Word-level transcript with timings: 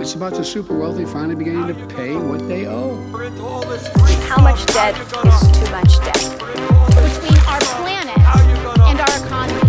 It's 0.00 0.14
about 0.14 0.34
the 0.34 0.44
super 0.44 0.78
wealthy 0.78 1.04
finally 1.04 1.34
beginning 1.34 1.66
to 1.66 1.94
pay 1.96 2.14
what 2.14 2.46
they 2.48 2.66
owe. 2.68 2.94
How 4.28 4.42
much 4.42 4.64
debt 4.66 4.94
is 4.96 5.12
too 5.58 5.70
much 5.72 5.98
debt? 6.04 6.38
between 7.02 7.38
our 7.52 7.60
planet 7.78 8.18
and 8.88 9.00
our 9.00 9.14
economy. 9.26 9.60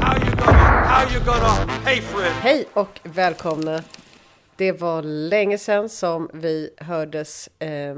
How 0.00 0.14
you 0.16 0.30
gonna, 0.36 0.86
how 0.88 1.02
you 1.12 1.20
gonna 1.20 1.66
pay 1.84 2.00
for 2.00 2.24
it? 2.24 2.32
Hej 2.32 2.64
och 2.72 3.00
välkomna. 3.02 3.82
Det 4.56 4.72
var 4.72 5.02
länge 5.02 5.58
sedan 5.58 5.88
som 5.88 6.30
vi 6.32 6.70
hördes 6.76 7.48
eh, 7.58 7.94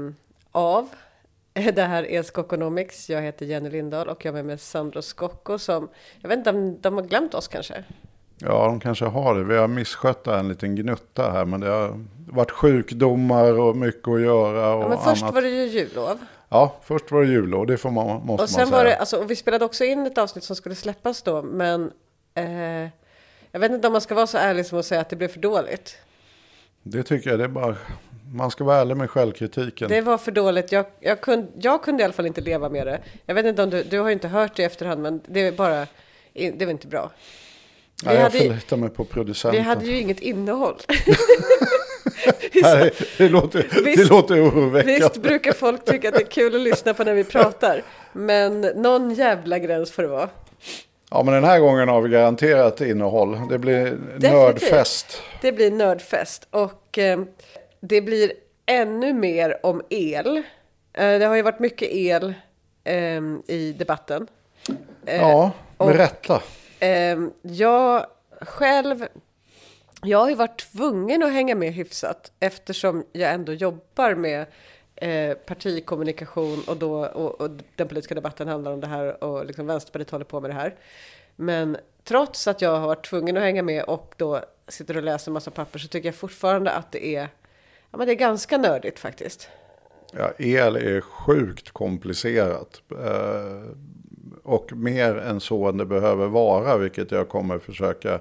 av. 0.51 0.89
Det 1.53 1.83
här 1.83 2.03
är 2.03 2.23
Skokonomics. 2.23 3.09
Jag 3.09 3.21
heter 3.21 3.45
Jenny 3.45 3.69
Lindahl 3.69 4.09
och 4.09 4.25
jag 4.25 4.31
är 4.31 4.33
med, 4.33 4.45
med 4.45 4.61
Sandro 4.61 5.01
Skocko 5.01 5.59
som, 5.59 5.89
jag 6.21 6.29
vet 6.29 6.37
inte 6.37 6.49
om 6.49 6.81
de 6.81 6.93
har 6.93 7.03
glömt 7.03 7.33
oss 7.33 7.47
kanske? 7.47 7.83
Ja, 8.45 8.65
de 8.65 8.79
kanske 8.79 9.05
har 9.05 9.35
det. 9.35 9.43
Vi 9.43 9.55
har 9.57 9.67
misskött 9.67 10.27
en 10.27 10.47
liten 10.49 10.75
gnutta 10.75 11.31
här, 11.31 11.45
men 11.45 11.59
det 11.59 11.69
har 11.69 11.99
varit 12.31 12.51
sjukdomar 12.51 13.59
och 13.59 13.75
mycket 13.75 14.07
att 14.07 14.21
göra. 14.21 14.73
Och 14.75 14.83
Ja, 14.83 14.89
men 14.89 14.97
först 14.97 15.21
annat. 15.23 15.35
var 15.35 15.41
det 15.41 15.49
ju 15.49 15.65
jullov. 15.65 16.19
Ja, 16.49 16.75
först 16.83 17.11
var 17.11 17.21
det 17.21 17.27
jullov, 17.27 17.67
det 17.67 17.77
får 17.77 17.91
man, 17.91 18.05
måste 18.05 18.31
Och 18.31 18.37
man 18.39 18.47
säga. 18.47 18.65
var 18.65 18.83
det, 18.85 18.95
alltså, 18.97 19.17
och 19.17 19.31
vi 19.31 19.35
spelade 19.35 19.65
också 19.65 19.83
in 19.83 20.05
ett 20.05 20.17
avsnitt 20.17 20.43
som 20.43 20.55
skulle 20.55 20.75
släppas 20.75 21.21
då, 21.21 21.41
men 21.41 21.91
eh, 22.35 22.89
jag 23.51 23.59
vet 23.59 23.71
inte 23.71 23.87
om 23.87 23.91
man 23.91 24.01
ska 24.01 24.15
vara 24.15 24.27
så 24.27 24.37
ärlig 24.37 24.65
som 24.65 24.79
att 24.79 24.85
säga 24.85 25.01
att 25.01 25.09
det 25.09 25.15
blev 25.15 25.27
för 25.27 25.39
dåligt. 25.39 25.97
Det 26.83 27.03
tycker 27.03 27.29
jag, 27.29 27.39
det 27.39 27.45
är 27.45 27.49
bara... 27.49 27.75
Man 28.35 28.51
ska 28.51 28.63
vara 28.63 28.77
ärlig 28.77 28.97
med 28.97 29.09
självkritiken. 29.09 29.89
Det 29.89 30.01
var 30.01 30.17
för 30.17 30.31
dåligt. 30.31 30.71
Jag, 30.71 30.85
jag, 30.99 31.21
kunde, 31.21 31.47
jag 31.59 31.83
kunde 31.83 32.01
i 32.01 32.03
alla 32.03 32.13
fall 32.13 32.25
inte 32.25 32.41
leva 32.41 32.69
med 32.69 32.87
det. 32.87 32.99
Jag 33.25 33.35
vet 33.35 33.45
inte 33.45 33.63
om 33.63 33.69
du, 33.69 33.83
du 33.83 33.99
har 33.99 34.09
inte 34.09 34.27
hört 34.27 34.55
det 34.55 34.61
i 34.61 34.65
efterhand, 34.65 35.01
men 35.01 35.21
det 35.27 35.39
är 35.47 35.51
bara, 35.51 35.87
det 36.33 36.65
var 36.65 36.71
inte 36.71 36.87
bra. 36.87 37.11
Vi 38.03 38.07
Nej, 38.07 38.15
jag 38.15 38.23
hade 38.23 38.37
förlitar 38.37 38.77
mig 38.77 38.89
på 38.89 39.05
producenten. 39.05 39.61
Vi 39.61 39.67
hade 39.67 39.85
ju 39.85 39.99
inget 39.99 40.19
innehåll. 40.19 40.75
Nej, 42.61 42.91
det 43.17 43.29
låter, 43.29 43.67
det 43.95 44.09
låter 44.09 44.49
oroväckande. 44.49 44.93
Visst 44.93 45.17
brukar 45.17 45.53
folk 45.53 45.85
tycka 45.85 46.09
att 46.09 46.15
det 46.15 46.21
är 46.21 46.31
kul 46.31 46.55
att 46.55 46.61
lyssna 46.61 46.93
på 46.93 47.03
när 47.03 47.13
vi 47.13 47.23
pratar. 47.23 47.83
Men 48.13 48.61
någon 48.61 49.13
jävla 49.13 49.59
gräns 49.59 49.91
får 49.91 50.03
det 50.03 50.09
vara. 50.09 50.29
Ja, 51.11 51.23
men 51.23 51.33
den 51.33 51.43
här 51.43 51.59
gången 51.59 51.89
har 51.89 52.01
vi 52.01 52.09
garanterat 52.09 52.81
innehåll. 52.81 53.39
Det 53.49 53.57
blir 53.59 53.97
nördfest. 54.19 55.21
Det 55.41 55.51
blir 55.51 55.71
nördfest. 55.71 56.47
Och 56.49 56.97
eh, 56.97 57.19
det 57.79 58.01
blir 58.01 58.31
ännu 58.65 59.13
mer 59.13 59.65
om 59.65 59.81
el. 59.89 60.37
Eh, 60.37 60.43
det 60.93 61.25
har 61.25 61.35
ju 61.35 61.41
varit 61.41 61.59
mycket 61.59 61.89
el 61.91 62.33
eh, 62.83 63.21
i 63.47 63.75
debatten. 63.77 64.27
Ja, 65.05 65.51
med 65.77 65.95
rätta. 65.95 66.41
Eh, 66.83 67.17
jag 67.41 68.05
själv, 68.41 69.07
jag 70.03 70.17
har 70.17 70.29
ju 70.29 70.35
varit 70.35 70.59
tvungen 70.73 71.23
att 71.23 71.31
hänga 71.31 71.55
med 71.55 71.73
hyfsat 71.73 72.31
eftersom 72.39 73.05
jag 73.11 73.33
ändå 73.33 73.53
jobbar 73.53 74.15
med 74.15 74.45
eh, 74.95 75.37
partikommunikation 75.37 76.63
och, 76.67 76.77
då, 76.77 77.05
och, 77.05 77.41
och 77.41 77.49
den 77.75 77.87
politiska 77.87 78.15
debatten 78.15 78.47
handlar 78.47 78.71
om 78.71 78.79
det 78.79 78.87
här 78.87 79.23
och 79.23 79.45
liksom 79.45 79.67
Vänsterpartiet 79.67 80.09
håller 80.09 80.25
på 80.25 80.41
med 80.41 80.49
det 80.49 80.53
här. 80.53 80.75
Men 81.35 81.77
trots 82.03 82.47
att 82.47 82.61
jag 82.61 82.79
har 82.79 82.87
varit 82.87 83.05
tvungen 83.05 83.37
att 83.37 83.43
hänga 83.43 83.63
med 83.63 83.83
och 83.83 84.13
då 84.17 84.41
sitter 84.67 84.97
och 84.97 85.03
läser 85.03 85.29
en 85.29 85.33
massa 85.33 85.51
papper 85.51 85.79
så 85.79 85.87
tycker 85.87 86.07
jag 86.07 86.15
fortfarande 86.15 86.71
att 86.71 86.91
det 86.91 87.15
är, 87.15 87.29
ja, 87.91 87.97
men 87.97 88.07
det 88.07 88.13
är 88.13 88.17
ganska 88.17 88.57
nördigt 88.57 88.99
faktiskt. 88.99 89.49
Ja, 90.11 90.31
el 90.37 90.75
är 90.75 91.01
sjukt 91.01 91.71
komplicerat. 91.71 92.81
Eh, 92.91 93.75
och 94.43 94.73
mer 94.73 95.17
än 95.17 95.39
så 95.39 95.69
än 95.69 95.77
det 95.77 95.85
behöver 95.85 96.27
vara, 96.27 96.77
vilket 96.77 97.11
jag 97.11 97.29
kommer 97.29 97.59
försöka 97.59 98.19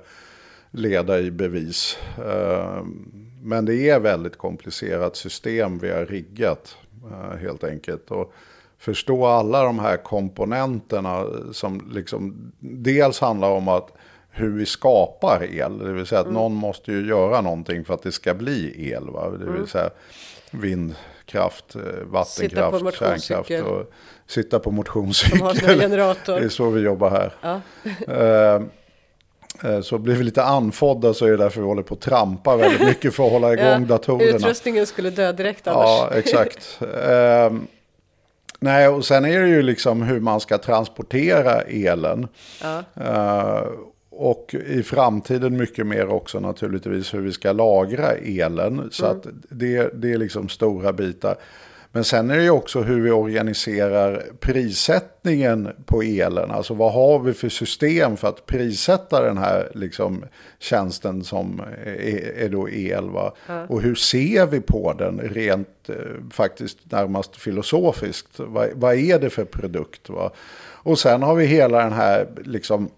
leda 0.70 1.20
i 1.20 1.31
bevis. 1.31 1.98
Eh, 2.19 2.83
men 3.42 3.64
det 3.64 3.91
är 3.91 4.01
väldigt 4.01 4.37
komplicerat 4.37 5.17
system 5.17 5.79
vi 5.79 5.91
har 5.91 6.06
riggat, 6.06 6.77
eh, 7.11 7.39
helt 7.39 7.64
enkelt. 7.64 8.11
Och 8.11 8.33
förstå 8.79 9.27
alla 9.27 9.64
de 9.64 9.79
här 9.79 9.96
komponenterna 9.96 11.24
som 11.52 11.91
liksom 11.92 12.52
dels 12.61 13.20
handlar 13.20 13.51
om 13.51 13.69
att 13.69 13.92
hur 14.30 14.51
vi 14.51 14.67
skapar 14.67 15.46
el. 15.51 15.79
Det 15.79 15.92
vill 15.92 16.07
säga 16.07 16.20
att 16.20 16.33
någon 16.33 16.55
måste 16.55 16.92
ju 16.92 17.08
göra 17.08 17.41
någonting 17.41 17.85
för 17.85 17.95
att 17.95 18.02
det 18.02 18.13
ska 18.13 18.35
bli 18.35 18.91
el. 18.91 19.11
Va? 19.11 19.30
Det 19.30 19.51
vill 19.52 19.67
säga 19.67 19.91
vindkraft, 20.51 21.11
eh, 21.35 21.81
vattenkraft, 22.05 22.98
kärnkraft 22.98 23.51
och 23.67 23.93
sitta 24.27 24.59
på 24.59 24.70
motionscykel. 24.70 25.39
Det 26.27 26.45
är 26.45 26.48
så 26.48 26.70
vi 26.70 26.81
jobbar 26.81 27.11
här. 27.11 27.33
Ja. 27.43 27.61
Eh, 28.15 28.63
eh, 29.70 29.81
Så 29.81 29.98
blir 29.98 30.15
vi 30.15 30.25
lite 30.25 30.43
andfådda 30.43 31.15
så 31.15 31.27
är 31.27 31.31
det 31.31 31.37
därför 31.37 31.61
vi 31.61 31.67
håller 31.67 31.83
på 31.83 31.95
att 31.95 32.01
trampa 32.01 32.57
väldigt 32.57 32.81
mycket 32.87 33.15
för 33.15 33.27
att 33.27 33.33
hålla 33.33 33.53
igång 33.53 33.87
datorerna. 33.87 34.37
Utrustningen 34.37 34.87
skulle 34.87 35.11
dö 35.11 35.33
direkt 35.33 35.67
annars. 35.67 35.87
Ja, 35.87 36.11
exakt. 36.15 36.81
Ehm, 37.07 37.67
nej, 38.61 38.89
och 38.89 39.05
sen 39.05 39.25
är 39.25 39.41
det 39.41 39.49
ju 39.49 39.63
liksom 39.63 40.03
hur 40.03 40.20
man 40.20 40.41
ska 40.41 40.59
transportera 40.59 41.61
elen. 41.61 42.29
Ja. 42.63 42.83
Och 44.14 44.55
i 44.67 44.83
framtiden 44.83 45.56
mycket 45.56 45.86
mer 45.86 46.08
också 46.08 46.40
naturligtvis 46.40 47.14
hur 47.14 47.20
vi 47.20 47.33
ska 47.33 47.52
lagra 47.52 48.11
elen. 48.12 48.89
Så 48.92 49.06
att 49.06 49.27
det, 49.48 49.90
det 49.95 50.12
är 50.12 50.18
liksom 50.18 50.48
stora 50.48 50.92
bitar. 50.92 51.36
Men 51.95 52.05
sen 52.05 52.30
är 52.30 52.36
det 52.36 52.42
ju 52.42 52.51
också 52.51 52.80
hur 52.80 53.01
vi 53.01 53.11
organiserar 53.11 54.22
prissättningen 54.40 55.68
på 55.84 56.02
elen. 56.02 56.51
Alltså 56.51 56.74
vad 56.74 56.92
har 56.92 57.18
vi 57.18 57.33
för 57.33 57.48
system 57.48 58.17
för 58.17 58.28
att 58.28 58.46
prissätta 58.46 59.22
den 59.22 59.39
här 59.39 59.70
liksom, 59.74 60.24
tjänsten 60.58 61.24
som 61.24 61.62
är, 61.84 62.39
är 62.39 62.48
då 62.48 62.70
el. 62.70 63.11
Va? 63.11 63.34
Och 63.68 63.83
hur 63.83 63.95
ser 63.95 64.46
vi 64.46 64.61
på 64.61 64.92
den 64.92 65.20
rent 65.20 65.89
eh, 65.89 65.95
faktiskt 66.30 66.78
närmast 66.84 67.36
filosofiskt. 67.36 68.39
Vad, 68.39 68.68
vad 68.74 68.95
är 68.95 69.18
det 69.18 69.30
för 69.30 69.45
produkt? 69.45 70.08
Va? 70.08 70.30
Och 70.84 70.98
sen 70.98 71.22
har 71.22 71.34
vi 71.34 71.46
hela 71.46 71.78
den 71.78 71.92
här 71.92 72.28
liksom, 72.45 72.90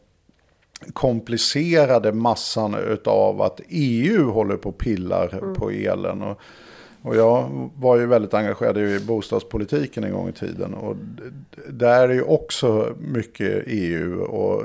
komplicerade 0.93 2.13
massan 2.13 2.77
av 3.05 3.43
att 3.43 3.61
EU 3.69 4.31
håller 4.31 4.57
på 4.57 4.69
och 4.69 4.79
pillar 4.79 5.55
på 5.55 5.71
elen. 5.71 6.23
Och, 6.23 6.41
och 7.03 7.17
jag 7.17 7.71
var 7.77 7.97
ju 7.97 8.07
väldigt 8.07 8.35
engagerad 8.35 8.79
i 8.79 9.01
bostadspolitiken 9.01 10.05
en 10.05 10.13
gång 10.13 10.29
i 10.29 10.33
tiden. 10.33 10.75
Och 10.75 10.97
där 11.69 12.09
är 12.09 12.15
ju 12.15 12.23
också 12.23 12.95
mycket 12.99 13.65
EU. 13.67 14.21
Och, 14.23 14.63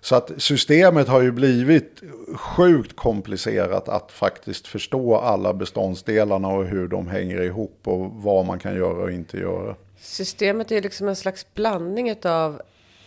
så 0.00 0.16
att 0.16 0.30
systemet 0.36 1.08
har 1.08 1.22
ju 1.22 1.32
blivit 1.32 2.02
sjukt 2.34 2.96
komplicerat 2.96 3.88
att 3.88 4.12
faktiskt 4.12 4.66
förstå 4.66 5.16
alla 5.16 5.54
beståndsdelarna 5.54 6.48
och 6.48 6.64
hur 6.64 6.88
de 6.88 7.08
hänger 7.08 7.42
ihop 7.42 7.80
och 7.84 8.10
vad 8.10 8.46
man 8.46 8.58
kan 8.58 8.76
göra 8.76 9.02
och 9.02 9.10
inte 9.10 9.36
göra. 9.36 9.76
Systemet 10.00 10.72
är 10.72 10.82
liksom 10.82 11.08
en 11.08 11.16
slags 11.16 11.46
blandning 11.54 12.14
av 12.24 12.60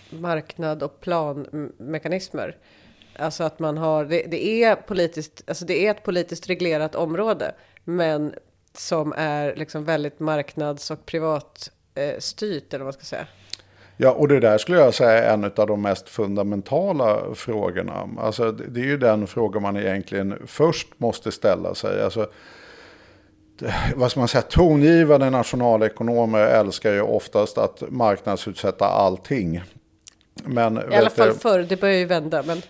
marknad 0.09 0.83
och 0.83 1.01
planmekanismer. 1.01 2.57
Alltså 3.19 3.43
att 3.43 3.59
man 3.59 3.77
har, 3.77 4.05
det, 4.05 4.23
det, 4.27 4.63
är 4.63 4.75
politiskt, 4.75 5.43
alltså 5.47 5.65
det 5.65 5.87
är 5.87 5.91
ett 5.91 6.03
politiskt 6.03 6.49
reglerat 6.49 6.95
område, 6.95 7.55
men 7.83 8.33
som 8.73 9.13
är 9.17 9.55
liksom 9.55 9.83
väldigt 9.85 10.19
marknads 10.19 10.91
och 10.91 11.05
privatstyrt, 11.05 11.73
eh, 11.95 12.19
styrt, 12.19 12.73
eller 12.73 12.85
vad 12.85 12.93
man 12.93 12.93
ska 12.93 13.03
säga. 13.03 13.27
Ja, 13.97 14.11
och 14.11 14.27
det 14.27 14.39
där 14.39 14.57
skulle 14.57 14.77
jag 14.77 14.93
säga 14.93 15.23
är 15.23 15.33
en 15.33 15.43
av 15.43 15.67
de 15.67 15.81
mest 15.81 16.09
fundamentala 16.09 17.35
frågorna. 17.35 18.09
Alltså, 18.17 18.51
det 18.51 18.67
det 18.67 18.79
är 18.79 18.85
ju 18.85 18.97
den 18.97 19.27
fråga 19.27 19.59
man 19.59 19.77
egentligen 19.77 20.47
först 20.47 20.87
måste 20.97 21.31
ställa 21.31 21.75
sig. 21.75 22.03
Alltså, 22.03 22.29
vad 23.95 24.11
ska 24.11 24.19
man 24.19 24.27
säga, 24.27 24.41
tongivande 24.41 25.29
nationalekonomer 25.29 26.39
älskar 26.39 26.93
ju 26.93 27.01
oftast 27.01 27.57
att 27.57 27.83
marknadsutsätta 27.89 28.85
allting. 28.85 29.61
Men, 30.47 30.77
I 30.77 30.95
alla 30.95 31.09
du- 31.09 31.15
fall 31.15 31.33
förr, 31.33 31.65
det 31.69 31.81
börjar 31.81 31.95
ju 31.97 32.05
vända, 32.05 32.43
men 32.43 32.61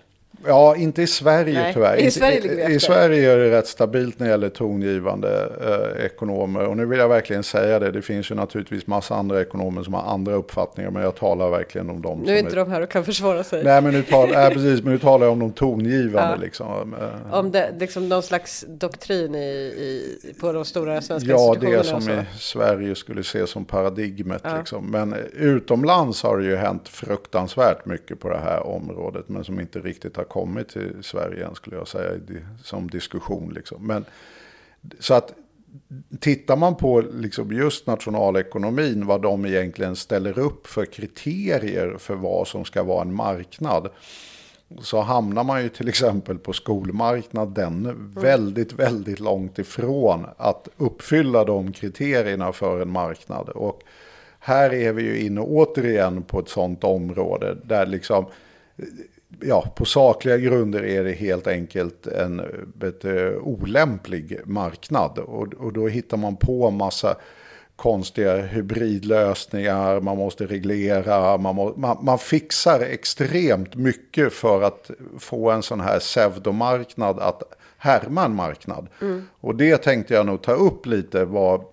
Ja, 0.45 0.75
inte 0.75 1.01
i 1.01 1.07
Sverige 1.07 1.53
Nej, 1.61 1.73
tyvärr. 1.73 1.97
i 1.97 2.11
Sverige 2.11 2.69
I, 2.69 2.73
I. 2.75 2.79
Sverige 2.79 3.31
är 3.33 3.37
det 3.37 3.51
rätt 3.51 3.67
stabilt 3.67 4.19
när 4.19 4.27
det 4.27 4.31
gäller 4.31 4.49
tongivande 4.49 5.49
eh, 5.61 6.05
ekonomer. 6.05 6.65
Och 6.67 6.77
nu 6.77 6.85
vill 6.85 6.99
jag 6.99 7.09
verkligen 7.09 7.43
säga 7.43 7.79
det. 7.79 7.91
Det 7.91 8.01
finns 8.01 8.31
ju 8.31 8.35
naturligtvis 8.35 8.87
massa 8.87 9.15
andra 9.15 9.41
ekonomer 9.41 9.83
som 9.83 9.93
har 9.93 10.01
andra 10.13 10.33
uppfattningar. 10.33 10.91
Men 10.91 11.03
jag 11.03 11.15
talar 11.15 11.49
verkligen 11.49 11.89
om 11.89 12.01
dem 12.01 12.19
nu 12.25 12.33
är 12.35 12.39
inte 12.39 12.55
de 12.55 12.71
här 12.71 12.81
och 12.81 12.89
kan 12.89 13.05
försvara 13.05 13.43
sig. 13.43 13.63
Nej, 13.63 13.81
men 13.81 13.93
nu, 13.93 14.03
tal, 14.03 14.29
nej, 14.33 14.53
precis, 14.53 14.83
men 14.83 14.93
nu 14.93 14.99
talar 14.99 15.25
jag 15.25 15.33
om 15.33 15.39
de 15.39 15.51
tongivande. 15.51 16.35
Ja. 16.37 16.41
Liksom. 16.41 16.93
Eh, 16.93 17.33
Om 17.39 17.51
det 17.51 17.71
liksom 17.79 18.09
någon 18.09 18.23
slags 18.23 18.65
doktrin 18.67 19.35
i, 19.35 19.37
i, 19.39 20.33
på 20.41 20.51
de 20.51 20.65
stora 20.65 21.01
svenska 21.01 21.29
Ja, 21.29 21.47
institutionerna. 21.55 21.83
det 21.83 21.95
och 21.95 22.03
som 22.03 22.11
i 22.13 22.23
Sverige 22.39 22.95
skulle 22.95 23.21
ses 23.21 23.49
som 23.49 23.65
paradigmet. 23.65 24.41
Ja. 24.45 24.57
Liksom. 24.57 24.91
Men 24.91 25.15
utomlands 25.33 26.23
har 26.23 26.37
det 26.37 26.45
ju 26.45 26.55
hänt 26.55 26.89
fruktansvärt 26.89 27.85
mycket 27.85 28.19
på 28.19 28.29
det 28.29 28.37
här 28.43 28.67
området. 28.67 29.29
Men 29.29 29.43
som 29.43 29.59
inte 29.59 29.79
riktigt 29.79 30.17
har 30.17 30.23
kommit 30.29 30.69
till 30.69 31.03
Sverige 31.03 31.47
än 31.47 31.55
skulle 31.55 31.75
jag 31.75 31.87
säga 31.87 32.19
som 32.63 32.89
diskussion. 32.89 33.53
Liksom. 33.53 33.87
Men, 33.87 34.05
så 34.99 35.13
att 35.13 35.33
tittar 36.19 36.55
man 36.55 36.75
på 36.75 37.01
liksom 37.01 37.51
just 37.51 37.87
nationalekonomin, 37.87 39.05
vad 39.05 39.21
de 39.21 39.45
egentligen 39.45 39.95
ställer 39.95 40.39
upp 40.39 40.67
för 40.67 40.85
kriterier 40.85 41.97
för 41.97 42.15
vad 42.15 42.47
som 42.47 42.65
ska 42.65 42.83
vara 42.83 43.01
en 43.01 43.13
marknad. 43.13 43.89
Så 44.81 45.01
hamnar 45.01 45.43
man 45.43 45.63
ju 45.63 45.69
till 45.69 45.89
exempel 45.89 46.37
på 46.37 46.53
skolmarknaden 46.53 48.11
väldigt, 48.15 48.73
väldigt 48.73 49.19
långt 49.19 49.59
ifrån 49.59 50.25
att 50.37 50.67
uppfylla 50.77 51.43
de 51.43 51.71
kriterierna 51.71 52.51
för 52.51 52.81
en 52.81 52.89
marknad. 52.91 53.49
Och 53.49 53.83
här 54.39 54.73
är 54.73 54.93
vi 54.93 55.03
ju 55.03 55.19
inne 55.19 55.41
återigen 55.41 56.23
på 56.23 56.39
ett 56.39 56.49
sånt 56.49 56.83
område 56.83 57.57
där 57.63 57.85
liksom 57.85 58.25
ja, 59.41 59.73
på 59.75 59.85
sakliga 59.85 60.37
grunder 60.37 60.83
är 60.83 61.03
det 61.03 61.11
helt 61.11 61.47
enkelt 61.47 62.07
en 62.07 62.41
vet, 62.75 63.01
du, 63.01 63.37
olämplig 63.37 64.39
marknad. 64.45 65.19
Och, 65.19 65.53
och 65.53 65.73
då 65.73 65.87
hittar 65.87 66.17
man 66.17 66.35
på 66.35 66.71
massa 66.71 67.15
konstiga 67.75 68.37
hybridlösningar, 68.37 70.01
man 70.01 70.17
måste 70.17 70.45
reglera, 70.45 71.37
man, 71.37 71.55
må, 71.55 71.73
man, 71.77 71.97
man, 72.01 72.19
fixar 72.19 72.79
extremt 72.79 73.75
mycket 73.75 74.33
för 74.33 74.61
att 74.61 74.91
få 75.19 75.51
en 75.51 75.63
sån 75.63 75.79
här 75.79 75.99
pseudomarknad 75.99 77.19
att 77.19 77.43
härma 77.77 78.25
en 78.25 78.35
marknad. 78.35 78.87
Mm. 79.01 79.27
Och 79.39 79.55
det 79.55 79.77
tänkte 79.77 80.13
jag 80.13 80.25
nog 80.25 80.41
ta 80.41 80.51
upp 80.51 80.85
lite 80.85 81.25
vad, 81.25 81.63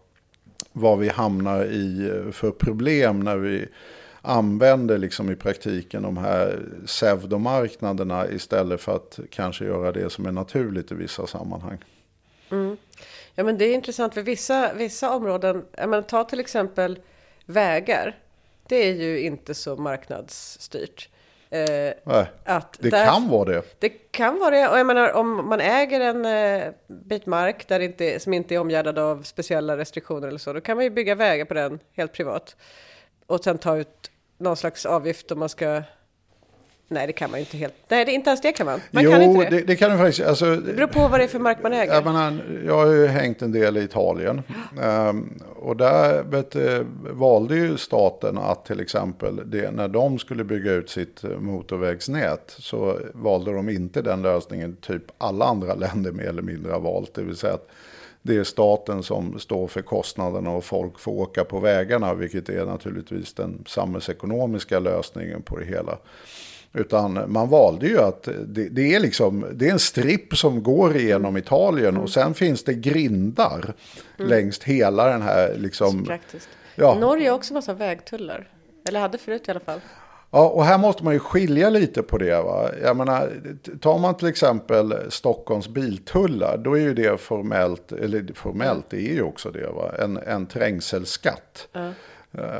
vad 0.72 0.98
vi 0.98 1.08
hamnar 1.08 1.64
i 1.64 2.10
för 2.32 2.50
problem 2.50 3.20
när 3.20 3.36
vi 3.36 3.68
använder 4.24 4.98
liksom 4.98 5.30
i 5.30 5.36
praktiken 5.36 6.02
de 6.02 6.16
här 6.16 6.62
pseudomarknaderna 6.86 8.28
istället 8.28 8.80
för 8.80 8.96
att 8.96 9.18
kanske 9.30 9.64
göra 9.64 9.92
det 9.92 10.10
som 10.10 10.26
är 10.26 10.32
naturligt 10.32 10.92
i 10.92 10.94
vissa 10.94 11.26
sammanhang. 11.26 11.78
Mm. 12.50 12.76
Ja 13.34 13.44
men 13.44 13.58
det 13.58 13.64
är 13.64 13.74
intressant 13.74 14.14
för 14.14 14.22
vissa, 14.22 14.74
vissa 14.74 15.14
områden, 15.16 15.64
menar, 15.72 16.02
ta 16.02 16.24
till 16.24 16.40
exempel 16.40 16.98
vägar. 17.46 18.18
Det 18.68 18.76
är 18.76 18.94
ju 18.94 19.20
inte 19.20 19.54
så 19.54 19.76
marknadsstyrt. 19.76 21.08
Eh, 21.50 21.92
Nej, 22.04 22.26
att 22.44 22.76
det 22.80 22.90
där, 22.90 23.06
kan 23.06 23.28
vara 23.28 23.44
det. 23.44 23.62
Det 23.78 23.88
kan 23.88 24.38
vara 24.38 24.50
det. 24.50 24.68
Och 24.68 24.78
jag 24.78 24.86
menar 24.86 25.12
om 25.12 25.48
man 25.48 25.60
äger 25.60 26.00
en 26.00 26.24
eh, 26.24 26.72
bit 26.86 27.26
mark 27.26 27.68
där 27.68 27.80
inte, 27.80 28.20
som 28.20 28.34
inte 28.34 28.54
är 28.54 28.58
omgärdad 28.58 28.98
av 28.98 29.22
speciella 29.22 29.76
restriktioner 29.76 30.28
eller 30.28 30.38
så. 30.38 30.52
Då 30.52 30.60
kan 30.60 30.76
man 30.76 30.84
ju 30.84 30.90
bygga 30.90 31.14
vägar 31.14 31.44
på 31.44 31.54
den 31.54 31.78
helt 31.92 32.12
privat. 32.12 32.56
Och 33.26 33.44
sen 33.44 33.58
ta 33.58 33.76
ut 33.76 34.10
någon 34.44 34.56
slags 34.56 34.86
avgift 34.86 35.30
om 35.30 35.38
man 35.38 35.48
ska 35.48 35.82
Nej, 36.88 37.06
det 37.06 37.12
kan 37.12 37.30
man 37.30 37.40
ju 37.40 37.44
inte 37.44 37.56
helt. 37.56 37.74
Nej, 37.88 38.04
det, 38.04 38.12
inte 38.12 38.30
ens 38.30 38.40
det 38.40 38.52
kan 38.52 38.66
man. 38.66 38.80
man 38.90 39.04
jo, 39.04 39.10
kan 39.10 39.22
inte 39.22 39.44
det. 39.44 39.50
Det, 39.50 39.62
det 39.62 39.76
kan 39.76 39.90
du 39.90 39.98
faktiskt. 39.98 40.28
Alltså, 40.28 40.56
det 40.56 40.72
beror 40.72 40.86
på 40.86 41.08
vad 41.08 41.20
det 41.20 41.24
är 41.24 41.28
för 41.28 41.38
mark 41.38 41.58
man 41.62 41.72
äger. 41.72 41.94
Jag, 41.94 42.04
menar, 42.04 42.44
jag 42.66 42.76
har 42.76 42.92
ju 42.92 43.06
hängt 43.06 43.42
en 43.42 43.52
del 43.52 43.76
i 43.76 43.82
Italien. 43.82 44.42
um, 44.82 45.42
och 45.56 45.76
där 45.76 46.22
vet, 46.22 46.56
valde 47.10 47.56
ju 47.56 47.76
staten 47.76 48.38
att 48.38 48.64
till 48.64 48.80
exempel 48.80 49.40
det, 49.44 49.70
när 49.70 49.88
de 49.88 50.18
skulle 50.18 50.44
bygga 50.44 50.72
ut 50.72 50.90
sitt 50.90 51.22
motorvägsnät 51.38 52.54
så 52.58 52.98
valde 53.12 53.52
de 53.52 53.68
inte 53.68 54.02
den 54.02 54.22
lösningen 54.22 54.76
typ 54.76 55.02
alla 55.18 55.44
andra 55.44 55.74
länder 55.84 56.12
mer 56.12 56.24
eller 56.24 56.42
mindre 56.42 56.72
har 56.72 56.80
valt. 56.80 57.14
Det 57.14 57.22
vill 57.22 57.36
säga 57.36 57.54
att 57.54 57.68
det 58.26 58.36
är 58.36 58.44
staten 58.44 59.02
som 59.02 59.38
står 59.38 59.66
för 59.66 59.82
kostnaderna 59.82 60.50
och 60.50 60.64
folk 60.64 60.98
får 60.98 61.12
åka 61.12 61.44
på 61.44 61.60
vägarna, 61.60 62.14
vilket 62.14 62.48
är 62.48 62.66
naturligtvis 62.66 63.34
den 63.34 63.64
samhällsekonomiska 63.66 64.78
lösningen 64.78 65.42
på 65.42 65.58
det 65.58 65.64
hela. 65.64 65.98
Utan 66.72 67.32
man 67.32 67.48
valde 67.48 67.86
ju 67.86 67.98
att 68.00 68.28
det, 68.46 68.68
det, 68.68 68.94
är, 68.94 69.00
liksom, 69.00 69.46
det 69.52 69.68
är 69.68 69.72
en 69.72 69.78
stripp 69.78 70.36
som 70.36 70.62
går 70.62 70.96
igenom 70.96 71.36
Italien 71.36 71.96
och 71.96 72.10
sen 72.10 72.34
finns 72.34 72.64
det 72.64 72.74
grindar 72.74 73.74
mm. 74.18 74.30
längs 74.30 74.62
hela 74.62 75.08
den 75.08 75.22
här. 75.22 75.54
Liksom. 75.58 76.18
Ja. 76.74 76.94
Norge 76.94 77.28
har 77.28 77.36
också 77.36 77.54
massa 77.54 77.74
vägtullar. 77.74 78.48
Eller 78.88 79.00
hade 79.00 79.18
förut 79.18 79.48
i 79.48 79.50
alla 79.50 79.60
fall. 79.60 79.80
Ja, 80.34 80.48
och 80.48 80.64
här 80.64 80.78
måste 80.78 81.04
man 81.04 81.12
ju 81.12 81.18
skilja 81.18 81.70
lite 81.70 82.02
på 82.02 82.18
det. 82.18 82.42
Va? 82.42 82.70
Jag 82.82 82.96
menar, 82.96 83.32
tar 83.80 83.98
man 83.98 84.14
till 84.14 84.28
exempel 84.28 84.94
Stockholms 85.08 85.68
biltullar, 85.68 86.58
då 86.58 86.74
är 86.74 86.80
ju 86.80 86.94
det 86.94 87.20
formellt, 87.20 87.92
eller 87.92 88.34
formellt, 88.34 88.84
det 88.90 89.10
är 89.10 89.14
ju 89.14 89.22
också 89.22 89.50
det, 89.50 89.66
va? 89.66 89.92
En, 89.98 90.16
en 90.16 90.46
trängselskatt. 90.46 91.68
Mm. 91.72 91.92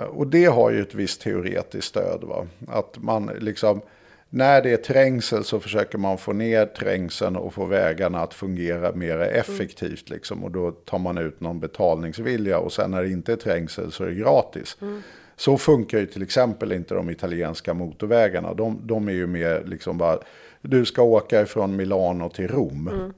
Och 0.08 0.26
det 0.26 0.44
har 0.44 0.70
ju 0.70 0.82
ett 0.82 0.94
visst 0.94 1.20
teoretiskt 1.20 1.88
stöd. 1.88 2.20
Va? 2.22 2.46
Att 2.68 2.98
man 2.98 3.30
liksom, 3.40 3.80
när 4.28 4.62
det 4.62 4.72
är 4.72 4.76
trängsel 4.76 5.44
så 5.44 5.60
försöker 5.60 5.98
man 5.98 6.18
få 6.18 6.32
ner 6.32 6.66
trängseln 6.66 7.36
och 7.36 7.54
få 7.54 7.64
vägarna 7.64 8.20
att 8.20 8.34
fungera 8.34 8.92
mer 8.92 9.18
effektivt. 9.18 10.10
Mm. 10.10 10.16
Liksom, 10.16 10.44
och 10.44 10.50
då 10.50 10.70
tar 10.70 10.98
man 10.98 11.18
ut 11.18 11.40
någon 11.40 11.60
betalningsvilja 11.60 12.58
och 12.58 12.72
sen 12.72 12.90
när 12.90 13.02
det 13.02 13.10
inte 13.10 13.32
är 13.32 13.36
trängsel 13.36 13.92
så 13.92 14.04
är 14.04 14.08
det 14.08 14.14
gratis. 14.14 14.76
Mm. 14.80 15.02
Så 15.36 15.58
funkar 15.58 15.98
ju 15.98 16.06
till 16.06 16.22
exempel 16.22 16.72
inte 16.72 16.94
de 16.94 17.10
italienska 17.10 17.74
motorvägarna. 17.74 18.54
De, 18.54 18.80
de 18.82 19.08
är 19.08 19.12
ju 19.12 19.26
mer 19.26 19.62
liksom 19.66 19.98
bara, 19.98 20.18
du 20.60 20.84
ska 20.84 21.02
åka 21.02 21.42
ifrån 21.42 21.76
Milano 21.76 22.28
till 22.28 22.48
Rom. 22.48 22.88
Mm. 22.88 23.12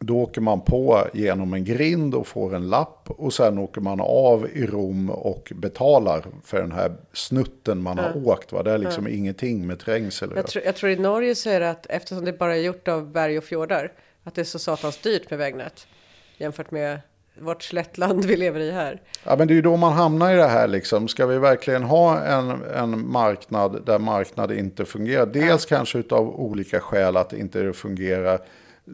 Då 0.00 0.18
åker 0.18 0.40
man 0.40 0.60
på 0.60 1.06
genom 1.14 1.54
en 1.54 1.64
grind 1.64 2.14
och 2.14 2.26
får 2.26 2.54
en 2.54 2.68
lapp 2.68 3.10
och 3.10 3.32
sen 3.32 3.58
åker 3.58 3.80
man 3.80 4.00
av 4.00 4.48
i 4.52 4.66
Rom 4.66 5.10
och 5.10 5.52
betalar 5.54 6.24
för 6.44 6.60
den 6.60 6.72
här 6.72 6.92
snutten 7.12 7.82
man 7.82 7.98
mm. 7.98 8.12
har 8.12 8.26
åkt. 8.26 8.52
Va? 8.52 8.62
Det 8.62 8.70
är 8.70 8.78
liksom 8.78 9.06
mm. 9.06 9.18
ingenting 9.18 9.66
med 9.66 9.78
trängsel. 9.78 10.32
Jag 10.36 10.46
tror, 10.46 10.64
jag 10.64 10.76
tror 10.76 10.90
i 10.90 10.96
Norge 10.96 11.34
så 11.34 11.50
är 11.50 11.60
det 11.60 11.70
att 11.70 11.86
eftersom 11.86 12.24
det 12.24 12.32
bara 12.32 12.56
är 12.56 12.60
gjort 12.60 12.88
av 12.88 13.12
berg 13.12 13.38
och 13.38 13.44
fjordar 13.44 13.92
att 14.24 14.34
det 14.34 14.40
är 14.40 14.44
så 14.44 14.58
satans 14.58 14.98
dyrt 14.98 15.30
med 15.30 15.38
vägnät 15.38 15.86
jämfört 16.38 16.70
med 16.70 17.00
vårt 17.40 17.62
slättland 17.62 18.24
vi 18.24 18.36
lever 18.36 18.60
i 18.60 18.70
här. 18.70 19.02
Ja, 19.24 19.36
men 19.36 19.48
det 19.48 19.52
är 19.52 19.56
ju 19.56 19.62
då 19.62 19.76
man 19.76 19.92
hamnar 19.92 20.32
i 20.32 20.36
det 20.36 20.48
här 20.48 20.68
liksom. 20.68 21.08
Ska 21.08 21.26
vi 21.26 21.38
verkligen 21.38 21.82
ha 21.82 22.20
en, 22.20 22.62
en 22.74 23.10
marknad 23.10 23.82
där 23.86 23.98
marknad 23.98 24.52
inte 24.52 24.84
fungerar? 24.84 25.26
Dels 25.26 25.70
ja. 25.70 25.76
kanske 25.76 26.02
av 26.10 26.40
olika 26.40 26.80
skäl 26.80 27.16
att 27.16 27.32
inte 27.32 27.62
det 27.62 27.72
fungerar 27.72 28.38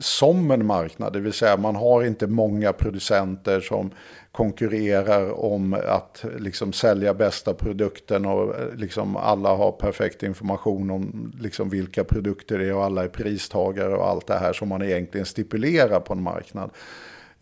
som 0.00 0.50
en 0.50 0.66
marknad. 0.66 1.12
Det 1.12 1.20
vill 1.20 1.32
säga 1.32 1.56
man 1.56 1.76
har 1.76 2.04
inte 2.04 2.26
många 2.26 2.72
producenter 2.72 3.60
som 3.60 3.90
konkurrerar 4.32 5.44
om 5.44 5.76
att 5.86 6.24
liksom 6.38 6.72
sälja 6.72 7.14
bästa 7.14 7.54
produkten 7.54 8.26
och 8.26 8.54
liksom 8.76 9.16
alla 9.16 9.54
har 9.54 9.72
perfekt 9.72 10.22
information 10.22 10.90
om 10.90 11.32
liksom 11.40 11.68
vilka 11.68 12.04
produkter 12.04 12.58
det 12.58 12.68
är 12.68 12.74
och 12.74 12.84
alla 12.84 13.04
är 13.04 13.08
pristagare 13.08 13.94
och 13.96 14.08
allt 14.08 14.26
det 14.26 14.38
här 14.38 14.52
som 14.52 14.68
man 14.68 14.82
egentligen 14.82 15.26
stipulerar 15.26 16.00
på 16.00 16.12
en 16.12 16.22
marknad. 16.22 16.70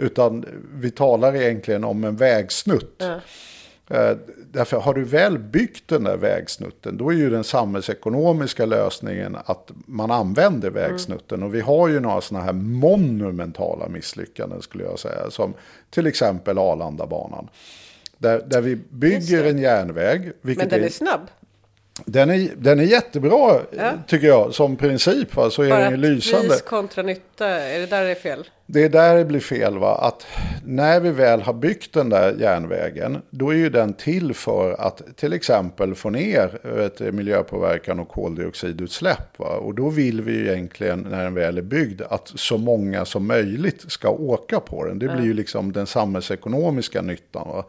Utan 0.02 0.44
vi 0.74 0.90
talar 0.90 1.36
egentligen 1.36 1.84
om 1.84 2.04
en 2.04 2.16
vägsnutt. 2.16 3.02
Eh, 3.90 4.16
därför 4.52 4.80
har 4.80 4.94
du 4.94 5.04
väl 5.04 5.38
byggt 5.38 5.88
den 5.88 6.04
där 6.04 6.16
vägsnutten, 6.16 6.96
då 6.96 7.10
är 7.10 7.14
ju 7.14 7.30
den 7.30 7.44
samhällsekonomiska 7.44 8.66
lösningen 8.66 9.36
att 9.44 9.70
man 9.86 10.10
använder 10.10 10.68
mm. 10.68 10.82
vägsnutten. 10.82 11.38
Mm. 11.38 11.48
Och 11.48 11.54
vi 11.54 11.60
har 11.60 11.88
ju 11.88 12.00
några 12.00 12.20
sådana 12.20 12.44
här 12.44 12.52
monumentala 12.52 13.88
misslyckanden 13.88 14.62
skulle 14.62 14.84
jag 14.84 14.98
säga, 14.98 15.30
som 15.30 15.54
till 15.90 16.06
exempel 16.06 16.58
Arlandabanan. 16.58 17.48
Där, 18.18 18.42
där 18.46 18.60
vi 18.60 18.76
bygger 18.76 19.44
en 19.44 19.58
järnväg. 19.58 20.32
Men 20.40 20.68
den 20.68 20.84
är 20.84 20.88
snabb. 20.88 21.20
Den 22.04 22.30
är, 22.30 22.50
den 22.56 22.80
är 22.80 22.84
jättebra 22.84 23.60
ja. 23.70 23.92
tycker 24.06 24.26
jag 24.26 24.54
som 24.54 24.76
princip. 24.76 25.36
Va? 25.36 25.50
Så 25.50 25.62
är 25.62 25.70
Bara 25.70 25.90
den 25.90 26.00
lysande. 26.00 26.48
pris 26.48 26.62
kontra 26.62 27.02
nytta, 27.02 27.48
är 27.48 27.78
det 27.78 27.86
där 27.86 28.04
det 28.04 28.10
är 28.10 28.14
fel? 28.14 28.48
Det 28.66 28.84
är 28.84 28.88
där 28.88 29.16
det 29.16 29.24
blir 29.24 29.40
fel. 29.40 29.78
Va? 29.78 29.94
Att 29.94 30.26
när 30.64 31.00
vi 31.00 31.10
väl 31.10 31.42
har 31.42 31.52
byggt 31.52 31.92
den 31.92 32.08
där 32.08 32.34
järnvägen. 32.40 33.18
Då 33.30 33.50
är 33.50 33.56
ju 33.56 33.70
den 33.70 33.94
till 33.94 34.34
för 34.34 34.80
att 34.80 35.02
till 35.16 35.32
exempel 35.32 35.94
få 35.94 36.10
ner 36.10 36.58
vet, 36.76 37.14
miljöpåverkan 37.14 38.00
och 38.00 38.08
koldioxidutsläpp. 38.08 39.38
Va? 39.38 39.56
Och 39.56 39.74
då 39.74 39.88
vill 39.88 40.22
vi 40.22 40.32
ju 40.32 40.52
egentligen 40.52 41.06
när 41.10 41.24
den 41.24 41.34
väl 41.34 41.58
är 41.58 41.62
byggd 41.62 42.02
att 42.02 42.32
så 42.34 42.58
många 42.58 43.04
som 43.04 43.26
möjligt 43.26 43.92
ska 43.92 44.08
åka 44.08 44.60
på 44.60 44.84
den. 44.84 44.98
Det 44.98 45.06
blir 45.06 45.16
ja. 45.16 45.24
ju 45.24 45.34
liksom 45.34 45.72
den 45.72 45.86
samhällsekonomiska 45.86 47.02
nyttan. 47.02 47.48
Va? 47.48 47.64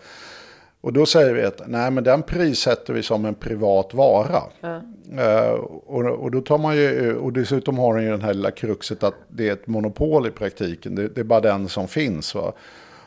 Och 0.84 0.94
då 0.94 1.06
säger 1.06 1.34
vi 1.34 1.44
att 1.44 1.62
nej, 1.68 1.92
men 1.92 2.04
den 2.04 2.24
prissätter 2.24 2.94
vi 2.94 3.04
som 3.04 3.26
en 3.26 3.36
privat 3.36 3.94
vara. 3.94 4.44
Ja. 4.62 4.82
Uh, 5.14 5.52
och, 5.86 6.06
och, 6.06 6.32
då 6.32 6.42
tar 6.42 6.58
man 6.58 6.76
ju, 6.76 7.16
och 7.16 7.34
dessutom 7.34 7.78
har 7.78 7.96
den 7.96 8.04
ju 8.04 8.10
den 8.10 8.22
här 8.22 8.34
lilla 8.34 8.52
kruxet 8.52 9.04
att 9.04 9.14
det 9.28 9.50
är 9.50 9.54
ett 9.54 9.68
monopol 9.68 10.28
i 10.28 10.32
praktiken. 10.32 10.96
Det, 10.96 11.08
det 11.08 11.22
är 11.22 11.26
bara 11.26 11.42
den 11.42 11.70
som 11.70 11.88
finns. 11.88 12.36
Va? 12.36 12.54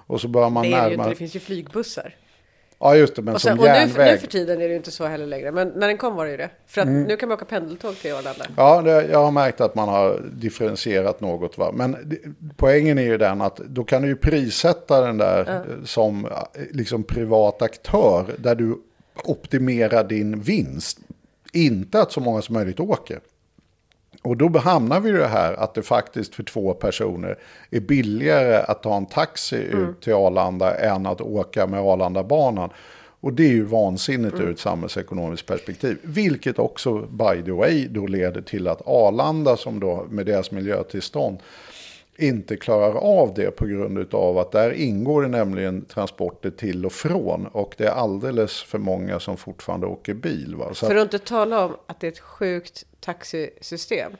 Och 0.07 0.21
så 0.21 0.29
börjar 0.29 0.51
man 0.51 0.63
det, 0.63 0.69
är 0.69 0.73
närma... 0.73 0.89
ju 0.89 0.95
inte, 0.95 1.09
det 1.09 1.15
finns 1.15 1.37
ju 1.37 1.41
flygbussar. 1.41 2.15
Ja, 2.79 2.97
just 2.97 3.17
det, 3.17 3.23
men 3.23 3.35
och 3.35 3.43
sen, 3.43 3.57
som 3.57 3.67
järnväg. 3.67 3.93
Och 3.93 3.99
nu, 3.99 4.13
nu, 4.13 4.19
för 4.19 4.27
tiden 4.27 4.61
är 4.61 4.65
det 4.65 4.71
ju 4.71 4.77
inte 4.77 4.91
så 4.91 5.07
heller 5.07 5.27
längre, 5.27 5.53
men 5.53 5.69
när 5.69 5.87
den 5.87 5.97
kom 5.97 6.17
var 6.17 6.25
det 6.25 6.31
ju 6.31 6.37
det. 6.37 6.51
För 6.67 6.81
att 6.81 6.87
mm. 6.87 7.03
nu 7.03 7.17
kan 7.17 7.29
man 7.29 7.37
åka 7.37 7.45
pendeltåg 7.45 7.97
till 7.97 8.13
Arlanda. 8.13 8.47
Ja, 8.57 8.83
det, 8.83 9.07
jag 9.07 9.25
har 9.25 9.31
märkt 9.31 9.61
att 9.61 9.75
man 9.75 9.89
har 9.89 10.23
differentierat 10.33 11.21
något. 11.21 11.59
Va? 11.59 11.73
Men 11.75 11.97
det, 12.05 12.19
poängen 12.57 12.99
är 12.99 13.03
ju 13.03 13.19
den 13.19 13.41
att 13.41 13.57
då 13.57 13.85
kan 13.85 14.03
du 14.03 14.09
ju 14.09 14.17
prissätta 14.17 15.01
den 15.01 15.19
där 15.19 15.65
ja. 15.67 15.87
som 15.87 16.29
liksom 16.71 17.05
privat 17.05 17.63
aktör, 17.63 18.35
där 18.39 18.55
du 18.55 18.79
optimerar 19.25 20.05
din 20.05 20.41
vinst. 20.41 20.99
Inte 21.53 22.01
att 22.01 22.13
så 22.13 22.21
många 22.21 22.43
som 22.43 22.53
möjligt 22.55 22.81
åker. 22.81 23.21
Och 24.27 24.37
då 24.37 24.59
hamnar 24.59 25.01
vi 25.01 25.09
i 25.09 25.13
det 25.13 25.27
här 25.27 25.53
att 25.53 25.75
det 25.75 25.83
faktiskt 25.83 26.35
för 26.35 26.43
två 26.43 26.75
personer 26.75 27.39
är 27.71 27.81
billigare 27.81 28.57
att 28.57 28.83
ta 28.83 28.97
en 28.97 29.07
taxi 29.07 29.67
mm. 29.73 29.89
ut 29.89 30.01
till 30.01 30.15
Arlanda 30.15 30.75
än 30.75 31.07
att 31.07 31.21
åka 31.21 31.67
med 31.67 31.81
Arlandabanan. 31.81 32.71
Och 33.21 33.33
det 33.33 33.45
är 33.45 33.53
ju 33.53 33.65
vansinnigt 33.65 34.41
ur 34.41 34.51
ett 34.51 34.59
samhällsekonomiskt 34.59 35.47
perspektiv. 35.47 35.99
Vilket 36.03 36.59
också, 36.59 36.99
by 36.99 37.43
the 37.45 37.51
way, 37.51 37.89
då 37.89 38.07
leder 38.07 38.43
till 38.43 38.69
att 38.69 38.83
Arlanda, 38.87 39.57
som 39.57 39.81
då 39.81 40.07
med 40.11 40.27
deras 40.27 40.51
miljötillstånd, 40.51 41.39
inte 42.19 42.57
klarar 42.57 42.95
av 42.95 43.35
det 43.35 43.51
på 43.51 43.67
grund 43.67 44.15
av 44.15 44.39
att 44.39 44.53
där 44.53 44.71
ingår 44.71 45.23
det 45.23 45.29
nämligen 45.29 45.85
transporter 45.85 46.51
till 46.51 46.87
och 46.87 46.93
från. 46.93 47.47
Och 47.47 47.75
det 47.79 47.85
är 47.85 47.91
alldeles 47.91 48.63
för 48.63 48.79
många 48.79 49.21
som 49.21 49.37
fortfarande 49.37 49.87
åker 49.87 50.15
bil. 50.15 50.55
Va? 50.55 50.75
Så 50.75 50.87
För 50.87 50.97
att 50.97 51.03
inte 51.03 51.19
tala 51.19 51.65
om 51.65 51.77
att 51.87 52.01
det 52.01 52.07
är 52.07 52.13
ett 52.13 52.19
sjukt 52.19 52.87
taxisystem 53.07 54.13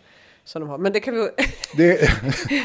som 0.45 0.61
de 0.63 0.69
har. 0.71 0.79
Men 0.79 0.93
det 0.93 1.01
kan 1.01 1.15
vi... 1.15 1.29
det, 1.77 2.11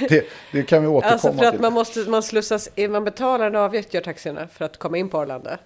det, 0.09 0.25
det 0.51 0.63
kan 0.63 0.81
vi 0.81 0.87
återkomma 0.87 1.11
Alltså 1.13 1.33
för 1.33 1.45
att 1.45 1.51
till. 1.51 1.61
man 1.61 1.73
måste, 1.73 1.99
man 1.99 2.23
slussas 2.23 2.69
man 2.89 3.03
betalar 3.03 3.47
en 3.47 3.55
avgift 3.55 3.93
gör 3.93 4.01
taxierna 4.01 4.47
för 4.47 4.65
att 4.65 4.77
komma 4.77 4.97
in 4.97 5.09
på 5.09 5.17
Arlanda. 5.17 5.57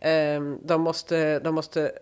Ehm, 0.00 0.58
de 0.62 0.80
måste, 0.80 1.38
de 1.38 1.54
måste, 1.54 1.92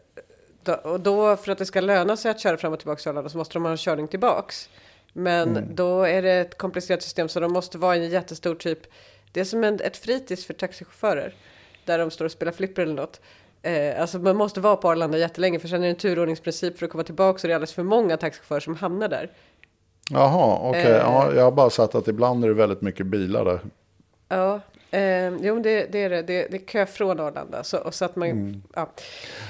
och 0.83 1.01
då 1.01 1.37
för 1.37 1.53
att 1.53 1.59
det 1.59 1.67
ska 1.67 1.81
löna 1.81 2.17
sig 2.17 2.31
att 2.31 2.41
köra 2.41 2.57
fram 2.57 2.73
och 2.73 2.79
tillbaka 2.79 3.01
till 3.01 3.09
Arlanda 3.11 3.31
så 3.31 3.39
måste 3.39 3.55
de 3.55 3.63
ha 3.65 3.71
en 3.71 3.77
körning 3.77 4.09
tillbaks. 4.09 4.69
Men 5.13 5.49
Mm. 5.57 5.75
då 5.75 6.03
är 6.03 6.23
det 6.23 6.33
ett 6.33 6.59
komplicerat 6.59 7.03
system 7.03 7.29
så 7.29 7.41
de 7.41 7.53
måste 7.53 7.79
vara 7.79 7.97
en 7.97 8.09
jättestor 8.11 8.55
typ, 8.55 8.79
det 9.33 9.41
är 9.41 9.45
som 9.45 9.65
en, 9.65 9.81
ett 9.81 9.97
fritids 9.97 10.47
för 10.47 10.55
taxichaufförer. 10.55 11.35
Där 11.85 11.99
de 11.99 12.11
står 12.11 12.25
och 12.25 12.33
spelar 12.33 12.53
flipper 12.53 12.83
eller 12.83 12.95
något. 12.95 13.21
Eh, 13.67 14.01
alltså 14.01 14.19
man 14.19 14.37
måste 14.37 14.61
vara 14.61 14.77
på 14.77 14.91
Arlanda 14.91 15.19
jättelänge 15.19 15.59
för 15.59 15.69
sen 15.69 15.79
är 15.81 15.85
det 15.87 15.91
en 15.91 15.97
turordningsprincip 15.97 16.79
för 16.79 16.87
att 16.87 16.93
komma 16.93 17.05
tillbaka 17.05 17.39
så 17.39 17.47
det 17.47 17.53
är 17.53 17.55
alldeles 17.55 17.73
för 17.73 17.83
många 17.83 18.17
taxichaufförer 18.17 18.61
som 18.61 18.77
hamnar 18.77 19.09
där. 19.09 19.31
Jaha, 20.11 20.59
okej. 20.63 20.83
Eh. 20.83 20.97
Ja, 20.97 21.33
jag 21.35 21.43
har 21.45 21.51
bara 21.53 21.71
satt 21.71 21.95
att 21.95 22.09
ibland 22.09 22.45
är 22.45 22.49
det 22.49 22.55
väldigt 22.55 22.81
mycket 22.83 23.07
bilar 23.07 23.45
där. 23.45 23.61
Ja, 24.29 24.61
eh, 24.91 25.29
jo 25.29 25.55
men 25.55 25.63
det, 25.63 25.87
det 25.93 25.99
är 26.03 26.11
det. 26.11 26.23
Det, 26.23 26.47
det 26.51 26.57
är 26.57 26.67
kö 26.67 26.87
från 26.87 27.21
Arlanda. 27.21 27.65
Så, 27.65 27.79
och 27.79 27.95
så 27.95 28.05
att 28.05 28.17
man, 28.17 28.29
Mm. 28.31 28.63
ja. 28.75 28.91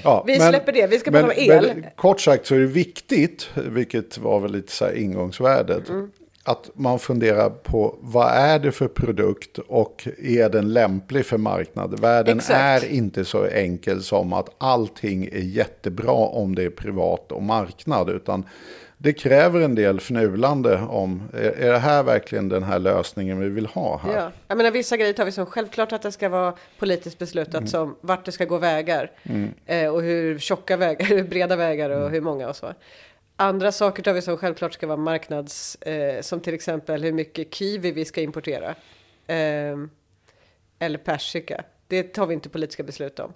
Ja, 0.04 0.25
Vi 0.26 0.40
släpper 0.40 0.73
det. 0.73 0.87
Vi 0.87 0.99
ska 0.99 1.11
prata 1.11 1.26
om 1.26 1.32
el. 1.37 1.66
Men, 1.75 1.87
kort 1.96 2.20
sagt 2.20 2.46
så 2.46 2.54
är 2.54 2.58
det 2.58 2.66
viktigt, 2.66 3.50
vilket 3.54 4.18
var 4.18 4.40
väl 4.40 4.52
lite 4.52 4.73
så 4.73 4.85
här 4.85 4.92
ingångsvärdet, 4.92 5.88
Mm. 5.88 6.11
Att 6.46 6.70
man 6.74 6.98
funderar 6.98 7.50
på 7.50 7.96
vad 8.00 8.28
är 8.32 8.58
det 8.58 8.72
för 8.72 8.88
produkt 8.88 9.58
och 9.58 10.08
är 10.22 10.48
den 10.48 10.72
lämplig 10.72 11.26
för 11.26 11.38
marknad? 11.38 12.00
Världen 12.00 12.38
Exakt. 12.38 12.84
är 12.84 12.88
inte 12.88 13.24
så 13.24 13.44
enkel 13.46 14.02
som 14.02 14.32
att 14.32 14.48
allting 14.58 15.24
är 15.24 15.38
jättebra 15.38 16.12
om 16.12 16.54
det 16.54 16.62
är 16.64 16.70
privat 16.70 17.32
och 17.32 17.42
marknad, 17.42 18.10
utan 18.10 18.44
det 18.98 19.12
kräver 19.12 19.60
en 19.60 19.74
del 19.74 19.96
fnulande 19.96 20.80
om, 20.88 21.22
är, 21.34 21.72
det 21.72 21.78
här 21.78 22.02
verkligen 22.02 22.48
den 22.48 22.62
här 22.62 22.78
lösningen 22.78 23.40
vi 23.40 23.48
vill 23.48 23.66
ha 23.66 23.98
här? 23.98 24.16
Ja. 24.16 24.30
Jag 24.48 24.56
menar, 24.56 24.70
vissa 24.70 24.96
grejer 24.96 25.12
tar 25.12 25.24
vi 25.24 25.32
som 25.32 25.46
självklart 25.46 25.92
att 25.92 26.02
det 26.02 26.12
ska 26.12 26.28
vara 26.28 26.52
politiskt 26.78 27.18
beslutat 27.18 27.54
Mm. 27.54 27.66
som 27.66 27.96
vart 28.00 28.24
det 28.24 28.32
ska 28.32 28.44
gå 28.44 28.58
vägar. 28.58 29.10
Eh, 29.66 29.88
och 29.94 30.02
hur 30.02 30.38
tjocka 30.38 30.76
vägar, 30.76 31.06
hur 31.08 31.22
breda 31.24 31.56
vägar 31.56 31.90
och 31.90 31.96
Mm. 32.00 32.12
hur 32.12 32.20
många 32.20 32.48
och 32.48 32.56
så. 32.56 32.66
Andra 33.36 33.72
saker 33.72 34.02
tar 34.02 34.12
vi 34.12 34.22
som 34.22 34.36
självklart 34.36 34.74
ska 34.74 34.86
vara 34.86 34.96
marknads, 34.96 35.74
eh, 35.74 36.20
som 36.20 36.40
till 36.40 36.54
exempel 36.54 37.04
hur 37.04 37.12
mycket 37.12 37.54
kiwi 37.54 37.92
vi 37.92 38.04
ska 38.04 38.20
importera. 38.20 38.74
Eh, 39.26 39.76
eller 40.78 40.98
persika. 40.98 41.64
Det 41.88 42.02
tar 42.02 42.26
vi 42.26 42.34
inte 42.34 42.48
politiska 42.48 42.82
beslut 42.82 43.18
om. 43.18 43.32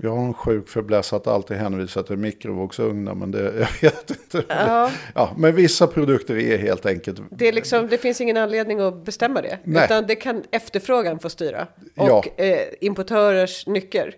Jag 0.00 0.10
har 0.10 0.24
en 0.24 0.34
sjuk 0.34 0.68
fäbless 0.68 1.12
att 1.12 1.26
alltid 1.26 1.56
hänvisa 1.56 2.02
till 2.02 2.16
mikrovågsugnar, 2.16 3.14
men 3.14 3.30
det, 3.30 3.42
jag 3.80 3.90
vet 3.90 4.10
inte. 4.10 4.44
Ja. 4.48 4.90
Ja, 5.14 5.32
men 5.36 5.54
vissa 5.54 5.86
produkter 5.86 6.38
är 6.38 6.58
helt 6.58 6.86
enkelt... 6.86 7.20
Det, 7.30 7.48
är 7.48 7.52
liksom, 7.52 7.88
det 7.88 7.98
finns 7.98 8.20
ingen 8.20 8.36
anledning 8.36 8.80
att 8.80 9.04
bestämma 9.04 9.42
det. 9.42 9.58
Nej. 9.64 9.84
Utan 9.84 10.06
det 10.06 10.14
kan 10.14 10.42
efterfrågan 10.50 11.18
få 11.18 11.30
styra. 11.30 11.66
Ja. 11.94 12.12
Och 12.12 12.40
eh, 12.40 12.68
importörers 12.80 13.66
nycker. 13.66 14.14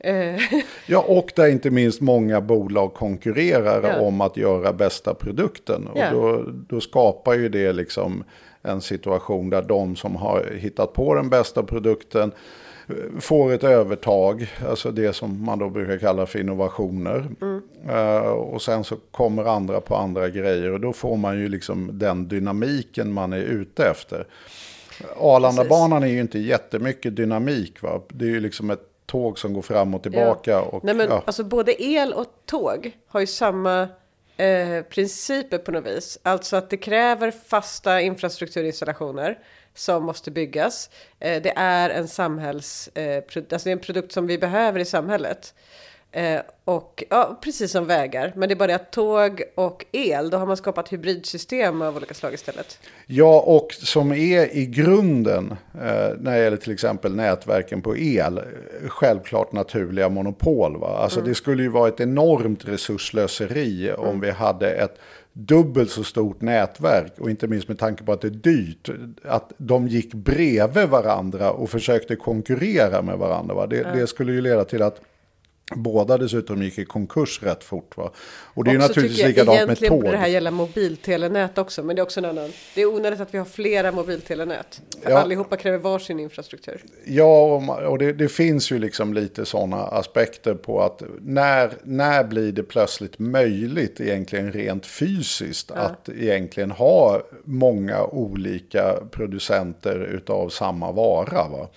Eh, 0.00 0.40
Ja, 0.86 1.04
och 1.08 1.32
där 1.36 1.48
inte 1.48 1.70
minst 1.70 2.00
många 2.00 2.40
bolag 2.40 2.94
konkurrerar 2.94 3.82
Ja. 3.82 4.00
om 4.00 4.20
att 4.20 4.36
göra 4.36 4.72
bästa 4.72 5.14
produkten. 5.14 5.86
Och 5.86 5.98
Ja. 5.98 6.10
då, 6.10 6.44
då 6.68 6.80
skapar 6.80 7.34
ju 7.34 7.48
det 7.48 7.72
liksom 7.72 8.24
en 8.62 8.80
situation 8.80 9.50
där 9.50 9.62
de 9.62 9.96
som 9.96 10.16
har 10.16 10.44
hittat 10.58 10.92
på 10.92 11.14
den 11.14 11.28
bästa 11.30 11.62
produkten 11.62 12.32
eh, 12.88 12.94
får 13.20 13.52
ett 13.52 13.64
övertag, 13.64 14.46
alltså 14.68 14.90
det 14.90 15.12
som 15.12 15.44
man 15.44 15.58
då 15.58 15.68
brukar 15.68 15.98
kalla 15.98 16.26
för 16.26 16.38
innovationer. 16.40 17.26
Eh, 17.88 18.30
och 18.30 18.62
sen 18.62 18.84
så 18.84 18.96
kommer 19.10 19.44
andra 19.44 19.80
på 19.80 19.96
andra 19.96 20.28
grejer 20.28 20.72
och 20.72 20.80
då 20.80 20.92
får 20.92 21.16
man 21.16 21.38
ju 21.38 21.48
liksom 21.48 21.90
den 21.92 22.28
dynamiken 22.28 23.12
man 23.12 23.32
är 23.32 23.42
ute 23.42 23.84
efter. 23.84 24.26
Arlandabanan 25.20 26.02
är 26.02 26.06
ju 26.06 26.20
inte 26.20 26.38
jättemycket 26.38 27.16
dynamik 27.16 27.82
va? 27.82 28.00
Det 28.08 28.24
är 28.24 28.28
ju 28.28 28.40
liksom 28.40 28.70
ett 28.70 28.80
tåg 29.10 29.38
som 29.38 29.52
går 29.52 29.62
fram 29.62 29.94
och 29.94 30.02
tillbaka. 30.02 30.60
Och, 30.60 30.84
Nej, 30.84 30.94
men 30.94 31.08
ja. 31.08 31.22
alltså 31.26 31.44
både 31.44 31.82
el 31.82 32.12
och 32.12 32.26
tåg 32.46 32.92
har 33.08 33.20
ju 33.20 33.26
samma 33.26 33.88
eh, 34.36 34.82
principer 34.82 35.58
på 35.58 35.72
något 35.72 35.86
vis. 35.86 36.18
Alltså 36.22 36.56
att 36.56 36.70
det 36.70 36.76
kräver 36.76 37.30
fasta 37.30 38.00
infrastrukturinstallationer 38.00 39.38
som 39.74 40.04
måste 40.04 40.30
byggas. 40.30 40.90
Eh, 41.18 41.42
det 41.42 41.52
är 41.56 41.90
en 41.90 42.08
samhälls, 42.08 42.88
eh, 42.94 43.16
alltså 43.16 43.40
det 43.64 43.70
är 43.70 43.72
en 43.72 43.78
produkt 43.78 44.12
som 44.12 44.26
vi 44.26 44.38
behöver 44.38 44.80
i 44.80 44.84
samhället. 44.84 45.54
Eh, 46.12 46.40
och 46.64 47.04
ja, 47.10 47.38
precis 47.42 47.72
som 47.72 47.86
vägar. 47.86 48.32
Men 48.36 48.48
det 48.48 48.52
är 48.52 48.56
bara 48.56 48.66
det 48.66 48.74
att 48.74 48.92
tåg 48.92 49.42
och 49.54 49.84
el, 49.92 50.30
då 50.30 50.38
har 50.38 50.46
man 50.46 50.56
skapat 50.56 50.92
hybridsystem 50.92 51.82
av 51.82 51.96
olika 51.96 52.14
slag 52.14 52.34
istället. 52.34 52.78
Ja, 53.06 53.40
och 53.40 53.72
som 53.72 54.12
är 54.12 54.56
i 54.56 54.66
grunden, 54.66 55.50
eh, 55.74 56.16
när 56.18 56.36
det 56.36 56.44
gäller 56.44 56.56
till 56.56 56.72
exempel 56.72 57.14
nätverken 57.14 57.82
på 57.82 57.96
el, 57.96 58.38
eh, 58.38 58.44
självklart 58.88 59.52
naturliga 59.52 60.08
monopol. 60.08 60.76
Va? 60.76 60.98
Alltså 60.98 61.20
det 61.20 61.34
skulle 61.34 61.62
ju 61.62 61.68
vara 61.68 61.88
ett 61.88 62.00
enormt 62.00 62.64
resursslöseri 62.64 63.92
om 63.92 64.20
vi 64.20 64.30
hade 64.30 64.70
ett 64.70 64.98
dubbelt 65.32 65.90
så 65.90 66.04
stort 66.04 66.40
nätverk 66.40 67.12
och 67.18 67.30
inte 67.30 67.46
minst 67.46 67.68
med 67.68 67.78
tanke 67.78 68.04
på 68.04 68.12
att 68.12 68.20
det 68.20 68.28
är 68.28 68.30
dyrt, 68.30 68.90
att 69.24 69.52
de 69.56 69.88
gick 69.88 70.14
bredvid 70.14 70.88
varandra 70.88 71.50
och 71.50 71.70
försökte 71.70 72.16
konkurrera 72.16 73.02
med 73.02 73.18
varandra. 73.18 73.54
Va? 73.54 73.66
Det, 73.66 73.82
det 73.82 74.06
skulle 74.06 74.32
ju 74.32 74.40
leda 74.40 74.64
till 74.64 74.82
att 74.82 75.00
båda 75.74 76.18
dessutom 76.18 76.62
gick 76.62 76.78
i 76.78 76.84
konkurs 76.84 77.42
rätt 77.42 77.64
fort. 77.64 77.96
Va? 77.96 78.10
Och 78.54 78.64
det 78.64 78.70
är 78.70 78.72
ju 78.72 78.78
naturligtvis 78.78 79.26
likadant 79.26 79.48
med 79.48 79.56
egentligen 79.56 79.92
tåg. 79.92 80.00
borde 80.00 80.10
det 80.10 80.18
här 80.18 80.28
gälla 80.28 80.50
mobiltelenät 80.50 81.58
också, 81.58 81.82
men 81.82 81.96
det 81.96 82.00
är 82.00 82.02
också 82.02 82.20
en 82.20 82.24
annan. 82.24 82.50
Det 82.74 82.82
är 82.82 82.86
onödigt 82.86 83.20
att 83.20 83.34
vi 83.34 83.38
har 83.38 83.44
flera 83.44 83.92
mobiltelenät. 83.92 84.80
För 85.02 85.10
Ja. 85.10 85.18
allihopa 85.18 85.56
kräver 85.56 85.78
varsin 85.78 86.20
infrastruktur. 86.20 86.84
Ja, 87.06 87.56
och 87.86 87.98
det, 87.98 88.12
det 88.12 88.28
finns 88.28 88.72
ju 88.72 88.78
liksom 88.78 89.14
lite 89.14 89.44
sådana 89.44 89.76
aspekter 89.76 90.54
på 90.54 90.82
att 90.82 91.02
när, 91.20 91.70
när 91.82 92.24
blir 92.24 92.52
det 92.52 92.62
plötsligt 92.62 93.18
möjligt 93.18 94.00
egentligen 94.00 94.52
rent 94.52 94.86
fysiskt 94.86 95.70
att 95.70 96.08
egentligen 96.08 96.70
ha 96.70 97.22
många 97.44 98.04
olika 98.04 98.94
producenter 99.10 99.98
utav 99.98 100.48
samma 100.48 100.92
vara. 100.92 101.48
Va? 101.48 101.68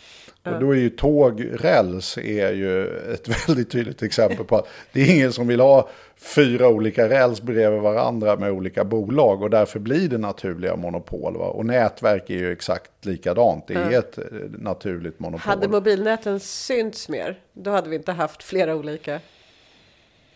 Och 0.45 0.59
då 0.59 0.71
är 0.71 0.75
ju 0.75 0.89
tågräls 0.89 2.17
är 2.17 2.51
ju 2.51 2.87
ett 3.13 3.47
väldigt 3.49 3.71
tydligt 3.71 4.03
exempel 4.03 4.45
på 4.45 4.55
att 4.57 4.67
det 4.91 5.01
är 5.01 5.15
ingen 5.15 5.33
som 5.33 5.47
vill 5.47 5.59
ha 5.59 5.89
fyra 6.15 6.67
olika 6.67 7.09
räls 7.09 7.41
bredvid 7.41 7.81
varandra 7.81 8.35
med 8.35 8.51
olika 8.51 8.83
bolag 8.83 9.41
och 9.41 9.49
därför 9.49 9.79
blir 9.79 10.09
det 10.09 10.17
naturliga 10.17 10.75
monopol. 10.75 11.37
Va? 11.37 11.45
Och 11.45 11.65
nätverk 11.65 12.29
är 12.29 12.37
ju 12.37 12.51
exakt 12.51 13.05
likadant, 13.05 13.67
det 13.67 13.73
är 13.73 13.99
ett 13.99 14.17
eh, 14.17 14.23
naturligt 14.59 15.19
monopol. 15.19 15.39
Hade 15.39 15.67
mobilnäten 15.67 16.39
synts 16.39 17.09
mer, 17.09 17.39
då 17.53 17.71
hade 17.71 17.89
vi 17.89 17.95
inte 17.95 18.11
haft 18.11 18.43
flera 18.43 18.75
olika. 18.75 19.19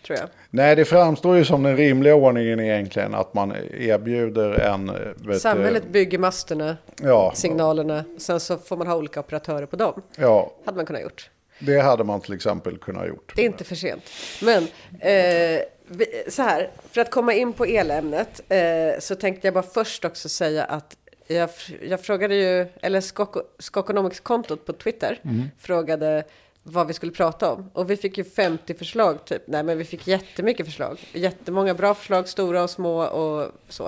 Tror 0.07 0.19
jag. 0.19 0.29
Nej, 0.49 0.75
det 0.75 0.85
framstår 0.85 1.37
ju 1.37 1.45
som 1.45 1.63
den 1.63 1.77
rimliga 1.77 2.15
ordningen 2.15 2.59
egentligen 2.59 3.15
att 3.15 3.33
man 3.33 3.53
erbjuder 3.79 4.59
en... 4.59 4.89
eh, 5.29 5.37
Samhället 5.37 5.87
bygger 5.89 6.17
masterna, 6.17 6.77
ja, 7.03 7.31
signalerna, 7.35 8.03
sen 8.17 8.39
så 8.39 8.57
får 8.57 8.77
man 8.77 8.87
ha 8.87 8.95
olika 8.95 9.19
operatörer 9.19 9.65
på 9.65 9.75
dem. 9.75 10.01
ja, 10.17 10.51
Hade 10.65 10.75
man 10.75 10.85
kunnat 10.85 11.01
gjort. 11.01 11.29
det 11.59 11.79
hade 11.79 12.03
man 12.03 12.21
till 12.21 12.33
exempel 12.33 12.77
kunnat 12.77 13.07
gjort. 13.07 13.33
Det 13.35 13.41
är 13.41 13.45
inte 13.45 13.63
för 13.63 13.75
sent. 13.75 14.03
Men 14.41 14.63
eh, 14.99 15.61
vi, 15.87 16.23
så 16.29 16.41
här, 16.41 16.69
för 16.91 17.01
att 17.01 17.11
komma 17.11 17.33
in 17.33 17.53
på 17.53 17.65
elämnet 17.65 18.41
eh, 18.49 18.99
så 18.99 19.15
tänkte 19.15 19.47
jag 19.47 19.53
bara 19.53 19.63
först 19.63 20.05
också 20.05 20.29
säga 20.29 20.63
att 20.63 20.97
jag, 21.27 21.49
jag 21.89 22.01
frågade 22.01 22.35
ju, 22.35 22.65
eller 22.81 23.01
Skok- 23.01 23.43
Skokonomics-kontot 23.59 24.65
på 24.65 24.73
Twitter 24.73 25.19
frågade 25.59 26.23
vad 26.69 26.87
vi 26.87 26.93
skulle 26.93 27.11
prata 27.11 27.51
om. 27.51 27.69
Och 27.73 27.91
vi 27.91 27.97
fick 27.97 28.17
ju 28.17 28.23
50 28.23 28.73
förslag 28.73 29.25
typ. 29.25 29.41
Nej 29.47 29.63
men 29.63 29.77
vi 29.77 29.83
fick 29.83 30.07
jättemycket 30.07 30.65
förslag. 30.65 30.99
Jättemånga 31.13 31.73
bra 31.73 31.93
förslag, 31.93 32.27
stora 32.27 32.63
och 32.63 32.69
små 32.69 33.03
och 33.03 33.51
så. 33.69 33.87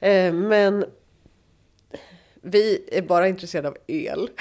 Eh, 0.00 0.32
men 0.32 0.84
vi 2.42 2.88
är 2.92 3.02
bara 3.02 3.28
intresserade 3.28 3.68
av 3.68 3.76
el. 3.86 4.28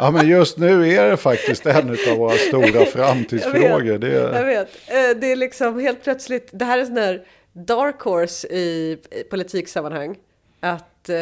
Ja, 0.00 0.10
men 0.10 0.28
just 0.28 0.58
nu 0.58 0.92
är 0.94 1.10
det 1.10 1.16
faktiskt 1.16 1.66
en 1.66 1.90
av 2.10 2.16
våra 2.18 2.36
stora 2.36 2.84
framtidsfrågor. 2.84 3.98
Det 3.98 4.08
Jag 4.08 4.36
är, 4.36 4.44
vet. 4.44 4.68
Eh, 4.88 5.20
Det 5.20 5.32
är 5.32 5.36
liksom 5.36 5.78
helt 5.80 6.02
plötsligt, 6.02 6.48
det 6.52 6.64
här 6.64 6.78
är 6.78 6.84
sån 6.84 6.96
här 6.96 7.26
dark 7.52 8.00
horse 8.00 8.48
i 8.48 8.98
politiksammanhang. 9.30 10.16
Att 10.60 11.08
eh, 11.08 11.16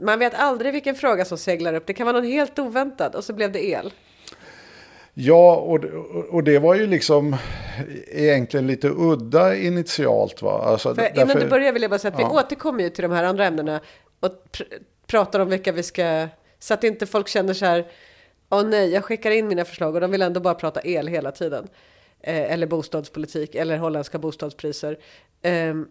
man 0.00 0.18
vet 0.18 0.34
aldrig 0.34 0.72
vilken 0.72 0.94
fråga 0.94 1.24
som 1.24 1.38
seglar 1.38 1.74
upp. 1.74 1.86
Det 1.86 1.94
kan 1.94 2.06
vara 2.06 2.16
någon 2.16 2.30
helt 2.30 2.58
oväntad 2.58 3.14
och 3.14 3.24
så 3.24 3.32
blev 3.32 3.52
det 3.52 3.64
el. 3.66 3.92
Ja, 5.14 5.56
och, 5.56 5.84
och 6.30 6.44
det 6.44 6.58
var 6.58 6.74
ju 6.74 6.86
liksom 6.86 7.36
egentligen 8.08 8.66
lite 8.66 8.88
udda 8.88 9.56
initialt. 9.56 10.42
Va? 10.42 10.62
Alltså, 10.64 10.94
För 10.94 11.02
därför- 11.02 11.20
innan 11.22 11.36
du 11.40 11.46
börjar 11.48 11.72
vill 11.72 11.82
jag 11.82 11.90
bara 11.90 11.98
säga 11.98 12.14
att 12.14 12.20
Ja. 12.20 12.28
vi 12.28 12.34
återkommer 12.34 12.84
ju 12.84 12.90
till 12.90 13.02
de 13.02 13.12
här 13.12 13.24
andra 13.24 13.46
ämnena 13.46 13.80
och 14.20 14.30
pr- 14.52 14.64
pratar 15.06 15.40
om 15.40 15.48
vilka 15.48 15.72
vi 15.72 15.82
ska, 15.82 16.28
så 16.58 16.74
att 16.74 16.84
inte 16.84 17.06
folk 17.06 17.28
känner 17.28 17.54
så 17.54 17.64
här, 17.66 17.86
åh 18.50 18.64
nej, 18.66 18.90
jag 18.92 19.04
skickar 19.04 19.30
in 19.30 19.48
mina 19.48 19.64
förslag 19.64 19.94
och 19.94 20.00
de 20.00 20.10
vill 20.10 20.22
ändå 20.22 20.40
bara 20.40 20.54
prata 20.54 20.80
el 20.84 21.06
hela 21.06 21.32
tiden. 21.32 21.68
Eh, 22.20 22.52
eller 22.52 22.66
bostadspolitik 22.66 23.54
eller 23.54 23.76
holländska 23.78 24.18
bostadspriser. 24.18 24.98
Ehm, 25.42 25.86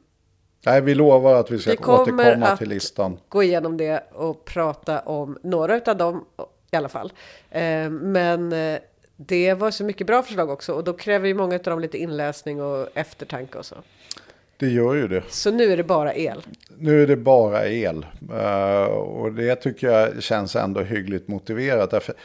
Nej, 0.65 0.81
vi 0.81 0.95
lovar 0.95 1.33
att 1.35 1.51
vi 1.51 1.59
ska 1.59 1.71
Vi 1.71 1.77
kommer 1.77 1.99
återkomma 2.01 2.45
att- 2.47 2.59
till 2.59 2.69
listan. 2.69 3.17
gå 3.29 3.43
igenom 3.43 3.77
det 3.77 4.03
och 4.13 4.45
prata 4.45 4.99
om 4.99 5.37
några 5.43 5.81
av 5.85 5.97
dem 5.97 6.25
i 6.71 6.75
alla 6.75 6.89
fall. 6.89 7.13
Eh, 7.51 7.89
Men 7.89 8.53
eh, 8.53 8.79
det 9.17 9.53
var 9.53 9.71
så 9.71 9.83
mycket 9.83 10.07
bra 10.07 10.23
förslag 10.23 10.49
också 10.49 10.73
och 10.73 10.83
då 10.83 10.93
kräver 10.93 11.27
ju 11.27 11.33
många 11.33 11.55
av 11.55 11.61
dem 11.61 11.79
lite 11.79 11.97
inläsning 11.97 12.61
och 12.61 12.87
eftertanke 12.93 13.57
och 13.57 13.65
så. 13.65 13.75
Det 14.57 14.67
gör 14.69 14.93
ju 14.93 15.07
det. 15.07 15.23
Så 15.29 15.51
nu 15.51 15.71
är 15.73 15.77
det 15.77 15.83
bara 15.83 16.15
el. 16.15 16.41
Nu 16.77 17.03
är 17.03 17.07
det 17.07 17.15
bara 17.15 17.67
el. 17.67 18.05
Eh, 18.33 18.83
och 18.93 19.31
det 19.33 19.55
tycker 19.55 19.87
jag 19.89 20.23
känns 20.23 20.55
ändå 20.55 20.81
hyggligt 20.81 21.27
motiverat. 21.27 21.91
Därför 21.91 22.15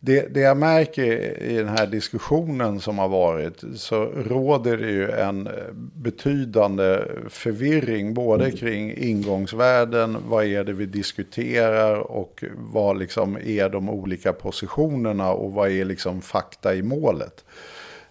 det, 0.00 0.34
det 0.34 0.40
jag 0.40 0.56
märker 0.56 1.42
i 1.42 1.56
den 1.56 1.68
här 1.68 1.86
diskussionen 1.86 2.80
som 2.80 2.98
har 2.98 3.08
varit 3.08 3.64
så 3.76 4.04
råder 4.04 4.76
det 4.76 4.90
ju 4.90 5.10
en 5.10 5.46
eh, 5.46 5.52
betydande 5.94 7.02
förvirring 7.28 8.14
både 8.14 8.50
kring 8.50 8.94
ingångsvärden, 8.96 10.16
vad 10.28 10.44
är 10.44 10.64
det 10.64 10.72
vi 10.72 10.86
diskuterar 10.86 11.96
och 11.96 12.44
vad 12.56 12.98
liksom 12.98 13.38
är 13.44 13.68
de 13.68 13.90
olika 13.90 14.32
positionerna 14.32 15.32
och 15.32 15.52
vad 15.52 15.70
är 15.70 15.84
liksom 15.84 16.22
fakta 16.22 16.74
i 16.74 16.82
målet. 16.82 17.44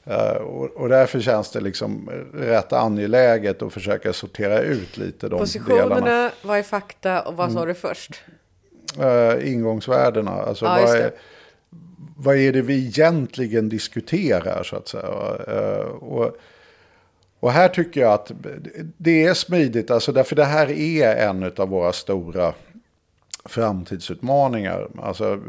Eh, 0.04 0.36
och, 0.36 0.66
och 0.66 0.90
därför 0.90 1.20
känns 1.20 1.52
det 1.52 1.62
liksom 1.62 2.10
rätt 2.34 2.74
angeläget 2.74 3.62
att 3.62 3.74
försöka 3.74 4.14
sortera 4.14 4.60
ut 4.60 4.98
lite 4.98 5.30
de 5.30 5.30
delarna. 5.30 5.40
Positionerna, 5.40 6.32
vad 6.42 6.58
är 6.58 6.64
fakta 6.64 7.22
och 7.22 7.38
vad 7.38 7.52
sa 7.52 7.66
du 7.66 7.74
först? 7.74 8.24
uh, 9.00 9.54
ingångsvärdena. 9.54 10.32
Alltså 10.32 10.66
Ja, 10.66 10.72
vad, 10.72 10.82
just 10.82 10.94
det. 10.94 11.04
är, 11.04 11.12
vad 12.18 12.38
är 12.38 12.54
det 12.54 12.62
vi 12.62 12.86
egentligen 12.86 13.70
diskuterar 13.70 14.64
så 14.64 14.76
att 14.76 14.88
säga. 14.88 15.38
Eh, 15.48 15.86
och, 15.86 16.38
och 17.40 17.52
här 17.52 17.70
tycker 17.70 18.02
jag 18.02 18.14
att 18.14 18.32
det 18.98 19.26
är 19.26 19.34
smidigt, 19.34 19.92
alltså 19.92 20.12
därför 20.12 20.36
det 20.36 20.46
här 20.46 20.72
är 20.72 21.28
en 21.28 21.52
av 21.58 21.70
våra 21.70 21.94
stora 21.94 22.54
framtidsutmaningar. 23.46 24.90
Alltså 25.02 25.42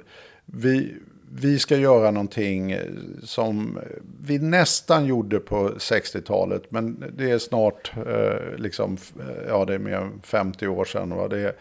vi, 0.45 0.95
vi 1.33 1.59
ska 1.59 1.77
göra 1.77 2.11
någonting 2.11 2.77
som 3.23 3.79
vi 4.21 4.39
nästan 4.39 5.07
gjorde 5.07 5.39
på 5.39 5.69
60-talet. 5.69 6.63
Men 6.69 7.05
det 7.17 7.31
är 7.31 7.39
snart, 7.39 7.93
eh, 8.07 8.57
liksom, 8.57 8.97
eh, 9.21 9.49
ja 9.49 9.65
det 9.65 9.75
är 9.75 9.79
mer 9.79 9.95
än 9.95 10.21
50 10.23 10.67
år 10.67 10.85
sedan. 10.85 11.11
Va? 11.11 11.29
Det 11.29 11.57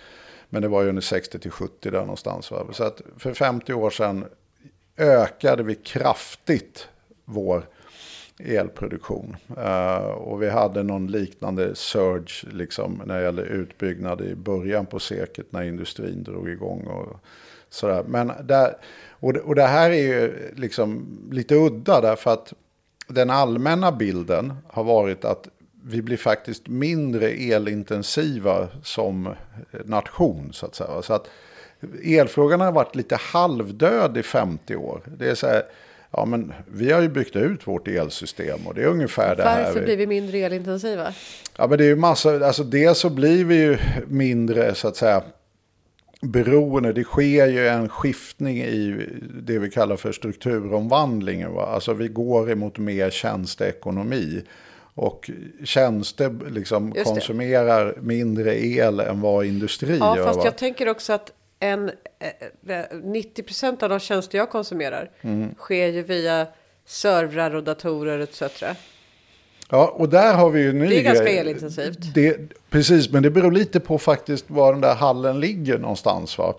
men 0.50 0.62
det 0.62 0.68
var 0.68 0.82
ju 0.82 0.90
under 0.90 1.02
60 1.02 1.40
till 1.40 1.52
70 1.52 1.92
där 1.92 2.00
någonstans. 2.00 2.52
Va? 2.52 2.66
Så 2.72 2.84
att 2.84 3.02
för 3.18 3.34
50 3.34 3.74
år 3.74 3.90
sedan 3.90 4.26
ökade 4.98 5.64
vi 5.64 5.75
kraftigt 5.75 6.88
vår 7.25 7.68
elproduktion. 8.40 9.36
Uh, 9.58 10.06
och 10.06 10.42
vi 10.42 10.50
hade 10.50 10.84
någon 10.84 11.08
liknande 11.08 11.75
surge 11.75 12.48
liksom, 12.52 13.02
när 13.06 13.18
det 13.18 13.24
gäller 13.24 13.44
utbyggnad 13.44 14.22
i 14.22 14.36
början 14.36 14.86
på 14.86 15.00
seklet 15.00 15.52
när 15.52 15.64
industrin 15.64 16.24
drog 16.24 16.50
igång. 16.50 16.88
Och 16.88 17.20
sådär. 17.70 18.04
Men 18.08 18.32
där, 18.44 18.75
och, 19.10 19.34
det, 19.34 19.40
och 19.40 19.56
det 19.56 19.68
här 19.68 19.90
är 19.90 20.04
ju 20.04 20.52
liksom 20.56 21.06
lite 21.32 21.56
udda 21.56 22.02
därför 22.02 22.34
att 22.34 22.54
den 23.08 23.30
allmänna 23.30 23.92
bilden 23.92 24.54
har 24.68 24.84
varit 24.84 25.25
att 25.25 25.48
vi 25.84 26.02
blir 26.02 26.18
faktiskt 26.18 26.68
mindre 26.68 27.30
elintensiva 27.30 28.68
som 28.84 29.36
nation. 29.86 30.54
Så 30.54 30.66
att 30.66 30.75
säga. 30.75 31.02
Så 31.02 31.14
att 31.14 31.30
elfrågan 32.04 32.62
har 32.62 32.72
varit 32.72 32.96
lite 32.96 33.16
halvdöd 33.16 34.18
i 34.18 34.24
50 34.24 34.76
år. 34.76 35.02
Det 35.18 35.30
är 35.30 35.36
så 35.36 35.48
här, 35.48 35.64
ja 36.12 36.26
men 36.26 36.54
vi 36.68 36.92
har 36.92 37.02
ju 37.02 37.10
byggt 37.10 37.36
ut 37.36 37.68
vårt 37.68 37.88
elsystem 37.88 38.68
och 38.68 38.74
det 38.74 38.84
är 38.84 38.88
ungefär 38.88 39.36
det 39.36 39.44
här. 39.44 39.64
Varför 39.64 39.84
blir 39.84 39.98
vi 39.98 40.08
mindre 40.08 40.38
elintensiva? 40.38 41.14
Ja 41.58 41.68
men 41.68 41.78
det 41.78 41.84
är 41.84 41.90
ju 41.90 41.96
massa, 41.96 42.46
alltså 42.46 42.64
dels 42.64 43.00
så 43.00 43.10
blir 43.10 43.46
vi 43.46 43.56
ju 43.56 43.78
mindre 44.08 44.76
så 44.76 44.88
att 44.88 44.96
säga 44.96 45.24
beroende. 46.22 46.94
Det 46.94 47.04
sker 47.04 47.48
ju 47.48 47.68
en 47.68 47.90
skiftning 47.90 48.58
i 48.58 49.08
det 49.44 49.60
vi 49.60 49.72
kallar 49.72 49.96
för 49.98 50.12
strukturomvandlingen. 50.12 51.54
Va? 51.54 51.66
Alltså 51.66 51.94
vi 51.94 52.08
går 52.08 52.52
emot 52.52 52.78
mer 52.78 53.10
tjänsteekonomi. 53.10 54.44
Och 54.98 55.32
tjänster 55.64 56.36
liksom 56.50 56.92
konsumerar 56.92 57.98
mindre 58.02 58.66
el 58.66 59.00
än 59.00 59.22
vad 59.22 59.46
industri 59.46 59.98
Ja, 59.98 60.18
gör. 60.18 60.26
fast 60.26 60.38
va? 60.38 60.46
jag 60.46 60.58
tänker 60.58 60.90
också 60.90 61.14
att 61.14 61.32
en, 61.59 61.89
eh, 62.70 62.77
eh, 62.77 62.85
90% 63.03 63.83
av 63.83 63.89
de 63.89 64.00
tjänster 64.00 64.37
jag 64.37 64.50
konsumerar 64.50 65.09
Mm. 65.22 65.55
sker 65.55 65.87
ju 65.87 66.01
via 66.03 66.48
servrar 66.85 67.55
och 67.55 67.63
datorer 67.63 68.20
etc. 68.20 68.63
Ja, 69.70 69.87
och 69.98 70.09
där 70.09 70.33
har 70.33 70.50
vi 70.50 70.61
ju 70.61 70.70
en 70.70 70.79
ny 70.79 70.87
Det 70.87 71.00
är 71.00 71.03
ganska 71.03 71.29
elintensivt. 71.29 72.13
Det, 72.13 72.37
precis, 72.70 73.09
men 73.11 73.24
det 73.24 73.29
beror 73.29 73.51
lite 73.51 73.79
på 73.79 73.98
faktiskt 73.98 74.46
var 74.50 74.72
den 74.72 74.81
där 74.81 74.96
hallen 74.96 75.39
ligger 75.39 75.77
någonstans. 75.77 76.37
Va? 76.37 76.53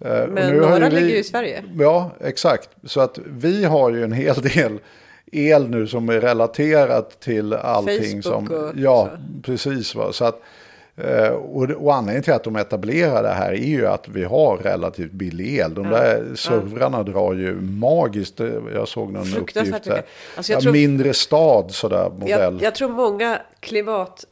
Eh, 0.00 0.26
Men 0.28 0.56
några 0.56 0.88
vi- 0.88 0.94
ligger 0.94 1.08
ju 1.08 1.18
i 1.18 1.24
Sverige. 1.24 1.64
Ja, 1.78 2.10
exakt. 2.20 2.68
Så 2.84 3.00
att 3.00 3.18
vi 3.26 3.64
har 3.64 3.90
ju 3.90 4.04
en 4.04 4.12
hel 4.12 4.34
del 4.42 4.78
el 5.32 5.70
nu 5.70 5.86
som 5.86 6.08
är 6.08 6.20
relaterat 6.20 7.20
till 7.20 7.52
allting 7.54 8.22
Facebook 8.22 8.48
som... 8.48 8.56
och 8.56 8.72
ja, 8.76 9.10
så. 9.12 9.42
precis. 9.42 9.94
Va? 9.94 10.12
Så 10.12 10.24
att, 10.24 10.34
eh, 10.34 10.40
och, 11.28 11.62
och 11.70 11.94
anledningen 11.94 12.22
till 12.22 12.32
att 12.32 12.44
de 12.44 12.56
etablerar 12.56 13.22
det 13.22 13.28
här 13.28 13.52
är 13.52 13.56
ju 13.56 13.86
att 13.86 14.08
vi 14.08 14.24
har 14.24 14.56
relativt 14.56 15.12
billig 15.12 15.58
el. 15.58 15.74
De 15.74 15.88
där 15.88 16.34
servrarna 16.34 17.02
drar 17.02 17.34
ju 17.34 17.54
magiskt. 17.60 18.40
Jag 18.74 18.88
såg 18.88 19.12
någon 19.12 19.36
uppgift 19.36 19.84
där. 19.84 20.02
Alltså 20.36 20.52
jag 20.52 20.58
ja, 20.58 20.62
tror- 20.62 20.72
Mindre 20.72 21.14
stad 21.14 21.70
sådär 21.70 22.10
modell. 22.10 22.40
Jag, 22.40 22.62
jag 22.62 22.74
tror 22.74 22.88
många 22.88 23.38
klimat, 23.60 24.24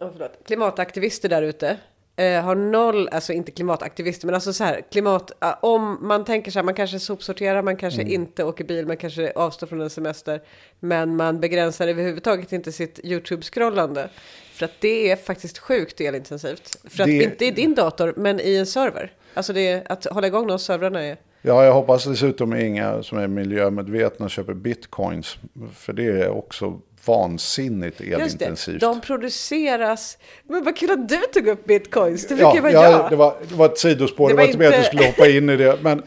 oh, 0.00 0.10
klimataktivister 0.46 1.28
där 1.28 1.42
ute 1.42 1.76
eh, 2.16 2.42
har 2.42 2.54
noll, 2.54 3.08
alltså 3.08 3.32
inte 3.32 3.50
klimataktivister, 3.50 4.26
men 4.26 4.34
alltså 4.34 4.52
så 4.52 4.64
här, 4.64 4.80
klimat, 4.92 5.32
om 5.60 5.98
man 6.00 6.24
tänker 6.24 6.50
så 6.50 6.58
här, 6.58 6.64
man 6.64 6.74
kanske 6.74 6.98
sopsorterar, 6.98 7.62
man 7.62 7.76
kanske 7.76 8.00
Mm. 8.02 8.14
inte 8.14 8.44
åker 8.44 8.64
bil, 8.64 8.86
man 8.86 8.96
kanske 8.96 9.32
avstår 9.36 9.66
från 9.66 9.80
en 9.80 9.90
semester, 9.90 10.42
men 10.80 11.16
man 11.16 11.40
begränsar 11.40 11.88
överhuvudtaget 11.88 12.52
inte 12.52 12.72
sitt 12.72 12.98
YouTube-scrollande. 13.04 14.08
För 14.56 14.64
att 14.64 14.80
det 14.80 15.10
är 15.10 15.16
faktiskt 15.16 15.58
sjukt 15.58 16.00
elintensivt. 16.00 16.76
För 16.84 17.02
att 17.02 17.08
Det- 17.08 17.22
inte 17.22 17.44
i 17.46 17.50
din 17.50 17.74
dator, 17.74 18.14
men 18.16 18.40
i 18.40 18.56
en 18.56 18.66
server. 18.66 19.12
Alltså 19.34 19.52
det 19.52 19.82
att 19.88 20.04
hålla 20.04 20.26
igång 20.26 20.46
de 20.46 20.58
servrarna 20.58 21.02
är... 21.02 21.16
Ja, 21.42 21.64
jag 21.64 21.72
hoppas 21.72 22.04
dessutom 22.04 22.54
inga 22.56 23.02
som 23.02 23.18
är 23.18 23.26
miljömedvetna 23.26 24.28
köper 24.28 24.54
bitcoins. 24.54 25.36
För 25.74 25.92
det 25.92 26.04
är 26.04 26.28
också 26.28 26.80
vansinnigt 27.06 28.00
Just 28.00 28.10
det, 28.18 28.24
elintensivt. 28.24 28.80
de 28.80 29.00
produceras... 29.00 30.18
Men 30.44 30.64
vad 30.64 30.76
kul 30.76 30.90
att 30.90 31.08
du 31.08 31.20
tog 31.32 31.48
upp 31.48 31.64
bitcoins, 31.64 32.26
det 32.28 32.34
brukar 32.34 32.50
ju 32.52 32.56
ja, 32.56 32.62
vara 32.62 32.72
ja, 32.72 32.90
jag. 32.90 33.10
det, 33.10 33.16
var, 33.16 33.36
det 33.48 33.54
var 33.54 33.66
ett 33.66 33.78
sidospår, 33.78 34.28
Det 34.28 34.32
det 34.34 34.36
var 34.36 34.44
inte 34.44 34.58
meningen 34.58 34.80
att 34.80 34.84
jag 34.84 34.94
skulle 34.94 35.06
hoppa 35.06 35.28
in 35.28 35.50
i 35.50 35.56
det. 35.56 35.78
Men, 35.82 35.98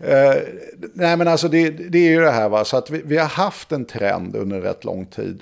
eh, 0.00 0.34
nej, 0.94 1.16
men 1.16 1.28
alltså 1.28 1.48
det, 1.48 1.70
det 1.70 1.98
är 1.98 2.10
ju 2.10 2.20
det 2.20 2.30
här, 2.30 2.48
va? 2.48 2.64
så 2.64 2.76
att 2.76 2.90
vi, 2.90 3.02
vi 3.04 3.16
har 3.16 3.26
haft 3.26 3.72
en 3.72 3.84
trend 3.84 4.36
under 4.36 4.60
rätt 4.60 4.84
lång 4.84 5.06
tid. 5.06 5.40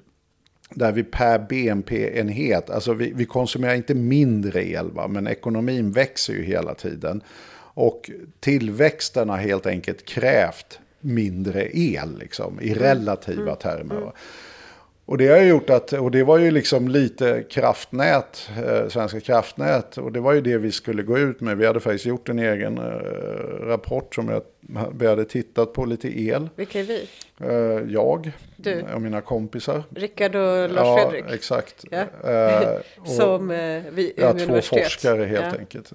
Där 0.75 0.93
vi 0.93 1.05
per 1.05 1.39
BNP-enhet, 1.39 2.71
alltså 2.71 2.93
vi, 2.95 3.13
vi 3.15 3.25
konsumerar 3.25 3.75
inte 3.75 3.95
mindre 3.95 4.65
el, 4.69 4.91
va? 4.91 5.09
men 5.09 5.27
ekonomin 5.27 5.93
växer 5.93 6.33
ju 6.33 6.43
hela 6.43 6.75
tiden. 6.75 7.23
Och 7.75 8.11
tillväxten 8.41 9.29
har 9.29 9.37
helt 9.37 9.67
enkelt 9.67 10.05
krävt 10.05 10.79
mindre 11.01 11.69
el, 11.73 12.19
liksom, 12.19 12.61
i 12.61 12.75
relativa 12.75 13.55
termer. 13.55 13.95
Va? 13.95 14.13
Och 15.05 15.19
det 15.19 15.29
har 15.29 15.39
gjort 15.39 15.71
att, 15.71 15.93
och 15.93 16.11
det 16.11 16.25
var 16.25 16.39
ju 16.39 16.51
liksom 16.51 16.89
lite 16.89 17.45
kraftnät, 17.51 18.51
eh, 18.67 18.89
Svenska 18.89 19.21
kraftnät, 19.21 19.99
och 19.99 20.13
det 20.13 20.21
var 20.21 20.33
ju 20.33 20.41
det 20.41 20.59
vi 20.59 20.73
skulle 20.73 21.03
gå 21.03 21.19
ut 21.19 21.41
med. 21.41 21.57
Vi 21.57 21.67
hade 21.67 21.81
faktiskt 21.81 22.07
gjort 22.07 22.29
en 22.29 22.39
egen 22.39 22.79
eh, 22.79 22.85
rapport 23.67 24.15
som 24.15 24.29
jag, 24.29 24.43
vi 24.95 25.07
hade 25.07 25.25
tittat 25.25 25.73
på 25.73 25.85
lite 25.85 26.21
el. 26.21 26.49
Vilka 26.57 26.81
är 26.81 26.85
vi? 26.85 27.09
Eh, 27.43 27.93
jag 27.93 28.33
Du. 28.57 28.83
och 28.95 29.03
mina 29.03 29.21
kompisar. 29.21 29.83
Rickard 29.95 30.35
och 30.35 30.71
Lars 30.71 30.87
ja, 30.87 31.09
Fredrik. 31.11 31.35
exakt. 31.35 31.85
Ja. 31.91 32.31
Eh, 32.31 32.69
och- 33.01 33.09
Som 33.09 33.51
eh, 33.51 33.83
vi 33.93 34.13
Ja, 34.17 34.33
två 34.33 34.61
forskare 34.61 35.25
helt 35.25 35.45
Ja. 35.53 35.59
enkelt. 35.59 35.93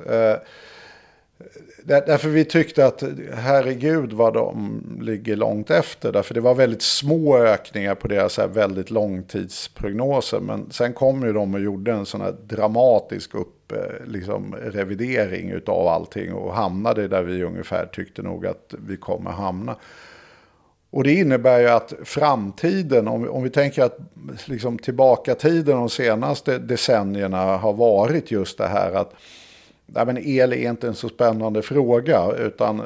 Där, 1.84 2.04
därför 2.08 2.30
vi 2.30 2.46
tyckte 2.46 2.86
att 2.86 3.04
herregud 3.34 4.14
vad 4.14 4.34
de 4.34 4.82
ligger 5.02 5.36
långt 5.36 5.70
efter. 5.70 6.12
Därför 6.12 6.34
det 6.34 6.42
var 6.42 6.56
väldigt 6.56 6.82
små 6.82 7.38
ökningar 7.38 7.96
på 7.96 8.08
deras 8.08 8.38
här 8.38 8.48
väldigt 8.48 8.92
långtidsprognoser. 8.92 10.40
Men 10.40 10.72
sen 10.72 10.94
kom 10.94 11.24
ju 11.24 11.34
de 11.34 11.54
och 11.54 11.60
gjorde 11.60 11.92
en 11.92 12.06
sån 12.06 12.22
här 12.22 12.36
dramatisk 12.48 13.36
upp, 13.36 13.74
liksom, 14.06 14.56
revidering 14.56 15.54
av 15.68 15.88
allting. 15.88 16.34
Och 16.34 16.54
hamnade 16.54 17.08
där 17.08 17.24
vi 17.24 17.44
ungefär 17.44 17.86
tyckte 17.86 18.22
nog 18.22 18.46
att 18.48 18.74
vi 18.88 18.98
kommer 18.98 19.32
hamna. 19.32 19.76
Och 20.90 21.04
det 21.04 21.14
innebär 21.14 21.60
ju 21.60 21.68
att 21.68 21.94
framtiden, 22.04 23.08
om, 23.08 23.30
om 23.30 23.44
vi 23.44 23.50
tänker 23.50 23.84
att 23.84 23.98
liksom 24.46 24.78
tillbaka 24.78 25.36
tiden 25.36 25.78
de 25.78 25.90
senaste 25.90 26.58
decennierna 26.58 27.58
har 27.58 27.74
varit 27.74 28.32
just 28.32 28.58
det 28.58 28.68
här 28.68 28.92
att 28.92 29.14
nej 29.86 30.06
men 30.06 30.18
el 30.18 30.54
är 30.54 30.70
inte 30.70 30.88
en 30.88 30.96
så 30.96 31.10
spännande 31.10 31.62
fråga 31.62 32.32
utan 32.38 32.80
eh, 32.80 32.86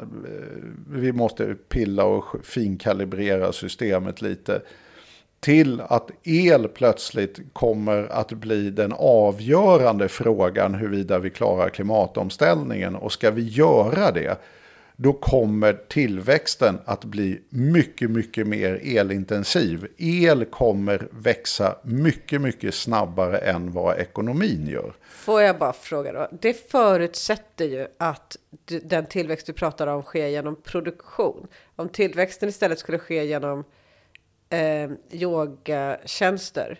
vi 0.88 1.12
måste 1.12 1.54
pilla 1.54 2.04
och 2.04 2.24
finkalibrera 2.42 3.52
systemet 3.52 4.22
lite. 4.22 4.62
Till 5.40 5.80
att 5.80 6.10
el 6.22 6.68
plötsligt 6.68 7.38
kommer 7.52 8.12
att 8.12 8.32
bli 8.32 8.70
den 8.70 8.92
avgörande 8.98 10.08
frågan 10.08 10.74
huruvida 10.74 11.18
vi 11.18 11.30
klarar 11.30 11.68
klimatomställningen. 11.68 12.96
Och 12.96 13.12
ska 13.12 13.30
vi 13.30 13.48
göra 13.48 14.10
det 14.10 14.36
då 15.02 15.12
kommer 15.12 15.72
tillväxten 15.88 16.78
att 16.84 17.04
bli 17.04 17.42
mycket, 17.48 18.10
mycket 18.10 18.46
mer 18.46 18.80
elintensiv. 18.82 19.86
El 19.98 20.44
kommer 20.44 21.08
växa 21.10 21.76
mycket, 21.82 22.40
mycket 22.40 22.74
snabbare 22.74 23.38
än 23.38 23.72
vad 23.72 23.98
ekonomin 23.98 24.66
gör. 24.66 24.92
Får 25.08 25.42
jag 25.42 25.58
bara 25.58 25.72
fråga 25.72 26.12
då? 26.12 26.28
Det 26.40 26.70
förutsätter 26.70 27.64
ju 27.64 27.86
att 27.98 28.36
den 28.82 29.06
tillväxt 29.06 29.46
du 29.46 29.52
pratar 29.52 29.86
om 29.86 30.02
sker 30.02 30.26
genom 30.26 30.56
produktion. 30.56 31.46
Om 31.76 31.88
tillväxten 31.88 32.48
istället 32.48 32.78
skulle 32.78 32.98
ske 32.98 33.24
genom 33.24 33.64
eh, 34.50 34.90
yogatjänster. 35.10 36.78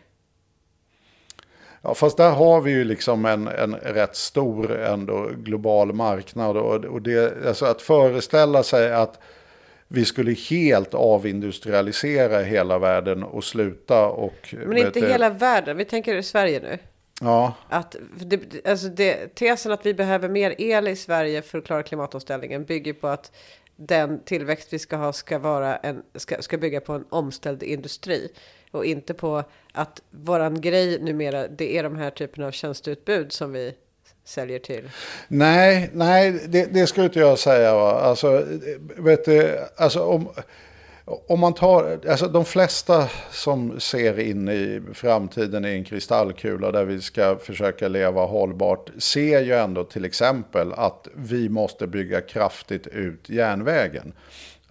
Ja, 1.82 1.94
fast 1.94 2.16
där 2.16 2.30
har 2.30 2.60
vi 2.60 2.70
ju 2.70 2.84
liksom 2.84 3.24
en, 3.24 3.48
en 3.48 3.74
rätt 3.74 4.16
stor 4.16 4.76
ändå 4.76 5.30
global 5.36 5.92
marknad. 5.92 6.56
Och, 6.56 6.84
och 6.84 7.02
det, 7.02 7.46
alltså 7.46 7.66
att 7.66 7.82
föreställa 7.82 8.62
sig 8.62 8.92
att 8.92 9.18
vi 9.88 10.04
skulle 10.04 10.32
helt 10.32 10.94
avindustrialisera 10.94 12.42
hela 12.42 12.78
världen 12.78 13.22
och 13.22 13.44
sluta 13.44 14.06
och... 14.06 14.54
Men 14.66 14.78
inte 14.78 15.00
vet 15.00 15.10
hela 15.10 15.30
världen. 15.30 15.76
Vi 15.76 15.84
tänker 15.84 16.16
i 16.16 16.22
Sverige 16.22 16.60
nu. 16.60 16.78
Ja, 17.20 17.54
Att 17.68 17.96
det, 18.16 18.66
alltså 18.66 18.88
det, 18.88 19.34
tesen 19.34 19.72
att 19.72 19.86
vi 19.86 19.94
behöver 19.94 20.28
mer 20.28 20.54
el 20.58 20.88
i 20.88 20.96
Sverige 20.96 21.42
för 21.42 21.58
att 21.58 21.64
klara 21.64 21.82
klimatomställningen 21.82 22.64
bygger 22.64 22.92
på 22.92 23.08
att 23.08 23.32
den 23.76 24.24
tillväxt 24.24 24.72
vi 24.72 24.78
ska 24.78 24.96
ha 24.96 25.12
ska, 25.12 25.38
vara 25.38 25.76
en, 25.76 26.02
ska, 26.14 26.42
ska 26.42 26.58
bygga 26.58 26.80
på 26.80 26.92
en 26.92 27.04
omställd 27.10 27.62
industri. 27.62 28.32
Och 28.72 28.84
inte 28.84 29.14
på 29.14 29.44
att 29.72 30.02
våran 30.10 30.60
grej 30.60 30.98
numera, 31.00 31.48
det 31.48 31.78
är 31.78 31.82
de 31.82 31.96
här 31.96 32.10
typerna 32.10 32.46
av 32.46 32.50
tjänsteutbud 32.50 33.32
som 33.32 33.52
vi 33.52 33.74
säljer 34.24 34.58
till. 34.58 34.90
Nej, 35.28 35.90
nej 35.92 36.40
det, 36.48 36.74
det 36.74 36.86
skulle 36.86 37.06
inte 37.06 37.18
jag 37.18 37.38
säga. 37.38 37.74
Va? 37.74 38.00
Alltså, 38.00 38.44
vet 38.96 39.24
du, 39.24 39.58
alltså 39.76 40.04
om, 40.04 40.28
om 41.04 41.40
man 41.40 41.54
tar, 41.54 42.00
alltså 42.08 42.28
de 42.28 42.44
flesta 42.44 43.08
som 43.30 43.80
ser 43.80 44.20
in 44.20 44.48
i 44.48 44.82
framtiden 44.94 45.64
i 45.64 45.68
en 45.68 45.84
kristallkula 45.84 46.72
där 46.72 46.84
vi 46.84 47.00
ska 47.00 47.36
försöka 47.36 47.88
leva 47.88 48.24
hållbart 48.24 48.90
ser 48.98 49.40
ju 49.40 49.52
ändå 49.52 49.84
till 49.84 50.04
exempel 50.04 50.72
att 50.72 51.08
vi 51.14 51.48
måste 51.48 51.86
bygga 51.86 52.20
kraftigt 52.20 52.86
ut 52.86 53.28
järnvägen. 53.28 54.12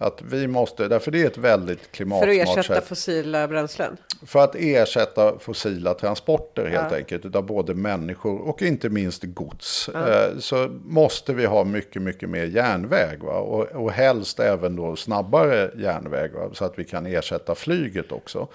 Att 0.02 0.22
vi 0.22 0.46
måste, 0.46 0.88
därför 0.88 1.10
det 1.10 1.22
är 1.22 1.26
ett 1.26 1.38
väldigt 1.38 1.78
För 1.80 1.84
att 1.86 1.92
klimatsmart 1.92 2.28
ersätta 2.28 2.62
sätt. 2.74 2.84
fossila 2.88 3.48
bränslen. 3.48 3.96
För 4.26 4.44
att 4.44 4.54
ersätta 4.54 5.38
fossila 5.38 5.94
transporter 5.94 6.66
helt 6.66 6.86
Ja. 6.92 6.96
enkelt. 6.96 7.24
Utav 7.24 7.46
både 7.46 7.74
människor 7.74 8.40
och 8.48 8.62
inte 8.62 8.88
minst 8.88 9.22
gods. 9.24 9.88
Eh, 9.88 10.38
Så 10.38 10.68
måste 10.84 11.32
vi 11.34 11.44
ha 11.46 11.64
mycket, 11.64 12.02
mycket 12.02 12.28
mer 12.28 12.44
järnväg. 12.44 13.18
Va? 13.22 13.32
Och, 13.38 13.66
och 13.84 13.92
helst 13.92 14.40
även 14.40 14.76
då 14.76 14.96
snabbare 14.96 15.70
järnväg. 15.78 16.30
Va? 16.34 16.50
Så 16.52 16.64
att 16.64 16.78
vi 16.78 16.84
kan 16.84 17.06
ersätta 17.06 17.54
flyget 17.54 18.12
också. 18.12 18.48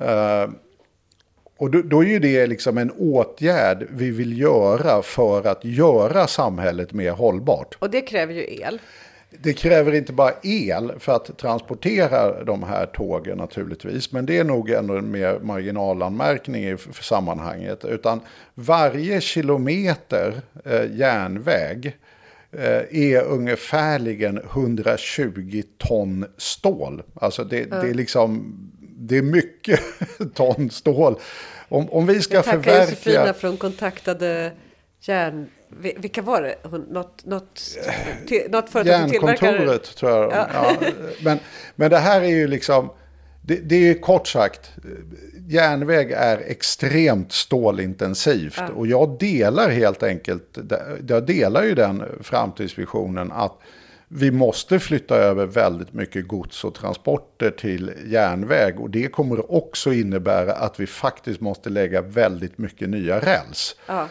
Eh, 0.00 0.50
och 1.56 1.70
då, 1.70 1.82
då 1.82 2.04
är 2.04 2.08
ju 2.08 2.18
det 2.18 2.46
liksom 2.46 2.78
en 2.78 2.90
åtgärd 2.90 3.86
vi 3.90 4.10
vill 4.10 4.38
göra 4.40 5.02
för 5.02 5.46
att 5.46 5.64
göra 5.64 6.26
samhället 6.26 6.92
mer 6.92 7.10
hållbart. 7.10 7.76
Och 7.78 7.90
det 7.90 8.00
kräver 8.00 8.34
ju 8.34 8.60
el. 8.60 8.78
Det 9.38 9.52
kräver 9.52 9.94
inte 9.94 10.12
bara 10.12 10.32
el 10.42 10.92
för 10.98 11.12
att 11.12 11.38
transportera 11.38 12.44
de 12.44 12.62
här 12.62 12.86
tågen 12.86 13.38
naturligtvis. 13.38 14.12
Men 14.12 14.26
det 14.26 14.38
är 14.38 14.44
nog 14.44 14.70
ändå 14.70 14.96
en 14.96 15.10
mer 15.10 15.38
marginalanmärkning 15.38 16.64
i 16.64 16.76
sammanhanget. 17.00 17.84
Utan 17.84 18.20
varje 18.54 19.20
kilometer 19.20 20.40
eh, 20.64 20.96
järnväg 20.96 21.96
eh, 22.52 23.12
är 23.12 23.22
ungefärligen 23.22 24.38
120 24.38 25.62
ton 25.78 26.26
stål. 26.36 27.02
Alltså 27.14 27.44
det, 27.44 27.64
det 27.64 27.88
är 27.88 27.94
liksom, 27.94 28.54
det 28.96 29.16
är 29.16 29.22
mycket 29.22 29.80
ton 30.34 30.70
stål. 30.70 31.18
Om, 31.68 31.90
om 31.90 32.06
vi 32.06 32.20
ska 32.20 32.42
Tackar 32.42 32.50
förverkliga... 32.52 32.80
Josefina 32.80 33.34
för 33.34 33.48
hon 33.48 33.56
kontaktade 33.56 34.52
järn... 35.00 35.46
vi- 35.80 35.96
Vilka 35.98 36.22
var 36.22 36.42
det? 36.42 36.56
Något, 36.70 37.24
något, 37.24 37.76
något 38.50 38.70
företag 38.70 39.00
som 39.00 39.10
tillverkar... 39.10 39.76
Tror 39.78 40.10
jag. 40.10 40.32
Ja. 40.32 40.76
men, 41.24 41.38
men 41.76 41.90
det 41.90 41.98
här 41.98 42.20
är 42.20 42.26
ju 42.28 42.46
liksom, 42.46 42.90
det, 43.42 43.56
det 43.56 43.74
är 43.74 43.80
ju 43.80 43.94
kort 43.98 44.28
sagt, 44.28 44.72
järnväg 45.48 46.12
är 46.12 46.38
extremt 46.38 47.32
stålintensivt. 47.32 48.62
Och 48.74 48.86
jag 48.86 49.18
delar 49.18 49.70
helt 49.70 50.02
enkelt, 50.02 50.58
jag 51.08 51.26
delar 51.26 51.62
ju 51.62 51.74
den 51.74 52.02
framtidsvisionen 52.20 53.32
att 53.32 53.58
vi 54.14 54.30
måste 54.30 54.78
flytta 54.78 55.16
över 55.16 55.46
väldigt 55.46 55.92
mycket 55.92 56.28
gods 56.28 56.64
och 56.64 56.74
transporter 56.74 57.50
till 57.50 57.92
järnväg. 58.06 58.80
Och 58.80 58.90
det 58.90 59.08
kommer 59.08 59.52
också 59.52 59.92
innebära 59.92 60.52
att 60.52 60.80
vi 60.80 60.86
faktiskt 60.86 61.40
måste 61.40 61.70
lägga 61.70 62.02
väldigt 62.02 62.58
mycket 62.58 62.88
nya 62.88 63.20
räls. 63.20 63.76
Ja. 63.86 64.08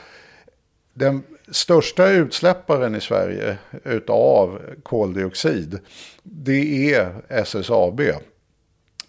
Den 0.94 1.24
största 1.52 2.10
utsläpparen 2.10 2.96
i 2.96 3.02
Sverige 3.02 3.58
utav 3.84 4.60
koldioxid, 4.84 5.80
det 6.24 6.94
är 6.94 7.16
SSAB. 7.28 8.02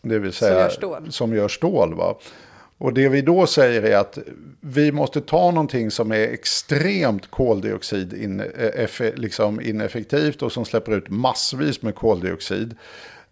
Det 0.03 0.19
vill 0.19 0.33
säga 0.33 0.61
gör 0.61 0.69
stål. 0.69 1.13
Som 1.13 1.35
gör 1.35 1.49
stål 1.49 1.95
va? 1.95 2.19
Och 2.79 2.95
det 2.95 3.09
vi 3.09 3.23
då 3.23 3.47
säger 3.47 3.83
är 3.83 3.97
att 3.97 4.19
vi 4.61 4.93
måste 4.93 5.21
ta 5.21 5.51
någonting 5.51 5.91
som 5.91 6.13
är 6.13 6.29
extremt 6.29 7.31
koldioxid 7.31 8.13
in, 8.13 8.41
eh, 8.41 9.15
liksom 9.15 9.61
ineffektivt 9.61 10.43
och 10.43 10.53
som 10.53 10.65
släpper 10.65 10.93
ut 10.93 11.09
massvis 11.09 11.83
med 11.83 11.95
koldioxid. 11.95 12.77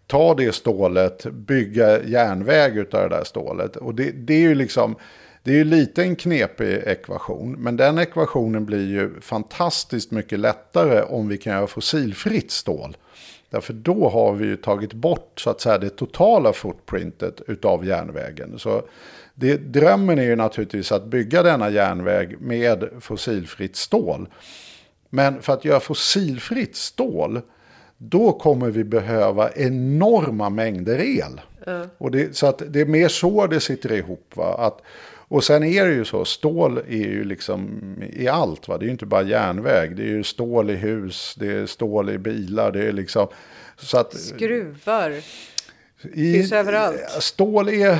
Ta 0.07 0.33
det 0.33 0.55
stålet, 0.55 1.25
bygga 1.25 2.03
järnväg 2.03 2.77
utav 2.77 3.09
det 3.09 3.15
där 3.15 3.23
stålet. 3.23 3.75
Och 3.75 3.95
det, 3.95 4.11
det 4.11 4.33
är 4.33 4.39
ju 4.39 4.55
liksom, 4.55 4.95
det 5.43 5.51
är 5.51 5.55
ju 5.55 5.63
lite 5.63 6.03
en 6.03 6.15
knepig 6.15 6.83
ekvation. 6.85 7.51
Men 7.51 7.77
den 7.77 7.97
ekvationen 7.97 8.65
blir 8.65 8.89
ju 8.89 9.21
fantastiskt 9.21 10.11
mycket 10.11 10.39
lättare 10.39 11.01
om 11.01 11.27
vi 11.27 11.37
kan 11.37 11.53
göra 11.53 11.67
fossilfritt 11.67 12.51
stål. 12.51 12.97
Därför 13.49 13.73
då 13.73 14.09
har 14.09 14.33
vi 14.33 14.45
ju 14.45 14.57
tagit 14.57 14.93
bort 14.93 15.39
så 15.39 15.49
att 15.49 15.61
säga 15.61 15.77
det 15.77 15.89
totala 15.89 16.53
footprintet 16.53 17.41
utav 17.47 17.85
järnvägen. 17.85 18.59
Så 18.59 18.81
det, 19.35 19.57
drömmen 19.57 20.19
är 20.19 20.23
ju 20.23 20.35
naturligtvis 20.35 20.91
att 20.91 21.05
bygga 21.05 21.43
denna 21.43 21.69
järnväg 21.69 22.35
med 22.39 22.89
fossilfritt 22.99 23.75
stål. 23.75 24.27
Men 25.09 25.41
för 25.41 25.53
att 25.53 25.65
göra 25.65 25.79
fossilfritt 25.79 26.75
stål, 26.75 27.41
då 27.97 28.31
kommer 28.31 28.69
vi 28.69 28.83
behöva 28.83 29.51
enorma 29.51 30.49
mängder 30.49 30.99
el. 30.99 31.41
Och 31.97 32.11
det, 32.11 32.35
så 32.35 32.47
att 32.47 32.61
det 32.67 32.81
är 32.81 32.85
mer 32.85 33.07
så 33.07 33.47
det 33.47 33.59
sitter 33.59 33.91
ihop. 33.91 34.31
Va? 34.35 34.55
Att, 34.57 34.81
och 35.31 35.43
sen 35.43 35.63
är 35.63 35.85
det 35.85 35.93
ju 35.93 36.05
så, 36.05 36.25
stål 36.25 36.77
är 36.77 36.91
ju 36.91 37.23
liksom 37.23 37.81
i 38.13 38.27
allt. 38.27 38.67
Va? 38.67 38.77
Det 38.77 38.83
är 38.83 38.85
ju 38.85 38.91
inte 38.91 39.05
bara 39.05 39.21
järnväg, 39.23 39.95
det 39.95 40.03
är 40.03 40.07
ju 40.07 40.23
stål 40.23 40.69
i 40.69 40.75
hus, 40.75 41.35
det 41.39 41.47
är 41.47 41.65
stål 41.65 42.09
i 42.09 42.17
bilar, 42.17 42.71
det 42.71 42.83
är 42.83 42.91
liksom... 42.91 43.27
Så 43.77 43.97
att, 43.97 44.13
Skruvar. 44.13 45.11
i, 46.13 46.33
Finns 46.33 46.51
överallt. 46.51 46.99
Stål 47.19 47.69
är, 47.69 47.99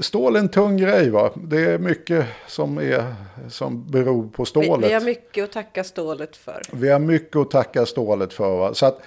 stål 0.00 0.36
är 0.36 0.40
en 0.40 0.48
tung 0.48 0.76
grej 0.76 1.10
va. 1.10 1.30
Det 1.36 1.60
är 1.64 1.78
mycket 1.78 2.26
som, 2.46 2.78
är, 2.78 3.14
som 3.48 3.90
beror 3.90 4.28
på 4.28 4.42
Vi, 4.42 4.46
stålet. 4.46 4.90
vi 4.90 4.94
har 4.94 5.00
mycket 5.00 5.44
att 5.44 5.52
tacka 5.52 5.84
stålet 5.84 6.36
för. 6.36 6.62
Vi 6.72 6.88
har 6.88 6.98
mycket 6.98 7.36
att 7.36 7.50
tacka 7.50 7.86
stålet 7.86 8.32
för. 8.32 8.56
Va? 8.56 8.74
Så 8.74 8.86
att 8.86 9.02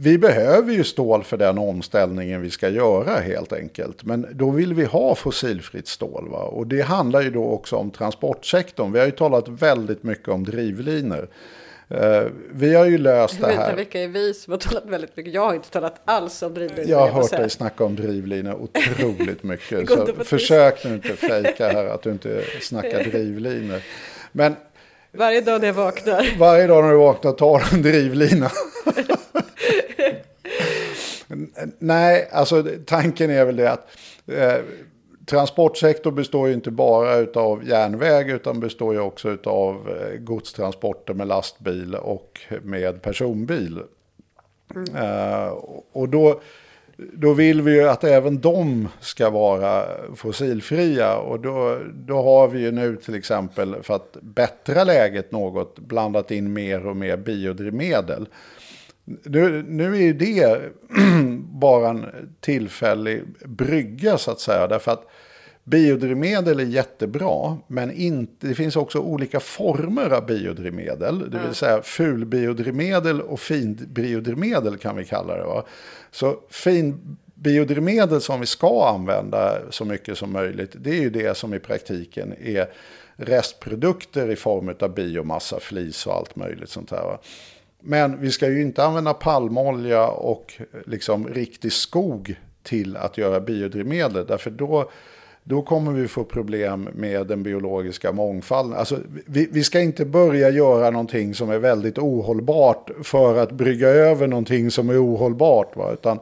vi 0.00 0.18
behöver 0.18 0.72
ju 0.72 0.84
stål 0.84 1.24
för 1.24 1.36
den 1.36 1.58
omställningen 1.58 2.42
vi 2.42 2.50
ska 2.50 2.68
göra 2.68 3.16
helt 3.20 3.52
enkelt. 3.52 4.04
Men 4.04 4.26
då 4.32 4.50
vill 4.50 4.74
vi 4.74 4.84
ha 4.84 5.14
fossilfritt 5.14 5.88
stål. 5.88 6.28
Va? 6.30 6.38
Och 6.38 6.66
det 6.66 6.80
handlar 6.80 7.20
ju 7.22 7.30
då 7.30 7.44
också 7.44 7.76
om 7.76 7.90
transportsektorn. 7.90 8.92
Vi 8.92 8.98
har 8.98 9.06
ju 9.06 9.12
talat 9.12 9.48
väldigt 9.48 10.02
mycket 10.02 10.28
om 10.28 10.44
drivlinor. 10.44 11.28
Eh, 11.90 12.22
vi 12.52 12.74
har 12.74 12.84
ju 12.86 12.98
löst 12.98 13.40
det 13.40 13.46
Vänta, 13.46 13.62
här. 13.62 13.76
vilka 13.76 14.00
är 14.02 14.08
vi 14.08 14.34
som 14.34 14.50
har 14.50 14.58
talat 14.58 14.84
väldigt 14.86 15.16
mycket? 15.16 15.34
Jag 15.34 15.46
har 15.46 15.54
inte 15.54 15.70
talat 15.70 16.00
alls 16.04 16.42
om 16.42 16.54
drivlinor. 16.54 16.90
Jag 16.90 16.98
har 16.98 17.08
hört 17.22 17.30
dig 17.30 17.50
snacka 17.50 17.84
om 17.84 17.96
drivlinor 17.96 18.54
otroligt 18.62 19.42
mycket. 19.42 19.88
så 19.88 20.06
försök 20.24 20.84
nu 20.84 20.94
inte 20.94 21.08
fejka 21.08 21.68
här 21.68 21.84
att 21.84 22.02
du 22.02 22.10
inte 22.10 22.42
snackar 22.60 23.04
drivlinor. 23.04 23.80
Men 24.32 24.56
Varje 25.12 25.40
dag 25.40 25.60
när 25.60 25.66
jag 25.68 25.74
vaknar. 25.74 26.38
varje 26.38 26.66
dag 26.66 26.84
när 26.84 26.90
du 26.90 26.96
vaknar 26.98 27.32
tar 27.32 27.58
du 27.70 27.76
en 27.76 27.82
drivlina. 27.82 28.50
Nej, 31.78 32.28
alltså 32.32 32.64
tanken 32.86 33.30
är 33.30 33.44
väl 33.44 33.56
det 33.56 33.72
att 33.72 33.88
eh, 34.26 34.56
transportsektor 35.26 36.10
består 36.10 36.48
ju 36.48 36.54
inte 36.54 36.70
bara 36.70 37.40
av 37.40 37.68
järnväg 37.68 38.30
utan 38.30 38.60
består 38.60 38.94
ju 38.94 39.00
också 39.00 39.36
av 39.44 39.88
eh, 39.88 40.18
godstransporter 40.18 41.14
med 41.14 41.26
lastbil 41.26 41.94
och 41.94 42.40
med 42.62 43.02
personbil. 43.02 43.80
Eh, 44.96 45.48
och 45.92 46.08
då, 46.08 46.40
då 46.96 47.32
vill 47.32 47.62
vi 47.62 47.72
ju 47.72 47.88
att 47.88 48.04
även 48.04 48.40
de 48.40 48.88
ska 49.00 49.30
vara 49.30 49.84
fossilfria. 50.16 51.16
Och 51.16 51.40
då, 51.40 51.78
då 51.94 52.22
har 52.22 52.48
vi 52.48 52.60
ju 52.60 52.70
nu 52.70 52.96
till 52.96 53.14
exempel 53.14 53.76
för 53.82 53.94
att 53.94 54.16
bättra 54.20 54.84
läget 54.84 55.32
något 55.32 55.78
blandat 55.78 56.30
in 56.30 56.52
mer 56.52 56.86
och 56.86 56.96
mer 56.96 57.16
biodrivmedel. 57.16 58.28
Nu, 59.22 59.64
nu 59.68 59.96
är 59.96 60.00
ju 60.00 60.12
det 60.12 60.72
bara 61.38 61.88
en 61.88 62.06
tillfällig 62.40 63.22
brygga 63.44 64.18
så 64.18 64.30
att 64.30 64.40
säga. 64.40 64.66
Därför 64.66 64.92
att 64.92 65.06
biodrivmedel 65.68 66.60
är 66.60 66.64
jättebra. 66.64 67.58
Men 67.66 67.92
inte, 67.92 68.46
det 68.46 68.54
finns 68.54 68.76
också 68.76 68.98
olika 68.98 69.40
former 69.40 70.10
av 70.10 70.26
biodrivmedel. 70.26 71.30
Det 71.30 71.38
vill 71.46 71.54
säga 71.54 71.82
fulbiodrivmedel 71.82 73.20
och 73.20 73.40
finbiodrivmedel 73.40 74.76
kan 74.76 74.96
vi 74.96 75.04
kalla 75.04 75.36
det. 75.36 75.44
Va? 75.44 75.64
Så 76.10 76.36
finbiodrivmedel 76.50 78.20
som 78.20 78.40
vi 78.40 78.46
ska 78.46 78.88
använda 78.88 79.58
så 79.70 79.84
mycket 79.84 80.18
som 80.18 80.32
möjligt. 80.32 80.72
Det 80.74 80.90
är 80.90 81.00
ju 81.00 81.10
det 81.10 81.36
som 81.36 81.54
i 81.54 81.58
praktiken 81.58 82.34
är 82.40 82.66
restprodukter 83.16 84.30
i 84.30 84.36
form 84.36 84.74
av 84.80 84.94
biomassa, 84.94 85.60
flis 85.60 86.06
och 86.06 86.14
allt 86.14 86.36
möjligt 86.36 86.70
sånt 86.70 86.90
här. 86.90 87.02
Va? 87.02 87.18
Men 87.82 88.20
vi 88.20 88.30
ska 88.30 88.48
ju 88.48 88.62
inte 88.62 88.84
använda 88.84 89.14
palmolja 89.14 90.06
och 90.06 90.60
liksom 90.86 91.28
riktig 91.28 91.72
skog 91.72 92.36
till 92.62 92.96
att 92.96 93.18
göra 93.18 93.40
biodrivmedel. 93.40 94.26
Därför 94.26 94.50
då, 94.50 94.90
då 95.44 95.62
kommer 95.62 95.92
vi 95.92 96.08
få 96.08 96.24
problem 96.24 96.88
med 96.94 97.26
den 97.26 97.42
biologiska 97.42 98.12
mångfalden. 98.12 98.78
Alltså, 98.78 98.98
vi, 99.26 99.48
vi 99.52 99.64
ska 99.64 99.80
inte 99.80 100.04
börja 100.04 100.50
göra 100.50 100.90
någonting 100.90 101.34
som 101.34 101.50
är 101.50 101.58
väldigt 101.58 101.98
ohållbart 101.98 102.90
för 103.02 103.36
att 103.36 103.52
brygga 103.52 103.88
över 103.88 104.26
någonting 104.26 104.70
som 104.70 104.90
är 104.90 105.04
ohållbart. 105.04 105.76
Va? 105.76 105.92
Utan 105.92 106.18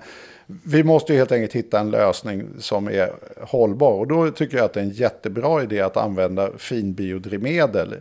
vi 0.46 0.84
måste 0.84 1.14
helt 1.14 1.32
enkelt 1.32 1.52
hitta 1.52 1.80
en 1.80 1.90
lösning 1.90 2.46
som 2.58 2.88
är 2.88 3.12
hållbar. 3.40 3.92
Och 3.92 4.06
då 4.06 4.30
tycker 4.30 4.56
jag 4.56 4.64
att 4.64 4.72
det 4.72 4.80
är 4.80 4.84
en 4.84 4.90
jättebra 4.90 5.62
idé 5.62 5.80
att 5.80 5.96
använda 5.96 6.50
finbiodrivmedel 6.58 7.94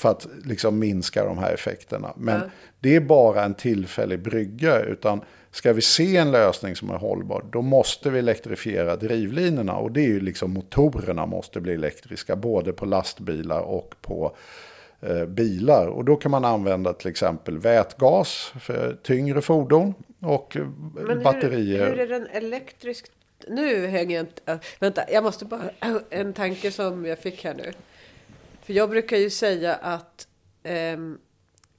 för 0.00 0.08
att 0.08 0.26
liksom 0.44 0.78
minska 0.78 1.24
de 1.24 1.38
här 1.38 1.54
effekterna. 1.54 2.12
Men 2.16 2.40
det 2.80 2.96
är 2.96 3.00
bara 3.00 3.44
en 3.44 3.54
tillfällig 3.54 4.22
brygga. 4.22 4.80
Utan 4.80 5.20
ska 5.50 5.72
vi 5.72 5.82
se 5.82 6.16
en 6.16 6.30
lösning 6.30 6.76
som 6.76 6.90
är 6.90 6.94
hållbar, 6.94 7.44
då 7.52 7.62
måste 7.62 8.10
vi 8.10 8.18
elektrifiera 8.18 8.96
drivlinorna. 8.96 9.76
Och 9.76 9.92
det 9.92 10.00
är 10.00 10.08
ju 10.08 10.20
liksom 10.20 10.52
motorerna 10.52 11.26
måste 11.26 11.60
bli 11.60 11.74
elektriska, 11.74 12.36
både 12.36 12.72
på 12.72 12.86
lastbilar 12.86 13.60
och 13.60 13.94
på 14.00 14.36
eh, 15.00 15.24
bilar. 15.24 15.86
Och 15.86 16.04
då 16.04 16.16
kan 16.16 16.30
man 16.30 16.44
använda 16.44 16.92
till 16.92 17.10
exempel 17.10 17.58
vätgas 17.58 18.52
för 18.60 18.98
tyngre 19.02 19.42
fordon 19.42 19.94
och 20.20 20.56
eh, 20.56 20.66
Men 21.06 21.22
batterier. 21.22 21.86
Hur, 21.86 21.96
hur 21.96 22.00
är 22.00 22.08
den 22.08 22.26
elektrisk? 22.26 23.06
Nu 23.48 23.86
hänger 23.86 24.16
jag 24.16 24.22
inte... 24.22 24.58
vänta, 24.78 25.02
jag 25.12 25.24
måste 25.24 25.44
bara... 25.44 25.70
En 26.10 26.32
tanke 26.32 26.70
som 26.70 27.06
jag 27.06 27.18
fick 27.18 27.44
här 27.44 27.54
nu. 27.54 27.72
För 28.70 28.74
jag 28.74 28.90
brukar 28.90 29.16
ju 29.16 29.30
säga 29.30 29.74
att, 29.74 30.26
ehm, 30.62 31.18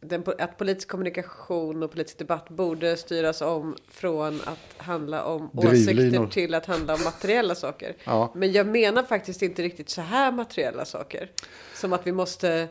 den, 0.01 0.23
att 0.39 0.57
politisk 0.57 0.87
kommunikation 0.87 1.83
och 1.83 1.91
politisk 1.91 2.17
debatt 2.17 2.49
borde 2.49 2.97
styras 2.97 3.41
om 3.41 3.75
från 3.89 4.41
att 4.45 4.83
handla 4.85 5.23
om 5.23 5.49
Drivlinor. 5.53 6.23
åsikter 6.23 6.27
till 6.27 6.53
att 6.53 6.65
handla 6.65 6.93
om 6.93 7.03
materiella 7.03 7.55
saker. 7.55 7.95
Ja. 8.03 8.31
Men 8.35 8.51
jag 8.51 8.67
menar 8.67 9.03
faktiskt 9.03 9.41
inte 9.41 9.61
riktigt 9.61 9.89
så 9.89 10.01
här 10.01 10.31
materiella 10.31 10.85
saker. 10.85 11.31
Som 11.75 11.93
att 11.93 12.07
vi 12.07 12.11
måste 12.11 12.67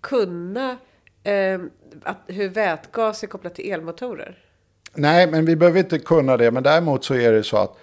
kunna 0.00 0.76
ehm, 1.22 1.70
att, 2.02 2.18
hur 2.26 2.48
vätgas 2.48 3.22
är 3.22 3.26
kopplat 3.26 3.54
till 3.54 3.72
elmotorer. 3.72 4.38
Nej, 4.94 5.26
men 5.26 5.44
vi 5.44 5.56
behöver 5.56 5.78
inte 5.78 5.98
kunna 5.98 6.36
det. 6.36 6.50
Men 6.50 6.62
däremot 6.62 7.04
så 7.04 7.14
är 7.14 7.32
det 7.32 7.42
så 7.42 7.56
att 7.56 7.78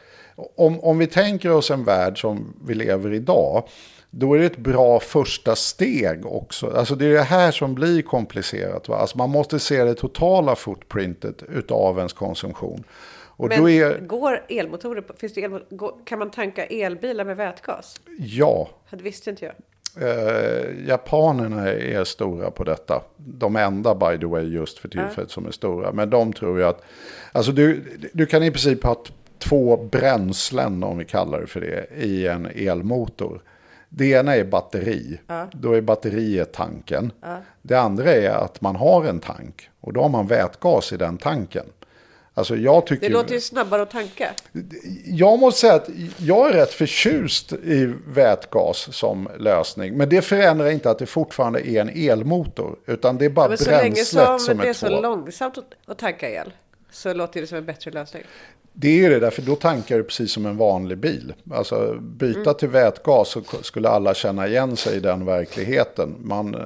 om, 0.56 0.80
om 0.80 0.98
vi 0.98 1.08
tänker 1.08 1.52
oss 1.52 1.72
en 1.72 1.84
värld 1.84 2.22
som 2.22 2.56
vi 2.66 2.74
lever 2.74 3.14
i 3.14 3.16
idag. 3.16 3.70
Då 4.12 4.34
är 4.34 4.40
det 4.40 4.46
ett 4.46 4.58
bra 4.58 5.00
första 5.00 5.56
steg 5.56 6.26
också. 6.26 6.70
Alltså 6.76 6.96
det 6.96 7.06
är 7.06 7.14
det 7.14 7.22
här 7.22 7.52
som 7.52 7.76
blir 7.76 8.02
komplicerat. 8.02 8.88
Va? 8.90 8.96
Alltså 8.96 9.18
man 9.18 9.30
måste 9.30 9.60
se 9.60 9.84
det 9.84 9.96
totala 9.96 10.56
footprintet 10.56 11.44
utav 11.44 11.98
ens 11.98 12.14
konsumtion. 12.14 12.84
Och 13.40 13.48
Men 13.48 13.68
är, 13.68 14.00
går 14.00 14.46
elmotorer 14.50 15.04
finns 15.18 15.34
det 15.34 15.48
går, 15.70 15.94
kan 16.06 16.20
man 16.20 16.32
tanka 16.32 16.66
elbilar 16.66 17.26
med 17.26 17.38
vätgas? 17.38 18.02
ja, 18.18 18.70
Det 18.90 19.04
visste 19.04 19.30
inte 19.30 19.46
jag. 19.46 19.56
Eh, 19.98 20.88
japanerna 20.88 21.70
är 21.70 22.04
stora 22.04 22.52
på 22.52 22.64
detta. 22.64 23.02
De 23.18 23.56
enda 23.56 23.96
by 23.96 24.18
the 24.20 24.26
way 24.26 24.44
just 24.44 24.80
för 24.80 24.90
tillfället 24.90 25.32
som 25.32 25.46
är 25.46 25.52
stora. 25.52 25.92
Men 25.92 26.10
de 26.10 26.34
tror 26.34 26.58
ju 26.58 26.66
att, 26.66 26.84
alltså 27.32 27.52
du, 27.52 27.84
du 28.14 28.26
kan 28.26 28.44
i 28.44 28.52
princip 28.52 28.84
ha 28.84 29.04
två 29.38 29.78
bränslen 29.78 30.84
om 30.84 30.98
vi 30.98 31.06
kallar 31.06 31.42
det 31.42 31.48
för 31.48 31.62
det 31.62 32.04
i 32.04 32.28
en 32.28 32.46
elmotor. 32.46 33.42
Det 33.90 34.06
ena 34.06 34.36
är 34.36 34.44
batteri. 34.44 35.20
Då 35.52 35.74
är 35.74 35.82
batteriet 35.82 36.54
tanken. 36.54 37.12
Det 37.62 37.76
andra 37.76 38.12
är 38.12 38.30
att 38.30 38.62
man 38.62 38.76
har 38.76 39.06
en 39.06 39.20
tank. 39.20 39.70
Och 39.82 39.94
då 39.94 40.02
har 40.02 40.10
man 40.10 40.28
vätgas 40.28 40.94
i 40.94 40.98
den 40.98 41.18
tanken. 41.18 41.66
Alltså 42.34 42.56
jag 42.56 42.86
tycker... 42.86 43.08
Det 43.08 43.14
låter 43.14 43.34
ju 43.34 43.42
snabbare 43.42 43.82
att 43.82 43.92
tanka. 43.92 44.30
Jag 45.06 45.40
måste 45.40 45.60
säga 45.60 45.74
att 45.74 45.90
jag 46.18 46.50
är 46.50 46.54
rätt 46.54 46.74
förtjust 46.74 47.54
i 47.54 47.94
vätgas 48.08 48.96
som 48.96 49.30
lösning. 49.40 49.98
Men 49.98 50.10
det 50.10 50.22
förändrar 50.22 50.70
inte 50.70 50.90
att 50.90 51.00
det 51.00 51.06
fortfarande 51.06 51.70
är 51.70 51.82
en 51.82 51.90
elmotor. 51.90 52.76
Utan 52.86 53.18
det 53.18 53.26
är 53.26 53.30
bara 53.30 53.48
Men 53.48 53.58
så 53.58 53.72
länge 53.72 53.92
bränslet 53.92 54.26
som, 54.28 54.40
som 54.40 54.58
det 54.58 54.64
är 54.64 54.70
är 54.70 54.74
så 54.74 54.88
två. 54.88 55.02
långsamt 55.02 55.58
att 55.86 55.98
tanka 55.98 56.30
el 56.30 56.54
så 56.92 57.14
låter 57.14 57.42
det 57.42 57.48
som 57.48 57.58
en 57.58 57.66
bättre 57.66 57.92
lösning. 57.92 58.24
Det 58.74 58.88
är 58.88 58.94
ju 58.94 59.10
det, 59.10 59.20
därför 59.20 59.42
då 59.42 59.56
tankar 59.56 59.98
du 59.98 60.04
precis 60.04 60.32
som 60.32 60.46
en 60.46 60.58
vanlig 60.58 60.98
bil. 60.98 61.34
Alltså 61.52 61.98
byta 62.02 62.40
Mm. 62.40 62.56
till 62.56 62.70
vätgas 62.70 63.30
så 63.30 63.42
skulle 63.62 63.90
alla 63.90 64.14
känna 64.14 64.48
igen 64.48 64.78
sig 64.78 64.98
i 64.98 65.00
den 65.00 65.26
verkligheten. 65.26 66.16
Man, 66.20 66.56
eh, 66.56 66.62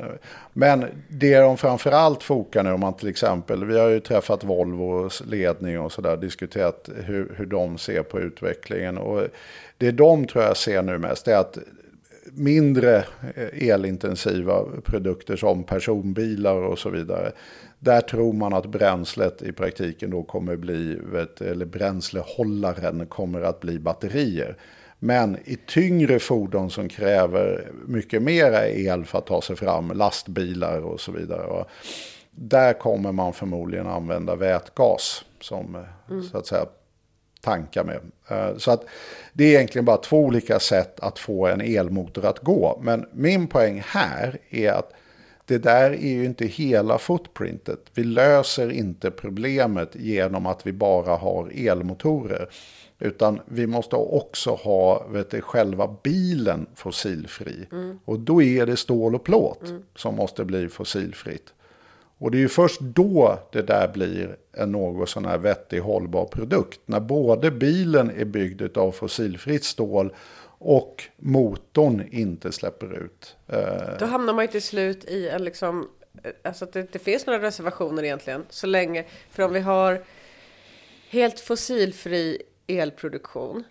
men 0.54 0.86
det 1.08 1.40
de 1.40 1.58
framförallt 1.58 2.24
fokar 2.24 2.64
nu, 2.64 2.72
om 2.72 2.80
man 2.80 2.94
till 2.94 3.08
exempel, 3.08 3.66
vi 3.66 3.80
har 3.80 3.90
ju 3.90 4.00
träffat 4.00 4.44
Volvos 4.44 5.24
ledning 5.26 5.80
och 5.80 5.92
sådär, 5.92 6.18
diskuterat 6.18 6.90
hur, 6.96 7.36
hur 7.38 7.46
de 7.46 7.78
ser 7.78 8.04
på 8.04 8.20
utvecklingen. 8.20 8.98
Och 8.98 9.28
det 9.78 9.92
de 9.92 10.26
tror 10.28 10.44
jag 10.44 10.58
ser 10.58 10.82
nu 10.82 10.98
mest 10.98 11.28
är 11.28 11.38
att 11.38 11.58
mindre 12.32 12.98
eh, 13.36 13.70
elintensiva 13.70 14.66
produkter 14.84 15.36
som 15.36 15.64
personbilar 15.64 16.56
och 16.56 16.80
så 16.80 16.90
vidare. 16.90 17.32
Där 17.84 18.02
tror 18.02 18.34
man 18.34 18.54
att 18.54 18.66
bränslet 18.66 19.42
i 19.42 19.52
praktiken 19.52 20.10
då 20.10 20.24
kommer 20.24 20.56
bli, 20.56 20.96
vet, 20.96 21.42
eller 21.42 21.66
bränslehållaren 21.66 23.06
kommer 23.06 23.42
att 23.42 23.60
bli 23.60 23.80
batterier. 23.80 24.58
Men 25.00 25.38
i 25.46 25.58
tyngre 25.68 26.20
fordon 26.20 26.70
som 26.70 26.90
kräver 26.90 27.72
mycket 27.88 28.22
mera 28.22 28.68
el 28.68 29.06
för 29.06 29.18
att 29.18 29.26
ta 29.26 29.42
sig 29.42 29.56
fram, 29.56 29.92
lastbilar 29.92 30.82
och 30.82 31.00
så 31.00 31.12
vidare. 31.12 31.66
Där 32.32 32.74
kommer 32.74 33.12
man 33.12 33.34
förmodligen 33.34 33.88
använda 33.88 34.36
vätgas 34.36 35.26
som 35.42 35.76
eh, 35.76 36.22
så 36.32 36.38
att 36.38 36.48
säga 36.48 36.66
tankar 37.42 37.84
med. 37.84 38.00
Eh, 38.30 38.58
Så 38.58 38.72
att 38.72 38.86
det 39.34 39.44
är 39.44 39.50
egentligen 39.50 39.86
bara 39.86 39.98
två 39.98 40.20
olika 40.20 40.60
sätt 40.60 41.00
att 41.00 41.20
få 41.20 41.48
en 41.48 41.62
elmotor 41.62 42.26
att 42.26 42.40
gå. 42.40 42.80
Men 42.84 43.06
min 43.14 43.48
poäng 43.48 43.84
här 43.86 44.38
är 44.50 44.72
att 44.72 44.92
det 45.46 45.58
där 45.58 45.92
är 45.92 46.08
ju 46.08 46.26
inte 46.26 46.46
hela 46.46 46.98
footprintet. 46.98 47.80
Vi 47.94 48.04
löser 48.04 48.72
inte 48.72 49.12
problemet 49.12 49.96
genom 49.96 50.46
att 50.46 50.68
vi 50.68 50.74
bara 50.74 51.16
har 51.16 51.52
elmotorer. 51.68 52.50
Utan 53.00 53.40
vi 53.46 53.68
måste 53.68 53.96
också 53.96 54.52
ha 54.52 55.08
vet 55.08 55.32
du, 55.32 55.42
själva 55.42 55.96
bilen 56.04 56.66
fossilfri. 56.76 57.68
Och 58.06 58.20
då 58.20 58.42
är 58.42 58.66
det 58.66 58.78
stål 58.78 59.16
och 59.16 59.24
plåt 59.24 59.74
som 59.96 60.16
måste 60.16 60.46
bli 60.46 60.70
fossilfritt. 60.70 61.54
Och 62.18 62.32
det 62.32 62.38
är 62.38 62.40
ju 62.40 62.50
först 62.50 62.82
då 62.82 63.40
det 63.52 63.62
där 63.62 63.88
blir 63.94 64.36
en 64.52 64.72
något 64.72 65.10
sån 65.10 65.26
här 65.26 65.38
vettig 65.38 65.80
hållbar 65.80 66.26
produkt. 66.26 66.80
När 66.86 67.00
både 67.00 67.52
bilen 67.52 68.12
är 68.12 68.26
byggd 68.26 68.78
av 68.78 68.92
fossilfritt 68.92 69.64
stål 69.64 70.14
och 70.64 71.04
motorn 71.18 72.08
inte 72.12 72.52
släpper 72.52 73.04
ut. 73.04 73.36
Eh, 73.48 73.98
Då 74.00 74.06
hamnar 74.06 74.34
man 74.34 74.46
ju 74.46 74.52
till 74.52 74.62
slut 74.62 75.06
i 75.06 75.30
en 75.30 75.44
liksom, 75.44 75.90
eh, 76.24 76.32
alltså 76.44 76.66
att 76.66 76.74
det 76.74 76.80
inte 76.80 77.00
finns 77.00 77.26
några 77.26 77.42
reservationer 77.42 78.04
egentligen. 78.04 78.46
Så 78.50 78.68
länge, 78.68 79.06
för 79.30 79.44
om 79.44 79.54
vi 79.54 79.60
har 79.60 80.04
helt 81.10 81.40
fossilfri 81.40 82.42
elproduktion 82.68 83.64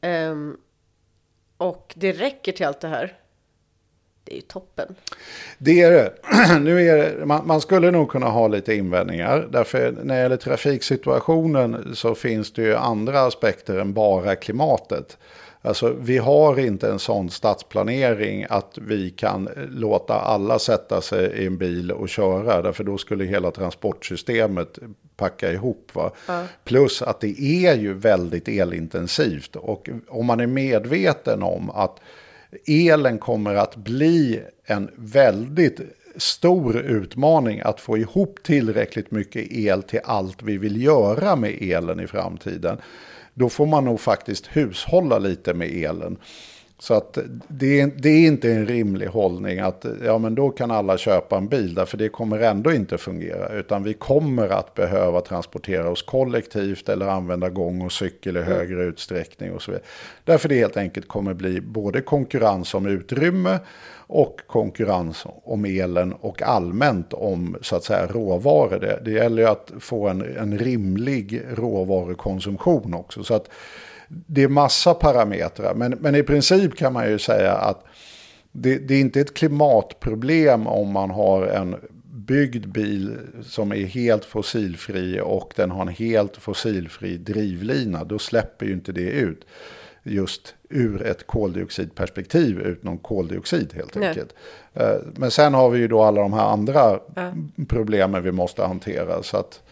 ehm, 0.00 0.56
och 1.56 1.94
det 1.96 2.12
räcker 2.12 2.52
till 2.52 2.66
allt 2.66 2.80
det 2.80 2.88
här. 2.88 3.18
det 4.24 4.32
är 4.32 4.36
ju 4.36 4.40
toppen. 4.40 4.94
Det 5.58 5.82
är 5.82 5.90
det. 5.90 6.12
Nu 6.60 6.88
är 6.88 6.96
det 6.96 7.26
man, 7.26 7.46
man, 7.46 7.60
skulle 7.60 7.90
nog 7.90 8.10
kunna 8.10 8.26
ha 8.26 8.48
lite 8.48 8.74
invändningar. 8.74 9.48
Därför 9.52 9.92
när 9.92 10.14
det 10.14 10.20
gäller 10.20 10.36
trafiksituationen 10.36 11.96
så 11.96 12.14
finns 12.14 12.52
det 12.52 12.62
ju 12.62 12.76
andra 12.76 13.20
aspekter 13.20 13.78
än 13.78 13.92
bara 13.92 14.36
klimatet. 14.36 15.18
Alltså, 15.64 15.96
vi 16.00 16.18
har 16.18 16.58
inte 16.58 16.88
en 16.88 16.98
sån 16.98 17.30
stadsplanering 17.30 18.46
att 18.48 18.78
vi 18.80 19.10
kan 19.10 19.48
låta 19.68 20.14
alla 20.14 20.58
sätta 20.58 21.00
sig 21.00 21.26
i 21.26 21.46
en 21.46 21.58
bil 21.58 21.92
och 21.92 22.08
köra. 22.08 22.62
Därför 22.62 22.84
då 22.84 22.98
skulle 22.98 23.24
hela 23.24 23.50
transportsystemet 23.50 24.78
packa 25.16 25.52
ihop. 25.52 25.90
Va? 25.92 26.12
Ja. 26.28 26.42
Plus 26.64 27.02
att 27.02 27.20
det 27.20 27.40
är 27.40 27.76
ju 27.76 27.94
väldigt 27.94 28.48
elintensivt. 28.48 29.56
Och 29.56 29.88
om 30.08 30.26
man 30.26 30.40
är 30.40 30.46
medveten 30.46 31.42
om 31.42 31.70
att 31.70 32.00
elen 32.66 33.18
kommer 33.18 33.54
att 33.54 33.76
bli 33.76 34.42
en 34.64 34.90
väldigt 34.96 35.80
stor 36.16 36.76
utmaning 36.76 37.60
att 37.60 37.80
få 37.80 37.98
ihop 37.98 38.38
tillräckligt 38.42 39.10
mycket 39.10 39.52
el 39.52 39.82
till 39.82 40.00
allt 40.04 40.42
vi 40.42 40.58
vill 40.58 40.82
göra 40.82 41.36
med 41.36 41.62
elen 41.62 42.00
i 42.00 42.06
framtiden 42.06 42.78
då 43.34 43.48
får 43.48 43.66
man 43.66 43.84
nog 43.84 44.00
faktiskt 44.00 44.46
hushålla 44.46 45.18
lite 45.18 45.54
med 45.54 45.68
elen. 45.68 46.18
Så 46.78 46.94
att 46.94 47.18
det 47.48 47.80
är, 47.80 47.90
det 47.96 48.08
är, 48.08 48.26
inte 48.26 48.52
en 48.52 48.66
rimlig 48.66 49.06
hållning 49.06 49.58
att 49.58 49.84
ja, 50.04 50.18
men 50.18 50.34
då 50.34 50.50
kan 50.50 50.70
alla 50.70 50.98
köpa 50.98 51.36
en 51.36 51.48
bil, 51.48 51.74
därför 51.74 51.96
det 51.96 52.08
kommer 52.08 52.40
ändå 52.40 52.72
inte 52.72 52.98
fungera. 52.98 53.48
Utan 53.48 53.82
vi 53.82 53.94
kommer 53.94 54.48
att 54.48 54.74
behöva 54.74 55.20
transportera 55.20 55.90
oss 55.90 56.02
kollektivt 56.02 56.88
eller 56.88 57.06
använda 57.06 57.48
gång 57.48 57.82
och 57.82 57.92
cykel 57.92 58.36
i 58.36 58.40
mm. 58.40 58.52
högre 58.52 58.84
utsträckning 58.84 59.52
och 59.52 59.62
så 59.62 59.70
vidare. 59.70 59.86
Därför 60.24 60.48
det 60.48 60.54
helt 60.54 60.76
enkelt 60.76 61.08
kommer 61.08 61.34
bli 61.34 61.60
både 61.60 62.00
konkurrens 62.00 62.74
om 62.74 62.86
utrymme 62.86 63.58
och 64.06 64.40
konkurrens 64.46 65.26
om 65.44 65.64
elen 65.64 66.12
och 66.12 66.42
allmänt 66.42 67.12
om 67.12 67.56
så 67.60 67.76
att 67.76 67.84
säga 67.84 68.06
råvaror. 68.06 68.78
Det, 68.80 69.00
det 69.04 69.10
gäller 69.10 69.42
ju 69.42 69.48
att 69.48 69.72
få 69.80 70.08
en, 70.08 70.36
en 70.36 70.58
rimlig 70.58 71.42
råvarukonsumtion 71.54 72.94
också. 72.94 73.24
Så 73.24 73.34
att 73.34 73.48
det 74.08 74.42
är 74.42 74.48
massa 74.48 74.94
parametrar. 74.94 75.74
Men, 75.74 75.90
men 75.90 76.14
i 76.14 76.22
princip 76.22 76.76
kan 76.76 76.92
man 76.92 77.10
ju 77.10 77.18
säga 77.18 77.52
att 77.52 77.84
det, 78.52 78.78
det 78.78 78.94
är 78.94 79.00
inte 79.00 79.20
ett 79.20 79.34
klimatproblem 79.34 80.66
om 80.66 80.90
man 80.90 81.10
har 81.10 81.46
en 81.46 81.76
byggd 82.04 82.66
bil 82.66 83.18
som 83.42 83.72
är 83.72 83.84
helt 83.84 84.24
fossilfri 84.24 85.20
och 85.24 85.52
den 85.56 85.70
har 85.70 85.82
en 85.82 85.88
helt 85.88 86.36
fossilfri 86.36 87.16
drivlina. 87.16 88.04
Då 88.04 88.18
släpper 88.18 88.66
ju 88.66 88.72
inte 88.72 88.92
det 88.92 89.10
ut 89.10 89.44
just 90.02 90.54
ur 90.70 91.02
ett 91.02 91.26
koldioxidperspektiv 91.26 92.60
ut 92.60 92.82
någon 92.82 92.98
koldioxid 92.98 93.74
helt 93.74 93.96
enkelt. 93.96 94.34
Nej. 94.72 94.86
Eh, 94.86 95.00
men 95.16 95.30
sen 95.30 95.54
har 95.54 95.70
vi 95.70 95.78
ju 95.78 95.88
då 95.88 96.02
alla 96.02 96.20
de 96.20 96.32
här 96.32 96.46
andra 96.46 97.00
ja. 97.14 97.32
problemen 97.68 98.22
vi 98.22 98.32
måste 98.32 98.62
hantera. 98.62 99.22
Så 99.22 99.36
att 99.36 99.62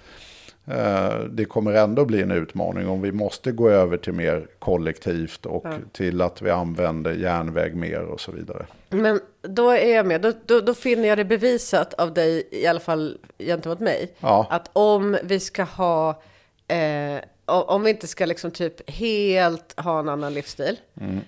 det 1.31 1.45
kommer 1.45 1.73
ändå 1.73 2.05
bli 2.05 2.23
en 2.23 2.31
utmaning 2.31 2.89
om 2.89 3.03
vi 3.03 3.13
måste 3.13 3.53
gå 3.53 3.71
över 3.71 3.97
till 3.97 4.13
mer 4.13 4.47
kollektivt 4.59 5.47
och 5.47 5.63
ja. 5.65 5.73
till 5.93 6.21
att 6.21 6.43
vi 6.43 6.51
använder 6.51 7.13
järnväg 7.13 7.75
mer 7.75 8.01
och 8.01 8.21
så 8.21 8.33
vidare. 8.33 8.67
Men 8.89 9.21
då 9.43 9.71
är 9.71 9.97
jag 9.97 10.07
med, 10.07 10.21
då, 10.21 10.33
då, 10.47 10.61
då, 10.61 10.75
finner 10.75 11.09
jag 11.09 11.19
det 11.19 11.25
bevisat 11.25 11.95
av 11.95 12.15
dig, 12.15 12.49
i 12.51 12.67
alla 12.67 12.81
fall 12.81 13.19
gentemot 13.39 13.81
mig, 13.81 14.15
ja. 14.21 14.47
att 14.51 14.71
om 14.73 15.17
vi 15.23 15.41
ska 15.41 15.63
ha 15.63 16.23
eh, 16.69 17.21
om 17.45 17.83
vi 17.83 17.91
inte 17.91 18.07
ska 18.07 18.27
liksom 18.27 18.51
typ 18.51 18.91
helt 18.91 19.81
ha 19.81 19.99
en 19.99 20.09
annan 20.09 20.35
livsstil 20.35 20.79
mm. 21.01 21.21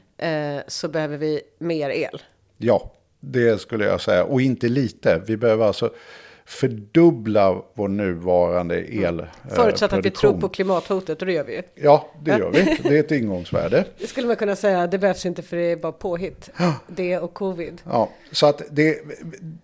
eh, 0.57 0.63
så 0.69 0.89
behöver 0.89 1.17
vi 1.17 1.41
mer 1.59 1.91
el. 1.91 2.23
Ja, 2.57 2.93
det 3.21 3.61
skulle 3.61 3.85
jag 3.85 4.01
säga. 4.01 4.25
Och 4.25 4.41
inte 4.41 4.69
lite. 4.69 5.23
Vi 5.27 5.37
behöver 5.37 5.67
alltså 5.67 5.91
fördubbla 6.47 7.63
vår 7.75 7.89
nuvarande 7.89 8.95
el. 8.95 9.21
Mm. 9.21 9.27
Förutsatt 9.49 9.93
att 9.93 10.07
vi 10.07 10.11
tror 10.11 10.41
på 10.41 10.49
klimathotet, 10.49 11.21
och 11.21 11.27
det 11.27 11.33
gör 11.33 11.45
vi 11.45 11.55
ju. 11.55 11.63
Ja, 11.75 12.11
det 12.23 12.31
gör 12.31 12.51
vi. 12.51 12.79
Det 12.83 12.97
är 12.97 13.01
ett 13.01 13.11
ingångsvärde. 13.11 13.85
Det 13.99 14.07
skulle 14.07 14.27
man 14.27 14.37
kunna 14.37 14.57
säga, 14.57 14.87
det 14.87 14.99
behövs 14.99 15.27
inte 15.27 15.43
för 15.43 15.57
det 15.57 15.73
är 15.73 15.77
bara 15.77 15.93
påhitt. 15.93 16.51
Det 16.87 17.19
och 17.19 17.35
covid. 17.35 17.83
Ja, 17.85 18.11
så 18.33 18.47
att 18.47 18.63
det, 18.71 18.99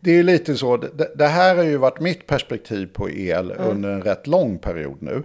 det 0.01 0.19
är 0.19 0.23
lite 0.23 0.57
så. 0.57 0.77
Det, 0.77 1.13
det 1.15 1.27
här 1.27 1.57
har 1.57 1.65
ju 1.65 1.77
varit 1.77 2.01
mitt 2.01 2.27
perspektiv 2.27 2.87
på 2.93 3.11
el 3.11 3.51
mm. 3.51 3.71
under 3.71 3.89
en 3.89 4.03
rätt 4.03 4.27
lång 4.27 4.59
period 4.59 4.97
nu. 5.01 5.23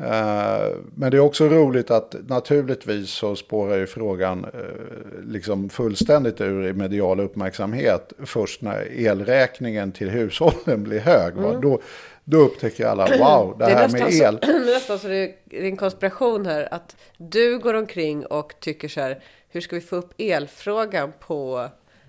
Eh, 0.00 0.76
men 0.94 1.10
det 1.10 1.16
är 1.16 1.20
också 1.20 1.48
roligt 1.48 1.90
att 1.90 2.14
naturligtvis 2.28 3.10
så 3.10 3.36
spårar 3.36 3.76
ju 3.76 3.86
frågan 3.86 4.44
eh, 4.44 5.22
liksom 5.22 5.68
fullständigt 5.68 6.40
ur 6.40 6.66
i 6.66 6.72
medial 6.72 7.20
uppmärksamhet 7.20 8.12
först 8.24 8.62
när 8.62 8.98
elräkningen 8.98 9.92
till 9.92 10.10
hushållen 10.10 10.84
blir 10.84 11.00
hög. 11.00 11.36
Mm. 11.36 11.60
Då, 11.60 11.80
då 12.24 12.38
upptäcker 12.38 12.86
alla, 12.86 13.06
wow, 13.18 13.58
det, 13.58 13.64
det 13.64 13.72
här 13.72 13.88
med 13.88 14.12
el. 14.12 14.38
Så, 14.46 14.58
nästan 14.58 14.98
så 14.98 15.08
det 15.08 15.34
är 15.50 15.62
en 15.62 15.76
konspiration 15.76 16.46
här, 16.46 16.74
att 16.74 16.96
du 17.16 17.58
går 17.58 17.74
omkring 17.74 18.26
och 18.26 18.54
tycker 18.60 18.88
så 18.88 19.00
här, 19.00 19.22
hur 19.48 19.60
ska 19.60 19.76
vi 19.76 19.82
få 19.82 19.96
upp 19.96 20.14
elfrågan 20.18 21.12
på 21.20 21.68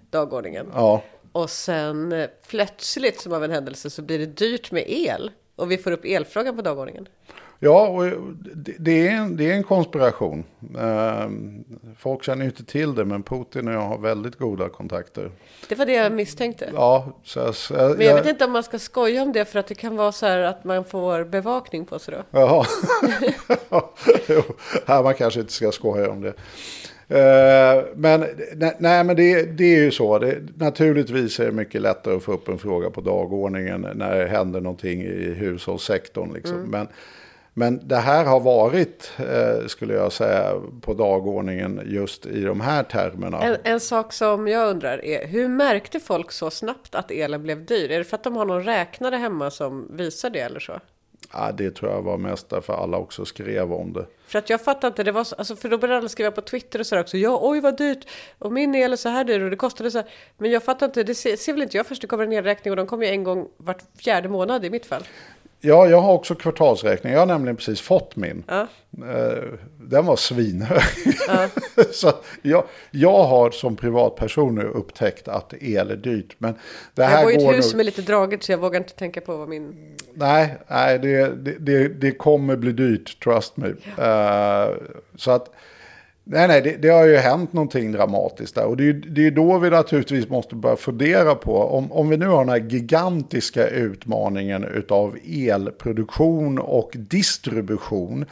dagordningen? 0.09 0.67
Ja. 0.73 1.03
Och 1.31 1.49
sen 1.49 2.11
eh, 2.11 2.29
plötsligt 2.49 3.19
som 3.19 3.33
av 3.33 3.43
en 3.43 3.51
händelse 3.51 3.89
så 3.89 4.01
blir 4.01 4.19
det 4.19 4.25
dyrt 4.25 4.71
med 4.71 4.83
el. 4.87 5.31
Och 5.55 5.71
vi 5.71 5.77
får 5.77 5.91
upp 5.91 6.05
elfrågan 6.05 6.55
på 6.55 6.61
dagordningen. 6.61 7.07
Ja, 7.61 7.87
och 7.87 8.05
det 8.79 9.07
är 9.07 9.11
en, 9.11 9.37
det 9.37 9.51
är 9.51 9.53
en 9.53 9.63
konspiration. 9.63 10.43
Ehm, 10.79 11.63
folk 11.97 12.23
känner 12.23 12.43
ju 12.43 12.49
inte 12.49 12.65
till 12.65 12.95
det, 12.95 13.05
men 13.05 13.23
Putin 13.23 13.67
och 13.67 13.73
jag 13.73 13.81
har 13.81 13.97
väldigt 13.97 14.35
goda 14.35 14.69
kontakter. 14.69 15.31
Det 15.69 15.75
var 15.75 15.85
det 15.85 15.93
jag 15.93 16.11
misstänkte. 16.11 16.69
Ja, 16.73 17.13
så, 17.23 17.53
så, 17.53 17.73
men 17.73 17.81
jag, 17.81 18.01
jag 18.01 18.15
vet 18.15 18.25
inte 18.25 18.45
om 18.45 18.51
man 18.51 18.63
ska 18.63 18.79
skoja 18.79 19.21
om 19.23 19.33
det, 19.33 19.45
för 19.45 19.59
att 19.59 19.67
det 19.67 19.75
kan 19.75 19.95
vara 19.95 20.11
så 20.11 20.25
här 20.25 20.39
att 20.39 20.63
man 20.63 20.85
får 20.85 21.23
bevakning 21.23 21.85
på 21.85 21.99
sig 21.99 22.13
då. 22.13 22.39
Jaha, 22.39 22.65
jo, 24.27 24.41
här 24.85 25.03
man 25.03 25.13
kanske 25.13 25.39
inte 25.39 25.53
ska 25.53 25.71
skoja 25.71 26.09
om 26.09 26.21
det. 26.21 26.33
Uh, 27.11 27.85
men 27.95 28.25
nej, 28.77 29.03
men 29.03 29.15
det, 29.15 29.43
det, 29.43 29.63
är 29.63 29.79
ju 29.79 29.91
så. 29.91 30.19
Det, 30.19 30.37
naturligtvis 30.55 31.39
är 31.39 31.45
det 31.45 31.51
mycket 31.51 31.81
lättare 31.81 32.15
att 32.15 32.23
få 32.23 32.33
upp 32.33 32.47
en 32.47 32.57
fråga 32.57 32.89
på 32.89 33.01
dagordningen 33.01 33.87
när 33.95 34.19
det 34.19 34.27
händer 34.27 34.61
någonting 34.61 35.01
i 35.01 35.33
hushållssektorn. 35.33 36.33
Liksom. 36.33 36.57
Mm. 36.57 36.69
Men 36.69 36.87
men 37.53 37.87
det 37.87 37.95
här 37.95 38.25
har 38.25 38.39
varit, 38.39 39.11
eh, 39.17 39.67
skulle 39.67 39.93
jag 39.93 40.13
säga, 40.13 40.61
på 40.81 40.93
dagordningen 40.93 41.81
just 41.85 42.25
i 42.25 42.41
de 42.41 42.61
här 42.61 42.83
termerna. 42.83 43.41
En, 43.41 43.57
en, 43.63 43.79
sak 43.79 44.13
som 44.13 44.47
jag 44.47 44.69
undrar 44.69 45.05
är, 45.05 45.27
hur 45.27 45.47
märkte 45.47 45.99
folk 45.99 46.31
så 46.31 46.51
snabbt 46.51 46.95
att 46.95 47.11
elen 47.11 47.43
blev 47.43 47.65
dyr? 47.65 47.91
Är 47.91 47.97
det 47.97 48.03
för 48.03 48.15
att 48.15 48.23
de 48.23 48.35
har 48.35 48.45
någon 48.45 48.63
räknare 48.63 49.15
hemma 49.15 49.51
som 49.51 49.87
visar 49.97 50.29
det 50.29 50.39
eller 50.39 50.59
så? 50.59 50.79
Ja, 51.33 51.51
det 51.51 51.71
tror 51.71 51.91
jag 51.91 52.01
var 52.01 52.17
mest 52.17 52.49
därför 52.49 52.73
alla 52.73 52.97
också 52.97 53.25
skrev 53.25 53.73
om 53.73 53.93
det. 53.93 54.05
För 54.27 54.39
att 54.39 54.49
jag 54.49 54.61
fattar 54.61 54.87
inte, 54.87 55.03
det 55.03 55.11
var 55.11 55.23
så, 55.23 55.35
alltså 55.35 55.55
för 55.55 55.69
då 55.69 55.77
började 55.77 55.97
alla 55.97 56.09
skriva 56.09 56.31
på 56.31 56.41
Twitter 56.41 56.79
och 56.79 56.85
så 56.85 56.99
också. 56.99 57.17
Ja, 57.17 57.39
oj 57.41 57.61
vad 57.61 57.77
dyrt! 57.77 58.07
Och 58.39 58.51
min 58.51 58.75
el 58.75 58.93
är 58.93 58.97
så 58.97 59.09
här 59.09 59.23
dyr 59.23 59.41
och 59.41 59.49
det 59.49 59.55
kostade 59.55 59.91
så 59.91 59.97
här. 59.97 60.07
Men 60.37 60.51
jag 60.51 60.63
fattar 60.63 60.85
inte, 60.85 61.03
det 61.03 61.15
ser, 61.15 61.35
ser 61.35 61.53
väl 61.53 61.61
inte 61.61 61.77
jag 61.77 61.85
först 61.85 62.01
det 62.01 62.07
kommer 62.07 62.23
en 62.23 62.33
elräkning 62.33 62.71
och 62.71 62.77
de 62.77 62.87
kommer 62.87 63.05
ju 63.05 63.11
en 63.11 63.23
gång 63.23 63.47
vart 63.57 63.81
fjärde 63.97 64.29
månad 64.29 64.65
i 64.65 64.69
mitt 64.69 64.85
fall. 64.85 65.03
Ja, 65.61 65.87
jag 65.87 66.01
har 66.01 66.13
också 66.13 66.35
kvartalsräkning. 66.35 67.13
Jag 67.13 67.19
har 67.19 67.25
nämligen 67.25 67.55
precis 67.55 67.81
fått 67.81 68.15
min. 68.15 68.43
Ja. 68.47 68.67
Eh, 68.91 69.43
den 69.77 70.05
var 70.05 70.15
svinhög. 70.15 70.81
Ja. 71.27 71.47
så 71.91 72.11
jag, 72.41 72.63
jag 72.91 73.23
har 73.23 73.51
som 73.51 73.75
privatperson 73.75 74.55
nu 74.55 74.63
upptäckt 74.63 75.27
att 75.27 75.53
el 75.59 75.91
är 75.91 75.95
dyrt. 75.95 76.35
Men 76.37 76.55
det 76.93 77.03
här 77.03 77.15
jag 77.15 77.23
bor 77.23 77.31
i 77.31 77.35
ett 77.35 77.41
hus 77.41 77.55
nog... 77.55 77.63
som 77.63 77.79
är 77.79 77.83
lite 77.83 78.01
draget 78.01 78.43
så 78.43 78.51
jag 78.51 78.57
vågar 78.57 78.79
inte 78.79 78.93
tänka 78.93 79.21
på 79.21 79.37
vad 79.37 79.49
min... 79.49 79.95
Nej, 80.13 80.57
nej 80.67 80.99
det, 80.99 81.27
det, 81.27 81.55
det, 81.59 81.87
det 81.87 82.11
kommer 82.11 82.55
bli 82.55 82.71
dyrt, 82.71 83.23
trust 83.23 83.57
me. 83.57 83.67
Ja. 83.97 84.69
Uh, 84.69 84.77
så 85.15 85.31
att 85.31 85.49
Nej, 86.31 86.47
nej, 86.47 86.61
det, 86.61 86.77
det, 86.77 86.89
har 86.89 87.05
ju 87.05 87.15
hänt 87.15 87.53
någonting 87.53 87.91
dramatiskt 87.91 88.55
där. 88.55 88.65
Och 88.65 88.77
det 88.77 88.89
är, 88.89 88.93
det 88.93 89.27
är 89.27 89.31
då 89.31 89.57
vi 89.57 89.69
naturligtvis 89.69 90.29
måste 90.29 90.55
börja 90.55 90.75
fundera 90.75 91.35
på, 91.35 91.57
om, 91.57 91.91
om 91.91 92.09
vi 92.09 92.17
nu 92.17 92.27
har 92.27 92.39
den 92.39 92.49
här 92.49 92.69
gigantiska 92.69 93.67
utmaningen 93.67 94.83
av 94.89 95.17
elproduktion 95.25 96.59
och 96.59 96.91
distribution, 96.93 98.25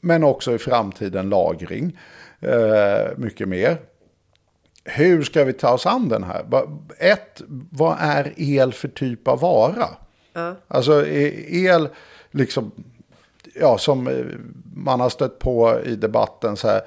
men 0.00 0.24
också 0.24 0.54
i 0.54 0.58
framtiden 0.58 1.28
lagring, 1.28 1.98
eh, 2.40 3.16
mycket 3.16 3.48
mer. 3.48 3.76
Hur 4.84 5.22
ska 5.22 5.44
vi 5.44 5.52
ta 5.52 5.72
oss 5.72 5.86
an 5.86 6.08
den 6.08 6.24
här? 6.24 6.44
Ett, 6.98 7.42
vad 7.70 7.96
är 8.00 8.32
el 8.36 8.72
för 8.72 8.88
typ 8.88 9.28
av 9.28 9.40
vara? 9.40 9.88
Mm. 10.34 10.54
Alltså 10.68 11.06
el, 11.06 11.88
liksom, 12.30 12.70
ja, 13.54 13.78
som 13.78 14.24
man 14.74 15.00
har 15.00 15.10
stött 15.10 15.38
på 15.38 15.80
i 15.84 15.96
debatten 15.96 16.56
så 16.56 16.68
här, 16.68 16.80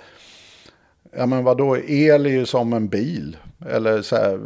ja 1.17 1.25
men 1.25 1.43
vadå, 1.43 1.77
el 1.77 2.25
är 2.25 2.29
ju 2.29 2.45
som 2.45 2.73
en 2.73 2.87
bil. 2.87 3.37
Eller 3.69 4.01
så 4.01 4.15
här, 4.15 4.39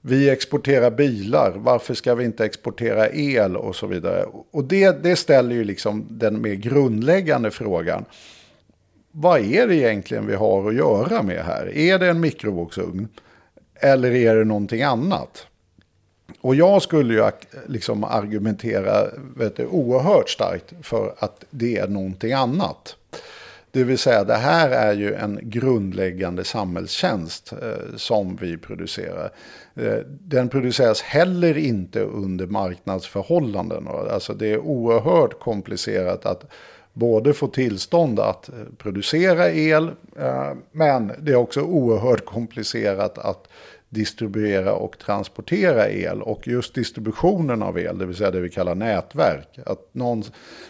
vi 0.00 0.30
exporterar 0.30 0.90
bilar, 0.90 1.52
varför 1.56 1.94
ska 1.94 2.14
vi 2.14 2.24
inte 2.24 2.44
exportera 2.44 3.08
el 3.10 3.56
och 3.56 3.76
så 3.76 3.86
vidare. 3.86 4.24
Och 4.50 4.64
det, 4.64 5.02
det 5.02 5.16
ställer 5.16 5.54
ju 5.54 5.64
liksom 5.64 6.06
den 6.10 6.42
mer 6.42 6.54
grundläggande 6.54 7.50
frågan. 7.50 8.04
Vad 9.10 9.40
är 9.40 9.66
det 9.66 9.76
egentligen 9.76 10.26
vi 10.26 10.34
har 10.34 10.68
att 10.68 10.74
göra 10.74 11.22
med 11.22 11.44
här? 11.44 11.76
Är 11.76 11.98
det 11.98 12.08
en 12.08 12.20
mikrovågsugn? 12.20 13.08
Eller 13.74 14.14
är 14.14 14.36
det 14.36 14.44
någonting 14.44 14.82
annat? 14.82 15.46
Och 16.40 16.54
jag 16.54 16.82
skulle 16.82 17.14
ju 17.14 17.30
liksom 17.66 18.04
argumentera 18.04 19.06
vet 19.36 19.56
du, 19.56 19.66
oerhört 19.66 20.30
starkt 20.30 20.72
för 20.82 21.14
att 21.18 21.44
det 21.50 21.76
är 21.76 21.88
någonting 21.88 22.32
annat. 22.32 22.96
Det 23.76 23.84
vill 23.84 23.98
säga 23.98 24.24
det 24.24 24.34
här 24.34 24.70
är 24.70 24.92
ju 24.92 25.14
en 25.14 25.40
grundläggande 25.42 26.44
samhällstjänst 26.44 27.52
eh, 27.52 27.96
som 27.96 28.36
vi 28.36 28.56
producerar. 28.56 29.30
Eh, 29.74 29.98
den 30.06 30.48
produceras 30.48 31.02
heller 31.02 31.58
inte 31.58 32.00
under 32.00 32.46
marknadsförhållanden. 32.46 33.88
Alltså 33.88 34.34
det 34.34 34.46
är 34.46 34.58
oerhört 34.58 35.40
komplicerat 35.40 36.26
att 36.26 36.44
både 36.92 37.34
få 37.34 37.46
tillstånd 37.46 38.20
att 38.20 38.48
eh, 38.48 38.54
producera 38.78 39.50
el, 39.50 39.90
eh, 40.18 40.52
men 40.72 41.12
det 41.18 41.32
är 41.32 41.36
också 41.36 41.60
oerhört 41.60 42.24
komplicerat 42.24 43.18
att 43.18 43.48
distribuera 43.88 44.74
och 44.74 44.98
transportera 44.98 45.88
el. 45.88 46.22
Och 46.22 46.48
just 46.48 46.74
distributionen 46.74 47.62
av 47.62 47.78
el, 47.78 47.98
det 47.98 48.06
vill 48.06 48.16
säga 48.16 48.30
det 48.30 48.40
vi 48.40 48.50
kallar 48.50 48.74
nätverk. 48.74 49.58
Att 49.66 49.88
någon, 49.92 50.22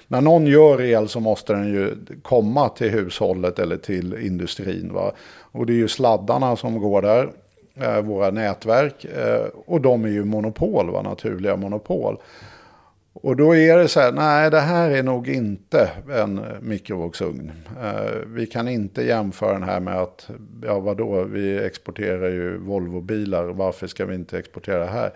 när 0.09 0.21
någon 0.21 0.47
gör 0.47 0.81
el 0.81 1.09
så 1.09 1.21
måste 1.21 1.53
den 1.53 1.69
ju 1.69 1.97
komma 2.23 2.69
till 2.69 2.91
hushållet 2.91 3.59
eller 3.59 3.77
till 3.77 4.27
industrin. 4.27 4.93
Va? 4.93 5.12
Och 5.39 5.67
det 5.67 5.73
är 5.73 5.77
ju 5.77 5.89
sladdarna 5.89 6.57
som 6.57 6.79
går 6.79 7.03
där, 7.03 7.31
eh, 7.75 8.01
våra 8.01 8.31
nätverk. 8.31 9.05
Eh, 9.05 9.47
och 9.67 9.81
de 9.81 10.05
är 10.05 10.09
ju 10.09 10.25
monopol, 10.25 10.91
va? 10.91 11.03
naturliga 11.03 11.57
monopol. 11.57 12.19
Och 13.23 13.37
då 13.37 13.57
är 13.57 13.79
det 13.79 13.89
så 13.89 14.01
här, 14.01 14.12
nej 14.12 14.51
det 14.51 14.61
här 14.61 14.91
är 14.91 15.03
nog 15.03 15.29
inte 15.29 15.91
en 16.11 16.41
mikrovågsugn. 16.61 17.53
Eh, 17.83 18.11
vi 18.27 18.47
kan 18.47 18.69
inte 18.69 19.03
jämföra 19.03 19.53
den 19.53 19.62
här 19.62 19.81
med 19.81 19.97
att, 19.97 20.31
ja 20.62 20.81
vadå, 20.81 21.25
vi 21.25 21.64
exporterar 21.64 22.29
ju 22.29 22.59
Volvo-bilar, 22.59 23.45
varför 23.45 23.87
ska 23.87 24.07
vi 24.07 24.14
inte 24.14 24.39
exportera 24.39 24.79
det 24.79 24.91
här? 24.91 25.12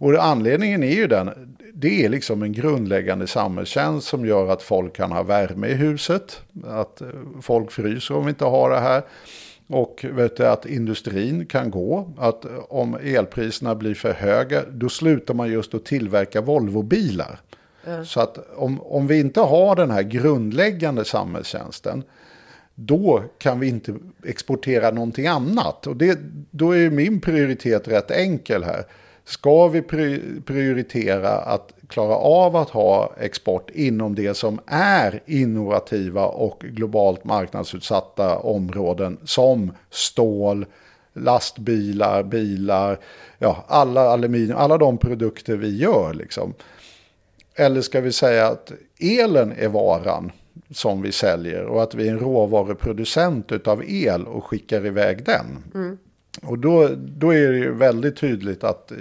Och 0.00 0.24
anledningen 0.24 0.82
är 0.82 0.94
ju 0.94 1.06
den, 1.06 1.56
det 1.74 2.04
är 2.04 2.08
liksom 2.08 2.42
en 2.42 2.52
grundläggande 2.52 3.26
samhällstjänst 3.26 4.08
som 4.08 4.26
gör 4.26 4.48
att 4.48 4.62
folk 4.62 4.96
kan 4.96 5.12
ha 5.12 5.22
värme 5.22 5.68
i 5.68 5.74
huset, 5.74 6.40
att 6.64 7.02
folk 7.42 7.72
fryser 7.72 8.16
om 8.16 8.24
vi 8.24 8.28
inte 8.28 8.44
har 8.44 8.70
det 8.70 8.80
här. 8.80 9.02
Och 9.70 10.04
vet 10.08 10.36
du, 10.36 10.46
att 10.46 10.66
industrin 10.66 11.46
kan 11.46 11.70
gå, 11.70 12.12
att 12.18 12.46
om 12.68 12.94
elpriserna 12.94 13.74
blir 13.74 13.94
för 13.94 14.12
höga, 14.12 14.64
då 14.70 14.88
slutar 14.88 15.34
man 15.34 15.50
just 15.50 15.74
att 15.74 15.84
tillverka 15.84 16.40
Volvobilar. 16.40 17.40
Mm. 17.86 18.04
Så 18.04 18.20
att 18.20 18.38
om, 18.56 18.80
om 18.80 19.06
vi 19.06 19.20
inte 19.20 19.40
har 19.40 19.76
den 19.76 19.90
här 19.90 20.02
grundläggande 20.02 21.04
samhällstjänsten, 21.04 22.02
då 22.74 23.24
kan 23.38 23.60
vi 23.60 23.68
inte 23.68 23.94
exportera 24.26 24.90
någonting 24.90 25.26
annat. 25.26 25.86
Och 25.86 25.96
det, 25.96 26.18
då 26.50 26.76
är 26.76 26.90
min 26.90 27.20
prioritet 27.20 27.88
rätt 27.88 28.10
enkel 28.10 28.64
här. 28.64 28.84
Ska 29.24 29.68
vi 29.68 29.82
prioritera 30.46 31.30
att 31.30 31.72
klara 31.90 32.16
av 32.16 32.56
att 32.56 32.70
ha 32.70 33.12
export 33.20 33.70
inom 33.70 34.14
det 34.14 34.34
som 34.34 34.60
är 34.66 35.22
innovativa 35.26 36.26
och 36.26 36.60
globalt 36.60 37.24
marknadsutsatta 37.24 38.38
områden 38.38 39.18
som 39.24 39.72
stål, 39.90 40.66
lastbilar, 41.12 42.22
bilar, 42.22 42.98
ja, 43.38 43.64
alla 43.68 44.00
aluminium, 44.00 44.56
alla 44.56 44.78
de 44.78 44.98
produkter 44.98 45.56
vi 45.56 45.76
gör. 45.76 46.14
Liksom. 46.14 46.54
Eller 47.54 47.80
ska 47.80 48.00
vi 48.00 48.12
säga 48.12 48.46
att 48.46 48.72
elen 49.00 49.52
är 49.52 49.68
varan 49.68 50.32
som 50.70 51.02
vi 51.02 51.12
säljer 51.12 51.64
och 51.64 51.82
att 51.82 51.94
vi 51.94 52.08
är 52.08 52.12
en 52.12 52.18
råvaruproducent 52.18 53.68
av 53.68 53.84
el 53.86 54.26
och 54.26 54.44
skickar 54.44 54.86
iväg 54.86 55.24
den. 55.24 55.46
Mm. 55.74 55.98
Och 56.42 56.58
då, 56.58 56.88
då 56.96 57.34
är 57.34 57.52
det 57.52 57.58
ju 57.58 57.74
väldigt 57.74 58.16
tydligt 58.16 58.64
att 58.64 58.90
eh, 58.92 58.98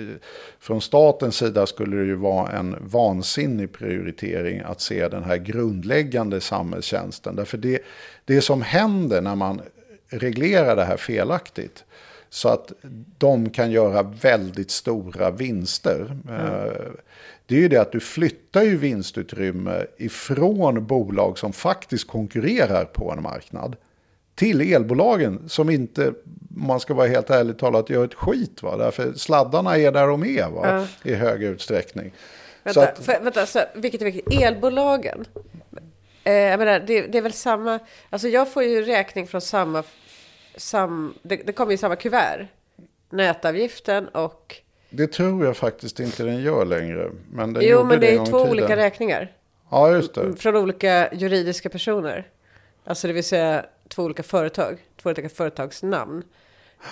från 0.60 0.82
statens 0.82 1.36
sida 1.36 1.66
skulle 1.66 1.98
det 1.98 2.06
ju 2.06 2.16
vara 2.16 2.52
en 2.52 2.76
vansinnig 2.82 3.74
prioritering 3.74 4.62
att 4.66 4.82
se 4.82 5.08
den 5.08 5.24
här 5.24 5.38
grundläggande 5.38 6.42
samhällstjänsten. 6.42 7.36
Därför 7.36 7.58
det, 7.58 7.82
det 8.26 8.42
som 8.42 8.62
händer 8.62 9.22
när 9.22 9.36
man 9.36 9.62
reglerar 10.10 10.76
det 10.76 10.86
här 10.86 10.98
felaktigt 10.98 11.84
så 12.30 12.50
att 12.50 12.74
de 13.18 13.50
kan 13.50 13.72
göra 13.72 14.04
väldigt 14.04 14.72
stora 14.72 15.32
vinster. 15.32 16.18
Mm. 16.30 16.74
Det 17.46 17.56
är 17.56 17.60
ju 17.60 17.68
det 17.68 17.82
att 17.82 17.92
du 17.92 18.00
flyttar 18.00 18.62
ju 18.62 18.78
vinstutrymme 18.78 19.86
ifrån 19.98 20.86
bolag 20.86 21.38
som 21.38 21.54
faktiskt 21.54 22.08
konkurrerar 22.08 22.86
på 22.86 23.12
en 23.12 23.24
marknad 23.24 23.76
till 24.40 24.74
elbolagen 24.74 25.50
som 25.50 25.70
inte, 25.70 26.14
man 26.50 26.80
ska 26.80 26.94
vara 26.94 27.08
helt 27.08 27.30
ärligt 27.30 27.60
talat, 27.60 27.90
gör 27.90 28.06
ett 28.06 28.14
skit. 28.14 28.64
Va? 28.64 28.78
Därför 28.78 29.14
sladdarna 29.14 29.78
är 29.78 29.92
där 29.92 30.08
de 30.08 30.24
är 30.24 30.50
va? 30.50 30.88
Ja. 31.04 31.12
i 31.12 31.14
hög 31.14 31.44
utsträckning. 31.44 32.14
Vänta, 32.64 32.84
att, 32.84 33.06
för, 33.06 33.20
vänta 33.24 33.46
så, 33.46 33.60
vilket 33.76 34.02
är 34.02 34.06
viktigt? 34.06 34.42
Elbolagen, 34.42 35.26
eh, 36.24 36.34
jag 36.34 36.60
menar, 36.60 36.80
det, 36.80 37.02
det, 37.02 37.18
är 37.18 37.22
väl 37.22 37.34
samma, 37.34 37.80
alltså 38.10 38.28
jag 38.28 38.54
får 38.54 38.64
ju 38.64 38.82
räkning 38.82 39.28
från 39.28 39.42
samma, 39.42 39.84
sam, 40.56 41.14
det, 41.22 41.36
det 41.36 41.54
kommer 41.54 41.74
i 41.74 41.78
samma 41.78 41.96
kuvert. 41.96 42.48
Nätavgiften 43.10 44.08
och... 44.08 44.56
Det 44.90 45.08
tror 45.08 45.46
jag 45.46 45.58
faktiskt 45.58 46.00
inte 46.00 46.24
den 46.24 46.42
gör 46.42 46.66
längre. 46.66 47.12
Men 47.32 47.54
den 47.54 47.64
jo, 47.66 47.84
men 47.84 48.00
det 48.00 48.16
är 48.16 48.26
två 48.26 48.38
olika 48.38 48.76
räkningar. 48.76 49.32
Ja, 49.72 49.92
just 49.92 50.14
det. 50.14 50.36
Från 50.36 50.56
olika 50.56 51.14
juridiska 51.14 51.70
personer. 51.70 52.28
Alltså 52.86 53.08
det 53.08 53.14
vill 53.14 53.24
säga 53.24 53.66
två 53.90 54.04
olika 54.04 54.24
företag, 54.24 54.78
två 55.02 55.10
olika 55.10 55.30
företagsnamn. 55.30 56.24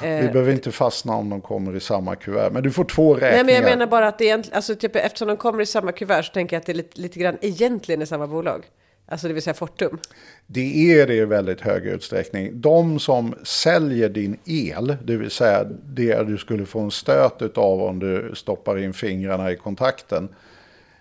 Vi 0.02 0.26
eh, 0.26 0.32
behöver 0.32 0.52
inte 0.52 0.72
fastna 0.72 1.16
om 1.16 1.30
de 1.30 1.42
kommer 1.42 1.76
i 1.76 1.80
samma 1.80 2.16
kuvert, 2.16 2.50
men 2.52 2.64
du 2.64 2.72
får 2.72 2.84
två 2.84 3.14
räkningar. 3.14 3.32
Nej, 3.32 3.44
men 3.44 3.56
jag 3.56 3.64
menar 3.64 3.88
bara 3.88 4.08
att 4.08 4.18
det 4.18 4.56
alltså, 4.56 4.76
typ, 4.76 4.96
eftersom 4.96 5.28
de 5.28 5.38
kommer 5.38 5.62
i 5.62 5.66
samma 5.66 5.92
kuvert 5.92 6.24
så 6.24 6.34
tänker 6.34 6.56
jag 6.56 6.62
att 6.62 6.66
det 6.66 6.72
är 6.72 6.76
lite, 6.76 7.02
lite 7.02 7.20
grann 7.20 7.38
egentligen 7.42 8.02
är 8.02 8.06
samma 8.06 8.28
bolag. 8.28 8.66
Alltså 9.10 9.28
det 9.28 9.34
vill 9.34 9.44
säga 9.44 9.54
Fortum. 9.54 9.98
Det 10.48 10.92
är 10.92 11.08
det 11.08 11.14
i 11.14 11.26
väldigt 11.26 11.62
hög 11.62 11.86
utsträckning. 11.86 12.62
De 12.62 13.00
som 13.00 13.36
säljer 13.44 14.10
din 14.10 14.38
el, 14.46 14.96
det 15.04 15.18
vill 15.18 15.32
säga 15.32 15.64
det 15.84 16.24
du 16.24 16.38
skulle 16.38 16.66
få 16.66 16.80
en 16.80 16.92
stöt 16.92 17.58
av 17.58 17.82
om 17.82 18.00
du 18.00 18.32
stoppar 18.36 18.78
in 18.78 18.94
fingrarna 18.94 19.52
i 19.52 19.56
kontakten 19.56 20.30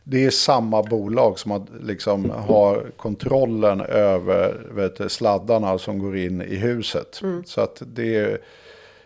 det 0.09 0.25
är 0.25 0.31
samma 0.31 0.83
bolag 0.83 1.39
som 1.39 1.51
har, 1.51 1.67
liksom, 1.81 2.31
har 2.31 2.91
kontrollen 2.97 3.81
över 3.81 4.67
vet, 4.71 5.13
sladdarna 5.13 5.79
som 5.79 5.99
går 5.99 6.17
in 6.17 6.43
i 6.43 6.57
huset. 6.57 7.21
Mm. 7.23 7.45
Så 7.45 7.61
att 7.61 7.83
det 7.87 8.17
är 8.17 8.39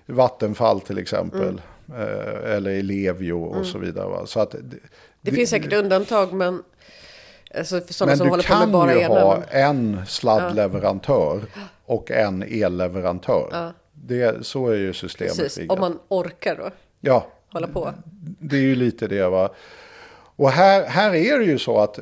Vattenfall 0.07 0.80
till 0.80 0.98
exempel. 0.98 1.61
Mm. 1.88 2.01
Eh, 2.01 2.55
eller 2.55 2.70
Ellevio 2.70 3.32
och 3.32 3.55
mm. 3.55 3.64
så 3.64 3.78
vidare. 3.78 4.09
Va? 4.09 4.26
Så 4.26 4.40
att, 4.40 4.51
det, 4.51 4.76
det, 5.20 5.30
finns 5.30 5.51
säkert 5.51 5.72
undantag 5.72 6.32
men... 6.32 6.62
Alltså 7.55 7.80
men 8.07 8.18
du 8.18 8.42
kan 8.42 8.88
ju 8.88 9.05
ha 9.05 9.42
en 9.44 10.07
sladdleverantör 10.07 11.40
ja. 11.55 11.61
och 11.84 12.11
en 12.11 12.42
elleverantör. 12.42 13.48
Ja. 13.53 13.72
Det, 13.92 14.46
så 14.46 14.68
är 14.68 14.76
ju 14.76 14.92
systemet. 14.92 15.36
Precis, 15.36 15.70
om 15.70 15.80
man 15.80 15.98
orkar 16.09 16.57
då. 16.57 16.70
Ja. 17.01 17.26
Hålla 17.53 17.66
på. 17.66 17.94
Det 18.38 18.57
är 18.57 18.61
ju 18.61 18.74
lite 18.74 19.07
det 19.07 19.28
va. 19.28 19.51
Och 20.41 20.51
här, 20.51 20.86
här 20.86 21.14
är 21.14 21.38
det 21.38 21.45
ju 21.45 21.59
så 21.59 21.78
att 21.78 21.99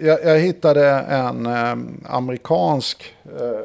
jag, 0.00 0.24
jag 0.24 0.38
hittade 0.38 0.88
en 0.90 1.46
eh, 1.46 1.76
amerikansk... 2.04 3.14
Eh, 3.24 3.60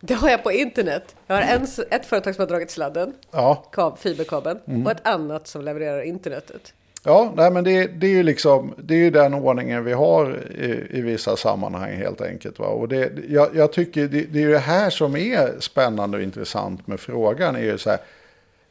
det 0.00 0.14
har 0.14 0.30
jag 0.30 0.42
på 0.42 0.52
internet. 0.52 1.16
Jag 1.26 1.34
har 1.34 1.42
en, 1.42 1.66
ett 1.90 2.06
företag 2.06 2.34
som 2.34 2.42
har 2.42 2.48
dragit 2.48 2.70
sladden, 2.70 3.12
ja. 3.30 3.64
kab, 3.72 3.98
fiberkabeln, 3.98 4.58
mm. 4.66 4.86
och 4.86 4.92
ett 4.92 5.06
annat 5.06 5.46
som 5.46 5.62
levererar 5.62 6.02
internetet. 6.02 6.74
Ja, 7.04 7.32
nej, 7.36 7.50
men 7.50 7.64
det, 7.64 7.86
det, 7.86 8.06
är 8.06 8.10
ju 8.10 8.22
liksom, 8.22 8.74
det 8.76 8.94
är 8.94 8.98
ju 8.98 9.10
den 9.10 9.34
ordningen 9.34 9.84
vi 9.84 9.92
har 9.92 10.36
i, 10.50 10.98
i 10.98 11.00
vissa 11.00 11.36
sammanhang 11.36 11.96
helt 11.96 12.20
enkelt. 12.20 12.58
Va? 12.58 12.66
Och 12.66 12.88
det, 12.88 13.12
jag, 13.28 13.56
jag 13.56 13.72
tycker 13.72 14.08
det, 14.08 14.22
det 14.22 14.42
är 14.42 14.48
det 14.48 14.58
här 14.58 14.90
som 14.90 15.16
är 15.16 15.60
spännande 15.60 16.16
och 16.16 16.22
intressant 16.22 16.86
med 16.86 17.00
frågan. 17.00 17.56
är 17.56 17.60
ju 17.60 17.78
så 17.78 17.90
här, 17.90 17.98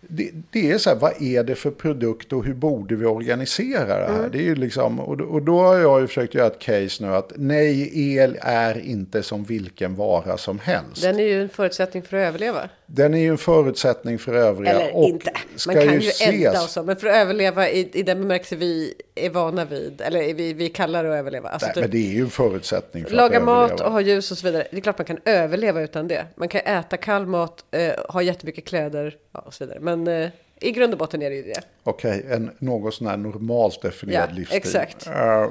det, 0.01 0.31
det, 0.51 0.71
är 0.71 0.77
så 0.77 0.89
här, 0.89 0.97
vad 0.97 1.21
är 1.21 1.43
det 1.43 1.55
för 1.55 1.71
produkt 1.71 2.33
och 2.33 2.45
hur 2.45 2.53
borde 2.53 2.95
vi 2.95 3.05
organisera 3.05 3.99
det 3.99 4.05
här? 4.05 4.19
Mm. 4.19 4.31
Det 4.31 4.37
är 4.37 4.43
ju 4.43 4.55
liksom, 4.55 4.99
och, 4.99 5.21
och 5.21 5.41
då 5.41 5.59
har 5.59 5.77
jag 5.77 6.01
ju 6.01 6.07
försökt 6.07 6.33
göra 6.33 6.47
ett 6.47 6.59
case 6.59 7.05
nu 7.05 7.15
att 7.15 7.31
nej, 7.35 7.91
el 8.13 8.37
är 8.41 8.79
inte 8.79 9.23
som 9.23 9.43
vilken 9.43 9.95
vara 9.95 10.37
som 10.37 10.59
helst. 10.59 11.01
Den 11.01 11.19
är 11.19 11.23
ju 11.23 11.41
en 11.41 11.49
förutsättning 11.49 12.03
för 12.03 12.17
att 12.17 12.27
överleva. 12.27 12.69
Den 12.85 13.13
är 13.13 13.19
ju 13.19 13.29
en 13.29 13.37
förutsättning 13.37 14.19
för 14.19 14.33
övriga. 14.33 14.71
Eller 14.71 15.07
inte, 15.07 15.31
man 15.67 15.75
kan 15.75 15.93
ju, 15.93 15.99
ju 15.99 16.11
elda 16.19 16.63
och 16.63 16.69
så, 16.69 16.83
men 16.83 16.95
för 16.95 17.07
att 17.07 17.15
överleva 17.15 17.69
i, 17.69 17.89
i 17.93 18.03
den 18.03 18.21
bemärkelse 18.21 18.55
vi 18.55 18.93
är 19.15 19.29
vana 19.29 19.65
vid, 19.65 20.01
eller 20.01 20.33
vi, 20.33 20.53
vi 20.53 20.69
kallar 20.69 21.03
det 21.03 21.09
att 21.09 21.19
överleva. 21.19 21.49
Alltså, 21.49 21.67
Nej, 21.67 21.73
typ, 21.73 21.81
men 21.83 21.91
det 21.91 21.97
är 21.97 22.13
ju 22.13 22.21
en 22.21 22.29
förutsättning 22.29 23.05
för 23.05 23.11
laga 23.11 23.25
att 23.25 23.43
överleva. 23.43 23.67
mat 23.67 23.81
och 23.81 23.91
ha 23.91 24.01
ljus 24.01 24.31
och 24.31 24.37
så 24.37 24.47
vidare. 24.47 24.67
Det 24.71 24.77
är 24.77 24.81
klart 24.81 24.97
man 24.97 25.05
kan 25.05 25.19
överleva 25.25 25.81
utan 25.81 26.07
det. 26.07 26.25
Man 26.35 26.49
kan 26.49 26.61
äta 26.61 26.97
kall 26.97 27.25
mat, 27.25 27.65
eh, 27.71 27.93
ha 28.09 28.21
jättemycket 28.21 28.65
kläder 28.65 29.15
ja, 29.31 29.39
och 29.39 29.53
så 29.53 29.65
vidare. 29.65 29.79
Men 29.87 30.07
eh, 30.07 30.29
i 30.61 30.71
grund 30.71 30.93
och 30.93 30.99
botten 30.99 31.21
är 31.21 31.29
det 31.29 31.35
ju 31.35 31.43
det. 31.43 31.61
Okej, 31.83 32.19
okay, 32.19 32.31
en 32.31 32.51
något 32.59 32.93
sån 32.93 33.07
här 33.07 33.17
normalt 33.17 33.81
definierad 33.81 34.29
ja, 34.29 34.35
livsstil. 34.35 34.57
Exakt. 34.57 35.07
Uh, 35.07 35.47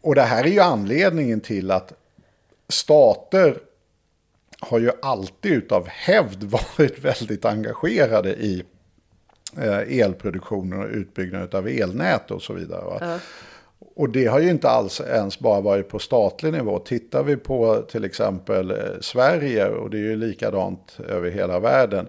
och 0.00 0.14
det 0.14 0.22
här 0.22 0.44
är 0.44 0.48
ju 0.48 0.60
anledningen 0.60 1.40
till 1.40 1.70
att 1.70 1.92
stater 2.68 3.58
har 4.60 4.78
ju 4.78 4.90
alltid 5.02 5.52
utav 5.52 5.88
hävd 5.88 6.42
varit 6.78 6.98
väldigt 6.98 7.44
engagerade 7.44 8.30
i 8.30 8.64
eh, 9.58 10.00
elproduktionen 10.00 10.82
och 10.82 10.88
utbyggnaden 10.88 11.58
av 11.58 11.68
elnät 11.68 12.30
och 12.30 12.42
så 12.42 12.52
vidare. 12.52 12.84
Va? 12.84 13.18
Och 13.94 14.08
det 14.08 14.26
har 14.26 14.40
ju 14.40 14.50
inte 14.50 14.68
alls 14.68 15.00
ens 15.00 15.38
bara 15.38 15.60
varit 15.60 15.88
på 15.88 15.98
statlig 15.98 16.52
nivå. 16.52 16.78
Tittar 16.78 17.22
vi 17.22 17.36
på 17.36 17.82
till 17.90 18.04
exempel 18.04 18.70
eh, 18.70 18.76
Sverige, 19.00 19.68
och 19.68 19.90
det 19.90 19.96
är 19.96 20.00
ju 20.00 20.16
likadant 20.16 20.98
över 21.08 21.30
hela 21.30 21.58
världen, 21.58 22.08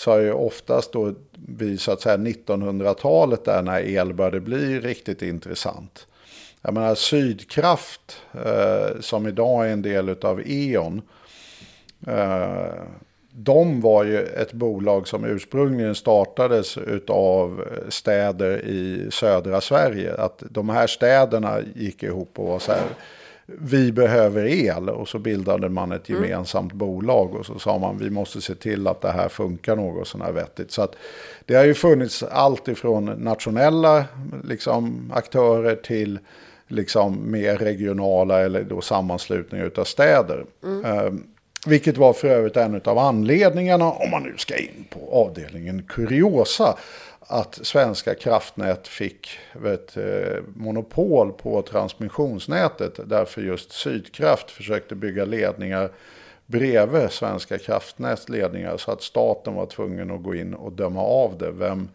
så 0.00 0.10
har 0.10 0.18
ju 0.18 0.32
oftast 0.32 0.92
då 0.92 1.14
vid 1.48 1.80
så 1.80 1.92
att 1.92 2.00
säga 2.00 2.16
1900-talet 2.16 3.44
där 3.44 3.62
när 3.62 3.80
el 3.80 4.14
började 4.14 4.40
bli 4.40 4.80
riktigt 4.80 5.22
intressant. 5.22 6.06
Jag 6.62 6.74
menar 6.74 6.94
Sydkraft 6.94 8.22
eh, 8.32 9.00
som 9.00 9.26
idag 9.26 9.66
är 9.66 9.72
en 9.72 9.82
del 9.82 10.16
av 10.22 10.42
E.ON. 10.46 11.02
Eh, 12.06 12.82
de 13.32 13.80
var 13.80 14.04
ju 14.04 14.18
ett 14.18 14.52
bolag 14.52 15.08
som 15.08 15.24
ursprungligen 15.24 15.94
startades 15.94 16.78
av 17.08 17.64
städer 17.88 18.64
i 18.66 19.08
södra 19.10 19.60
Sverige. 19.60 20.14
Att 20.14 20.42
de 20.50 20.68
här 20.68 20.86
städerna 20.86 21.60
gick 21.74 22.02
ihop 22.02 22.38
och 22.38 22.46
var 22.46 22.58
så 22.58 22.72
här, 22.72 22.86
vi 23.58 23.92
behöver 23.92 24.44
el. 24.46 24.88
Och 24.88 25.08
så 25.08 25.18
bildade 25.18 25.68
man 25.68 25.92
ett 25.92 26.08
gemensamt 26.08 26.72
bolag 26.72 27.34
och 27.34 27.46
så 27.46 27.58
sa 27.58 27.78
man, 27.78 27.98
vi 27.98 28.10
måste 28.10 28.40
se 28.40 28.54
till 28.54 28.86
att 28.86 29.00
det 29.00 29.12
här 29.12 29.28
funkar 29.28 29.76
något 29.76 30.16
här 30.20 30.32
vettigt. 30.32 30.70
Så 30.70 30.82
att 30.82 30.96
det 31.44 31.54
har 31.54 31.64
ju 31.64 31.74
funnits 31.74 32.22
allt 32.22 32.68
ifrån 32.68 33.04
nationella 33.04 34.04
liksom, 34.44 35.12
aktörer 35.14 35.76
till 35.76 36.18
liksom 36.68 37.30
mer 37.30 37.56
regionala 37.56 38.40
eller 38.40 38.62
då 38.62 38.80
sammanslutningar 38.80 39.70
av 39.76 39.84
städer. 39.84 40.44
Um, 40.60 41.26
vilket 41.66 41.96
var 41.96 42.12
för 42.12 42.28
övrigt 42.28 42.56
en 42.56 42.80
av 42.84 42.98
anledningarna, 42.98 43.90
om 43.90 44.10
man 44.10 44.22
nu 44.22 44.34
ska 44.36 44.56
in 44.56 44.84
på 44.90 45.08
avdelningen 45.12 45.82
kuriosa, 45.82 46.76
att 47.30 47.58
Svenska 47.62 48.14
kraftnät 48.14 48.88
fick 48.88 49.28
vet, 49.52 49.96
eh, 49.96 50.42
monopol 50.56 51.32
på 51.32 51.62
transmissionsnätet. 51.62 53.00
Därför 53.04 53.42
just 53.42 53.72
Sydkraft 53.72 54.50
försökte 54.50 54.94
bygga 54.94 55.24
ledningar 55.24 55.90
bredvid 56.46 57.10
Svenska 57.10 57.58
kraftnäts 57.58 58.28
ledningar. 58.28 58.76
Så 58.76 58.92
att 58.92 59.02
staten 59.02 59.54
var 59.54 59.66
tvungen 59.66 60.10
att 60.10 60.22
gå 60.22 60.34
in 60.34 60.54
och 60.54 60.72
döma 60.72 61.02
av 61.02 61.38
det. 61.38 61.50
Vem, 61.50 61.88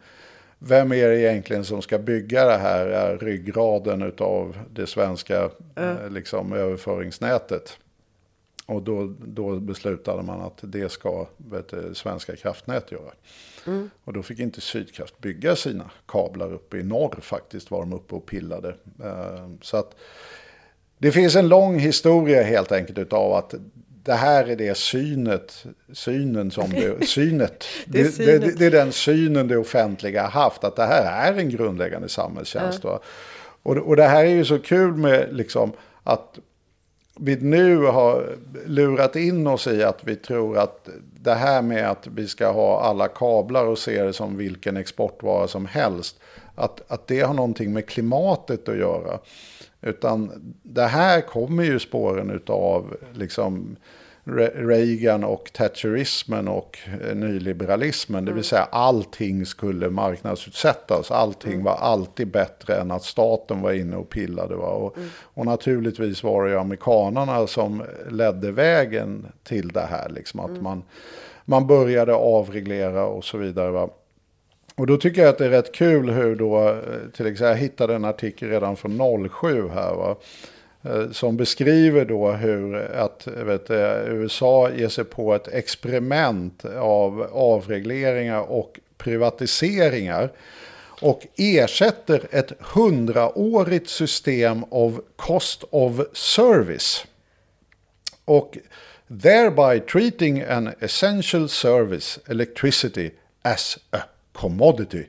vem 0.58 0.92
är 0.92 1.08
det 1.08 1.20
egentligen 1.20 1.64
som 1.64 1.82
ska 1.82 1.98
bygga 1.98 2.44
det 2.44 2.58
här? 2.58 2.86
Är 2.86 3.18
ryggraden 3.18 4.12
av 4.18 4.58
det 4.70 4.86
svenska 4.86 5.50
eh, 5.76 6.10
liksom, 6.10 6.52
överföringsnätet. 6.52 7.78
Och 8.66 8.82
då, 8.82 9.14
då 9.18 9.56
beslutade 9.56 10.22
man 10.22 10.40
att 10.40 10.58
det 10.60 10.88
ska 10.88 11.26
vet, 11.36 11.68
du, 11.68 11.94
Svenska 11.94 12.36
kraftnät 12.36 12.92
göra. 12.92 13.12
Och 14.04 14.12
då 14.12 14.22
fick 14.22 14.38
inte 14.38 14.60
Sydkraft 14.60 15.18
bygga 15.20 15.56
sina 15.56 15.90
kablar 16.08 16.52
uppe 16.52 16.76
i 16.78 16.82
norr 16.82 17.18
faktiskt. 17.20 17.70
Var 17.70 17.80
de 17.80 17.92
uppe 17.92 18.14
och 18.14 18.26
pillade. 18.26 18.68
Eh, 19.04 19.48
Så 19.62 19.76
att 19.76 19.94
det 20.98 21.12
finns 21.12 21.36
en 21.36 21.48
lång 21.48 21.78
historia 21.78 22.42
helt 22.42 22.72
enkelt 22.72 22.98
utav 22.98 23.32
att 23.32 23.54
det 24.04 24.14
här 24.14 24.44
är 24.48 24.56
det 24.56 24.76
synet, 24.76 25.64
synen 25.92 26.50
som 26.50 26.70
det, 26.70 27.06
synet, 27.08 27.64
Det 27.86 28.00
är 28.00 28.04
det, 28.04 28.10
synet. 28.12 28.40
det, 28.42 28.58
det 28.58 28.66
är 28.66 28.70
den 28.70 28.92
synen 28.92 29.48
det 29.48 29.56
offentliga 29.56 30.22
har 30.22 30.42
haft, 30.42 30.64
att 30.64 30.76
det 30.76 30.86
här 30.86 31.32
är 31.32 31.38
en 31.38 31.50
grundläggande 31.50 32.08
samhällstjänst. 32.08 32.84
va. 32.84 33.00
Och, 33.62 33.76
och 33.76 33.96
det 33.96 34.04
här 34.04 34.24
är 34.24 34.30
ju 34.30 34.44
så 34.44 34.58
kul 34.58 34.92
med 34.94 35.28
liksom 35.36 35.72
att 36.02 36.38
vi 37.20 37.36
nu 37.36 37.76
har 37.76 38.36
lurat 38.66 39.16
in 39.16 39.46
oss 39.46 39.66
i 39.66 39.82
att 39.82 39.98
vi 40.04 40.16
tror 40.16 40.58
att 40.58 40.88
det 41.26 41.34
här 41.34 41.62
med 41.62 41.90
att 41.90 42.06
vi 42.06 42.28
ska 42.28 42.50
ha 42.50 42.80
alla 42.80 43.08
kablar 43.08 43.66
och 43.66 43.78
se 43.78 44.02
det 44.02 44.12
som 44.12 44.36
vilken 44.36 44.76
exportvara 44.76 45.48
som 45.48 45.66
helst, 45.66 46.20
att, 46.54 46.92
att 46.92 47.06
det 47.06 47.20
har 47.20 47.34
någonting 47.34 47.72
med 47.72 47.86
klimatet 47.86 48.68
att 48.68 48.78
göra. 48.78 49.18
Utan 49.80 50.30
det 50.62 50.86
här 50.86 51.20
kommer 51.20 51.64
ju 51.64 51.78
spåren 51.78 52.30
utav. 52.30 52.96
liksom 53.14 53.76
Reagan 54.28 55.24
och 55.24 55.50
Thatcherismen 55.52 56.48
och 56.48 56.78
eh, 57.02 57.14
nyliberalismen. 57.14 58.24
Det 58.24 58.32
vill 58.32 58.44
säga 58.44 58.62
allting 58.62 59.46
skulle 59.46 59.90
marknadsutsättas. 59.90 61.10
Allting 61.10 61.62
var 61.62 61.74
alltid 61.74 62.28
bättre 62.28 62.76
än 62.76 62.90
att 62.90 63.04
staten 63.04 63.60
var 63.60 63.72
inne 63.72 63.96
och 63.96 64.10
pillade. 64.10 64.54
Va? 64.54 64.68
Och, 64.68 64.96
och 65.22 65.46
naturligtvis 65.46 66.22
var 66.22 66.44
det 66.44 66.50
ju 66.50 66.58
amerikanarna 66.58 67.46
som 67.46 67.82
ledde 68.10 68.52
vägen 68.52 69.26
till 69.44 69.68
det 69.68 69.86
här. 69.90 70.08
Liksom, 70.08 70.40
att 70.40 70.62
man, 70.62 70.82
man 71.44 71.66
började 71.66 72.14
avreglera 72.14 73.06
och 73.06 73.24
så 73.24 73.38
vidare. 73.38 73.70
Va? 73.70 73.88
Och 74.76 74.86
då 74.86 74.96
tycker 74.96 75.22
jag 75.22 75.28
att 75.28 75.38
det 75.38 75.46
är 75.46 75.50
rätt 75.50 75.74
kul 75.74 76.10
hur 76.10 76.36
då, 76.36 76.68
eh, 76.68 76.76
till 77.16 77.26
exempel 77.26 77.50
jag 77.50 77.56
hittade 77.56 77.94
en 77.94 78.04
artikel 78.04 78.48
redan 78.48 78.76
från 78.76 79.28
07 79.30 79.68
här 79.68 79.94
va. 79.94 80.16
Eh, 80.86 81.10
som 81.10 81.36
beskriver 81.36 82.04
då 82.04 82.32
hur 82.32 82.76
att 82.76 83.26
vet, 83.26 83.70
eh, 83.70 84.08
USA 84.08 84.70
ger 84.70 84.88
sig 84.88 85.04
på 85.04 85.34
ett 85.34 85.48
experiment 85.48 86.64
av 86.64 87.22
avregleringar 87.32 88.40
och 88.40 88.80
privatiseringar. 88.98 90.32
Och 91.00 91.26
ersätter 91.36 92.26
ett 92.30 92.52
hundraårigt 92.60 93.88
system 93.88 94.64
av 94.70 95.02
cost 95.16 95.64
of 95.70 96.00
service. 96.12 97.06
Och 98.24 98.58
thereby 99.06 99.80
treating 99.80 100.42
an 100.42 100.70
essential 100.80 101.48
service, 101.48 102.18
electricity, 102.26 103.10
as 103.42 103.78
a 103.90 103.98
commodity. 104.32 105.06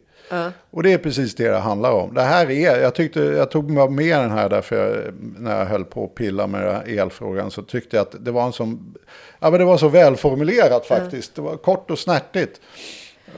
Och 0.72 0.84
det 0.84 0.94
är 0.94 0.98
precis 0.98 1.36
det 1.36 1.50
det 1.50 1.58
handlar 1.58 1.92
om. 1.92 2.14
Det 2.14 2.22
här 2.22 2.52
är, 2.52 2.80
jag, 2.80 2.96
tyckte, 2.96 3.20
jag 3.20 3.52
tog 3.52 3.72
med 3.72 4.20
den 4.22 4.32
här 4.32 4.50
därför 4.50 4.76
jag, 4.76 5.14
när 5.40 5.60
jag 5.60 5.66
höll 5.66 5.86
på 5.86 6.04
att 6.04 6.16
pilla 6.16 6.48
med 6.48 6.88
elfrågan 6.88 7.52
så 7.52 7.62
tyckte 7.62 7.96
jag 7.96 8.02
att 8.02 8.16
det 8.26 8.32
var 8.32 8.46
en 8.46 8.54
som, 8.54 8.96
ja 9.40 9.50
men 9.50 9.60
det 9.60 9.66
var 9.66 9.78
så 9.78 9.88
välformulerat 9.88 10.86
faktiskt. 10.86 11.36
Det 11.36 11.42
var 11.42 11.58
kort 11.58 11.92
och 11.92 12.00
snärtigt. 12.00 12.62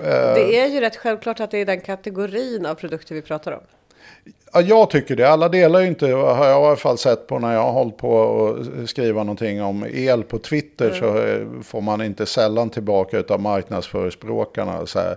Det 0.01 0.59
är 0.59 0.67
ju 0.67 0.79
rätt 0.79 0.95
självklart 0.95 1.39
att 1.39 1.51
det 1.51 1.57
är 1.57 1.65
den 1.65 1.81
kategorin 1.81 2.65
av 2.65 2.75
produkter 2.75 3.15
vi 3.15 3.21
pratar 3.21 3.51
om. 3.51 3.61
Ja, 4.53 4.61
jag 4.61 4.89
tycker 4.89 5.15
det. 5.15 5.29
Alla 5.29 5.49
delar 5.49 5.79
ju 5.79 5.87
inte, 5.87 6.07
har 6.07 6.47
jag 6.47 6.61
i 6.61 6.65
alla 6.65 6.75
fall 6.75 6.97
sett 6.97 7.27
på 7.27 7.39
när 7.39 7.53
jag 7.53 7.61
har 7.61 7.71
hållit 7.71 7.97
på 7.97 8.47
att 8.81 8.89
skriva 8.89 9.23
någonting 9.23 9.63
om 9.63 9.85
el 9.93 10.23
på 10.23 10.39
Twitter 10.39 10.91
så 10.91 11.17
eh, 11.17 11.63
får 11.63 11.81
man 11.81 12.01
inte 12.01 12.25
sällan 12.25 12.69
tillbaka 12.69 13.23
av 13.29 13.39
marknadsförespråkarna. 13.39 14.85
Så 14.85 14.99
här, 14.99 15.15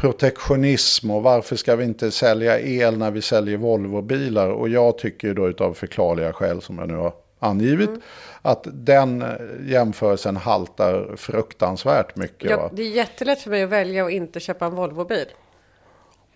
protektionism 0.00 1.10
och 1.10 1.22
varför 1.22 1.56
ska 1.56 1.76
vi 1.76 1.84
inte 1.84 2.10
sälja 2.10 2.60
el 2.60 2.98
när 2.98 3.10
vi 3.10 3.22
säljer 3.22 3.56
Volvo-bilar? 3.56 4.48
Och 4.48 4.68
jag 4.68 4.98
tycker 4.98 5.34
då 5.34 5.48
utav 5.48 5.74
förklarliga 5.74 6.32
skäl 6.32 6.62
som 6.62 6.78
jag 6.78 6.88
nu 6.88 6.94
har 6.94 7.12
angivit 7.38 7.90
att 8.42 8.66
den 8.72 9.22
eh, 9.22 9.28
jämförelsen 9.66 10.36
haltar 10.36 11.16
fruktansvärt 11.16 12.16
mycket. 12.16 12.50
Jag, 12.50 12.70
det 12.72 12.82
är 12.82 12.90
jättelätt 12.90 13.40
för 13.40 13.50
mig 13.50 13.62
att 13.62 13.70
välja 13.70 14.04
att 14.04 14.12
inte 14.12 14.40
köpa 14.40 14.66
en 14.66 14.74
Volvobil. 14.74 15.26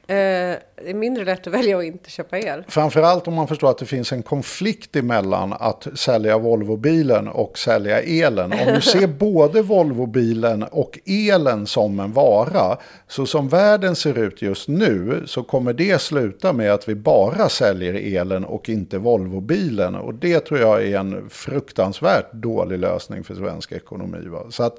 Eh, 0.07 0.59
det 0.85 0.91
är 0.91 0.95
mindre 0.95 1.25
lätt 1.25 1.47
att 1.47 1.53
välja 1.53 1.79
att 1.79 1.85
inte 1.85 2.11
köpa 2.11 2.39
el. 2.39 2.65
Framförallt 2.69 3.29
om 3.29 3.35
man 3.35 3.49
förstår 3.49 3.71
att 3.71 3.79
det 3.79 3.87
finns 3.87 4.13
en 4.13 4.23
konflikt 4.23 4.97
emellan 4.97 5.53
att 5.53 5.87
sälja 5.95 6.39
Volvobilen 6.39 7.29
och 7.29 7.59
sälja 7.59 8.03
elen. 8.03 8.53
Om 8.53 8.75
du 8.75 8.81
ser 8.81 9.07
både 9.19 9.63
Volvobilen 9.63 10.63
och 10.63 10.99
elen 11.07 11.67
som 11.67 12.01
en 12.01 12.13
vara, 12.13 12.77
så 13.09 13.27
som 13.27 13.49
världen 13.49 13.97
ser 13.97 14.19
ut 14.19 14.43
just 14.43 14.69
nu 14.69 15.23
så 15.27 15.43
kommer 15.43 15.73
det 15.73 16.01
sluta 16.01 16.53
med 16.53 16.73
att 16.73 16.89
vi 16.89 16.95
bara 16.95 17.49
säljer 17.49 17.95
elen 17.95 18.45
och 18.45 18.69
inte 18.69 18.99
Volvobilen. 18.99 19.95
Och 19.95 20.15
det 20.15 20.41
tror 20.41 20.61
jag 20.61 20.87
är 20.87 20.99
en 20.99 21.31
fruktansvärt 21.31 22.33
dålig 22.33 22.79
lösning 22.79 23.25
för 23.25 23.35
svensk 23.35 23.73
ekonomi. 23.73 24.27
Va? 24.27 24.47
Så 24.51 24.63
att, 24.63 24.79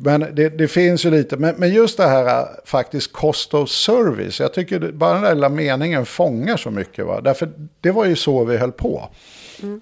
Men 0.00 0.26
det, 0.32 0.48
det 0.48 0.68
finns 0.68 1.04
ju 1.04 1.10
lite, 1.10 1.36
men, 1.36 1.54
men 1.58 1.74
just 1.74 1.96
det 1.96 2.06
här 2.06 2.40
äh, 2.40 2.46
faktiskt 2.64 3.12
cost 3.12 3.54
of 3.54 3.70
service. 3.70 4.40
Jag 4.40 4.54
tycker 4.54 4.80
det, 4.80 4.92
bara 4.92 5.14
den 5.14 5.22
där 5.22 5.34
lilla 5.34 5.48
meningen 5.48 6.06
fångar 6.06 6.56
så 6.56 6.70
mycket. 6.70 7.06
Va? 7.06 7.20
Därför 7.20 7.52
det 7.80 7.90
var 7.90 8.04
ju 8.04 8.16
så 8.16 8.44
vi 8.44 8.56
höll 8.56 8.72
på. 8.72 9.08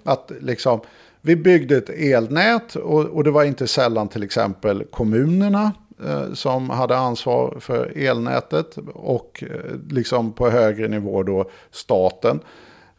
Att 0.03 0.31
liksom, 0.41 0.79
vi 1.21 1.35
byggde 1.35 1.77
ett 1.77 1.89
elnät 1.89 2.75
och, 2.75 3.05
och 3.05 3.23
det 3.23 3.31
var 3.31 3.43
inte 3.43 3.67
sällan 3.67 4.07
till 4.07 4.23
exempel 4.23 4.83
kommunerna 4.91 5.71
eh, 6.05 6.33
som 6.33 6.69
hade 6.69 6.97
ansvar 6.97 7.57
för 7.59 7.97
elnätet 7.97 8.77
och 8.93 9.43
eh, 9.47 9.75
liksom 9.89 10.33
på 10.33 10.49
högre 10.49 10.87
nivå 10.87 11.23
då 11.23 11.49
staten. 11.71 12.39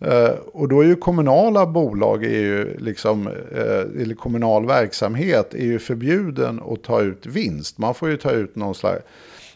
Eh, 0.00 0.30
och 0.52 0.68
då 0.68 0.80
är 0.80 0.86
ju 0.86 0.96
kommunala 0.96 1.66
bolag, 1.66 2.24
är 2.24 2.40
ju 2.40 2.78
liksom, 2.78 3.26
eh, 3.26 4.02
eller 4.02 4.14
kommunal 4.14 4.66
verksamhet 4.66 5.54
är 5.54 5.64
ju 5.64 5.78
förbjuden 5.78 6.60
att 6.68 6.82
ta 6.82 7.00
ut 7.00 7.26
vinst. 7.26 7.78
Man 7.78 7.94
får 7.94 8.10
ju 8.10 8.16
ta 8.16 8.30
ut 8.30 8.56
någon 8.56 8.74
slags 8.74 9.02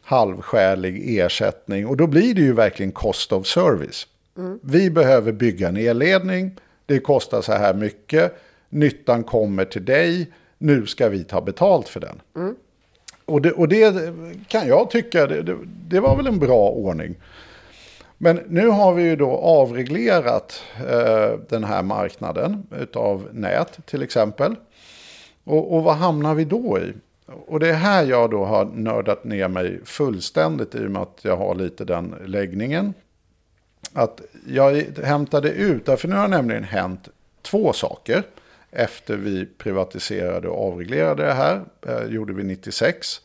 halvskälig 0.03 1.19
ersättning. 1.19 1.87
Och 1.87 1.97
då 1.97 2.07
blir 2.07 2.35
det 2.35 2.41
ju 2.41 2.53
verkligen 2.53 2.93
cost 2.93 3.33
of 3.33 3.47
service. 3.47 4.07
Vi 4.63 4.91
behöver 4.91 5.33
bygga 5.33 5.69
en 5.69 5.77
elledning, 5.77 6.57
det 6.87 6.99
kostar 6.99 7.43
så 7.43 7.53
här 7.53 7.75
mycket, 7.75 8.35
nyttan 8.69 9.25
kommer 9.25 9.65
till 9.65 9.85
dig, 9.85 10.27
nu 10.59 10.87
ska 10.87 11.09
vi 11.09 11.25
ta 11.25 11.41
betalt 11.41 11.89
för 11.89 12.01
den. 12.01 12.21
Och 13.25 13.43
det, 13.43 13.53
och 13.53 13.69
det 13.69 14.15
kan 14.49 14.69
jag 14.69 14.91
tycka, 14.91 15.27
det, 15.27 15.43
det, 15.43 15.57
det 15.89 16.01
var 16.01 16.17
väl 16.17 16.27
en 16.27 16.39
bra 16.39 16.69
ordning. 16.69 17.15
Men 18.25 18.41
nu 18.49 18.67
har 18.67 18.95
vi 18.95 19.03
ju 19.03 19.17
då 19.17 19.31
avreglerat 19.31 20.63
eh, 20.77 21.39
den 21.49 21.65
här 21.65 21.83
marknaden 21.83 22.67
utav 22.81 23.29
nät 23.33 23.87
till 23.87 24.03
exempel. 24.03 24.57
Och, 25.45 25.77
och 25.77 25.83
vad 25.83 25.97
hamnar 25.97 26.35
vi 26.35 26.45
då 26.45 26.79
i? 26.79 26.93
Och 27.47 27.61
det 27.61 27.69
är 27.69 27.75
här 27.75 28.05
jag 28.05 28.31
då 28.31 28.45
har 28.45 28.65
nördat 28.65 29.25
ner 29.25 29.49
mig 29.49 29.81
fullständigt 29.85 30.75
i 30.75 30.87
och 30.87 30.91
med 30.91 31.03
att 31.03 31.19
jag 31.23 31.37
har 31.37 31.55
lite 31.55 31.85
den 31.85 32.15
läggningen. 32.27 32.95
Att 33.93 34.21
jag 34.47 34.85
hämtade 35.05 35.51
ut, 35.51 35.87
därför 35.87 36.09
nu 36.09 36.17
har 36.17 36.29
nämligen 36.29 36.65
hänt 36.65 37.09
två 37.43 37.73
saker. 37.73 38.23
Efter 38.71 39.17
vi 39.17 39.47
privatiserade 39.47 40.49
och 40.49 40.67
avreglerade 40.67 41.27
det 41.27 41.33
här, 41.33 41.61
eh, 41.87 42.05
gjorde 42.05 42.33
vi 42.33 42.45
96. 42.45 43.21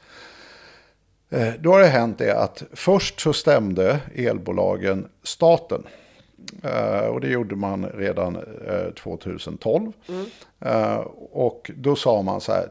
Eh, 1.30 1.54
då 1.60 1.72
har 1.72 1.80
det 1.80 1.88
hänt 1.88 2.18
det 2.18 2.38
att 2.38 2.64
först 2.74 3.20
så 3.20 3.34
stämde 3.34 4.00
elbolagen 4.16 5.08
staten. 5.24 5.84
Eh, 6.64 7.06
och 7.08 7.22
det 7.22 7.28
gjorde 7.28 7.56
man 7.56 7.86
redan 7.86 8.36
eh, 8.36 8.94
2012. 8.94 9.92
Mm. 10.08 10.26
och 11.32 11.72
då 11.76 11.96
sa 11.96 12.22
man 12.22 12.42
så 12.42 12.52
här, 12.52 12.70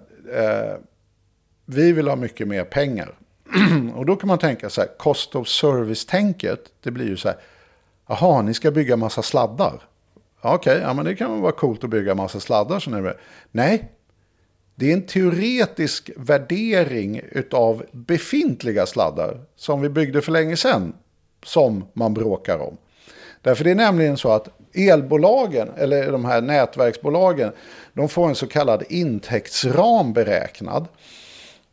vi 1.65 1.93
vill 1.93 2.09
ha 2.09 2.17
mycket 2.17 2.49
mer 2.49 2.65
pengar. 2.65 3.15
och 3.97 4.07
då 4.07 4.17
kan 4.17 4.29
man 4.29 4.39
tänka 4.39 4.71
så 4.71 4.81
här, 4.81 4.89
cost 4.99 5.35
of 5.35 5.49
service-tänket, 5.49 6.61
det 6.83 6.91
blir 6.91 7.09
ju 7.09 7.17
så 7.17 7.29
här, 7.29 7.39
jaha, 8.09 8.43
ni 8.43 8.55
ska 8.55 8.71
bygga 8.71 8.97
massa 8.97 9.23
sladdar. 9.23 9.75
Okej, 10.41 10.55
Okej, 10.55 10.79
ja, 10.83 10.95
men 10.95 11.05
det 11.05 11.15
kan 11.15 11.33
väl 11.33 11.41
vara 11.41 11.53
coolt 11.53 11.85
att 11.85 11.91
bygga 11.91 12.15
massa 12.15 12.41
sladdar. 12.41 12.81
Så 12.81 12.91
nu. 12.91 13.15
Nej, 13.51 13.91
det 14.79 14.91
är 14.91 14.93
en 14.93 15.07
teoretisk 15.07 16.11
värdering 16.17 17.21
av 17.53 17.85
befintliga 17.93 18.87
sladdar 18.87 19.41
som 19.57 19.81
vi 19.81 19.89
byggde 19.89 20.23
för 20.23 20.33
länge 20.33 20.57
sedan 20.57 20.93
som 21.45 21.85
man 21.93 22.15
bråkar 22.15 22.59
om. 22.59 22.77
Därför 23.43 23.65
det 23.65 23.71
är 23.71 23.75
nämligen 23.75 24.17
så 24.17 24.33
att 24.33 24.49
elbolagen, 24.75 25.69
eller 25.77 26.13
de 26.13 26.25
här 26.25 26.41
nätverksbolagen, 26.41 27.53
de 27.93 28.09
får 28.09 28.29
en 28.29 28.35
så 28.35 28.47
kallad 28.47 28.85
intäktsram 28.89 30.13
beräknad. 30.13 30.87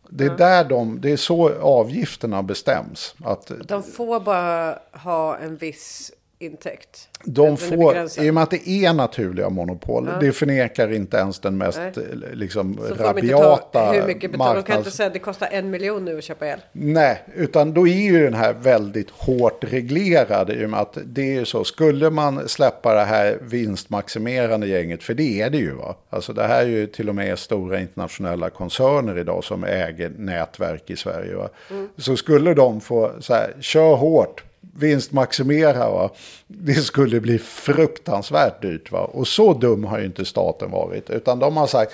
Det 0.09 0.25
är, 0.25 0.37
där 0.37 0.63
de, 0.63 1.01
det 1.01 1.11
är 1.11 1.17
så 1.17 1.49
avgifterna 1.61 2.43
bestäms. 2.43 3.15
Att 3.23 3.51
De 3.67 3.83
får 3.83 4.19
bara 4.19 4.79
ha 4.91 5.37
en 5.37 5.57
viss 5.57 6.11
intäkt. 6.43 7.09
de 7.23 7.57
får, 7.57 7.95
i 8.19 8.29
och 8.29 8.33
med 8.33 8.43
att 8.43 8.51
det 8.51 8.69
är 8.69 8.93
naturliga 8.93 9.49
monopol, 9.49 10.09
det 10.19 10.31
förnekar 10.31 10.93
inte 10.93 11.17
ens 11.17 11.39
den 11.39 11.57
mest 11.57 11.79
Nej. 11.79 11.93
liksom, 12.33 12.79
Så 12.87 13.03
rabiata 13.03 13.59
ta 13.71 13.93
hur 13.93 14.07
mycket 14.07 14.31
betalt. 14.31 14.55
De 14.55 14.71
kan 14.71 14.77
inte 14.77 14.91
säga 14.91 15.07
att 15.07 15.13
det 15.13 15.19
kostar 15.19 15.47
en 15.51 15.69
miljon 15.69 16.05
nu 16.05 16.17
att 16.17 16.23
köpa 16.23 16.47
el. 16.47 16.59
Nej, 16.71 17.23
utan 17.35 17.73
då 17.73 17.87
är 17.87 18.11
ju 18.11 18.23
den 18.23 18.33
här 18.33 18.53
väldigt 18.53 19.09
hårt 19.09 19.63
reglerad 19.63 20.49
i 20.49 20.65
och 20.65 20.69
med 20.69 20.79
att 20.79 20.97
det 21.05 21.37
är 21.37 21.45
så, 21.45 21.63
skulle 21.63 22.09
man 22.09 22.49
släppa 22.49 22.93
det 22.93 23.03
här 23.03 23.37
vinstmaximerande 23.41 24.67
gänget, 24.67 25.03
för 25.03 25.13
det 25.13 25.41
är 25.41 25.49
det 25.49 25.57
ju 25.57 25.71
va, 25.71 25.95
alltså 26.09 26.33
det 26.33 26.43
här 26.43 26.61
är 26.61 26.67
ju 26.67 26.87
till 26.87 27.09
och 27.09 27.15
med 27.15 27.39
stora 27.39 27.79
internationella 27.79 28.49
koncerner 28.49 29.17
idag 29.17 29.43
som 29.43 29.63
äger 29.63 30.11
nätverk 30.17 30.89
i 30.89 30.95
Sverige 30.95 31.35
va, 31.35 31.49
så 31.97 32.17
skulle 32.17 32.53
de 32.53 32.81
få 32.81 33.11
så 33.19 33.33
här, 33.33 33.55
kör 33.59 33.95
hårt, 33.95 34.43
vinstmaximera 34.75 35.89
va, 35.89 36.09
det 36.47 36.73
skulle 36.73 37.19
bli 37.19 37.39
fruktansvärt 37.39 38.61
dyrt 38.61 38.91
va, 38.91 38.99
och 38.99 39.27
så 39.27 39.53
dum 39.53 39.83
har 39.83 39.99
ju 39.99 40.05
inte 40.05 40.25
staten 40.25 40.71
varit, 40.71 41.09
utan 41.09 41.39
de 41.39 41.57
har 41.57 41.67
sagt, 41.67 41.93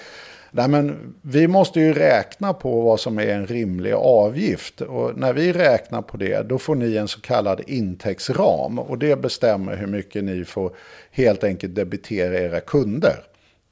Nej, 0.51 0.67
men 0.67 1.13
vi 1.21 1.47
måste 1.47 1.79
ju 1.79 1.93
räkna 1.93 2.53
på 2.53 2.81
vad 2.81 2.99
som 2.99 3.19
är 3.19 3.27
en 3.27 3.47
rimlig 3.47 3.93
avgift. 3.93 4.81
Och 4.81 5.17
när 5.17 5.33
vi 5.33 5.53
räknar 5.53 6.01
på 6.01 6.17
det, 6.17 6.49
då 6.49 6.57
får 6.57 6.75
ni 6.75 6.95
en 6.95 7.07
så 7.07 7.21
kallad 7.21 7.61
intäktsram. 7.67 8.79
Och 8.79 8.97
det 8.97 9.15
bestämmer 9.21 9.75
hur 9.75 9.87
mycket 9.87 10.23
ni 10.23 10.45
får 10.45 10.71
helt 11.11 11.43
enkelt 11.43 11.75
debitera 11.75 12.39
era 12.39 12.59
kunder. 12.59 13.23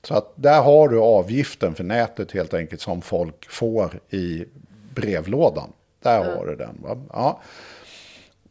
Så 0.04 0.14
att 0.14 0.34
där 0.36 0.62
har 0.62 0.90
du 0.90 1.00
avgiften 1.00 1.76
för 1.76 1.84
nätet 1.84 2.32
helt 2.32 2.54
enkelt 2.54 2.82
som 2.82 3.02
folk 3.02 3.50
får 3.50 4.00
i 4.10 4.46
brevlådan. 4.96 5.70
Där 6.04 6.24
har 6.24 6.46
du 6.46 6.56
den. 6.56 6.78
Va? 6.84 6.98
Ja. 7.14 7.42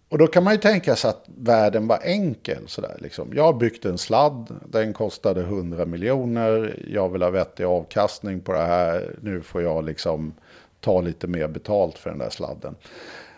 Och 0.08 0.18
då 0.18 0.26
kan 0.26 0.44
man 0.44 0.52
ju 0.52 0.58
tänka 0.58 0.96
sig 0.96 1.10
att 1.10 1.24
världen 1.36 1.86
var 1.86 2.00
enkel. 2.02 2.62
Sådär, 2.66 2.96
liksom. 2.98 3.32
Jag 3.34 3.42
har 3.42 3.52
byggt 3.52 3.84
en 3.84 3.98
sladd, 3.98 4.60
den 4.68 4.92
kostade 4.92 5.40
100 5.40 5.84
miljoner. 5.84 6.82
Jag 6.90 7.08
vill 7.08 7.22
ha 7.22 7.30
vettig 7.30 7.64
avkastning 7.64 8.40
på 8.40 8.52
det 8.52 8.64
här. 8.64 9.14
Nu 9.22 9.40
får 9.40 9.62
jag 9.62 9.84
liksom 9.84 10.34
ta 10.80 11.00
lite 11.00 11.26
mer 11.26 11.48
betalt 11.48 11.98
för 11.98 12.10
den 12.10 12.18
där 12.18 12.30
sladden. 12.30 12.74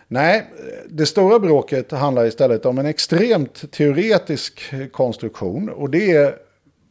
Nej, 0.07 0.45
det 0.89 1.05
stora 1.05 1.39
bråket 1.39 1.91
handlar 1.91 2.25
istället 2.25 2.65
om 2.65 2.79
en 2.79 2.85
extremt 2.85 3.71
teoretisk 3.71 4.73
konstruktion. 4.91 5.69
Och 5.69 5.89
det 5.89 6.11
är 6.11 6.35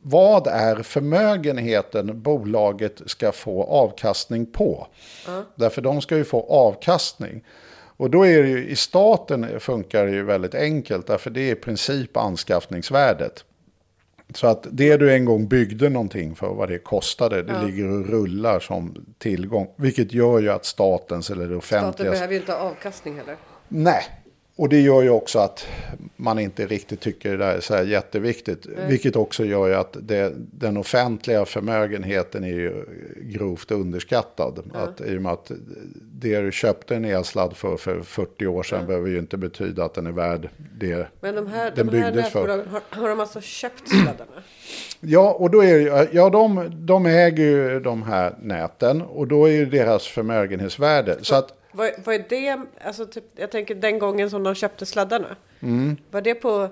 vad 0.03 0.47
är 0.47 0.83
förmögenheten 0.83 2.23
bolaget 2.23 3.03
ska 3.07 3.33
få 3.33 3.65
avkastning 3.65 4.47
på? 4.47 4.87
Därför 5.55 5.83
de 5.83 6.01
ska 6.01 6.17
ju 6.17 6.25
få 6.25 6.47
avkastning. 6.49 7.45
Och 7.99 8.11
då 8.11 8.27
är 8.27 8.43
det 8.43 8.49
ju, 8.49 8.69
i 8.69 8.77
staten 8.77 9.61
funkar 9.61 10.07
det 10.07 10.13
ju 10.13 10.23
väldigt 10.23 10.55
enkelt, 10.55 11.07
därför 11.07 11.31
det 11.31 11.41
är 11.41 11.53
i 11.53 11.55
princip 11.55 12.17
anskaffningsvärdet. 12.17 13.45
Så 14.35 14.47
att 14.47 14.67
det 14.71 14.97
du 14.97 15.15
en 15.15 15.25
gång 15.25 15.49
byggde 15.49 15.89
någonting 15.89 16.35
för, 16.35 16.55
vad 16.55 16.69
det 16.69 16.79
kostade, 16.79 17.43
det 17.43 17.67
ligger 17.67 17.91
och 17.91 18.07
rullar 18.07 18.61
som 18.61 19.05
tillgång. 19.19 19.69
Vilket 19.77 20.13
gör 20.13 20.41
ju 20.41 20.51
att 20.51 20.65
statens 20.65 21.31
eller 21.31 21.49
det 21.49 21.61
Staten 21.61 21.85
offentliga... 21.85 22.11
behöver 22.11 22.33
ju 22.33 22.41
inte 22.41 22.53
ha 22.53 22.59
avkastning 22.59 23.17
heller. 23.17 23.37
Nej, 23.69 24.03
och 24.59 24.69
det 24.69 24.81
gör 24.81 25.03
ju 25.03 25.11
också 25.11 25.39
att 25.39 25.67
man 26.17 26.39
inte 26.39 26.67
riktigt 26.67 27.01
tycker 27.01 27.31
det 27.31 27.37
där 27.37 27.55
är 27.57 27.61
så 27.61 27.75
här 27.75 27.85
jätteviktigt. 27.85 28.67
Vilket 28.89 29.17
också 29.17 29.45
gör 29.45 29.69
ju 29.69 29.75
att 29.75 29.97
det, 30.01 30.33
den 30.37 30.77
offentliga 30.77 31.45
förmögenheten 31.45 32.45
är 32.45 32.49
ju 32.49 32.85
grovt 33.17 33.71
underskattad. 33.71 34.71
Att, 34.75 35.01
I 35.01 35.19
och 35.19 35.23
med 35.23 35.33
att 35.33 35.51
det 36.13 36.41
du 36.41 36.53
köpte 36.53 36.97
en 36.97 37.05
elsladd 37.05 37.57
för 37.57 37.77
för 37.77 38.01
40 38.01 38.47
år 38.47 38.63
sedan 38.63 38.87
behöver 38.87 39.09
ju 39.09 39.19
inte 39.19 39.37
betyda 39.37 39.85
att 39.85 39.95
den 39.95 40.07
är 40.07 40.13
värd 40.13 40.49
det 40.81 41.07
Men 41.21 41.35
de 41.35 41.47
här, 41.47 41.73
den 41.75 41.87
de 41.87 41.99
här 41.99 42.13
byggdes 42.13 42.33
för. 42.33 42.49
har, 42.49 42.83
har 42.91 43.09
de 43.09 43.21
alltså 43.21 43.41
köpt 43.41 43.89
sladdarna? 43.89 44.31
Ja, 45.01 45.33
och 45.33 45.51
då 45.51 45.65
är 45.65 45.79
det, 45.79 46.09
ja, 46.13 46.31
de, 46.31 46.71
de 46.87 47.07
äger 47.07 47.45
ju 47.45 47.81
de 47.81 48.03
här 48.03 48.35
näten 48.43 49.03
och 49.03 49.27
då 49.27 49.47
är 49.47 49.53
ju 49.53 49.67
deras 49.67 50.07
förmögenhetsvärde. 50.07 51.17
Så 51.23 51.35
att 51.35 51.58
Vad, 51.79 51.91
vad 52.05 52.15
är 52.15 52.25
det, 52.29 52.61
alltså 52.85 53.07
typ, 53.07 53.25
jag 53.37 53.51
tänker 53.51 53.75
den 53.75 53.99
gången 53.99 54.31
som 54.31 54.43
de 54.43 54.55
köpte 54.55 54.87
sladdarna. 54.87 55.37
Var 56.11 56.21
det 56.21 56.35
på 56.35 56.69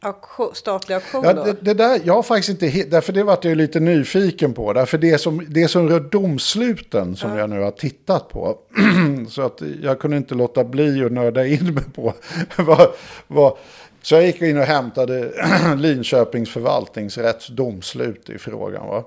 auktion, 0.00 0.54
statlig 0.54 0.94
auktion 0.94 1.24
Ja, 1.24 1.32
då? 1.32 1.44
det, 1.44 1.52
det 1.60 1.74
där, 1.74 2.00
jag 2.04 2.14
har 2.14 2.22
faktiskt 2.22 2.48
inte 2.62 2.82
därför 2.84 3.12
det 3.12 3.22
vart 3.24 3.44
jag 3.44 3.56
lite 3.56 3.80
nyfiken 3.80 4.54
på. 4.54 4.72
Därför 4.72 4.98
det 4.98 5.18
som, 5.18 5.46
det 5.48 5.68
som 5.68 5.88
rör 5.88 6.00
domsluten 6.00 7.16
som 7.16 7.36
jag 7.36 7.50
nu 7.50 7.60
har 7.60 7.70
tittat 7.70 8.28
på. 8.28 8.58
så 9.28 9.42
att 9.42 9.62
jag 9.82 10.00
kunde 10.00 10.16
inte 10.16 10.34
låta 10.34 10.64
bli 10.64 11.04
att 11.04 11.12
nörda 11.12 11.46
in 11.46 11.74
mig 11.74 11.84
på. 11.94 12.14
vad, 12.58 12.90
vad, 13.26 13.56
så 14.02 14.14
jag 14.14 14.26
gick 14.26 14.42
in 14.42 14.58
och 14.58 14.64
hämtade 14.64 15.32
Linköpings 15.76 16.50
förvaltningsrätts 16.50 17.46
domslut 17.46 18.30
i 18.30 18.38
frågan. 18.38 18.86
Va? 18.88 19.04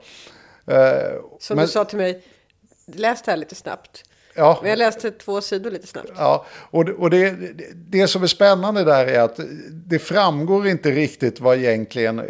Eh, 0.68 1.14
Som 1.40 1.56
men- 1.56 1.66
du 1.66 1.72
sa 1.72 1.86
till 1.86 1.98
mig, 1.98 2.24
läs 2.86 3.22
det 3.22 3.32
här 3.32 3.38
lite 3.38 3.56
snabbt. 3.56 4.04
Ja, 4.42 4.60
Men 4.62 4.70
jag 4.70 4.80
läste 4.80 5.12
två 5.12 5.42
sidor 5.42 5.72
lite 5.72 5.88
snabbt. 5.88 6.12
Ja, 6.18 6.46
och, 6.72 6.86
det- 6.86 6.94
och 6.94 7.10
det, 7.10 7.36
det, 7.90 8.08
som 8.08 8.24
är 8.24 8.28
spännande 8.28 8.84
där 8.84 9.06
är 9.08 9.20
att 9.20 9.40
det 9.70 10.00
framgår 10.00 10.68
inte 10.68 10.92
riktigt 10.92 11.40
vad 11.40 11.58
egentligen 11.58 12.20
eh, 12.20 12.26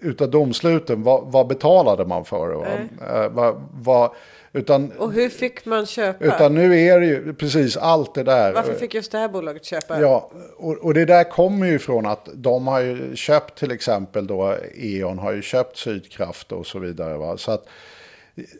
utav 0.00 0.30
domsluten, 0.30 1.02
vad, 1.02 1.24
vad 1.32 1.46
betalade 1.46 2.04
man 2.04 2.24
för 2.24 2.48
det? 2.48 2.88
Eh, 3.06 3.28
vad, 3.28 3.62
vad, 3.72 4.10
utan, 4.52 4.90
Och 4.92 5.12
hur 5.12 5.28
fick 5.28 5.64
man 5.64 5.86
köpa? 5.86 6.24
utan 6.24 6.54
nu 6.54 6.80
är 6.80 7.00
det 7.00 7.06
ju 7.06 7.34
precis 7.34 7.76
allt 7.76 8.14
det 8.14 8.22
där. 8.22 8.52
Varför 8.52 8.74
fick 8.74 8.94
just 8.94 9.12
det 9.12 9.18
här 9.18 9.28
bolaget 9.28 9.64
köpa? 9.64 10.00
Ja, 10.00 10.30
och, 10.56 10.72
och 10.78 10.94
det 10.94 11.04
där 11.04 11.24
kommer 11.24 11.66
ju 11.66 11.78
från 11.78 12.06
att 12.06 12.28
de 12.34 12.66
har 12.66 12.80
ju 12.80 13.16
köpt 13.16 13.58
till 13.58 13.70
exempel 13.70 14.26
då, 14.26 14.56
E.ON 14.76 15.18
har 15.18 15.32
ju 15.32 15.42
köpt 15.42 15.76
Sydkraft 15.76 16.52
och 16.52 16.66
så 16.66 16.78
vidare. 16.78 17.16
Va? 17.18 17.36
Så 17.36 17.52
att 17.52 17.64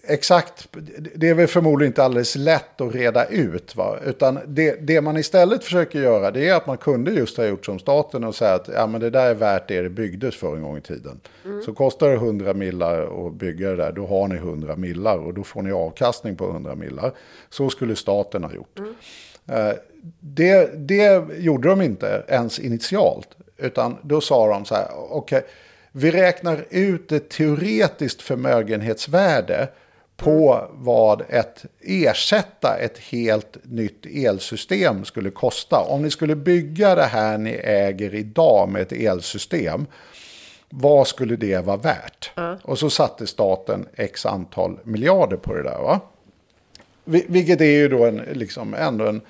exakt, 0.05 0.69
det 1.15 1.29
är 1.29 1.35
väl 1.35 1.47
förmodligen 1.47 1.91
inte 1.91 2.05
alldeles 2.05 2.37
lätt 2.37 2.81
att 2.81 2.95
reda 2.95 3.27
ut. 3.27 3.77
Va? 3.77 3.99
Utan 4.07 4.39
det, 4.47 4.87
det 4.87 5.01
man 5.01 5.17
istället 5.17 5.65
försöker 5.65 6.01
göra 6.01 6.31
det 6.31 6.49
är 6.49 6.55
att 6.55 6.67
man 6.67 6.79
kunde 6.79 7.11
just 7.11 7.37
ha 7.37 7.45
gjort 7.45 7.67
som 7.67 7.79
staten 7.79 8.25
och 8.25 8.35
säga 8.35 8.55
att 8.55 8.69
ja, 8.75 8.87
men 8.87 9.01
det 9.01 9.11
där 9.11 9.31
är 9.31 9.35
värt 9.35 9.69
det 9.69 9.83
det 9.83 9.89
byggdes 9.91 10.37
för 10.37 10.57
en 10.57 10.63
gång 10.63 10.79
i 10.79 10.81
tiden. 10.81 11.21
Så 11.65 11.75
kostar 11.75 12.09
det 12.09 12.15
100 12.15 12.55
millar 12.55 13.27
att 13.27 13.35
bygga 13.35 13.69
det 13.69 13.77
där, 13.77 13.93
då 13.93 14.07
har 14.07 14.29
ni 14.29 14.37
100 14.37 14.77
millar 14.77 15.19
och 15.19 15.35
då 15.35 15.43
får 15.45 15.63
ni 15.63 15.73
avkastning 15.73 16.37
på 16.37 16.45
100 16.45 16.75
millar. 16.75 17.13
Så 17.51 17.71
skulle 17.71 17.97
staten 17.97 18.45
ha 18.45 18.53
gjort. 18.55 18.79
Eh, 19.49 19.73
Det, 20.21 20.71
det 20.89 21.23
gjorde 21.39 21.69
de 21.69 21.83
inte 21.83 22.25
ens 22.29 22.59
initialt. 22.59 23.29
Utan 23.59 23.97
då 24.03 24.21
sa 24.21 24.49
de 24.49 24.65
så 24.65 24.75
här, 24.75 24.87
okej, 25.11 25.43
vi 25.93 26.11
räknar 26.11 26.65
ut 26.71 27.13
ett 27.13 27.29
teoretiskt 27.31 28.23
förmögenhetsvärde 28.23 29.69
på 30.17 30.69
vad 30.73 31.23
ett 31.29 31.65
ersätta 31.81 32.77
ett 32.81 32.99
helt 32.99 33.57
nytt 33.63 34.07
elsystem 34.07 35.05
skulle 35.05 35.31
kosta. 35.31 35.77
Om 35.81 36.03
ni 36.03 36.11
skulle 36.11 36.37
bygga 36.37 36.95
det 36.95 37.05
här 37.05 37.39
ni 37.39 37.51
äger 37.65 38.15
idag 38.15 38.69
med 38.69 38.83
ett 38.83 38.93
elsystem, 38.93 39.87
vad 40.71 41.07
skulle 41.09 41.37
det 41.37 41.59
vara 41.65 41.77
värt? 41.77 42.31
Och 42.63 42.79
så 42.79 42.91
satte 42.91 43.27
staten 43.27 43.87
x 43.97 44.27
antal 44.27 44.79
miljarder 44.85 45.37
på 45.37 45.55
det 45.55 45.63
där. 45.63 45.79
Va? 45.79 46.01
Vi- 47.05 47.27
Vilket 47.29 47.61
är 47.61 47.65
ju 47.65 47.89
då 47.89 48.05
en, 48.07 48.17
liksom 48.33 48.75
ändå 48.75 49.07
en 49.07 49.21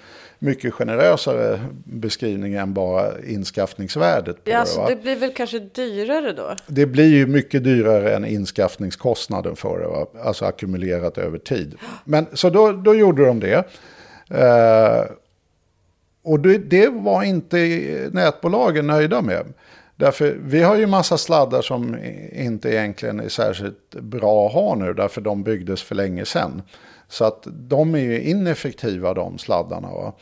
mycket 0.42 0.74
generösare 0.74 1.60
beskrivning 1.84 2.54
än 2.54 2.74
bara 2.74 3.22
inskaffningsvärdet. 3.26 4.44
På 4.44 4.50
Ja, 4.50 4.54
det, 4.54 4.60
alltså, 4.60 4.80
va? 4.80 4.88
det 4.88 4.96
blir 4.96 5.16
väl 5.16 5.32
kanske 5.32 5.58
dyrare 5.58 6.32
då? 6.32 6.56
Det 6.66 6.86
blir 6.86 7.08
ju 7.08 7.26
mycket 7.26 7.64
dyrare 7.64 8.16
än 8.16 8.24
inskaffningskostnaden 8.24 9.56
för 9.56 9.78
det, 9.78 9.86
va? 9.86 10.06
alltså 10.24 10.44
ackumulerat 10.44 11.18
över 11.18 11.38
tid. 11.38 11.74
Men 12.04 12.26
så 12.32 12.50
då, 12.50 12.72
då 12.72 12.94
gjorde 12.94 13.24
de 13.26 13.40
det. 13.40 13.64
Eh, 14.28 15.04
och 16.22 16.40
det, 16.40 16.58
det 16.58 16.88
var 16.88 17.22
inte 17.22 17.58
nätbolagen 18.12 18.86
nöjda 18.86 19.22
med. 19.22 19.46
Därför, 19.96 20.36
vi 20.42 20.62
har 20.62 20.76
ju 20.76 20.86
massa 20.86 21.18
sladdar 21.18 21.62
som 21.62 21.96
inte 22.32 22.68
egentligen 22.68 23.20
är 23.20 23.28
särskilt 23.28 23.94
bra 23.94 24.46
att 24.46 24.52
ha 24.52 24.74
nu, 24.74 24.94
därför 24.94 25.20
de 25.20 25.42
byggdes 25.42 25.82
för 25.82 25.94
länge 25.94 26.24
sedan. 26.24 26.62
Så 27.12 27.24
att 27.24 27.46
de 27.46 27.94
är 27.94 27.98
ju 27.98 28.22
ineffektiva 28.22 29.14
de 29.14 29.38
sladdarna. 29.38 29.88
Va? 29.88 30.12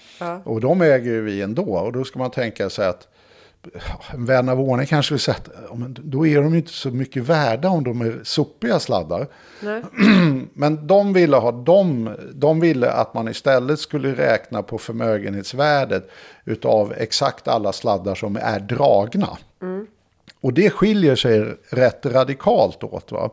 Och 0.44 0.60
de 0.60 0.82
äger 0.82 1.12
ju 1.12 1.22
vi 1.22 1.42
ändå. 1.42 1.62
Och 1.62 1.92
då 1.92 2.04
ska 2.04 2.18
man 2.18 2.30
tänka 2.30 2.70
sig 2.70 2.86
att 2.86 3.08
en 4.14 4.24
vän 4.24 4.48
av 4.48 4.60
ordning 4.60 4.86
kanske 4.86 5.06
skulle 5.06 5.18
säga 5.18 5.36
att 5.36 5.48
ja, 5.70 5.86
då 5.88 6.26
är 6.26 6.42
de 6.42 6.52
ju 6.52 6.58
inte 6.58 6.72
så 6.72 6.90
mycket 6.90 7.22
värda 7.22 7.68
om 7.68 7.84
de 7.84 8.00
är 8.00 8.20
sopiga 8.24 8.80
sladdar. 8.80 9.26
Nej. 9.60 9.82
Men 10.54 10.86
de 10.86 11.12
ville, 11.12 11.36
ha 11.36 11.52
dem, 11.52 12.16
de 12.34 12.60
ville 12.60 12.90
att 12.90 13.14
man 13.14 13.28
istället 13.28 13.78
skulle 13.80 14.14
räkna 14.14 14.62
på 14.62 14.78
förmögenhetsvärdet 14.78 16.10
utav 16.44 16.94
exakt 16.96 17.48
alla 17.48 17.72
sladdar 17.72 18.14
som 18.14 18.36
är 18.36 18.60
dragna. 18.60 19.38
Och 20.40 20.52
det 20.52 20.70
skiljer 20.70 21.16
sig 21.16 21.54
rätt 21.68 22.06
radikalt 22.06 22.84
åt. 22.84 23.12
Va? 23.12 23.30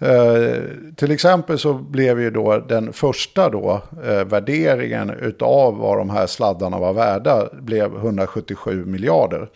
Eh, 0.00 0.62
till 0.96 1.10
exempel 1.10 1.58
så 1.58 1.74
blev 1.74 2.20
ju 2.20 2.30
då 2.30 2.58
den 2.58 2.92
första 2.92 3.48
då, 3.48 3.82
eh, 4.04 4.24
värderingen 4.24 5.10
utav 5.10 5.76
vad 5.78 5.98
de 5.98 6.10
här 6.10 6.26
sladdarna 6.26 6.78
var 6.78 6.92
värda 6.92 7.48
blev 7.52 7.96
177 7.96 8.84
miljarder. 8.84 9.48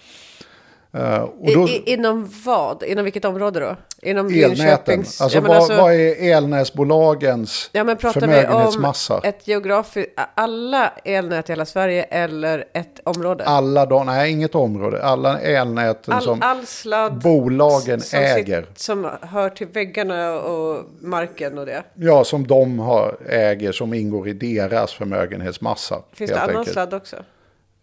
I, 0.94 1.54
då, 1.54 1.68
i, 1.68 1.82
inom 1.86 2.30
vad? 2.44 2.82
Inom 2.82 3.04
vilket 3.04 3.24
område 3.24 3.60
då? 3.60 3.76
Inom 4.02 4.26
elnäten. 4.26 4.98
Alltså, 4.98 5.28
ja, 5.30 5.40
vad, 5.40 5.56
alltså- 5.56 5.76
vad 5.76 5.94
är 5.94 6.32
elnätsbolagens 6.32 7.70
Ja, 7.72 7.84
men 7.84 7.96
pratar 7.96 8.20
vi 8.20 8.26
om 8.26 8.32
förmögenhetsmassa? 8.32 9.20
ett 9.24 9.48
geografiskt, 9.48 10.10
alla 10.34 10.92
elnät 11.04 11.48
i 11.48 11.52
hela 11.52 11.64
Sverige 11.64 12.02
eller 12.02 12.64
ett 12.72 13.00
område? 13.04 13.44
Alla 13.44 13.86
de, 13.86 14.06
nej 14.06 14.32
inget 14.32 14.54
område, 14.54 15.02
alla 15.02 15.40
elnäten 15.40 16.14
all, 16.14 16.22
som 16.22 16.42
all 16.42 16.66
sladd 16.66 17.18
bolagen 17.18 18.00
som, 18.00 18.18
äger. 18.18 18.62
Sitt, 18.62 18.78
som 18.78 19.10
hör 19.20 19.50
till 19.50 19.66
väggarna 19.66 20.32
och 20.32 20.84
marken 21.00 21.58
och 21.58 21.66
det. 21.66 21.82
Ja, 21.94 22.24
som 22.24 22.46
de 22.46 22.78
har, 22.78 23.16
äger 23.28 23.72
som 23.72 23.94
ingår 23.94 24.28
i 24.28 24.32
deras 24.32 24.92
förmögenhetsmassa. 24.92 26.02
Finns 26.12 26.30
det 26.30 26.40
annan 26.40 26.56
enkelt. 26.56 26.72
sladd 26.72 26.94
också? 26.94 27.16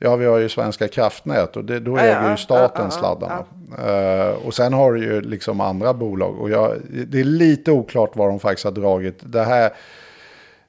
Ja, 0.02 0.16
vi 0.16 0.26
har 0.26 0.38
ju 0.38 0.50
Svenska 0.50 0.88
kraftnät 0.88 1.58
och 1.58 1.66
det, 1.66 1.80
då 1.80 1.98
Ja, 1.98 2.02
äger 2.02 2.24
ja, 2.24 2.32
ju 2.32 2.38
staten 2.38 2.86
ja, 2.86 2.92
sladdarna. 2.92 3.46
Eh, 3.88 4.46
och 4.46 4.54
sen 4.54 4.74
har 4.74 4.94
du 4.94 5.04
ju 5.04 5.22
liksom 5.22 5.62
andra 5.62 5.94
bolag. 5.94 6.40
Och 6.40 6.50
jag, 6.50 6.78
det 7.08 7.20
är 7.20 7.24
lite 7.24 7.72
oklart 7.72 8.16
var 8.16 8.28
de 8.28 8.40
faktiskt 8.40 8.66
har 8.66 8.72
dragit. 8.72 9.20
Det 9.20 9.44
här, 9.44 9.74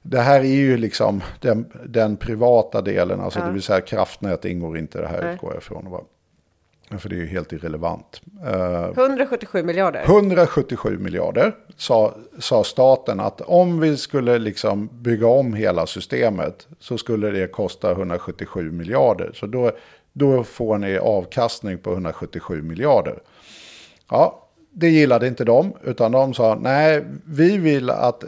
det 0.01 0.19
här 0.19 0.39
är 0.39 0.43
ju 0.55 0.77
liksom 0.77 1.21
den, 1.39 1.65
den 1.85 2.17
privata 2.17 2.81
delen. 2.81 3.19
Alltså 3.19 3.39
det 3.39 3.51
vill 3.51 3.61
säga 3.61 3.81
kraftnät 3.81 4.45
ingår 4.45 4.77
inte 4.77 4.97
i 4.97 5.01
det 5.01 5.07
här 5.07 5.21
Nej. 5.21 5.33
utgår 5.33 5.51
jag 5.53 5.61
ifrån. 5.61 6.05
För 6.99 7.09
det 7.09 7.15
är 7.15 7.19
ju 7.19 7.27
helt 7.27 7.51
irrelevant. 7.51 8.21
Eh, 8.45 8.89
177 8.89 9.63
miljarder. 9.63 10.03
177 10.03 10.97
miljarder 10.97 11.55
sa, 11.77 12.13
sa 12.39 12.63
staten 12.63 13.19
att 13.19 13.41
om 13.41 13.79
vi 13.79 13.97
skulle 13.97 14.39
liksom 14.39 14.89
bygga 14.91 15.27
om 15.27 15.53
hela 15.53 15.87
systemet 15.87 16.67
så 16.79 16.97
skulle 16.97 17.31
det 17.31 17.47
kosta 17.47 17.91
177 17.91 18.71
miljarder. 18.71 19.31
Så 19.33 19.45
då, 19.45 19.71
då 20.13 20.43
får 20.43 20.77
ni 20.77 20.97
avkastning 20.97 21.77
på 21.77 21.91
177 21.91 22.61
miljarder. 22.61 23.19
Ja, 24.09 24.47
det 24.71 24.89
gillade 24.89 25.27
inte 25.27 25.43
de, 25.43 25.73
utan 25.83 26.11
de 26.11 26.33
sa 26.33 26.55
nej, 26.61 27.05
vi 27.25 27.57
vill 27.57 27.89
att 27.89 28.23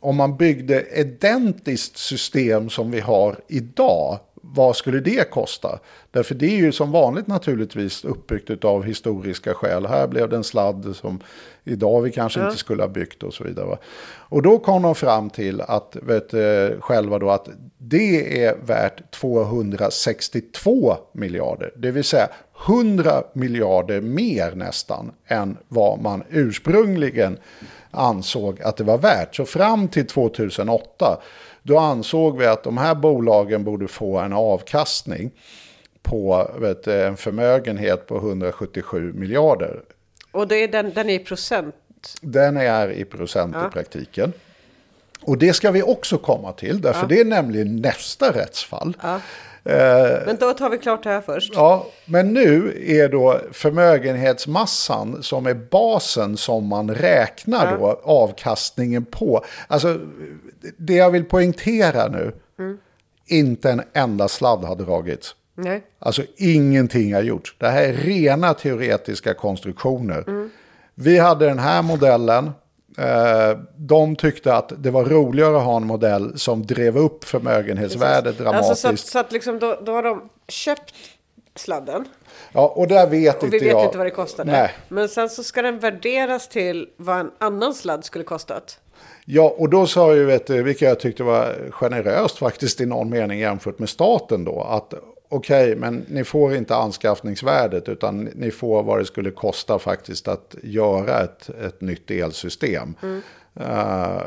om 0.00 0.16
man 0.16 0.36
byggde 0.36 0.86
identiskt 1.00 1.98
system 1.98 2.70
som 2.70 2.90
vi 2.90 3.00
har 3.00 3.36
idag, 3.48 4.18
vad 4.44 4.76
skulle 4.76 5.00
det 5.00 5.30
kosta? 5.30 5.78
Därför 6.10 6.34
det 6.34 6.46
är 6.46 6.56
ju 6.56 6.72
som 6.72 6.92
vanligt 6.92 7.26
naturligtvis 7.26 8.04
uppbyggt 8.04 8.64
av 8.64 8.84
historiska 8.84 9.54
skäl. 9.54 9.86
Här 9.86 10.06
blev 10.06 10.28
det 10.28 10.36
en 10.36 10.44
sladd 10.44 10.96
som 10.96 11.20
idag 11.64 12.02
vi 12.02 12.12
kanske 12.12 12.44
inte 12.44 12.56
skulle 12.56 12.82
ha 12.82 12.88
byggt 12.88 13.22
och 13.22 13.34
så 13.34 13.44
vidare. 13.44 13.66
va. 13.66 13.78
Och 14.04 14.42
då 14.42 14.58
kom 14.58 14.82
de 14.82 14.94
fram 14.94 15.30
till 15.30 15.60
att, 15.60 15.96
vet, 16.02 16.34
eh, 16.34 16.80
själva 16.80 17.18
då, 17.18 17.30
att 17.30 17.48
det 17.78 18.44
är 18.44 18.56
värt 18.64 19.10
262 19.10 20.96
miljarder. 21.12 21.72
Det 21.76 21.90
vill 21.90 22.04
säga 22.04 22.28
100 22.66 23.22
miljarder 23.32 24.00
mer 24.00 24.54
nästan 24.54 25.12
än 25.26 25.56
vad 25.68 26.02
man 26.02 26.22
ursprungligen 26.30 27.38
ansåg 27.90 28.62
att 28.62 28.76
det 28.76 28.84
var 28.84 28.98
värt. 28.98 29.36
Så 29.36 29.44
fram 29.44 29.88
till 29.88 30.06
2008 30.06 31.22
då 31.62 31.78
ansåg 31.78 32.38
vi 32.38 32.46
att 32.46 32.62
de 32.64 32.78
här 32.78 32.94
bolagen 32.94 33.64
borde 33.64 33.88
få 33.88 34.18
en 34.18 34.32
avkastning 34.32 35.30
på 36.02 36.50
vet, 36.58 36.86
en 36.86 37.16
förmögenhet 37.16 38.06
på 38.06 38.16
177 38.16 39.12
miljarder. 39.12 39.80
Och 40.32 40.48
det 40.48 40.56
är 40.56 40.68
den, 40.68 40.92
den 40.92 41.10
är 41.10 41.14
i 41.14 41.18
procent. 41.18 41.74
Den 42.20 42.56
är 42.56 42.90
i 42.90 43.04
procent 43.04 43.56
i 43.56 43.72
praktiken. 43.72 44.32
Och 45.20 45.38
det 45.38 45.52
ska 45.52 45.70
vi 45.70 45.82
också 45.82 46.18
komma 46.18 46.52
till, 46.52 46.80
därför 46.80 47.06
det 47.06 47.20
är 47.20 47.24
nämligen 47.24 47.76
nästa 47.76 48.32
rättsfall. 48.32 48.96
Men 50.26 50.36
då 50.40 50.52
tar 50.52 50.70
vi 50.70 50.78
klart 50.78 51.02
det 51.02 51.10
här 51.10 51.20
först. 51.20 51.52
Ja, 51.54 51.86
men 52.04 52.32
nu 52.32 52.82
är 52.86 53.08
då 53.08 53.40
förmögenhetsmassan 53.52 55.22
som 55.22 55.46
är 55.46 55.54
basen 55.54 56.36
som 56.36 56.66
man 56.66 56.94
räknar 56.94 57.78
då 57.78 58.00
avkastningen 58.04 59.04
på. 59.04 59.44
Alltså, 59.68 59.98
det 60.76 60.94
jag 60.94 61.10
vill 61.10 61.24
poängtera 61.24 62.08
nu, 62.08 62.32
inte 63.26 63.70
en 63.70 63.82
enda 63.92 64.28
sladd 64.28 64.64
har 64.64 64.76
dragits. 64.76 65.34
Nej. 65.54 65.82
Alltså 65.98 66.22
ingenting 66.36 67.14
har 67.14 67.22
gjorts. 67.22 67.56
Det 67.58 67.68
här 67.68 67.82
är 67.82 67.92
rena 67.92 68.54
teoretiska 68.54 69.34
konstruktioner. 69.34 70.24
Vi 70.94 71.18
hade 71.18 71.46
den 71.46 71.58
här 71.58 71.82
modellen. 71.82 72.50
Eh, 72.98 73.58
de 73.76 74.16
tyckte 74.16 74.54
att 74.54 74.72
det 74.78 74.90
var 74.90 75.04
roligare 75.04 75.56
att 75.56 75.64
ha 75.64 75.76
en 75.76 75.86
modell 75.86 76.38
som 76.38 76.66
drev 76.66 76.98
upp 76.98 77.24
förmögenhetsvärdet 77.24 78.38
dramatiskt. 78.38 78.70
Alltså 78.70 78.88
så 78.88 78.94
att, 78.94 79.00
så 79.00 79.18
att 79.18 79.32
liksom 79.32 79.58
då, 79.58 79.78
då 79.82 79.92
har 79.92 80.02
de 80.02 80.28
köpt 80.48 80.94
sladden. 81.54 82.04
Ja, 82.52 82.72
och 82.76 82.88
där 82.88 83.06
vet 83.06 83.42
Och 83.42 83.42
vi 83.42 83.56
inte 83.56 83.66
vet 83.66 83.72
jag. 83.72 83.84
inte 83.84 83.98
vad 83.98 84.06
det 84.06 84.10
kostade. 84.10 84.52
Nej. 84.52 84.70
Men 84.88 85.08
sen 85.08 85.30
så 85.30 85.42
ska 85.42 85.62
den 85.62 85.78
värderas 85.78 86.48
till 86.48 86.88
vad 86.96 87.20
en 87.20 87.30
annan 87.38 87.74
sladd 87.74 88.04
skulle 88.04 88.24
kostat. 88.24 88.78
Ja, 89.24 89.54
och 89.58 89.68
då 89.68 89.86
sa 89.86 90.14
ju, 90.14 90.24
vet 90.24 90.46
du, 90.46 90.62
vilket 90.62 90.88
jag 90.88 91.00
tyckte 91.00 91.22
var 91.22 91.70
generöst 91.70 92.38
faktiskt 92.38 92.80
i 92.80 92.86
någon 92.86 93.10
mening 93.10 93.38
jämfört 93.38 93.78
med 93.78 93.88
staten 93.88 94.44
då, 94.44 94.62
att 94.62 94.94
okej, 95.32 95.76
men 95.76 96.04
ni 96.08 96.24
får 96.24 96.54
inte 96.54 96.74
anskaffningsvärdet 96.76 97.88
utan 97.88 98.24
ni 98.24 98.50
får 98.50 98.82
vad 98.82 98.98
det 98.98 99.04
skulle 99.04 99.30
kosta 99.30 99.78
faktiskt 99.78 100.28
att 100.28 100.54
göra 100.62 101.20
ett, 101.20 101.48
ett 101.48 101.80
nytt 101.80 102.10
elsystem. 102.10 102.94
Eh, 103.60 104.22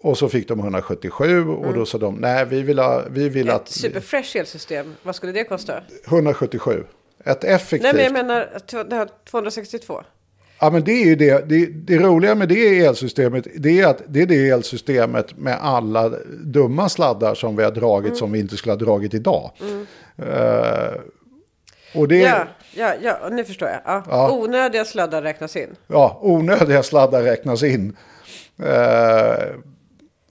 och 0.00 0.18
så 0.18 0.28
fick 0.28 0.48
de 0.48 0.60
177 0.60 1.48
och 1.48 1.74
då 1.74 1.86
sa 1.86 1.98
de, 1.98 2.14
nej, 2.14 2.46
vi 2.46 2.62
vill, 2.62 2.78
ha, 2.78 3.02
vi 3.10 3.28
vill 3.28 3.48
Ett 3.48 3.54
att... 3.54 3.68
superfresh 3.68 4.36
elsystem, 4.36 4.94
vad 5.02 5.14
skulle 5.14 5.32
det 5.32 5.44
kosta? 5.44 5.80
177. 6.06 6.84
Ett 7.24 7.44
effektivt... 7.44 7.82
Nej 7.82 7.94
men 7.94 8.04
jag 8.04 8.26
menar 8.26 8.48
det 8.84 8.96
här 8.96 9.08
262. 9.30 10.02
Ja, 10.60 10.70
men 10.70 10.84
det 10.84 10.92
är 10.92 11.04
ju 11.06 11.16
det. 11.16 11.48
Det, 11.48 11.66
det 11.66 11.98
roliga 11.98 12.34
med 12.34 12.48
det 12.48 12.78
elsystemet, 12.84 13.46
det 13.56 13.80
är 13.80 13.86
att 13.86 14.02
det 14.06 14.22
är 14.22 14.26
det 14.26 14.48
elsystemet 14.48 15.38
med 15.38 15.58
alla 15.60 16.08
dumma 16.44 16.88
sladdar 16.88 17.34
som 17.34 17.56
vi 17.56 17.64
har 17.64 17.70
dragit 17.70 18.06
Mm. 18.06 18.16
som 18.16 18.32
vi 18.32 18.38
inte 18.38 18.56
skulle 18.56 18.72
ha 18.72 18.76
dragit 18.78 19.14
idag. 19.14 19.50
Eh, 19.60 19.66
och 21.94 22.08
det, 22.08 22.16
Ja, 22.18 22.46
ja, 22.74 22.92
ja, 23.02 23.28
nu 23.32 23.44
förstår 23.44 23.68
jag. 23.68 23.80
Ja. 23.84 24.02
Ja. 24.08 24.30
Onödiga 24.32 24.84
sladdar 24.84 25.22
räknas 25.22 25.56
in. 25.56 25.76
ja, 25.86 26.18
onödiga 26.22 26.82
sladdar 26.82 27.22
räknas 27.22 27.62
in. 27.62 27.96
Eh, 28.62 29.54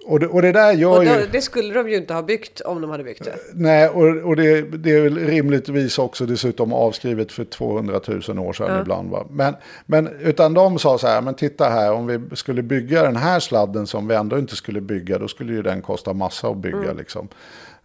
Och 0.07 0.19
det, 0.19 0.27
och 0.27 0.41
det 0.41 0.51
där 0.51 0.73
gör 0.73 0.97
Och 0.97 1.05
ju... 1.05 1.09
då, 1.09 1.25
det 1.31 1.41
skulle 1.41 1.73
de 1.73 1.89
ju 1.89 1.95
inte 1.97 2.13
ha 2.13 2.21
byggt 2.21 2.61
om 2.61 2.81
de 2.81 2.89
hade 2.89 3.03
byggt 3.03 3.25
det. 3.25 3.35
Nej, 3.53 3.89
och, 3.89 4.03
och 4.29 4.35
det, 4.35 4.61
det 4.61 4.91
är 4.91 5.01
väl 5.01 5.17
rimligtvis 5.17 5.99
också 5.99 6.25
dessutom 6.25 6.73
avskrivet 6.73 7.31
för 7.31 7.43
200 7.45 7.99
000 8.27 8.39
år 8.39 8.53
sedan 8.53 8.81
ibland. 8.81 9.09
Va? 9.11 9.25
Men, 9.29 9.55
men 9.85 10.07
utan 10.21 10.53
de 10.53 10.79
sa 10.79 10.97
så 10.97 11.07
här, 11.07 11.21
men 11.21 11.33
titta 11.33 11.69
här, 11.69 11.91
om 11.91 12.07
vi 12.07 12.35
skulle 12.35 12.61
bygga 12.63 13.03
den 13.03 13.15
här 13.15 13.39
sladden 13.39 13.87
som 13.87 14.07
vi 14.07 14.15
ändå 14.15 14.39
inte 14.39 14.55
skulle 14.55 14.81
bygga, 14.81 15.17
då 15.19 15.27
skulle 15.27 15.53
ju 15.53 15.61
den 15.61 15.81
kosta 15.81 16.13
massa 16.13 16.47
att 16.47 16.57
bygga. 16.57 16.93
Liksom. 16.97 17.27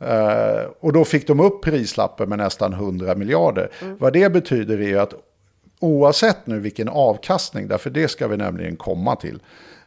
Eh, 0.01 0.65
och 0.81 0.93
då 0.93 1.05
fick 1.05 1.27
de 1.27 1.41
upp 1.41 1.63
prislappen 1.63 2.29
med 2.29 2.39
nästan 2.39 2.73
100 2.73 3.15
miljarder. 3.15 3.71
Vad 3.99 4.13
det 4.13 4.33
betyder 4.33 4.81
är 4.81 4.97
att 4.97 5.15
oavsett 5.81 6.47
nu 6.47 6.61
vilken 6.61 6.89
avkastning, 6.89 7.69
därför 7.69 7.91
det 7.91 8.09
ska 8.09 8.29
vi 8.29 8.37
nämligen 8.37 8.77
komma 8.77 9.17
till. 9.17 9.43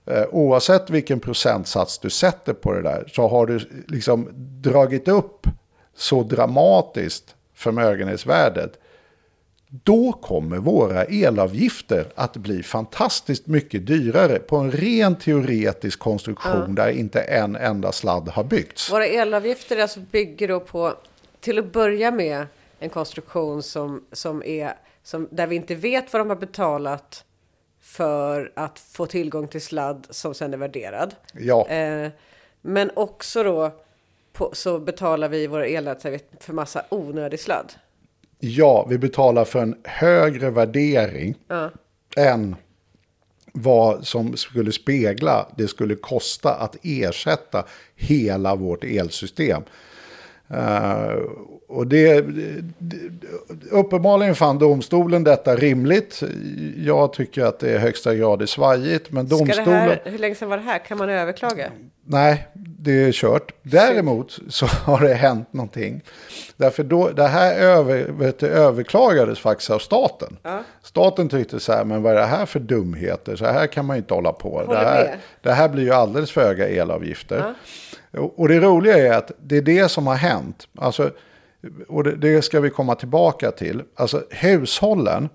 Eh, 0.05 0.23
oavsett 0.31 0.89
vilken 0.89 1.19
procentsats 1.19 1.99
du 1.99 2.09
sätter 2.09 2.53
på 2.53 2.73
det 2.73 2.81
där 2.81 3.09
så 3.13 3.27
har 3.27 3.45
du 3.45 3.59
liksom 3.87 4.29
dragit 4.61 5.07
upp 5.07 5.47
så 5.95 6.23
dramatiskt 6.23 7.35
förmögenhetsvärdet. 7.53 8.79
Då 9.83 10.11
kommer 10.11 10.57
våra 10.57 11.03
elavgifter 11.03 12.05
att 12.15 12.37
bli 12.37 12.63
fantastiskt 12.63 13.47
mycket 13.47 13.85
dyrare 13.87 14.39
på 14.39 14.57
en 14.57 14.71
ren 14.71 15.15
teoretisk 15.15 15.99
konstruktion 15.99 16.75
där 16.75 16.89
inte 16.89 17.21
en 17.21 17.55
enda 17.55 17.91
sladd 17.91 18.29
har 18.29 18.43
byggts. 18.43 18.91
Våra 18.91 19.05
elavgifter 19.05 19.77
alltså 19.77 19.99
bygger 19.99 20.47
då 20.47 20.59
på, 20.59 20.93
till 21.39 21.59
att 21.59 21.71
börja 21.73 22.11
med, 22.11 22.45
en 22.79 22.89
konstruktion 22.89 23.63
som, 23.63 24.05
som 24.11 24.43
är, 24.43 24.73
som, 25.03 25.27
där 25.31 25.47
vi 25.47 25.55
inte 25.55 25.75
vet 25.75 26.13
vad 26.13 26.19
de 26.19 26.29
har 26.29 26.37
betalat 26.37 27.23
för 27.81 28.51
att 28.55 28.79
få 28.79 29.05
tillgång 29.05 29.47
till 29.47 29.61
sladd 29.61 30.07
som 30.09 30.33
sen 30.33 30.53
är 30.53 30.57
värderad. 30.57 31.15
Ja. 31.33 31.67
Eh, 31.67 32.09
men 32.61 32.91
också 32.95 33.43
då 33.43 33.71
på, 34.33 34.49
så 34.53 34.79
betalar 34.79 35.29
vi 35.29 35.47
våra 35.47 35.67
elavgifter 35.67 36.19
för 36.39 36.53
massa 36.53 36.85
onödig 36.89 37.39
sladd. 37.39 37.73
Ja, 38.45 38.85
vi 38.89 38.97
betalar 38.97 39.45
för 39.45 39.59
en 39.59 39.75
högre 39.83 40.49
värdering 40.49 41.35
än 42.17 42.55
vad 43.53 44.07
som 44.07 44.37
skulle 44.37 44.71
spegla 44.71 45.47
det 45.57 45.67
skulle 45.67 45.95
kosta 45.95 46.53
att 46.53 46.75
ersätta 46.83 47.65
hela 47.95 48.55
vårt 48.55 48.83
elsystem. 48.83 49.63
Eh, 50.49 51.13
och 51.67 51.87
det, 51.87 52.21
det, 52.77 53.27
uppenbarligen 53.71 54.35
fann 54.35 54.59
domstolen 54.59 55.23
detta 55.23 55.55
rimligt. 55.55 56.23
Jag 56.77 57.13
tycker 57.13 57.45
att 57.45 57.59
det 57.59 57.71
är 57.71 57.79
högsta 57.79 58.15
grad 58.15 58.41
är 58.41 58.45
svajigt. 58.45 59.11
Men 59.11 59.27
domstolen... 59.27 59.67
här, 59.67 60.01
hur 60.05 60.17
länge 60.17 60.35
sedan 60.35 60.49
var 60.49 60.57
det 60.57 60.63
här? 60.63 60.79
Kan 60.79 60.97
man 60.97 61.09
överklaga? 61.09 61.71
Nej, 62.05 62.47
det 62.83 63.03
är 63.03 63.11
kört. 63.11 63.51
Däremot 63.61 64.39
så 64.49 64.65
har 64.85 64.99
det 64.99 65.13
hänt 65.13 65.53
någonting. 65.53 66.01
Därför 66.57 66.83
då, 66.83 67.09
det 67.09 67.27
här 67.27 67.55
över, 67.55 68.33
du, 68.39 68.47
överklagades 68.47 69.39
faktiskt 69.39 69.69
av 69.69 69.79
staten. 69.79 70.37
Staten 70.81 71.29
tyckte 71.29 71.59
så 71.59 71.73
här, 71.73 71.85
men 71.85 72.01
vad 72.01 72.11
är 72.11 72.15
det 72.15 72.25
här 72.25 72.45
för 72.45 72.59
dumheter? 72.59 73.35
Så 73.35 73.45
här 73.45 73.67
kan 73.67 73.85
man 73.85 73.95
ju 73.95 74.01
inte 74.01 74.13
hålla 74.13 74.33
på. 74.33 74.63
Det 74.69 74.77
här, 74.77 75.17
det 75.41 75.51
här 75.51 75.69
blir 75.69 75.83
ju 75.83 75.91
alldeles 75.91 76.31
för 76.31 76.41
höga 76.41 76.67
elavgifter. 76.69 77.53
Och, 78.11 78.39
och 78.39 78.47
det 78.47 78.59
roliga 78.59 78.97
är 78.97 79.17
att 79.17 79.31
det 79.41 79.57
är 79.57 79.61
det 79.61 79.89
som 79.89 80.07
har 80.07 80.15
hänt. 80.15 80.67
Alltså, 80.77 81.11
och 81.87 82.03
det, 82.03 82.15
det 82.15 82.41
ska 82.41 82.59
vi 82.59 82.69
komma 82.69 82.95
tillbaka 82.95 83.51
till. 83.51 83.83
Alltså 83.95 84.23
hushållen, 84.29 85.29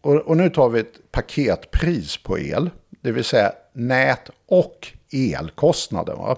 och, 0.00 0.14
och 0.14 0.36
nu 0.36 0.50
tar 0.50 0.68
vi 0.68 0.80
ett 0.80 1.12
paketpris 1.12 2.16
på 2.16 2.38
el, 2.38 2.70
det 3.00 3.12
vill 3.12 3.24
säga 3.24 3.52
nät 3.72 4.30
och 4.48 4.92
elkostnaden. 5.16 6.18
Va? 6.18 6.36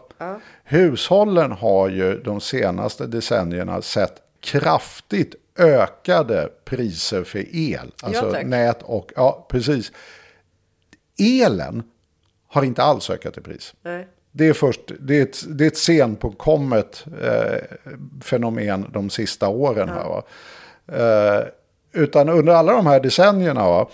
Hushållen 0.64 1.53
har 1.53 1.89
ju 1.89 2.22
de 2.22 2.41
senaste 2.41 3.07
decennierna 3.07 3.83
sett 3.83 4.22
kraftigt 4.41 5.35
ökade 5.59 6.49
priser 6.64 7.24
för 7.24 7.57
el. 7.57 7.93
Alltså 8.03 8.33
tack. 8.33 8.47
nät 8.47 8.83
och, 8.83 9.12
ja 9.16 9.47
precis. 9.51 9.93
Elen 11.18 11.83
har 12.49 12.62
inte 12.62 12.83
alls 12.83 13.11
ökat 13.11 13.39
i 13.39 13.41
pris. 13.41 13.74
Nej. 13.83 14.09
Det 14.33 14.49
är, 14.49 14.53
först, 14.53 14.81
det 15.01 15.18
är 15.18 15.22
ett, 15.22 15.45
det 15.49 15.64
är 15.64 15.68
ett 15.68 15.79
senpåkommet 15.79 17.05
eh, 17.22 17.59
fenomen 18.20 18.87
de 18.93 19.11
sista 19.11 19.49
åren. 19.49 19.89
Här, 19.89 20.05
va? 20.05 20.22
Eh, 20.93 21.47
utan 21.93 22.29
under 22.29 22.53
alla 22.53 22.72
de 22.72 22.87
här 22.87 23.01
decennierna, 23.01 23.68
va, 23.68 23.91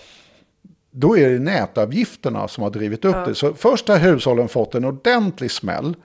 då 0.97 1.19
är 1.19 1.31
det 1.31 1.39
nätavgifterna 1.39 2.49
som 2.49 2.63
har 2.63 2.71
drivit 2.71 3.05
upp 3.05 3.27
det. 3.27 3.35
Så 3.35 3.55
först 3.55 3.89
har 3.89 3.99
hushållen 3.99 4.49
fått 4.49 4.75
en 4.75 4.85
ordentlig 4.85 5.51
smäll 5.51 5.97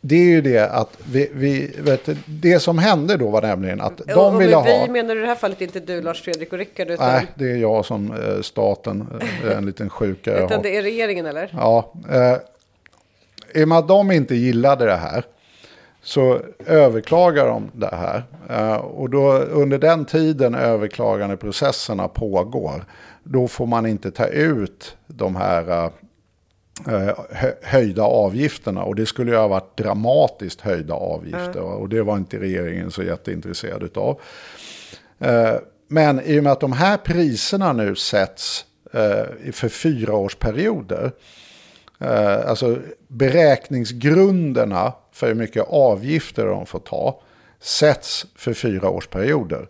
det 0.00 0.16
är 0.16 0.24
ju 0.24 0.40
det 0.40 0.70
att 0.70 0.98
vi, 1.12 1.30
vi 1.32 1.74
vet, 1.78 2.08
det 2.26 2.60
som 2.60 2.78
hände 2.78 3.16
då 3.16 3.30
var 3.30 3.42
nämligen 3.42 3.80
att 3.80 3.96
de 3.96 4.14
och, 4.14 4.34
och 4.34 4.40
ville 4.40 4.56
med 4.56 4.64
ha... 4.64 4.84
vi 4.86 4.92
menar 4.92 5.16
i 5.16 5.20
det 5.20 5.26
här 5.26 5.34
fallet 5.34 5.60
inte 5.60 5.80
du, 5.80 6.02
Lars 6.02 6.22
Fredrik 6.22 6.52
och 6.52 6.58
Rickard, 6.58 6.90
utan, 6.90 7.12
Nej, 7.12 7.26
det 7.34 7.50
är 7.50 7.56
jag 7.56 7.84
som 7.84 8.12
eh, 8.12 8.40
staten, 8.42 9.06
eh, 9.44 9.56
en 9.56 9.66
liten 9.66 9.90
sjuka 9.90 10.34
utan 10.34 10.50
har. 10.50 10.62
det 10.62 10.76
är 10.76 10.82
regeringen 10.82 11.26
eller? 11.26 11.50
Ja, 11.56 11.92
eh, 12.10 12.36
i 13.60 13.64
och 13.64 13.68
med 13.68 13.78
att 13.78 13.88
de 13.88 14.10
inte 14.12 14.34
gillade 14.34 14.84
det 14.84 14.96
här 14.96 15.24
så 16.02 16.40
överklagar 16.66 17.46
de 17.46 17.70
det 17.72 17.94
här. 17.96 18.24
Eh, 18.50 18.76
och 18.76 19.10
då, 19.10 19.32
under 19.32 19.78
den 19.78 20.04
tiden 20.04 20.54
överklagandeprocesserna 20.54 22.08
pågår, 22.08 22.84
då 23.22 23.48
får 23.48 23.66
man 23.66 23.86
inte 23.86 24.10
ta 24.10 24.26
ut 24.26 24.96
de 25.06 25.36
här 25.36 25.84
eh, 25.84 25.90
höjda 27.62 28.02
avgifterna. 28.02 28.82
Och 28.82 28.94
det 28.94 29.06
skulle 29.06 29.30
ju 29.30 29.36
ha 29.36 29.48
varit 29.48 29.76
dramatiskt 29.76 30.60
höjda 30.60 30.94
avgifter. 30.94 31.60
Och 31.60 31.88
det 31.88 32.02
var 32.02 32.16
inte 32.16 32.38
regeringen 32.38 32.90
så 32.90 33.02
jätteintresserad 33.02 33.82
utav. 33.82 34.20
Eh, 35.18 35.54
Men 35.88 36.20
i 36.20 36.38
och 36.40 36.44
med 36.44 36.52
att 36.52 36.60
de 36.60 36.72
här 36.72 36.96
priserna 36.96 37.72
nu 37.72 37.94
sätts 37.96 38.64
eh, 38.92 39.52
för 39.52 39.68
fyraårsperioder. 39.68 41.12
Eh, 42.00 42.48
Alltså 42.48 42.78
beräkningsgrunderna 43.08 44.92
för 45.12 45.26
hur 45.26 45.34
mycket 45.34 45.64
avgifter 45.68 46.46
de 46.46 46.66
får 46.66 46.78
ta 46.78 47.20
sätts 47.60 48.26
för 48.36 48.52
fyraårsperioder. 48.52 49.68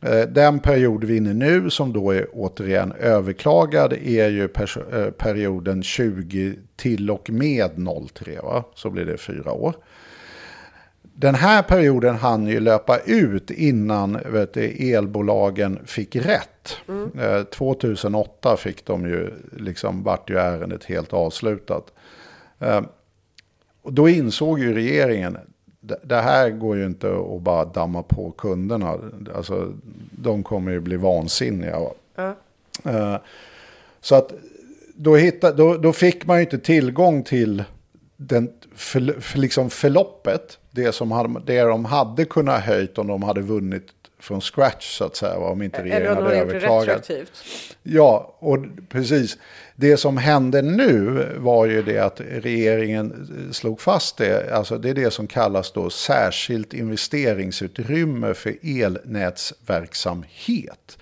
Eh, 0.00 0.20
Den 0.28 0.60
period 0.60 1.04
vi 1.04 1.12
är 1.12 1.16
inne 1.16 1.34
nu 1.34 1.70
som 1.70 1.92
då 1.92 2.10
är 2.10 2.26
återigen 2.32 2.92
överklagad 2.92 3.92
är 3.92 4.28
ju 4.28 4.44
eh, 4.44 5.10
perioden 5.10 5.82
20 5.82 6.54
till 6.76 7.10
och 7.10 7.30
med 7.30 7.70
03. 8.14 8.40
Va? 8.42 8.64
Så 8.74 8.90
blir 8.90 9.04
det 9.04 9.16
fyra 9.16 9.52
år. 9.52 9.74
Den 11.02 11.34
här 11.34 11.62
perioden 11.62 12.14
hann 12.16 12.46
ju 12.46 12.60
löpa 12.60 12.98
ut 12.98 13.50
innan 13.50 14.18
vet 14.32 14.54
du, 14.54 14.92
elbolagen 14.94 15.78
fick 15.84 16.16
rätt. 16.16 16.76
Eh, 17.20 17.42
2008 17.42 18.56
fick 18.56 18.86
de 18.86 19.06
ju, 19.08 19.30
liksom 19.56 20.02
vart 20.02 20.30
ju 20.30 20.38
ärendet 20.38 20.84
helt 20.84 21.12
avslutat. 21.12 21.92
Eh, 22.58 22.80
och 23.82 23.92
då 23.92 24.08
insåg 24.08 24.58
ju 24.58 24.74
regeringen, 24.74 25.38
det- 26.02 26.20
här 26.20 26.50
går 26.50 26.76
ju 26.76 26.86
inte 26.86 27.16
att 27.36 27.42
bara 27.42 27.64
damma 27.64 28.02
på 28.02 28.30
kunderna. 28.30 28.98
Alltså, 29.36 29.72
de 30.10 30.42
kommer 30.42 30.72
ju 30.72 30.80
bli 30.80 30.96
vansinniga. 30.96 31.78
va. 31.80 32.34
Eh, 32.84 33.16
Så 34.00 34.14
att 34.14 34.32
då, 34.94 35.16
hitta, 35.16 35.52
då, 35.52 35.76
då 35.76 35.92
fick 35.92 36.26
man 36.26 36.36
ju 36.36 36.42
inte 36.44 36.58
tillgång 36.58 37.22
till 37.22 37.64
den, 38.16 38.50
för, 38.74 39.20
för 39.20 39.38
liksom 39.38 39.70
förloppet. 39.70 40.58
Det, 40.70 40.92
som 40.94 41.10
hade, 41.12 41.40
det 41.46 41.60
de 41.62 41.84
hade 41.84 42.24
kunnat 42.24 42.60
höjt 42.60 42.98
om 42.98 43.06
de 43.06 43.22
hade 43.22 43.40
vunnit 43.40 43.95
från 44.26 44.40
scratch 44.40 44.96
så 44.96 45.04
att 45.04 45.16
säga. 45.16 45.38
Om 45.38 45.62
inte 45.62 45.78
Eller 45.78 45.90
regeringen 45.90 46.18
om 46.18 46.24
de 46.24 46.30
hade 46.30 46.40
överklagat. 46.40 47.10
Ja, 47.82 48.36
och 48.38 48.58
precis. 48.88 49.38
Det 49.74 49.96
som 49.96 50.16
hände 50.16 50.62
nu 50.62 51.26
var 51.36 51.66
ju 51.66 51.82
det 51.82 51.98
att 51.98 52.20
regeringen 52.20 53.28
slog 53.52 53.80
fast 53.80 54.16
det. 54.16 54.54
Alltså 54.54 54.78
det 54.78 54.90
är 54.90 54.94
det 54.94 55.10
som 55.10 55.26
kallas 55.26 55.72
då 55.72 55.90
särskilt 55.90 56.74
investeringsutrymme 56.74 58.34
för 58.34 58.56
elnätsverksamhet. 58.62 60.98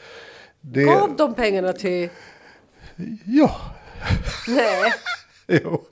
Det, 0.60 0.84
Gav 0.84 1.16
de 1.16 1.34
pengarna 1.34 1.72
till... 1.72 2.08
Ja, 3.24 3.56
Nej. 4.48 4.92
Jo, 5.46 5.84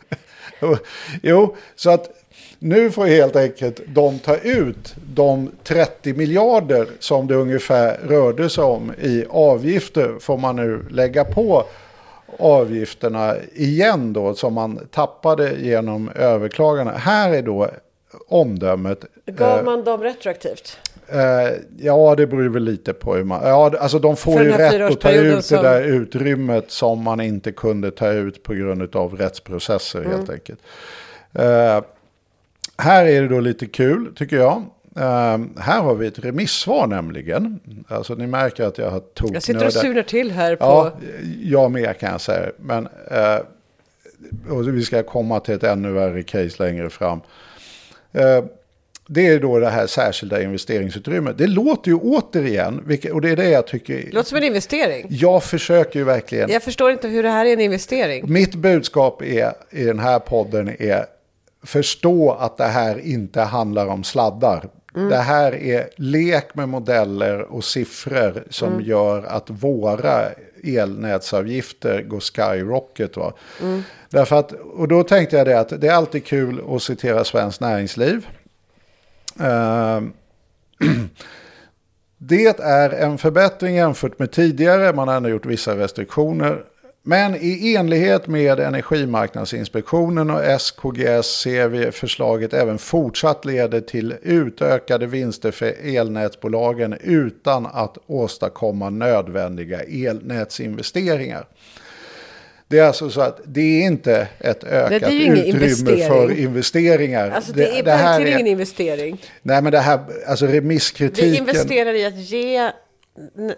jo, 1.23 1.57
så 1.75 1.91
att 1.91 2.22
nu 2.63 2.91
får 2.91 3.07
helt 3.07 3.37
enkelt 3.37 3.81
de 3.87 4.19
ta 4.19 4.37
ut 4.37 4.95
de 5.15 5.51
30 5.65 6.15
miljarder 6.15 6.87
som 6.99 7.27
det 7.27 7.35
ungefär 7.35 7.97
rörde 8.09 8.51
sig 8.51 8.65
om 8.65 8.93
i 9.03 9.25
avgifter 9.31 10.15
får 10.21 10.39
man 10.39 10.57
nu 10.57 10.85
lägga 10.91 11.25
på 11.25 11.65
avgifterna 12.39 13.35
igen 13.55 14.13
då 14.13 14.35
som 14.35 14.55
man 14.55 14.87
tappade 14.91 15.53
genom 15.59 16.09
överklagande. 16.15 16.93
Här 16.93 17.33
är 17.35 17.43
då 17.43 17.71
omdömet. 18.29 19.05
Gav 19.27 19.59
eh, 19.59 19.65
man 19.65 19.85
dem 19.85 20.03
retroaktivt? 20.03 20.79
Eh, 21.09 21.21
ja, 21.79 22.15
det 22.15 22.27
beror 22.27 22.49
väl 22.49 22.65
lite 22.65 22.93
på 22.93 23.15
hur 23.15 23.25
man... 23.25 23.41
Ja, 23.45 23.73
alltså 23.81 23.99
de 23.99 24.17
får 24.17 24.43
ju 24.43 24.51
rätt 24.53 24.93
att 24.93 25.01
ta 25.01 25.11
ut 25.13 25.45
som- 25.45 25.57
det 25.57 25.63
där 25.63 25.83
utrymmet 25.83 26.71
som 26.71 27.03
man 27.03 27.21
inte 27.21 27.53
kunde 27.53 27.91
ta 27.91 28.11
ut 28.13 28.43
på 28.43 28.55
grund 28.55 28.97
av 28.97 29.17
rättsprocesser 29.17 29.99
Mm. 30.01 30.11
helt 30.13 30.31
enkelt. 30.31 30.61
Här 32.83 33.07
är 33.07 33.23
det 33.23 33.29
då 33.29 33.41
lite 33.41 33.67
kul 33.67 34.15
tycker 34.15 34.37
jag. 34.37 34.63
Eh, 34.97 35.39
här 35.59 35.81
har 35.83 35.95
vi 35.95 36.07
ett 36.07 36.19
remissvar 36.19 36.87
nämligen. 36.87 37.61
Alltså 37.89 38.15
ni 38.15 38.27
märker 38.27 38.65
att 38.65 38.79
jag 38.79 38.91
har 38.91 39.01
toknördat. 39.01 39.35
Jag 39.35 39.43
sitter 39.43 39.67
och 39.67 39.73
surnar 39.73 40.03
till 40.03 40.31
här 40.31 40.57
på... 40.57 40.65
Ja, 40.65 40.93
jag 41.43 41.71
med 41.71 41.99
kan 41.99 42.11
jag 42.13 42.21
säga. 42.21 42.51
Men 42.57 42.89
och 44.49 44.69
vi 44.69 44.83
ska 44.83 45.03
komma 45.03 45.41
till 45.41 45.55
ett 45.55 45.65
ännu 45.65 45.93
värre 45.93 46.23
case 46.23 46.63
längre 46.65 46.91
fram. 46.91 47.21
Eh, 48.13 48.45
det 49.07 49.27
är 49.27 49.41
då 49.41 49.59
det 49.59 49.71
här 49.71 49.87
särskilda 49.87 50.43
investeringsutrymmet. 50.43 51.39
Det 51.39 51.47
låter 51.47 51.91
ju 51.91 51.97
återigen, 51.97 52.99
och 53.13 53.21
det 53.21 53.31
är 53.31 53.37
det 53.37 53.51
jag 53.51 53.67
tycker. 53.67 53.95
Det 53.95 54.13
låter 54.13 54.29
som 54.29 54.39
en 54.39 54.45
investering. 54.45 55.07
Jag 55.11 55.43
försöker 55.43 55.99
ju 55.99 56.05
verkligen. 56.05 56.51
Jag 56.51 56.63
förstår 56.63 56.91
inte 56.91 57.09
hur 57.09 57.23
det 57.23 57.31
här 57.31 57.47
är 57.47 57.53
en 57.53 57.61
investering. 57.61 58.33
Mitt 58.33 58.55
budskap 58.55 59.23
är, 59.23 59.53
i 59.71 59.85
den 59.85 59.99
här 59.99 60.19
podden 60.19 60.69
är 60.79 61.07
förstå 61.63 62.33
att 62.33 62.57
det 62.57 62.65
här 62.65 62.99
inte 62.99 63.41
handlar 63.41 63.87
om 63.87 64.05
sladdar. 64.05 64.69
Det 64.95 65.17
här 65.17 65.55
är 65.55 65.89
lek 65.97 66.55
med 66.55 66.69
modeller 66.69 67.41
och 67.41 67.65
siffror 67.65 68.45
som 68.51 68.81
gör 68.81 69.23
att 69.23 69.51
våra 69.51 70.29
elnätsavgifter 70.65 72.03
går 72.03 72.21
skyrocket. 72.21 73.17
Va? 73.17 73.33
Därför 74.11 74.37
att, 74.37 74.53
och 74.53 74.89
då 74.89 75.03
tänkte 75.03 75.37
jag 75.37 75.47
det 75.47 75.61
att 75.61 75.81
det 75.81 75.89
är 75.89 75.93
alltid 75.93 76.27
kul 76.27 76.63
att 76.69 76.83
citera 76.83 77.25
Svenskt 77.25 77.61
Näringsliv. 77.61 78.27
Ehm, 79.41 80.13
det 82.19 82.61
är 82.61 82.91
en 82.91 83.19
förbättring 83.19 83.75
jämfört 83.75 84.19
med 84.19 84.33
tidigare. 84.33 84.93
Man 84.93 85.09
har 85.09 85.15
ändå 85.15 85.29
gjort 85.29 85.47
vissa 85.47 85.77
restriktioner. 85.77 86.65
Men 87.05 87.35
i 87.35 87.75
enlighet 87.77 88.27
med 88.27 88.61
Energimarknadsinspektionen 88.61 90.31
och 90.31 90.61
SKGS 90.61 91.27
ser 91.27 91.69
vi 91.69 91.93
förslaget 91.93 92.55
även 92.55 92.79
fortsatt 92.79 93.45
leder 93.45 93.81
till 93.81 94.15
utökade 94.23 95.07
vinster 95.07 95.51
för 95.51 95.97
elnätsbolagen 95.97 96.97
utan 97.01 97.67
att 97.67 97.99
åstadkomma 98.07 98.91
nödvändiga 98.91 99.81
elnätsinvesteringar. 99.81 101.47
Det 102.69 102.79
är 102.79 102.87
alltså 102.87 103.11
så 103.11 103.21
att 103.21 103.41
det 103.45 103.61
är 103.61 103.87
inte 103.87 104.29
ett 104.39 104.65
ökat 104.65 105.13
ingen 105.13 105.37
utrymme 105.37 106.09
för 106.09 106.39
investeringar. 106.39 107.31
Alltså 107.31 107.53
det, 107.53 107.65
är 107.65 107.75
här 107.75 107.83
verkligen 107.83 108.33
är- 108.33 108.41
ingen 108.41 108.47
investering. 108.47 109.23
Nej 109.43 109.63
men 109.63 109.73
det 109.73 109.79
här, 109.79 110.01
alltså 110.27 110.47
remisskritiken. 110.47 111.31
Vi 111.31 111.39
investerar 111.39 111.95
i 111.95 112.05
att 112.05 112.19
ge 112.19 112.71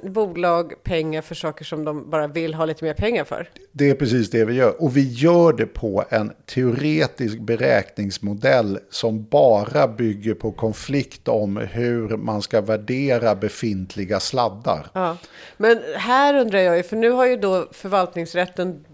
bolag 0.03 0.73
pengar 0.83 1.23
för 1.23 1.35
saker 1.35 1.65
som 1.65 1.85
de 1.85 2.11
bara 2.11 2.27
vill 2.27 2.55
ha 2.55 2.65
lite 2.65 2.85
mer 2.85 2.95
pengar 2.95 3.25
för. 3.25 3.51
Det 3.73 3.91
är 3.91 3.95
precis 3.95 4.31
det 4.31 4.45
vi 4.45 4.55
gör. 4.55 4.83
Och 4.83 4.97
vi 4.97 5.13
gör 5.13 5.53
det 5.53 5.67
på 5.67 6.05
en 6.09 6.33
teoretisk 6.47 7.39
beräkningsmodell 7.39 8.79
som 8.91 9.25
bara 9.25 9.89
bygger 9.89 10.35
på 10.35 10.53
konflikt 10.53 11.29
om 11.29 11.57
hur 11.57 12.17
man 12.17 12.43
ska 12.43 12.61
värdera 12.61 13.35
befintliga 13.35 14.21
sladdar. 14.21 14.87
Ja. 14.93 15.17
Men 15.57 15.81
här 15.97 16.35
undrar 16.35 16.59
jag 16.59 16.77
ju, 16.77 16.83
för 16.83 16.97
nu 16.97 17.11
har 17.11 17.27
ju 17.27 17.37
då 17.37 17.69
förvaltningsrätten 17.73 18.85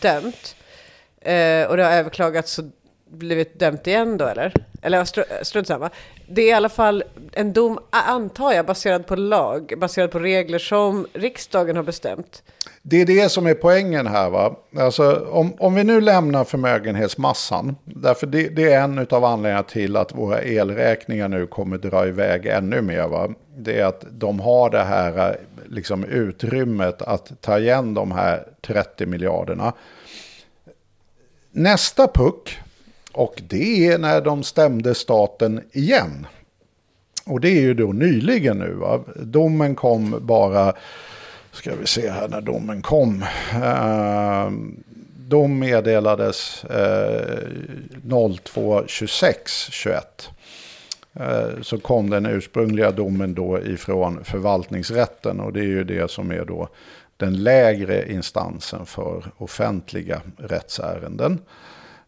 dömt 0.00 0.56
eh, 1.20 1.64
och 1.66 1.76
det 1.76 1.84
har 1.84 1.92
överklagats 1.92 2.58
och 2.58 2.64
blivit 3.10 3.58
dömt 3.58 3.86
igen 3.86 4.16
då 4.16 4.26
eller? 4.26 4.52
Eller 4.82 5.04
strunt 5.44 5.66
samma. 5.66 5.90
Det 6.28 6.42
är 6.42 6.48
i 6.48 6.52
alla 6.52 6.68
fall 6.68 7.04
en 7.32 7.52
dom, 7.52 7.78
antar 7.90 8.52
jag, 8.52 8.66
baserad 8.66 9.06
på 9.06 9.16
lag, 9.16 9.72
baserad 9.78 10.10
på 10.10 10.18
regler 10.18 10.58
som 10.58 11.06
riksdagen 11.12 11.76
har 11.76 11.82
bestämt. 11.82 12.42
Det 12.82 13.00
är 13.00 13.06
det 13.06 13.28
som 13.28 13.46
är 13.46 13.54
poängen 13.54 14.06
här. 14.06 14.30
Va? 14.30 14.56
Alltså, 14.78 15.26
om, 15.30 15.54
om 15.58 15.74
vi 15.74 15.84
nu 15.84 16.00
lämnar 16.00 16.44
förmögenhetsmassan, 16.44 17.76
därför 17.84 18.26
det, 18.26 18.48
det 18.48 18.72
är 18.72 18.80
en 18.80 19.06
av 19.10 19.24
anledningarna 19.24 19.62
till 19.62 19.96
att 19.96 20.14
våra 20.14 20.42
elräkningar 20.42 21.28
nu 21.28 21.46
kommer 21.46 21.78
dra 21.78 22.06
iväg 22.06 22.46
ännu 22.46 22.82
mer. 22.82 23.08
Va? 23.08 23.28
Det 23.56 23.80
är 23.80 23.84
att 23.84 24.04
de 24.10 24.40
har 24.40 24.70
det 24.70 24.84
här 24.84 25.36
liksom, 25.66 26.04
utrymmet 26.04 27.02
att 27.02 27.40
ta 27.40 27.58
igen 27.58 27.94
de 27.94 28.12
här 28.12 28.44
30 28.66 29.06
miljarderna. 29.06 29.72
Nästa 31.50 32.08
puck, 32.08 32.58
och 33.18 33.42
det 33.48 33.86
är 33.86 33.98
när 33.98 34.20
de 34.20 34.42
stämde 34.42 34.94
staten 34.94 35.60
igen. 35.72 36.26
Och 37.26 37.40
det 37.40 37.48
är 37.48 37.60
ju 37.60 37.74
då 37.74 37.92
nyligen 37.92 38.58
nu. 38.58 38.72
Va? 38.72 39.00
Domen 39.16 39.74
kom 39.74 40.18
bara, 40.20 40.72
ska 41.52 41.74
vi 41.80 41.86
se 41.86 42.10
här 42.10 42.28
när 42.28 42.40
domen 42.40 42.82
kom. 42.82 43.24
Eh, 43.52 44.50
dom 45.28 45.58
meddelades 45.58 46.64
eh, 46.64 47.38
02.26.21. 48.04 50.00
Eh, 51.14 51.48
så 51.62 51.78
kom 51.78 52.10
den 52.10 52.26
ursprungliga 52.26 52.90
domen 52.90 53.34
då 53.34 53.60
ifrån 53.60 54.24
förvaltningsrätten. 54.24 55.40
Och 55.40 55.52
det 55.52 55.60
är 55.60 55.64
ju 55.64 55.84
det 55.84 56.10
som 56.10 56.30
är 56.30 56.44
då 56.44 56.68
den 57.16 57.42
lägre 57.42 58.12
instansen 58.12 58.86
för 58.86 59.24
offentliga 59.36 60.20
rättsärenden. 60.36 61.38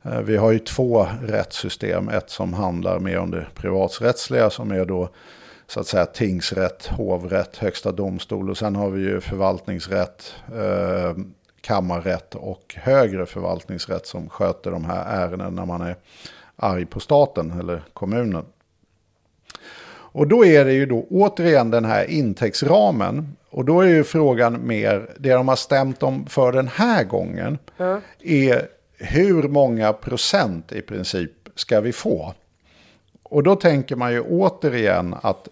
Eh, 0.02 0.20
Vi 0.20 0.36
har 0.36 0.50
ju 0.50 0.58
två 0.58 1.06
rättssystem. 1.22 2.08
Ett 2.08 2.30
som 2.30 2.54
handlar 2.54 2.98
mer 2.98 3.18
om 3.18 3.30
det 3.30 3.46
privaträttsliga 3.54 4.50
som 4.50 4.70
är 4.70 4.84
då 4.84 5.08
så 5.66 5.80
att 5.80 5.86
säga 5.86 6.06
tingsrätt, 6.06 6.86
hovrätt, 6.86 7.56
högsta 7.56 7.92
domstol. 7.92 8.50
Och 8.50 8.58
sen 8.58 8.76
har 8.76 8.90
vi 8.90 9.02
ju 9.02 9.20
förvaltningsrätt, 9.20 10.34
eh, 10.54 11.16
kammarrätt 11.60 12.34
och 12.34 12.74
högre 12.78 13.26
förvaltningsrätt 13.26 14.06
som 14.06 14.28
sköter 14.28 14.70
de 14.70 14.84
här 14.84 15.04
ärendena 15.24 15.50
när 15.50 15.66
man 15.66 15.80
är 15.80 15.96
arg 16.56 16.86
på 16.86 17.00
staten 17.00 17.60
eller 17.60 17.82
kommunen. 17.92 18.44
Och 20.12 20.26
då 20.28 20.44
är 20.44 20.64
det 20.64 20.72
ju 20.72 20.86
då 20.86 21.06
återigen 21.10 21.70
den 21.70 21.84
här 21.84 22.04
intäktsramen. 22.10 23.36
Och 23.50 23.64
då 23.64 23.80
är 23.80 23.88
ju 23.88 24.04
frågan 24.04 24.66
mer, 24.66 25.10
det 25.18 25.32
de 25.32 25.48
har 25.48 25.56
stämt 25.56 26.02
om 26.02 26.26
för 26.26 26.52
den 26.52 26.68
här 26.68 27.04
gången 27.04 27.58
är 28.20 28.68
hur 29.00 29.42
många 29.42 29.92
procent 29.92 30.72
i 30.72 30.82
princip 30.82 31.32
ska 31.54 31.80
vi 31.80 31.92
få? 31.92 32.34
Och 33.22 33.42
då 33.42 33.56
tänker 33.56 33.96
man 33.96 34.12
ju 34.12 34.20
återigen 34.20 35.14
att 35.22 35.48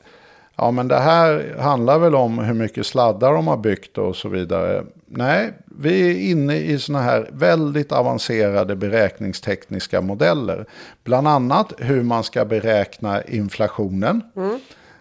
ja 0.57 0.71
men 0.71 0.89
det 0.89 0.99
här 0.99 1.57
handlar 1.59 1.99
väl 1.99 2.15
om 2.15 2.39
hur 2.39 2.55
mycket 2.55 2.87
sladdar 2.87 3.33
de 3.33 3.47
har 3.47 3.57
byggt 3.57 3.99
och 3.99 4.17
så 4.17 4.29
vidare. 4.29 4.85
Nej, 5.07 5.53
vi 5.65 6.11
är 6.11 6.31
inne 6.31 6.57
i 6.57 6.79
sådana 6.79 7.05
här 7.05 7.31
väldigt 7.33 7.93
avancerade 7.93 8.77
beräkningstekniska 8.77 10.01
modeller. 10.01 10.67
Bland 11.05 11.29
annat 11.29 11.73
hur 11.79 12.03
man 12.03 12.25
ska 12.25 12.45
beräkna 12.45 13.23
inflationen. 13.23 14.23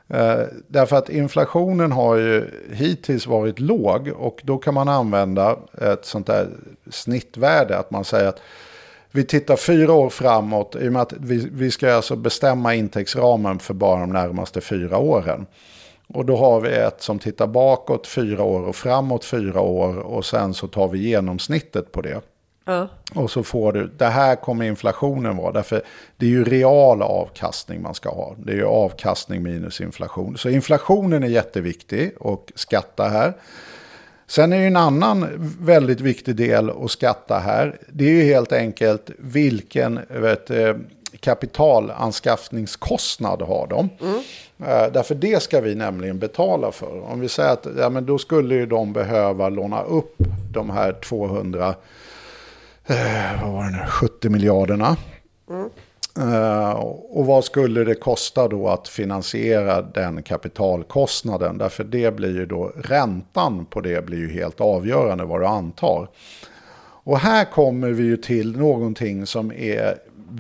Eh, 0.10 0.40
därför 0.68 0.96
att 0.96 1.10
inflationen 1.10 1.92
har 1.92 2.16
ju 2.16 2.50
hittills 2.74 3.28
varit 3.28 3.60
låg 3.60 4.12
och 4.18 4.42
då 4.44 4.58
kan 4.58 4.74
man 4.74 4.90
använda 4.90 5.58
ett 5.82 6.06
sånt 6.06 6.28
där 6.28 6.48
snittvärde. 6.92 7.78
Att 7.78 7.92
man 7.92 8.06
säger 8.06 8.28
att 8.28 8.42
vi 9.12 9.24
tittar 9.24 9.56
fyra 9.56 9.94
år 9.94 10.10
framåt 10.10 10.76
i 10.76 10.88
och 10.88 10.94
med 10.94 11.02
att 11.02 11.14
vi, 11.14 11.50
vi 11.52 11.72
ska 11.72 11.94
alltså 11.94 12.16
bestämma 12.16 12.76
intäktsramen 12.76 13.60
för 13.60 13.74
bara 13.74 14.00
de 14.00 14.14
närmaste 14.14 14.62
fyra 14.62 14.98
åren. 14.98 15.46
Och 16.08 16.26
då 16.26 16.38
har 16.38 16.62
vi 16.62 16.70
ett 16.70 17.02
som 17.02 17.20
tittar 17.20 17.48
bakåt 17.48 18.08
fyra 18.08 18.44
år 18.44 18.62
och 18.62 18.76
framåt 18.76 19.26
fyra 19.26 19.62
år 19.62 19.98
och 19.98 20.26
sen 20.26 20.54
så 20.54 20.68
tar 20.68 20.88
vi 20.88 21.00
genomsnittet 21.00 21.92
på 21.92 22.02
det. 22.02 22.22
Ja. 22.66 22.88
Och 23.16 23.32
så 23.32 23.44
får 23.44 23.74
du, 23.74 23.88
det 23.98 24.06
här 24.06 24.36
kommer 24.36 24.66
inflationen 24.66 25.38
vara. 25.38 25.52
Därför 25.52 25.82
det 26.18 26.26
är 26.26 26.30
ju 26.30 26.44
real 26.44 27.02
avkastning 27.02 27.82
man 27.82 27.94
ska 27.94 28.10
ha. 28.10 28.36
Det 28.38 28.52
är 28.52 28.56
ju 28.56 28.66
avkastning 28.66 29.44
minus 29.44 29.82
inflation. 29.82 30.38
Så 30.38 30.50
inflationen 30.50 31.24
är 31.24 31.28
jätteviktig 31.28 32.12
och 32.20 32.52
skatta 32.56 33.08
här. 33.08 33.34
Sen 34.30 34.54
är 34.54 34.60
det 34.60 34.66
en 34.66 34.76
annan 34.76 35.28
väldigt 35.60 36.02
viktig 36.02 36.36
del 36.36 36.70
att 36.70 36.92
skatta 36.92 37.40
här. 37.40 37.78
Det 37.88 38.06
är 38.06 38.10
ju 38.10 38.24
helt 38.24 38.52
enkelt 38.52 39.10
vilken 39.18 40.00
vet, 40.10 40.50
eh, 40.50 40.76
kapitalanskaffningskostnad 41.20 43.42
har 43.42 43.68
de. 43.68 43.90
Eh, 44.68 44.92
Därför 44.94 45.16
det 45.16 45.44
ska 45.44 45.62
vi 45.62 45.76
nämligen 45.76 46.20
betala 46.20 46.72
för. 46.72 47.12
Om 47.12 47.20
vi 47.20 47.30
säger 47.30 47.54
att 47.54 47.68
ja, 47.78 47.90
men 47.90 48.06
då 48.06 48.18
skulle 48.18 48.56
ju 48.56 48.66
de 48.66 48.94
behöva 48.94 49.50
låna 49.50 49.82
upp 49.84 50.16
de 50.54 50.70
här 50.70 50.94
200 50.94 51.76
eh, 52.88 52.96
vad 53.44 53.52
var 53.52 53.64
det 53.64 53.72
nu, 53.72 53.86
70 53.90 54.30
miljarderna. 54.30 54.98
Eh, 55.52 55.66
och 57.10 57.26
vad 57.26 57.44
skulle 57.44 57.84
det 57.84 57.96
kosta 57.96 58.48
då 58.48 58.68
att 58.68 58.88
finansiera 58.88 59.82
den 59.82 60.24
kapitalkostnaden? 60.24 61.58
Därför 61.58 61.84
det 61.84 62.16
blir 62.16 62.36
ju 62.36 62.46
då 62.46 62.72
räntan 62.76 63.66
på 63.66 63.82
det 63.82 64.06
blir 64.06 64.18
ju 64.18 64.30
helt 64.30 64.62
avgörande 64.62 65.26
vad 65.26 65.42
du 65.42 65.46
antar. 65.46 66.10
Och 67.04 67.20
här 67.20 67.46
kommer 67.46 67.90
vi 67.90 68.04
ju 68.04 68.18
till 68.18 68.58
någonting 68.58 69.26
som 69.26 69.52
är 69.52 69.98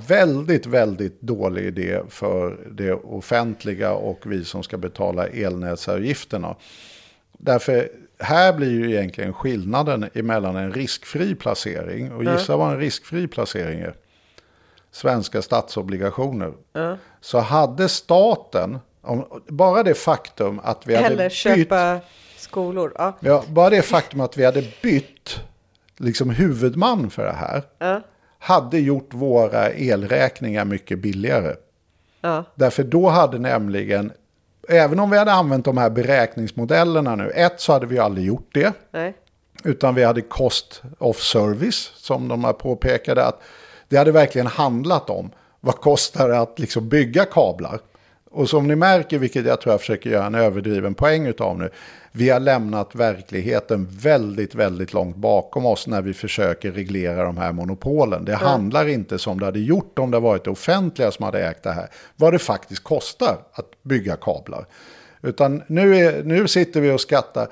väldigt, 0.08 0.66
väldigt 0.66 1.22
dålig 1.22 1.66
idé 1.66 2.02
för 2.10 2.58
det 2.72 2.94
offentliga 2.94 3.94
och 3.94 4.20
vi 4.26 4.46
som 4.46 4.64
ska 4.64 4.78
betala 4.78 5.28
elnätsavgifterna. 5.28 6.56
Därför 7.38 7.90
här 8.20 8.54
blir 8.54 8.72
ju 8.72 8.92
egentligen 8.92 9.34
skillnaden 9.34 10.10
emellan 10.14 10.56
en 10.56 10.74
riskfri 10.74 11.36
placering 11.36 12.12
och 12.12 12.24
gissa 12.24 12.58
vad 12.58 12.72
en 12.72 12.80
riskfri 12.80 13.28
placering 13.28 13.80
är. 13.80 13.96
Svenska 14.98 15.42
statsobligationer. 15.42 16.54
Så 17.22 17.40
hade 17.40 17.90
staten, 17.90 18.80
om, 19.02 19.42
bara 19.48 19.84
det 19.84 19.94
faktum 19.94 20.60
att 20.64 20.88
vi 20.88 20.96
hade 20.96 21.08
Eller 21.08 21.24
bytt 21.24 21.34
köpa 21.34 22.00
skolor. 22.38 22.94
Ja. 22.98 23.14
Ja, 23.20 23.44
bara 23.48 23.70
det 23.70 23.82
faktum 23.82 24.22
att 24.22 24.38
vi 24.38 24.46
hade 24.46 24.64
bytt 24.82 25.40
liksom 25.98 26.30
huvudman 26.30 27.10
för 27.10 27.26
det 27.26 27.32
här 27.34 27.64
Ja. 27.80 28.02
hade 28.40 28.80
gjort 28.80 29.14
våra 29.14 29.70
elräkningar 29.70 30.66
mycket 30.66 31.00
billigare. 31.00 31.56
Ja. 32.22 32.44
Därför 32.56 32.84
då 32.84 33.10
hade 33.10 33.40
nämligen, 33.40 34.12
även 34.70 35.00
om 35.00 35.10
vi 35.10 35.18
hade 35.18 35.32
använt 35.32 35.66
de 35.66 35.78
här 35.78 35.90
beräkningsmodellerna 35.90 37.16
nu, 37.16 37.30
ett 37.30 37.62
så 37.62 37.74
hade 37.74 37.86
vi 37.86 38.00
aldrig 38.00 38.26
gjort 38.28 38.50
det, 38.54 38.74
Nej. 38.92 39.14
utan 39.64 39.96
vi 39.96 40.04
hade 40.04 40.22
cost 40.22 40.82
of 40.98 41.18
service, 41.18 41.92
som 41.96 42.28
de 42.28 42.44
här 42.44 42.54
påpekade, 42.54 43.26
att 43.26 43.42
det 43.88 43.98
hade 43.98 44.12
verkligen 44.12 44.48
handlat 44.48 45.10
om 45.10 45.30
vad 45.60 45.76
kostar 45.76 46.30
det 46.30 46.40
att 46.40 46.60
liksom 46.60 46.90
bygga 46.90 47.26
kablar. 47.26 47.80
Och 48.32 48.50
som 48.50 48.68
ni 48.68 48.76
märker, 48.76 49.20
vilket 49.20 49.46
jag 49.46 49.62
tror 49.62 49.74
jag 49.74 49.80
försöker 49.80 50.10
göra 50.10 50.26
en 50.26 50.36
överdriven 50.36 50.94
poäng 50.94 51.34
av 51.40 51.60
nu, 51.60 51.70
vi 52.12 52.30
har 52.30 52.40
lämnat 52.40 52.96
verkligheten 52.96 53.88
väldigt, 53.92 54.56
väldigt 54.56 54.94
långt 54.94 55.16
bakom 55.16 55.66
oss 55.66 55.88
när 55.88 56.02
vi 56.02 56.14
försöker 56.14 56.72
reglera 56.72 57.24
de 57.24 57.38
här 57.38 57.52
monopolen. 57.52 58.26
Det 58.26 58.36
handlar 58.36 58.88
inte 58.88 59.20
som 59.20 59.40
det 59.40 59.46
hade 59.46 59.60
gjort 59.60 60.00
om 60.00 60.12
det 60.12 60.20
varit 60.20 60.44
det 60.44 60.50
offentliga 60.50 61.12
som 61.12 61.26
hade 61.26 61.48
ägt 61.48 61.64
det 61.64 61.72
här, 61.72 61.90
vad 62.16 62.34
det 62.34 62.40
faktiskt 62.40 62.84
kostar 62.84 63.38
att 63.54 63.84
bygga 63.84 64.16
kablar. 64.16 64.66
Utan 65.22 65.64
nu, 65.68 65.98
är, 65.98 66.24
nu 66.24 66.48
sitter 66.48 66.82
vi 66.82 66.92
och 66.92 67.02
skattar. 67.02 67.48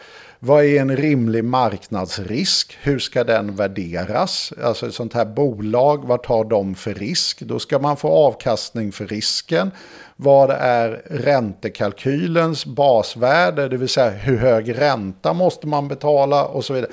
Vad 0.45 0.65
är 0.65 0.81
en 0.81 0.97
rimlig 0.97 1.43
marknadsrisk? 1.43 2.77
Hur 2.81 2.99
ska 2.99 3.23
den 3.23 3.55
värderas? 3.55 4.53
Alltså 4.63 4.87
ett 4.87 4.93
sånt 4.93 5.13
här 5.13 5.25
bolag, 5.25 6.07
vad 6.07 6.23
tar 6.23 6.43
de 6.43 6.75
för 6.75 6.93
risk? 6.93 7.41
Då 7.41 7.59
ska 7.59 7.79
man 7.79 7.97
få 7.97 8.09
avkastning 8.09 8.91
för 8.91 9.07
risken. 9.07 9.71
Vad 10.15 10.51
är 10.51 11.01
räntekalkylens 11.05 12.65
basvärde? 12.65 13.67
Det 13.67 13.77
vill 13.77 13.89
säga 13.89 14.09
hur 14.09 14.37
hög 14.37 14.79
ränta 14.79 15.33
måste 15.33 15.67
man 15.67 15.87
betala 15.87 16.45
och 16.45 16.65
så 16.65 16.73
vidare. 16.73 16.91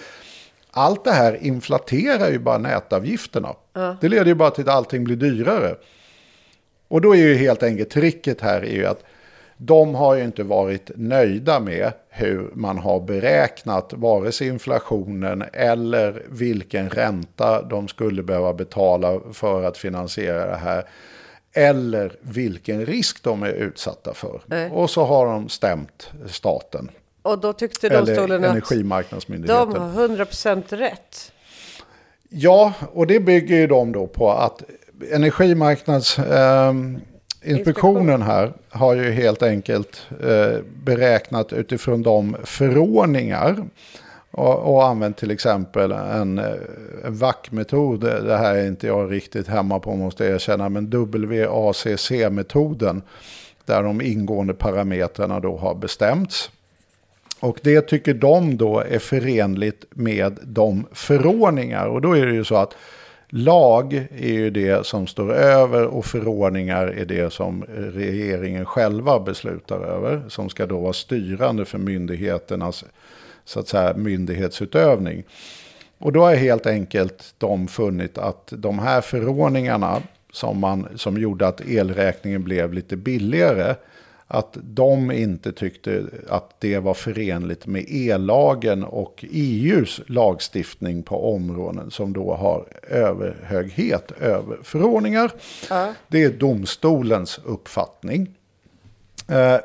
Allt 0.71 1.05
det 1.05 1.13
här 1.13 1.39
inflaterar 1.43 2.31
ju 2.31 2.39
bara 2.39 2.59
nätavgifterna. 2.59 3.55
Det 4.01 4.09
leder 4.09 4.27
ju 4.27 4.35
bara 4.35 4.51
till 4.51 4.69
att 4.69 4.77
allting 4.77 5.05
blir 5.05 5.17
dyrare. 5.17 5.75
Och 6.89 7.01
då 7.01 7.13
är 7.17 7.19
ju 7.19 7.35
helt 7.35 7.63
enkelt 7.63 7.91
tricket 7.91 8.41
här 8.41 8.63
är 8.63 8.75
ju 8.75 8.87
att 8.87 9.05
de 9.65 9.95
har 9.95 10.15
ju 10.15 10.25
inte 10.25 10.43
varit 10.43 10.91
nöjda 10.97 11.61
med 11.61 11.93
hur 12.09 12.51
man 12.55 12.79
har 12.79 13.01
beräknat 13.01 13.93
vare 13.93 14.33
sig 14.33 14.49
inflationen 14.49 15.45
eller 15.53 16.23
vilken 16.29 16.91
ränta 16.91 17.63
de 17.63 17.89
skulle 17.89 18.23
behöva 18.23 18.53
betala 18.53 19.21
för 19.33 19.63
att 19.63 19.79
finansiera 19.79 20.47
det 20.47 20.57
här. 20.57 20.85
Eller 21.53 22.13
vilken 22.21 22.87
risk 22.87 23.23
de 23.23 23.43
är 23.43 23.53
utsatta 23.53 24.15
för. 24.15 24.41
Nej. 24.47 24.71
Och 24.71 24.91
så 24.91 25.05
har 25.05 25.27
de 25.27 25.49
stämt 25.49 26.11
staten. 26.27 26.91
Och 27.23 27.39
då 27.39 27.53
tyckte 27.53 27.89
domstolen 27.89 28.45
att 28.45 28.69
de 28.69 28.83
har 28.93 30.09
100% 30.09 30.77
rätt. 30.77 31.33
Ja, 32.29 32.73
och 32.93 33.07
det 33.07 33.21
bygger 33.21 33.57
ju 33.57 33.67
de 33.67 33.93
då 33.93 34.07
på 34.07 34.31
att 34.31 34.63
Energimarknadsinspektionen 35.13 36.97
eh, 36.97 37.12
inspektionen 37.45 38.23
här 38.23 38.53
har 38.69 38.95
ju 38.95 39.11
helt 39.11 39.43
enkelt 39.43 40.07
eh, 40.23 40.57
beräknat 40.85 41.53
utifrån 41.53 42.03
de 42.03 42.37
förordningar 42.45 43.65
och, 44.31 44.75
och 44.75 44.87
använt 44.87 45.17
till 45.17 45.31
exempel 45.31 45.93
en, 45.93 46.39
eh, 46.39 46.45
en 47.05 47.15
VAC-metod. 47.15 48.01
Det 48.01 48.37
här 48.37 48.55
är 48.55 48.67
inte 48.67 48.87
jag 48.87 49.13
riktigt 49.13 49.49
hemma 49.49 49.79
på 49.79 49.97
måste 49.97 50.25
jag 50.25 50.35
erkänna, 50.35 50.69
men 50.69 50.91
WACC-metoden 50.91 53.03
där 53.65 53.83
de 53.83 54.01
ingående 54.01 54.55
parametrarna 54.55 55.41
då 55.41 55.57
har 55.57 55.75
bestämts. 55.75 56.51
Och 57.41 57.59
det 57.63 57.81
tycker 57.81 58.15
de 58.15 58.57
då 58.57 58.81
är 58.81 58.99
förenligt 58.99 59.85
med 59.91 60.39
de 60.43 60.87
förordningar. 60.93 61.87
Och 61.87 62.01
då 62.01 62.17
är 62.17 62.27
det 62.27 62.35
ju 62.35 62.45
så 62.45 62.57
att 62.57 62.75
lag 63.35 63.95
är 64.17 64.33
ju 64.33 64.51
det 64.51 64.87
som 64.87 65.07
står 65.07 65.33
över 65.33 65.85
och 65.87 66.05
förordningar 66.05 66.87
är 66.87 67.05
det 67.05 67.33
som 67.33 67.65
regeringen 67.77 68.65
själva 68.65 69.21
beslutar 69.21 69.81
över. 69.81 70.23
Som 70.29 70.49
ska 70.49 70.67
då 70.67 70.81
vara 70.81 70.93
styrande 70.93 71.65
för 71.65 71.79
myndigheternas 71.79 72.85
så 73.45 73.61
att 73.61 73.69
säga, 73.69 73.95
myndighetsutövning. 73.97 75.25
Och 75.99 76.13
då 76.13 76.21
har 76.21 76.35
helt 76.35 76.67
enkelt 76.67 77.35
de 77.39 77.69
funnit 77.69 78.19
att 78.19 78.53
de 78.57 78.79
här 78.79 79.01
förordningarna 79.01 80.03
som, 80.33 80.61
man, 80.61 80.89
som 80.95 81.19
gjorde 81.19 81.49
att 81.49 81.61
elräkningen 81.61 82.43
blev 82.43 82.73
lite 82.73 82.97
billigare 82.97 83.75
att 84.33 84.57
de 84.63 85.11
inte 85.11 85.53
tyckte 85.53 86.05
att 86.29 86.51
det 86.59 86.79
var 86.79 86.95
förenligt 86.95 87.67
med 87.67 87.85
ellagen 87.89 88.85
och 88.85 89.25
EUs 89.31 90.01
lagstiftning 90.07 91.03
på 91.03 91.35
områden 91.35 91.91
som 91.91 92.13
då 92.13 92.35
har 92.35 92.65
överhöghet 92.89 94.11
över 94.21 94.59
förordningar. 94.63 95.33
Det 96.09 96.23
är 96.23 96.31
domstolens 96.31 97.41
uppfattning. 97.45 98.35
Eh, 99.29 99.57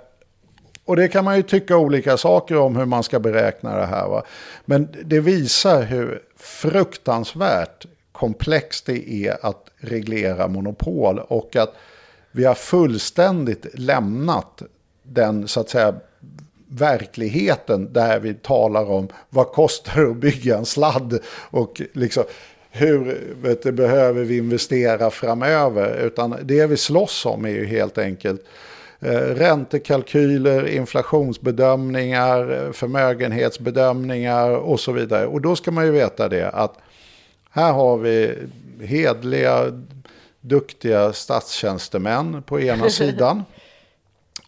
och 0.85 0.95
det 0.95 1.07
kan 1.07 1.25
man 1.25 1.37
ju 1.37 1.43
tycka 1.43 1.77
olika 1.77 2.17
saker 2.17 2.57
om 2.57 2.75
hur 2.75 2.85
man 2.85 3.03
ska 3.03 3.19
beräkna 3.19 3.77
det 3.77 3.85
här. 3.85 4.07
Va? 4.07 4.23
Men 4.65 4.87
det 5.05 5.19
visar 5.19 5.83
hur 5.83 6.21
fruktansvärt 6.37 7.85
komplext 8.11 8.85
det 8.85 9.09
är 9.09 9.45
att 9.45 9.71
reglera 9.77 10.47
monopol 10.47 11.19
och 11.19 11.55
att 11.55 11.73
vi 12.37 12.45
har 12.45 12.55
fullständigt 12.55 13.65
lämnat 13.73 14.61
den 15.03 15.47
så 15.47 15.59
att 15.59 15.69
säga 15.69 15.95
verkligheten 16.67 17.93
där 17.93 18.19
vi 18.19 18.33
talar 18.33 18.91
om 18.91 19.07
vad 19.29 19.47
kostar 19.47 20.01
det 20.01 20.11
att 20.11 20.17
bygga 20.17 20.57
en 20.57 20.65
sladd 20.65 21.19
och 21.49 21.81
liksom 21.93 22.23
hur 22.71 23.17
vet 23.41 23.63
du, 23.63 23.71
behöver 23.71 24.23
vi 24.23 24.37
investera 24.37 25.09
framöver. 25.09 26.05
Utan 26.05 26.35
det 26.43 26.65
vi 26.65 26.77
slåss 26.77 27.25
om 27.25 27.45
är 27.45 27.49
ju 27.49 27.65
helt 27.65 27.97
enkelt 27.97 28.45
eh, 28.99 29.11
räntekalkyler, 29.11 30.67
inflationsbedömningar, 30.67 32.71
förmögenhetsbedömningar 32.71 34.49
och 34.49 34.79
så 34.79 34.91
vidare. 34.91 35.27
Och 35.27 35.41
då 35.41 35.55
ska 35.55 35.71
man 35.71 35.85
ju 35.85 35.91
veta 35.91 36.29
det 36.29 36.49
att 36.49 36.77
här 37.51 37.73
har 37.73 37.97
vi 37.97 38.35
hedliga, 38.81 39.65
duktiga 40.47 41.13
statstjänstemän 41.13 42.43
på 42.43 42.59
ena 42.61 42.89
sidan. 42.89 43.43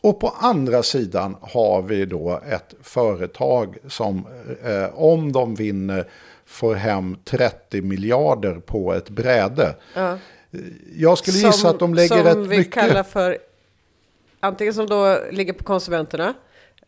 Och 0.01 0.19
på 0.19 0.27
andra 0.39 0.83
sidan 0.83 1.35
har 1.41 1.81
vi 1.81 2.05
då 2.05 2.41
ett 2.49 2.75
företag 2.81 3.77
som 3.87 4.27
eh, 4.63 4.99
om 4.99 5.31
de 5.31 5.55
vinner 5.55 6.09
får 6.45 6.75
hem 6.75 7.17
30 7.25 7.81
miljarder 7.81 8.55
på 8.55 8.93
ett 8.93 9.09
bräde. 9.09 9.75
Ja. 9.95 10.17
Jag 10.95 11.17
skulle 11.17 11.37
gissa 11.37 11.51
Som- 11.51 11.69
att 11.69 11.79
de 11.79 11.93
lägger 11.93 12.07
som 12.17 12.23
rätt 12.25 12.37
vi 12.37 12.57
mycket. 12.57 12.73
kallar 12.73 13.03
för 13.03 13.37
antingen 14.39 14.73
som 14.73 14.87
då 14.87 15.17
ligger 15.31 15.53
på 15.53 15.63
konsumenterna 15.63 16.33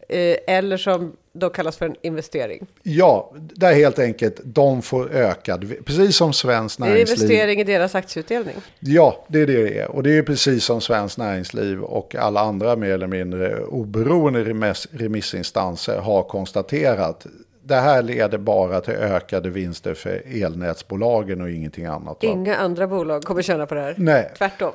eh, 0.10 0.38
eller 0.48 0.78
som 0.78 1.16
då 1.34 1.50
kallas 1.50 1.78
för 1.78 1.86
en 1.86 1.96
investering. 2.02 2.66
Ja, 2.84 3.32
det 3.36 3.66
är 3.66 3.74
helt 3.74 4.00
enkelt 4.00 4.40
de 4.44 4.82
får 4.82 5.12
ökad, 5.12 5.74
precis 5.86 6.16
som 6.16 6.34
svenskt 6.34 6.80
Det 6.80 6.86
är 6.86 6.90
näringsliv. 6.90 7.18
investering 7.22 7.60
i 7.60 7.64
deras 7.64 7.96
aktieutdelning. 7.96 8.56
Ja, 8.80 9.26
det 9.28 9.40
är 9.42 9.48
det 9.48 9.64
det 9.64 9.80
är. 9.80 9.92
Och 9.92 10.04
det 10.04 10.18
är 10.18 10.22
precis 10.24 10.64
som 10.64 10.82
svenskt 10.82 11.18
näringsliv 11.18 11.82
och 11.82 12.16
alla 12.16 12.40
andra 12.42 12.76
mer 12.76 12.90
eller 12.90 13.08
mindre 13.08 13.64
oberoende 13.64 14.44
remiss, 14.44 14.88
remissinstanser 14.92 15.98
har 15.98 16.24
konstaterat. 16.24 17.26
Det 17.64 17.76
här 17.76 18.02
leder 18.02 18.38
bara 18.38 18.82
till 18.82 18.94
ökade 18.94 19.50
vinster 19.50 19.94
för 19.94 20.24
elnätsbolagen 20.44 21.42
och 21.42 21.50
ingenting 21.50 21.86
annat. 21.86 22.24
Va? 22.24 22.30
Inga 22.30 22.56
andra 22.56 22.88
bolag 22.88 23.24
kommer 23.24 23.42
tjäna 23.42 23.66
på 23.66 23.76
det 23.76 23.82
här. 23.82 23.94
Nej. 23.98 24.32
Tvärtom. 24.38 24.72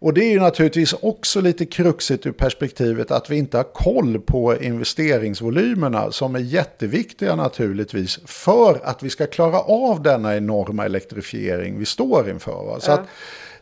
Och 0.00 0.14
det 0.14 0.24
är 0.24 0.30
ju 0.30 0.40
naturligtvis 0.40 0.92
också 0.92 1.40
lite 1.40 1.66
kruxigt 1.66 2.26
ur 2.26 2.32
perspektivet 2.32 3.10
att 3.10 3.30
vi 3.30 3.36
inte 3.36 3.56
har 3.56 3.64
koll 3.64 4.20
på 4.20 4.56
investeringsvolymerna 4.62 6.12
som 6.12 6.34
är 6.34 6.40
jätteviktiga 6.40 7.36
naturligtvis 7.36 8.20
för 8.24 8.80
att 8.84 9.02
vi 9.02 9.10
ska 9.10 9.26
klara 9.26 9.60
av 9.60 10.02
denna 10.02 10.36
enorma 10.36 10.84
elektrifiering 10.84 11.78
vi 11.78 11.84
står 11.84 12.30
inför. 12.30 12.64
Va? 12.64 12.80
Så 12.80 12.92
att 12.92 13.06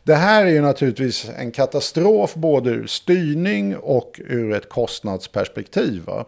det 0.03 0.15
här 0.15 0.45
är 0.45 0.51
ju 0.51 0.61
naturligtvis 0.61 1.31
en 1.37 1.53
katastrof 1.53 2.35
både 2.35 2.71
ur 2.71 2.87
styrning 2.87 3.77
och 3.77 4.21
ur 4.29 4.53
ett 4.53 4.69
kostnadsperspektiv. 4.69 6.03
Va? 6.05 6.27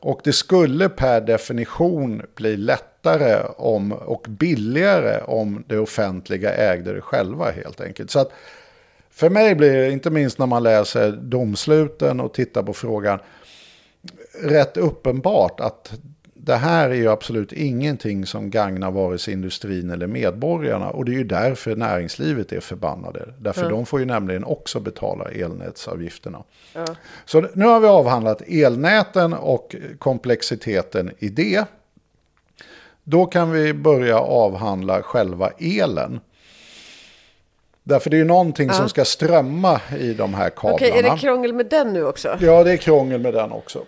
Och 0.00 0.20
det 0.24 0.32
skulle 0.32 0.88
per 0.88 1.20
definition 1.20 2.22
bli 2.34 2.56
lättare 2.56 3.42
om, 3.56 3.92
och 3.92 4.26
billigare 4.28 5.20
om 5.22 5.64
det 5.66 5.78
offentliga 5.78 6.54
ägde 6.54 6.94
det 6.94 7.00
själva 7.00 7.50
helt 7.50 7.80
enkelt. 7.80 8.10
Så 8.10 8.18
att 8.18 8.32
för 9.18 9.30
mig 9.30 9.54
blir 9.54 9.72
det, 9.72 9.90
inte 9.90 10.10
minst 10.10 10.38
när 10.38 10.46
man 10.46 10.62
läser 10.62 11.12
domsluten 11.12 12.20
och 12.20 12.34
tittar 12.34 12.62
på 12.62 12.72
frågan, 12.72 13.18
rätt 14.42 14.76
uppenbart 14.76 15.60
att 15.60 15.92
det 16.34 16.56
här 16.56 16.90
är 16.90 16.94
ju 16.94 17.08
absolut 17.08 17.52
ingenting 17.52 18.26
som 18.26 18.50
gagnar 18.50 18.90
vare 18.90 19.18
sig 19.18 19.34
industrin 19.34 19.90
eller 19.90 20.06
medborgarna. 20.06 20.90
Och 20.90 21.04
det 21.04 21.12
är 21.12 21.16
ju 21.16 21.24
därför 21.24 21.76
näringslivet 21.76 22.52
är 22.52 22.60
förbannade. 22.60 23.34
Därför 23.38 23.70
de 23.70 23.86
får 23.86 24.00
ju 24.00 24.06
nämligen 24.06 24.44
också 24.44 24.80
betala 24.80 25.24
elnätsavgifterna. 25.24 26.42
Så 27.24 27.40
nu 27.54 27.64
har 27.64 27.80
vi 27.80 27.86
avhandlat 27.86 28.42
elnäten 28.46 29.32
och 29.32 29.76
komplexiteten 29.98 31.10
i 31.18 31.28
det. 31.28 31.64
Då 33.04 33.26
kan 33.26 33.50
vi 33.50 33.74
börja 33.74 34.18
avhandla 34.18 35.02
själva 35.02 35.50
elen. 35.58 36.20
Därför 37.88 38.10
det 38.10 38.16
är 38.16 38.18
ju 38.18 38.24
någonting 38.24 38.70
som 38.72 38.88
ska 38.88 39.04
strömma 39.04 39.80
i 40.00 40.12
de 40.14 40.34
här 40.34 40.50
kablarna. 40.50 40.74
Okej, 40.74 40.90
är 40.90 41.02
det 41.02 41.18
krångel 41.18 41.52
med 41.52 41.66
den 41.66 41.92
nu 41.92 42.04
också? 42.04 42.38
Ja, 42.40 42.64
det 42.64 42.72
är 42.72 42.76
krångel 42.76 43.20
med 43.20 43.34
den 43.34 43.52
också. 43.52 43.84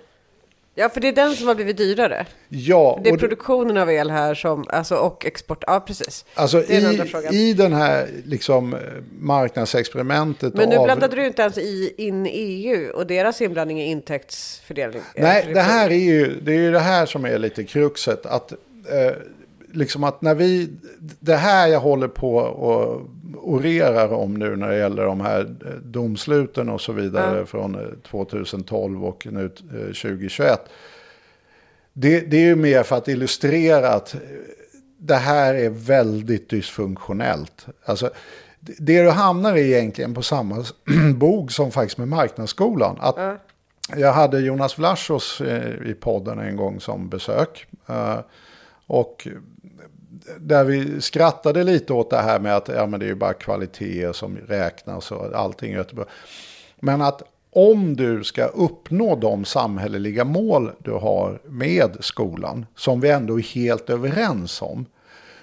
Ja, 0.75 0.89
för 0.89 1.01
det 1.01 1.09
är 1.09 1.13
den 1.13 1.37
som 1.37 1.49
har 1.49 1.55
blivit 1.55 1.77
dyrare. 1.77 2.27
Ja, 2.49 3.01
Det 3.05 3.11
är 3.11 3.17
produktionen 3.17 3.77
av 3.77 3.91
el 3.91 4.11
här 4.11 4.35
som, 4.35 4.65
alltså, 4.69 4.95
och 4.95 5.27
export. 5.27 5.65
Ja, 5.67 5.81
precis. 5.87 6.25
alltså 6.35 6.63
i, 6.63 7.01
i 7.31 7.55
den 7.55 7.73
här 7.73 8.09
liksom, 8.25 8.75
eh, 8.75 8.81
marknadsexperimentet. 9.21 10.55
Men 10.55 10.69
nu 10.69 10.77
av- 10.77 10.85
blandade 10.85 11.17
du 11.17 11.27
inte 11.27 11.43
ens 11.43 11.59
i, 11.59 11.95
in 11.97 12.27
EU 12.31 12.91
och 12.91 13.07
deras 13.07 13.43
inblandning 13.43 13.81
i 13.81 13.87
intäktsfördelning. 13.91 15.03
Nej, 15.17 15.51
det 15.55 15.61
här 15.61 15.91
är 15.91 15.95
ju 15.95 16.41
det, 16.43 16.53
är 16.53 16.59
ju 16.59 16.73
det 16.73 16.79
här 16.79 17.07
som 17.07 17.25
är 17.25 17.39
lite 17.39 17.65
kruxet. 17.65 18.27
Att, 18.27 18.53
eh, 18.53 19.13
liksom 19.73 20.05
att 20.05 20.23
när 20.23 20.35
vi, 20.35 20.71
det 21.21 21.37
här 21.37 21.69
jag 21.69 21.81
håller 21.81 22.09
på 22.09 22.37
och 22.37 23.01
orerar 23.43 24.13
om 24.13 24.35
nu 24.35 24.57
när 24.57 24.69
det 24.69 24.77
gäller 24.79 25.05
de 25.05 25.21
här 25.21 25.41
eh, 25.41 25.73
domsluten 25.83 26.69
och 26.69 26.81
så 26.81 26.93
vidare 26.93 27.47
från 27.47 27.75
eh, 27.75 27.87
2012 28.11 29.05
och 29.05 29.27
nu 29.31 29.45
eh, 29.45 29.81
2021. 29.87 30.61
Det, 31.93 32.21
det 32.21 32.37
är 32.37 32.41
ju 32.45 32.57
mer 32.57 32.83
för 32.83 32.97
att 32.97 33.09
illustrera 33.09 33.89
att 33.89 34.15
eh, 34.15 34.21
det 34.99 35.15
här 35.17 35.55
är 35.55 35.71
väldigt 35.71 36.51
dysfunktionellt. 36.51 37.67
Alltså, 37.85 38.11
det- 38.61 39.03
du 39.03 39.11
hamnar 39.11 39.57
i 39.57 39.73
egentligen 39.73 40.15
på 40.15 40.23
samma 40.23 40.65
bog 41.17 41.53
som 41.53 41.71
faktiskt 41.71 41.99
med 41.99 42.09
marknadsskolan. 42.09 42.97
Att 43.01 43.17
Jag 43.97 44.13
hade 44.13 44.41
Jonas 44.41 44.79
Vlachos 44.79 45.41
eh, 45.41 45.91
i 45.91 45.95
podden 45.95 46.39
en 46.39 46.57
gång 46.57 46.81
som 46.81 47.09
besök. 47.09 47.67
Eh, 47.89 48.19
och 48.87 49.29
där 50.39 50.65
vi 50.65 51.01
skrattade 51.01 51.65
lite 51.65 51.93
åt 51.93 52.11
det 52.11 52.17
här 52.17 52.41
med 52.41 52.57
att 52.57 52.69
ja, 52.69 52.87
men 52.87 53.01
det 53.01 53.07
är 53.07 53.09
ju 53.09 53.15
bara 53.15 53.33
kvalitet 53.33 54.13
som 54.13 54.37
räknas 54.37 55.13
och 55.13 55.35
allting 55.35 55.73
är 55.73 55.79
jättebra. 55.79 56.05
Men 56.81 57.03
att 57.03 57.23
om 57.53 57.97
du 57.97 58.25
ska 58.25 58.45
uppnå 58.45 59.17
de 59.17 59.45
samhälleliga 59.45 60.25
mål 60.25 60.71
du 60.79 60.93
har 60.93 61.41
med 61.45 61.97
skolan, 62.01 62.67
som 62.77 63.01
vi 63.01 63.11
ändå 63.11 63.39
är 63.39 63.43
helt 63.43 63.91
överens 63.91 64.63
om, 64.63 64.87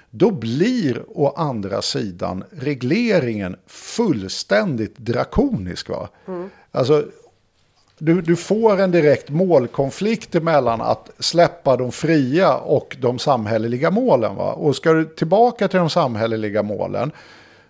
då 0.09 0.31
blir 0.31 1.03
å 1.07 1.33
andra 1.35 1.81
sidan 1.81 2.43
regleringen 2.49 3.55
fullständigt 3.67 4.97
drakonisk. 4.97 5.89
Va? 5.89 6.09
Alltså, 6.71 7.05
du, 7.99 8.21
du 8.21 8.35
får 8.35 8.79
en 8.81 8.91
direkt 8.91 9.29
målkonflikt 9.29 10.43
mellan 10.43 10.81
att 10.81 11.09
släppa 11.19 11.77
de 11.77 11.91
fria 11.91 12.57
och 12.57 12.97
de 12.99 13.19
samhälleliga 13.19 13.91
målen. 13.91 14.35
Va? 14.35 14.53
Och 14.53 14.75
ska 14.75 14.93
du 14.93 15.05
tillbaka 15.05 15.67
till 15.67 15.79
de 15.79 15.89
samhälleliga 15.89 16.63
målen, 16.63 17.11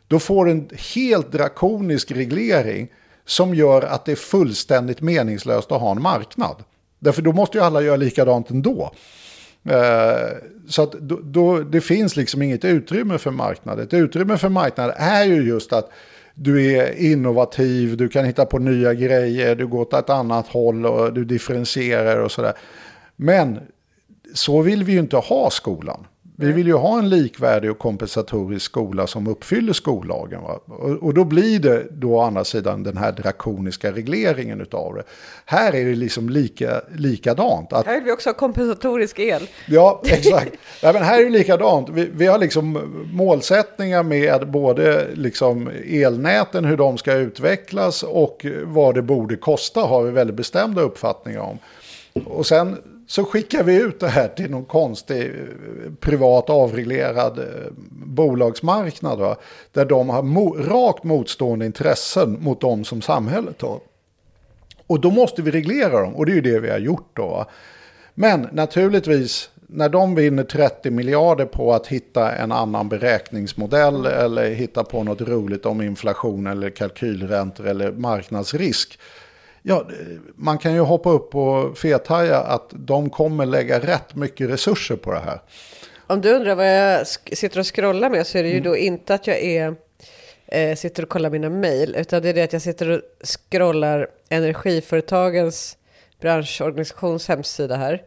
då 0.08 0.20
får 0.20 0.45
du 0.45 0.52
en 0.52 0.70
helt 0.95 1.32
drakonisk 1.32 2.12
reglering 2.12 2.88
som 3.26 3.56
gör 3.56 3.82
att 3.82 4.06
det 4.06 4.12
är 4.12 4.16
fullständigt 4.16 5.02
meningslöst 5.02 5.72
att 5.72 5.82
ha 5.82 5.91
en 5.91 6.02
marknad. 6.02 6.56
Därför 6.99 7.22
då 7.22 7.32
måste 7.32 7.58
ju 7.58 7.64
alla 7.64 7.82
göra 7.82 7.95
likadant 7.95 8.49
ändå. 8.49 8.91
Eh, 9.70 10.38
Så 10.70 10.84
att 10.84 10.91
då, 10.91 11.20
då, 11.24 11.60
det 11.60 11.82
finns 11.82 12.16
liksom 12.16 12.41
inget 12.41 12.66
utrymme 12.66 13.18
för 13.18 13.32
marknad. 13.32 13.80
Ett 13.80 13.94
utrymme 13.94 14.38
för 14.38 14.49
marknad 14.49 14.94
är 14.98 15.24
ju 15.24 15.48
just 15.48 15.74
att 15.74 15.90
du 16.39 16.72
är 16.76 16.99
innovativ, 16.99 17.97
du 17.97 18.09
kan 18.09 18.26
hitta 18.26 18.45
på 18.45 18.59
nya 18.59 18.93
grejer, 18.93 19.55
du 19.55 19.68
går 19.68 19.81
åt 19.81 19.93
ett 19.93 20.09
annat 20.09 20.47
håll 20.47 20.85
och 20.85 21.14
du 21.14 21.26
differentierar 21.26 22.18
och 22.18 22.31
sådär. 22.31 22.53
Men 23.15 23.59
så 24.34 24.61
vill 24.61 24.84
vi 24.84 24.91
ju 24.91 24.99
inte 24.99 25.18
ha 25.18 25.49
skolan. 25.49 26.07
Vi 26.39 26.51
vill 26.51 26.68
ju 26.68 26.73
ha 26.73 26.99
en 26.99 27.09
likvärdig 27.09 27.72
och 27.72 27.80
kompensatorisk 27.80 28.65
skola 28.65 29.07
som 29.07 29.27
uppfyller 29.27 29.73
skollagen. 29.73 30.41
Va? 30.41 30.59
Och, 30.65 31.03
och 31.03 31.14
då 31.14 31.23
blir 31.23 31.59
det 31.59 31.88
då 31.91 32.15
å 32.15 32.22
andra 32.22 32.43
sidan 32.43 32.84
den 32.84 32.97
här 32.97 33.11
drakoniska 33.11 33.91
regleringen 33.91 34.61
utav 34.61 34.95
det. 34.95 35.03
Här 35.45 35.76
är 35.76 35.85
det 35.85 35.95
liksom 35.95 36.30
lika, 36.30 36.81
likadant. 36.95 37.73
Att 37.73 37.85
Här 37.85 37.95
vill 37.95 38.03
vi 38.03 38.11
också 38.11 38.30
ha 38.30 38.34
kompensatorisk 38.34 39.19
el. 39.19 39.47
Ja, 39.68 40.01
exakt. 40.05 40.51
ja, 40.81 40.93
men 40.93 41.03
här 41.03 41.19
är 41.19 41.23
det 41.23 41.30
likadant. 41.30 41.89
Vi, 41.89 42.09
vi 42.14 42.26
har 42.26 42.38
liksom 42.38 42.80
målsättningar 43.14 44.03
med 44.03 44.51
både 44.51 45.07
liksom 45.14 45.69
elnäten, 45.85 46.65
hur 46.65 46.77
de 46.77 46.97
ska 46.97 47.14
utvecklas 47.14 48.03
och 48.03 48.45
vad 48.64 48.95
det 48.95 49.01
borde 49.01 49.35
kosta 49.35 49.81
har 49.81 50.03
vi 50.03 50.11
väldigt 50.11 50.35
bestämda 50.35 50.81
uppfattningar 50.81 51.39
om. 51.39 51.59
Och 52.26 52.45
sen 52.45 52.77
så 53.07 53.25
skickar 53.25 53.63
vi 53.63 53.75
ut 53.75 53.99
det 53.99 54.07
här 54.07 54.27
till 54.27 54.51
någon 54.51 54.65
konstig 54.65 55.25
eh, 55.25 55.31
privat 55.99 56.49
avreglerad 56.49 57.39
eh, 57.39 57.45
bolagsmarknad. 57.91 59.19
Va? 59.19 59.35
Där 59.71 59.85
de 59.85 60.09
har 60.09 60.21
mo- 60.21 60.63
rakt 60.69 61.03
motstående 61.03 61.65
intressen 61.65 62.38
mot 62.41 62.61
de 62.61 62.84
som 62.84 63.01
samhället 63.01 63.61
har. 63.61 63.79
Och 64.88 65.01
då 65.01 65.11
måste 65.11 65.41
vi 65.41 65.51
reglera 65.51 66.01
dem 66.01 66.15
och 66.15 66.25
det 66.25 66.31
är 66.31 66.35
ju 66.35 66.41
det 66.41 66.59
vi 66.59 66.69
har 66.69 66.77
gjort 66.79 67.09
då. 67.13 67.27
va. 67.27 67.47
Men 68.13 68.47
naturligtvis, 68.51 69.49
när 69.67 69.89
de 69.89 70.15
vinner 70.15 70.43
30 70.43 70.91
miljarder 70.91 71.45
på 71.45 71.73
att 71.73 71.88
hitta 71.88 72.31
en 72.31 72.51
annan 72.51 72.89
beräkningsmodell 72.89 74.05
eller 74.05 74.49
hitta 74.49 74.84
på 74.84 75.03
något 75.03 75.21
roligt 75.21 75.65
om 75.65 75.81
inflation 75.81 76.47
eller 76.47 76.69
kalkylräntor 76.69 77.67
eller 77.67 77.91
marknadsrisk. 77.91 78.99
Ja, 79.69 79.88
man 80.35 80.57
kan 80.57 80.73
ju 80.73 80.80
hoppa 80.80 81.10
upp 81.10 81.35
och 81.35 81.77
fethaja 81.77 82.38
att 82.39 82.69
de 82.73 83.10
kommer 83.10 83.45
lägga 83.45 83.80
rätt 83.80 84.15
mycket 84.15 84.49
resurser 84.49 84.95
på 84.95 85.11
det 85.11 85.19
här. 85.19 85.39
Om 86.07 86.22
du 86.22 86.34
undrar 86.34 86.56
vad 86.56 86.77
jag 86.77 87.07
sitter 87.07 87.60
och 87.60 87.76
scrollar 87.76 88.10
med 88.10 88.27
så 88.27 88.38
är 88.38 88.44
det 88.44 88.49
ju 88.49 88.57
Mm. 88.57 88.64
då 88.64 88.77
inte 88.77 89.14
att 89.14 89.27
jag 89.27 89.38
är 89.44 89.76
eh, 90.45 90.76
sitter 90.76 91.03
och 91.03 91.10
kollar 91.10 91.30
mina 91.30 91.49
mejl, 91.49 91.95
utan 91.95 92.22
det 92.22 92.30
är 92.30 92.34
det 92.34 92.44
att 92.44 92.53
jag 92.53 92.61
sitter 92.61 92.89
och 92.89 93.02
scrollar 93.23 94.07
energiföretagens 94.30 95.77
branschorganisations 96.22 97.27
hemsida 97.27 97.76
här. 97.76 98.02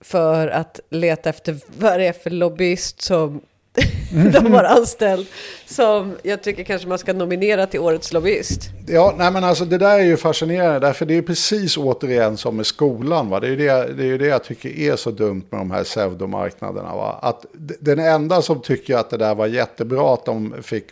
För 0.00 0.48
att 0.48 0.80
leta 0.90 1.30
efter 1.30 1.56
vad 1.78 2.00
det 2.00 2.06
är 2.06 2.12
för 2.12 2.30
lobbyist 2.30 3.02
som 3.02 3.40
de 4.32 4.52
har 4.52 4.64
anställt. 4.64 5.28
Som 5.66 6.16
jag 6.22 6.42
tycker 6.42 6.64
kanske 6.64 6.88
man 6.88 6.98
ska 6.98 7.12
nominera 7.12 7.66
till 7.66 7.80
årets 7.80 8.12
lobbyist. 8.12 8.70
Ja, 8.86 9.14
nej 9.18 9.32
men 9.32 9.44
alltså 9.44 9.64
det 9.64 9.78
där 9.78 9.98
är 9.98 10.04
ju 10.04 10.16
fascinerande. 10.16 10.78
Därför 10.78 11.06
det 11.06 11.16
är 11.16 11.22
precis 11.22 11.76
återigen 11.76 12.36
som 12.36 12.56
med 12.56 12.66
skolan. 12.66 13.28
Va? 13.28 13.40
Det 13.40 13.46
är 13.46 13.50
ju 13.50 13.56
det, 13.56 13.92
det, 13.92 14.06
är 14.06 14.18
det 14.18 14.26
jag 14.26 14.44
tycker 14.44 14.78
är 14.78 14.96
så 14.96 15.10
dumt 15.10 15.42
med 15.50 15.60
de 15.60 15.70
här 15.70 15.84
pseudomarknaderna. 15.84 16.96
Va? 16.96 17.18
Att 17.22 17.46
den 17.80 17.98
enda 17.98 18.42
som 18.42 18.60
tycker 18.60 18.96
att 18.96 19.10
det 19.10 19.16
där 19.16 19.34
var 19.34 19.46
jättebra 19.46 20.14
att 20.14 20.24
de 20.24 20.54
fick 20.62 20.84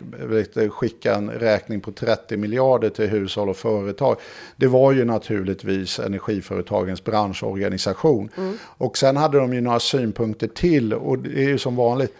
skicka 0.71 1.15
en 1.15 1.29
räkning 1.29 1.81
på 1.81 1.91
30 1.91 2.37
miljarder 2.37 2.89
till 2.89 3.07
hushåll 3.07 3.49
och 3.49 3.57
företag. 3.57 4.15
Det 4.55 4.67
var 4.67 4.91
ju 4.91 5.05
naturligtvis 5.05 5.99
energiföretagens 5.99 7.03
branschorganisation. 7.03 8.29
Och 8.59 8.97
sen 8.97 9.17
hade 9.17 9.37
de 9.37 9.53
ju 9.53 9.61
några 9.61 9.79
synpunkter 9.79 10.47
till. 10.47 10.93
Och 10.93 11.19
det 11.19 11.43
är 11.43 11.47
ju 11.47 11.57
som 11.57 11.75
vanligt. 11.75 12.13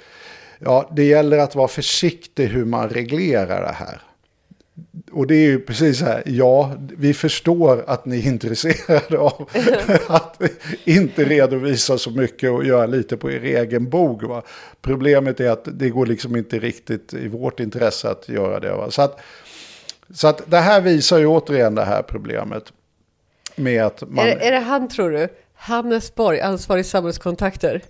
Ja, 0.65 0.89
det 0.95 1.03
gäller 1.03 1.37
att 1.37 1.55
vara 1.55 1.67
försiktig 1.67 2.47
hur 2.47 2.65
man 2.65 2.89
reglerar 2.89 3.61
det 3.61 3.71
här. 3.73 4.01
Och 5.11 5.27
det 5.27 5.35
är 5.35 5.45
ju 5.45 5.59
precis 5.59 5.99
så 5.99 6.05
här, 6.05 6.23
ja, 6.25 6.71
vi 6.97 7.13
förstår 7.13 7.83
att 7.87 8.05
ni 8.05 8.19
är 8.19 8.27
intresserade 8.27 9.17
av 9.17 9.49
att 10.07 10.41
inte 10.85 11.23
redovisa 11.25 11.97
så 11.97 12.09
mycket 12.11 12.51
och 12.51 12.65
göra 12.65 12.85
lite 12.85 13.17
på 13.17 13.31
er 13.31 13.43
egen 13.43 13.89
bog. 13.89 14.23
Va? 14.23 14.41
Problemet 14.81 15.39
är 15.39 15.49
att 15.49 15.67
det 15.79 15.89
går 15.89 16.05
liksom 16.05 16.35
inte 16.35 16.59
riktigt 16.59 17.13
i 17.13 17.27
vårt 17.27 17.59
intresse 17.59 18.09
att 18.09 18.29
göra 18.29 18.59
det. 18.59 18.71
Va? 18.73 18.91
Så, 18.91 19.01
att, 19.01 19.19
så 20.13 20.27
att 20.27 20.41
det 20.51 20.59
här 20.59 20.81
visar 20.81 21.17
ju 21.17 21.27
återigen 21.27 21.75
det 21.75 21.85
här 21.85 22.01
problemet. 22.01 22.63
Med 23.55 23.85
att 23.85 24.03
man... 24.09 24.25
Är, 24.27 24.35
det- 24.35 24.47
är 24.47 24.51
det 24.51 24.59
han 24.59 24.87
tror 24.89 25.11
du? 25.11 25.27
Hannes 25.55 26.15
Borg, 26.15 26.41
ansvarig 26.41 26.85
samhällskontakter? 26.85 27.81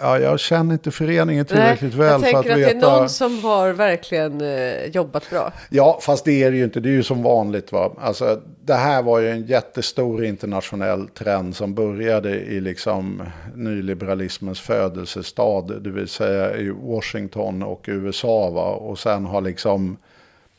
Ja, 0.00 0.18
jag 0.18 0.40
känner 0.40 0.72
inte 0.72 0.90
föreningen 0.90 1.44
tillräckligt 1.44 1.94
väl 1.94 2.06
jag 2.06 2.20
för 2.20 2.26
att 2.26 2.32
tänker 2.32 2.50
att, 2.50 2.58
veta... 2.58 2.74
det 2.74 2.86
är 2.86 2.98
någon 2.98 3.08
som 3.08 3.44
har 3.44 3.72
verkligen 3.72 4.40
eh, 4.40 4.84
jobbat 4.84 5.30
bra. 5.30 5.52
Ja, 5.70 5.98
fast 6.02 6.24
det 6.24 6.42
är 6.42 6.50
det 6.50 6.56
ju 6.56 6.64
inte. 6.64 6.80
Det 6.80 6.88
är 6.88 6.92
ju 6.92 7.02
som 7.02 7.22
vanligt. 7.22 7.72
Va? 7.72 7.92
Alltså, 8.00 8.40
det 8.64 8.74
här 8.74 9.02
var 9.02 9.18
ju 9.18 9.30
en 9.30 9.46
jättestor 9.46 10.24
internationell 10.24 11.08
trend 11.08 11.56
som 11.56 11.74
började 11.74 12.30
i 12.30 12.60
liksom 12.60 13.22
nyliberalismens 13.54 14.60
födelsestad. 14.60 15.82
Det 15.82 15.90
vill 15.90 16.08
säga 16.08 16.56
i 16.56 16.70
Washington 16.70 17.62
och 17.62 17.84
USA. 17.86 18.50
Va? 18.50 18.70
Och 18.70 18.98
sen 18.98 19.24
har 19.24 19.40
liksom 19.40 19.96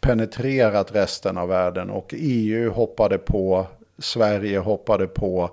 penetrerat 0.02 0.96
resten 0.96 1.38
av 1.38 1.48
världen. 1.48 1.90
Och 1.90 2.14
EU 2.18 2.72
hoppade 2.72 3.18
på, 3.18 3.68
Sverige 4.00 4.60
hoppade 4.60 5.08
på. 5.08 5.50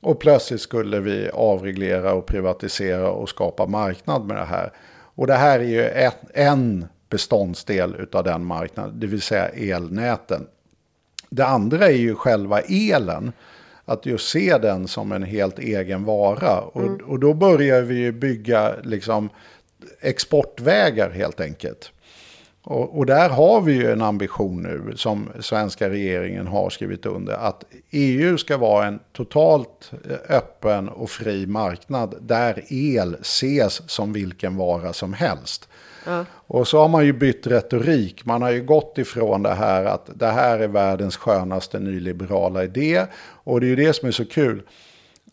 Och 0.00 0.20
plötsligt 0.20 0.60
skulle 0.60 1.00
vi 1.00 1.30
avreglera 1.32 2.12
och 2.12 2.26
privatisera 2.26 3.10
och 3.10 3.28
skapa 3.28 3.66
marknad 3.66 4.26
med 4.26 4.36
det 4.36 4.44
här. 4.44 4.72
Och 5.14 5.26
det 5.26 5.34
här 5.34 5.60
är 5.60 5.64
ju 5.64 6.10
en 6.34 6.86
beståndsdel 7.08 8.06
av 8.12 8.24
den 8.24 8.44
marknaden, 8.44 9.00
det 9.00 9.06
vill 9.06 9.22
säga 9.22 9.48
elnäten. 9.48 10.46
Det 11.30 11.46
andra 11.46 11.86
är 11.86 11.96
ju 11.96 12.14
själva 12.14 12.60
elen. 12.60 13.32
Att 13.84 14.06
just 14.06 14.28
se 14.28 14.58
den 14.58 14.88
som 14.88 15.12
en 15.12 15.22
helt 15.22 15.58
egen 15.58 16.04
vara. 16.04 16.60
Och, 16.60 17.00
och 17.00 17.18
då 17.18 17.34
börjar 17.34 17.82
vi 17.82 17.94
ju 17.94 18.12
bygga 18.12 18.74
liksom 18.82 19.30
exportvägar 20.00 21.10
helt 21.10 21.40
enkelt. 21.40 21.92
Och, 22.70 22.98
och 22.98 23.06
där 23.06 23.28
har 23.28 23.60
vi 23.60 23.72
ju 23.72 23.92
en 23.92 24.02
ambition 24.02 24.62
nu 24.62 24.96
som 24.96 25.28
svenska 25.40 25.90
regeringen 25.90 26.46
har 26.46 26.70
skrivit 26.70 27.06
under. 27.06 27.34
Att 27.34 27.64
EU 27.90 28.38
ska 28.38 28.56
vara 28.56 28.86
en 28.86 28.98
totalt 29.12 29.92
eh, 30.10 30.36
öppen 30.36 30.88
och 30.88 31.10
fri 31.10 31.46
marknad 31.46 32.14
där 32.20 32.64
el 32.68 33.16
ses 33.20 33.90
som 33.90 34.12
vilken 34.12 34.56
vara 34.56 34.92
som 34.92 35.12
helst. 35.12 35.68
Och 36.30 36.68
så 36.68 36.78
har 36.78 36.88
man 36.88 37.06
ju 37.06 37.12
bytt 37.12 37.46
retorik. 37.46 38.24
Man 38.24 38.42
har 38.42 38.50
ju 38.50 38.62
gått 38.62 38.98
ifrån 38.98 39.42
det 39.42 39.54
här 39.54 39.84
att 39.84 40.10
det 40.14 40.30
här 40.30 40.58
är 40.58 40.68
världens 40.68 41.16
skönaste 41.16 41.78
nyliberala 41.78 42.64
idé. 42.64 43.06
Och 43.44 43.60
det 43.60 43.66
är 43.66 43.68
ju 43.68 43.76
det 43.76 43.92
som 43.92 44.08
är 44.08 44.12
så 44.12 44.24
kul. 44.24 44.62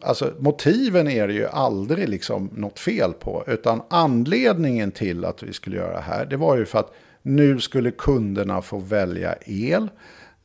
Alltså 0.02 0.34
motiven 0.40 1.08
är 1.08 1.28
det 1.28 1.34
ju 1.34 1.48
aldrig 1.48 2.10
liksom 2.10 2.50
något 2.54 2.80
fel 2.80 3.14
på. 3.14 3.44
Utan 3.48 3.82
anledningen 3.90 4.92
till 4.92 5.26
att 5.26 5.44
vi 5.44 5.54
skulle 5.54 5.78
göra 5.78 5.96
det 5.96 6.02
här, 6.02 6.26
det 6.26 6.38
var 6.38 6.58
ju 6.58 6.66
för 6.66 6.80
att 6.80 6.92
nu 7.26 7.60
skulle 7.60 7.92
kunderna 7.92 8.62
få 8.62 8.78
välja 8.78 9.36
el. 9.46 9.88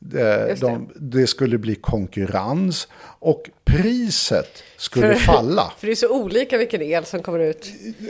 Det, 0.03 0.49
Just 0.49 0.61
det. 0.61 0.67
de, 0.67 0.89
det 0.95 1.27
skulle 1.27 1.57
bli 1.57 1.75
konkurrens 1.75 2.87
och 3.19 3.49
priset 3.65 4.63
skulle 4.77 5.07
För- 5.07 5.19
falla. 5.33 5.73
För 5.77 5.87
det 5.87 5.93
är 5.93 5.95
så 5.95 6.09
olika 6.09 6.57
vilken 6.57 6.81
el 6.81 7.05
som 7.05 7.21
kommer 7.23 7.39
ut. 7.39 7.67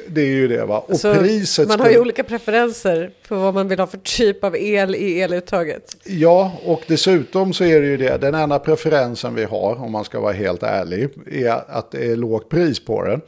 Det 0.07 0.21
är 0.21 0.25
ju 0.25 0.47
det 0.47 0.65
va. 0.65 0.79
Och 0.87 0.99
så 0.99 1.15
priset 1.15 1.67
man 1.67 1.79
har 1.79 1.85
skulle... 1.85 1.95
ju 1.95 2.01
olika 2.01 2.23
preferenser 2.23 3.11
på 3.27 3.35
vad 3.35 3.53
man 3.53 3.67
vill 3.67 3.79
ha 3.79 3.87
för 3.87 3.97
typ 3.97 4.43
av 4.43 4.55
el 4.57 4.95
i 4.95 5.21
eluttaget. 5.21 5.97
Ja, 6.03 6.51
och 6.65 6.81
dessutom 6.87 7.53
så 7.53 7.63
är 7.63 7.81
det 7.81 7.87
ju 7.87 7.97
det. 7.97 8.17
Den 8.17 8.35
enda 8.35 8.59
preferensen 8.59 9.35
vi 9.35 9.43
har, 9.43 9.75
om 9.83 9.91
man 9.91 10.03
ska 10.05 10.19
vara 10.19 10.33
helt 10.33 10.63
ärlig, 10.63 11.09
är 11.31 11.63
att 11.71 11.91
det 11.91 12.11
är 12.11 12.15
lågt 12.15 12.49
pris 12.49 12.85
på 12.85 13.03
den. 13.03 13.21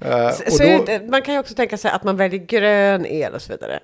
Eh, 0.00 0.30
Så, 0.48 0.62
då, 0.86 0.98
man 1.10 1.22
kan 1.22 1.34
ju 1.34 1.40
också 1.40 1.54
tänka 1.54 1.76
sig 1.76 1.90
att 1.90 2.04
man 2.04 2.16
väljer 2.16 2.40
grön 2.40 3.06
el 3.06 3.34
och 3.34 3.42
så 3.42 3.52
vidare. 3.52 3.80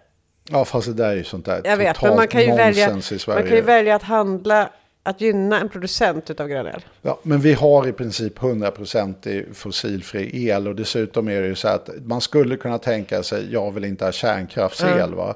Ja, 0.51 0.65
fast 0.65 0.87
det 0.87 0.95
där 0.95 1.11
är 1.11 1.15
ju 1.15 1.25
sånt 1.25 1.45
där 1.45 1.61
Jag 1.65 1.77
vet, 1.77 2.03
men 2.03 2.17
man 2.17 2.29
kan, 2.29 2.43
ju 2.43 2.55
välja, 2.55 2.89
man 3.27 3.43
kan 3.43 3.57
ju 3.57 3.61
välja 3.61 3.97
att 3.97 4.03
handla, 4.03 4.71
att 5.03 5.21
gynna 5.21 5.61
en 5.61 5.69
producent 5.69 6.41
av 6.41 6.49
grön 6.49 6.67
el. 6.67 6.85
Ja, 7.03 7.19
men 7.23 7.41
vi 7.41 7.53
har 7.53 7.89
i 7.89 7.93
princip 7.93 8.39
100% 8.39 9.29
i 9.29 9.55
fossilfri 9.55 10.49
el 10.49 10.69
och 10.69 10.75
dessutom 10.75 11.29
är 11.29 11.41
det 11.41 11.49
ju 11.49 11.55
så 11.55 11.69
att 11.69 11.89
man 12.05 12.21
skulle 12.21 12.57
kunna 12.57 12.79
tänka 12.79 13.23
sig, 13.23 13.53
jag 13.53 13.71
vill 13.75 13.85
inte 13.85 14.05
ha 14.05 14.13
kärnkraftsel 14.13 15.15
va. 15.15 15.35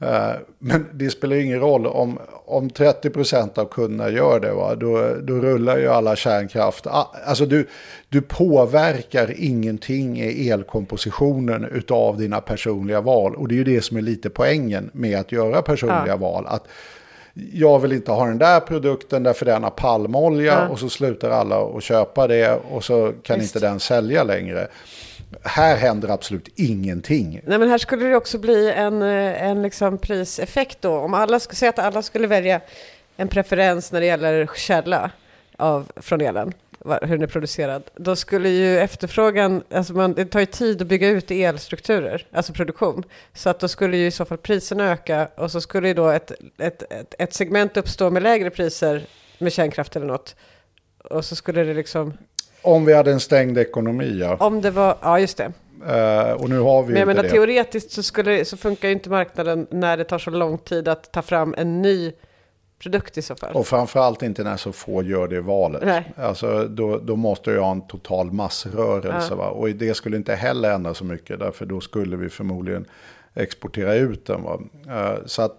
Eh, 0.00 0.30
Men 0.58 0.86
det 0.92 1.10
spelar 1.10 1.36
ingen 1.36 1.60
roll 1.60 1.86
om, 1.86 2.18
om 2.44 2.70
30% 2.70 3.58
av 3.58 3.64
kunderna 3.64 4.10
gör 4.10 4.40
det 4.40 4.52
va, 4.52 4.74
då, 4.74 5.14
då 5.22 5.34
rullar 5.34 5.78
ju 5.78 5.88
alla 5.88 6.16
kärnkraft. 6.16 6.86
Ah, 6.86 7.12
Alltså 7.26 7.46
du, 7.46 7.66
du 8.08 8.20
påverkar 8.22 9.34
ingenting 9.36 10.20
i 10.20 10.48
elkompositionen 10.50 11.64
utav 11.64 12.18
dina 12.18 12.40
personliga 12.40 13.00
val 13.00 13.34
och 13.36 13.48
det 13.48 13.54
är 13.54 13.56
ju 13.56 13.64
det 13.64 13.82
som 13.82 13.96
är 13.96 14.02
lite 14.02 14.30
poängen 14.30 14.90
med 14.92 15.18
att 15.20 15.32
göra 15.32 15.62
personliga 15.62 16.04
Ja. 16.06 16.16
val. 16.16 16.44
Att 16.48 16.64
jag 17.52 17.78
vill 17.78 17.92
inte 17.92 18.12
ha 18.12 18.26
den 18.26 18.38
där 18.38 18.60
produkten 18.60 19.22
därför 19.22 19.46
den 19.46 19.62
har 19.62 19.70
palmolja 19.70 20.52
Ja. 20.52 20.68
och 20.68 20.78
så 20.78 20.88
slutar 20.88 21.30
alla 21.30 21.60
att 21.62 21.82
köpa 21.82 22.26
det 22.26 22.58
och 22.70 22.84
så 22.84 23.12
kan 23.22 23.38
Visst. 23.40 23.54
inte 23.56 23.66
den 23.66 23.80
sälja 23.80 24.24
längre. 24.24 24.68
Här 25.42 25.76
händer 25.76 26.08
absolut 26.08 26.48
ingenting. 26.54 27.40
Nej, 27.44 27.58
men 27.58 27.68
här 27.68 27.78
skulle 27.78 28.06
det 28.06 28.16
också 28.16 28.38
bli 28.38 28.70
en, 28.70 29.02
eh, 29.02 29.42
en 29.42 29.62
liksom 29.62 29.98
priseffekt 29.98 30.82
då. 30.82 30.96
Om 30.96 31.14
alla 31.14 31.40
skulle 31.40 31.56
säga 31.56 31.70
att 31.70 31.78
alla 31.78 32.02
skulle 32.02 32.26
välja 32.26 32.60
en 33.16 33.28
preferens 33.28 33.92
när 33.92 34.00
det 34.00 34.06
gäller 34.06 34.50
källa 34.56 35.10
av, 35.56 35.92
från 35.96 36.20
elen, 36.20 36.52
hur 36.84 37.08
den 37.08 37.22
är 37.22 37.26
producerad, 37.26 37.82
då 37.96 38.16
skulle 38.16 38.48
ju 38.48 38.78
efterfrågan, 38.78 39.62
alltså 39.70 39.92
man, 39.92 40.12
det 40.12 40.24
tar 40.24 40.40
ju 40.40 40.46
tid 40.46 40.82
att 40.82 40.88
bygga 40.88 41.08
ut 41.08 41.30
elstrukturer, 41.30 42.26
alltså 42.32 42.52
produktion, 42.52 43.04
så 43.34 43.50
att 43.50 43.60
då 43.60 43.68
skulle 43.68 43.96
ju 43.96 44.06
i 44.06 44.10
så 44.10 44.24
fall 44.24 44.38
priserna 44.38 44.92
öka 44.92 45.28
och 45.36 45.50
så 45.50 45.60
skulle 45.60 45.88
ju 45.88 45.94
då 45.94 46.08
ett, 46.08 46.32
ett, 46.58 46.92
ett, 46.92 47.14
ett 47.18 47.34
segment 47.34 47.76
uppstå 47.76 48.10
med 48.10 48.22
lägre 48.22 48.50
priser 48.50 49.06
med 49.38 49.52
kärnkraft 49.52 49.96
eller 49.96 50.06
något. 50.06 50.36
Och 51.04 51.24
så 51.24 51.36
skulle 51.36 51.64
det 51.64 51.74
liksom, 51.74 52.12
om 52.66 52.84
vi 52.84 52.94
hade 52.94 53.12
en 53.12 53.20
stängd 53.20 53.58
ekonomi, 53.58 54.18
ja. 54.20 54.36
om 54.40 54.60
det 54.60 54.70
var, 54.70 54.96
ja 55.02 55.20
just 55.20 55.36
det, 55.36 55.52
Eh, 55.88 56.32
och 56.32 56.48
nu 56.48 56.58
har 56.58 56.82
vi 56.82 56.92
Men 56.92 57.00
jag 57.00 57.06
menar 57.06 57.22
det. 57.22 57.28
teoretiskt 57.28 57.90
så, 57.90 58.02
skulle, 58.02 58.44
så 58.44 58.56
funkar 58.56 58.88
ju 58.88 58.94
inte 58.94 59.10
marknaden 59.10 59.66
när 59.70 59.96
det 59.96 60.04
tar 60.04 60.18
så 60.18 60.30
lång 60.30 60.58
tid 60.58 60.88
att 60.88 61.12
ta 61.12 61.22
fram 61.22 61.54
en 61.58 61.82
ny 61.82 62.12
produkt 62.78 63.18
i 63.18 63.22
så 63.22 63.34
fall. 63.34 63.54
Och 63.54 63.66
framförallt 63.66 64.22
inte 64.22 64.44
när 64.44 64.56
så 64.56 64.72
få 64.72 65.02
gör 65.02 65.28
det 65.28 65.40
valet. 65.40 65.82
Nej. 65.84 66.12
Alltså, 66.16 66.68
då, 66.68 66.98
då 66.98 67.16
måste 67.16 67.50
jag 67.50 67.62
ha 67.62 67.70
en 67.70 67.86
total 67.86 68.32
massrörelse. 68.32 69.34
Va? 69.34 69.48
Och 69.48 69.68
det 69.68 69.94
skulle 69.94 70.16
inte 70.16 70.34
heller 70.34 70.70
ändra 70.70 70.94
så 70.94 71.04
mycket. 71.04 71.38
Därför 71.38 71.66
då 71.66 71.80
skulle 71.80 72.16
vi 72.16 72.28
förmodligen 72.28 72.84
exportera 73.34 73.94
ut 73.94 74.26
den. 74.26 74.42
Va? 74.42 74.60
Eh, 74.88 75.18
så 75.26 75.42
att, 75.42 75.58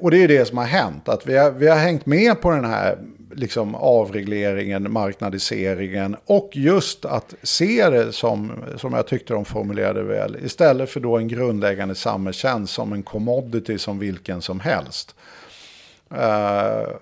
och 0.00 0.10
det 0.10 0.24
är 0.24 0.28
det 0.28 0.44
som 0.44 0.58
har 0.58 0.64
hänt. 0.64 1.08
Att 1.08 1.26
vi 1.26 1.36
har, 1.36 1.50
vi 1.50 1.68
har 1.68 1.76
hängt 1.76 2.06
med 2.06 2.40
på 2.40 2.50
den 2.50 2.64
här 2.64 2.98
liksom, 3.34 3.74
avregleringen, 3.74 4.92
marknadiseringen. 4.92 6.16
Och 6.26 6.50
just 6.52 7.04
att 7.04 7.34
se 7.42 7.90
det 7.90 8.12
som, 8.12 8.52
som 8.76 8.92
jag 8.92 9.06
tyckte 9.06 9.34
de 9.34 9.44
formulerade 9.44 10.02
väl. 10.02 10.36
Istället 10.44 10.90
för 10.90 11.00
då 11.00 11.16
en 11.16 11.28
grundläggande 11.28 11.94
samhällstjänst 11.94 12.74
som 12.74 12.92
en 12.92 13.02
commodity 13.02 13.78
som 13.78 13.98
vilken 13.98 14.42
som 14.42 14.60
helst. 14.60 15.14
Uh, 16.12 16.94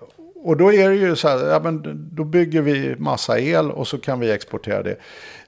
och 0.43 0.57
då 0.57 0.73
är 0.73 0.89
det 0.89 0.95
ju 0.95 1.15
så 1.15 1.27
här, 1.27 1.47
ja, 1.47 1.59
men 1.63 2.07
då 2.11 2.23
bygger 2.23 2.61
vi 2.61 2.95
massa 2.97 3.39
el 3.39 3.71
och 3.71 3.87
så 3.87 3.97
kan 3.97 4.19
vi 4.19 4.31
exportera 4.31 4.83
det. 4.83 4.95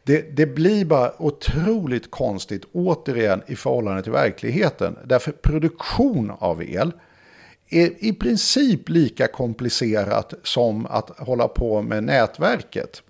Det, 0.04 0.38
det 0.38 0.46
blir 0.46 0.86
bara 0.86 1.12
otroligt 1.22 2.12
konstigt, 2.12 2.64
återigen, 2.72 3.42
i 3.48 3.56
förhållande 3.56 4.04
till 4.04 4.12
verkligheten. 4.12 4.96
Därför 5.06 5.32
produktion 5.32 6.32
av 6.40 6.64
el 6.64 6.92
är 7.78 7.92
i 8.00 8.14
princip 8.14 8.90
lika 8.90 9.28
komplicerat 9.28 10.34
som 10.44 10.86
att 10.86 11.20
hålla 11.20 11.48
på 11.48 11.82
med 11.82 12.04
nätverket. 12.04 13.02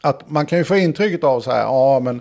Att 0.00 0.30
man 0.30 0.46
kan 0.46 0.58
ju 0.58 0.64
få 0.64 0.76
intrycket 0.76 1.24
av 1.24 1.40
så 1.40 1.50
här, 1.50 1.62
ja 1.62 2.00
men 2.00 2.20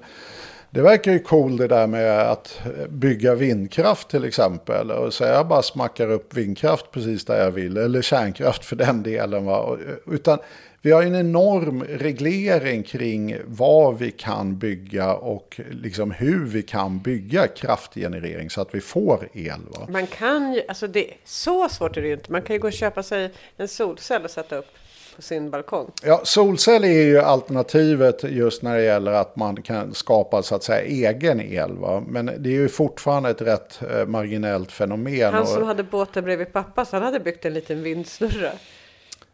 det 0.69 0.81
verkar 0.81 1.11
ju 1.11 1.19
cool 1.19 1.57
det 1.57 1.67
där 1.67 1.87
med 1.87 2.31
att 2.31 2.59
bygga 2.89 3.35
vindkraft 3.35 4.09
till 4.09 4.25
exempel. 4.25 4.91
Och 4.91 5.13
så 5.13 5.23
jag 5.23 5.47
bara 5.47 5.61
smackar 5.61 6.11
upp 6.11 6.33
vindkraft 6.33 6.91
precis 6.91 7.25
där 7.25 7.43
jag 7.43 7.51
vill. 7.51 7.77
Eller 7.77 8.01
kärnkraft 8.01 8.65
för 8.65 8.75
den 8.75 9.03
delen. 9.03 9.45
Va? 9.45 9.77
Utan 10.11 10.39
vi 10.81 10.91
har 10.91 11.03
en 11.03 11.15
enorm 11.15 11.83
reglering 11.83 12.83
kring 12.83 13.37
vad 13.45 13.97
vi 13.97 14.11
kan 14.11 14.57
bygga 14.57 15.13
och 15.13 15.61
liksom 15.71 16.11
hur 16.11 16.45
vi 16.45 16.63
kan 16.63 16.99
bygga 16.99 17.47
kraftgenerering 17.47 18.49
så 18.49 18.61
att 18.61 18.75
vi 18.75 18.81
får 18.81 19.29
el. 19.33 19.59
Va? 19.79 19.87
Man 19.89 20.07
kan 20.07 20.53
ju, 20.53 20.61
alltså 20.67 20.87
det, 20.87 21.13
så 21.25 21.69
svårt 21.69 21.97
är 21.97 22.01
det 22.01 22.07
ju 22.07 22.13
inte. 22.13 22.31
Man 22.31 22.41
kan 22.41 22.55
ju 22.55 22.59
gå 22.59 22.67
och 22.67 22.73
köpa 22.73 23.03
sig 23.03 23.31
en 23.57 23.67
solcell 23.67 24.23
och 24.23 24.31
sätta 24.31 24.55
upp 24.55 24.67
på 25.15 25.21
sin 25.21 25.49
balkong. 25.49 25.91
Ja, 26.03 26.21
solcell 26.23 26.83
är 26.83 27.03
ju 27.03 27.19
alternativet 27.19 28.23
just 28.23 28.61
när 28.61 28.75
det 28.77 28.83
gäller 28.83 29.11
att 29.11 29.35
man 29.35 29.61
kan 29.61 29.93
skapa 29.93 30.43
så 30.43 30.55
att 30.55 30.63
säga 30.63 31.09
egen 31.09 31.41
el. 31.41 31.77
Va? 31.77 32.03
Men 32.07 32.25
det 32.25 32.49
är 32.49 32.53
ju 32.53 32.69
fortfarande 32.69 33.29
ett 33.29 33.41
rätt 33.41 33.79
eh, 33.91 34.05
marginellt 34.05 34.71
fenomen. 34.71 35.33
Han 35.33 35.47
som 35.47 35.61
och 35.61 35.67
hade 35.67 35.83
båten 35.83 36.23
bredvid 36.23 36.53
pappa, 36.53 36.85
så 36.85 36.95
han 36.95 37.03
hade 37.03 37.19
byggt 37.19 37.45
en 37.45 37.53
liten 37.53 37.83
vindsnurra. 37.83 38.51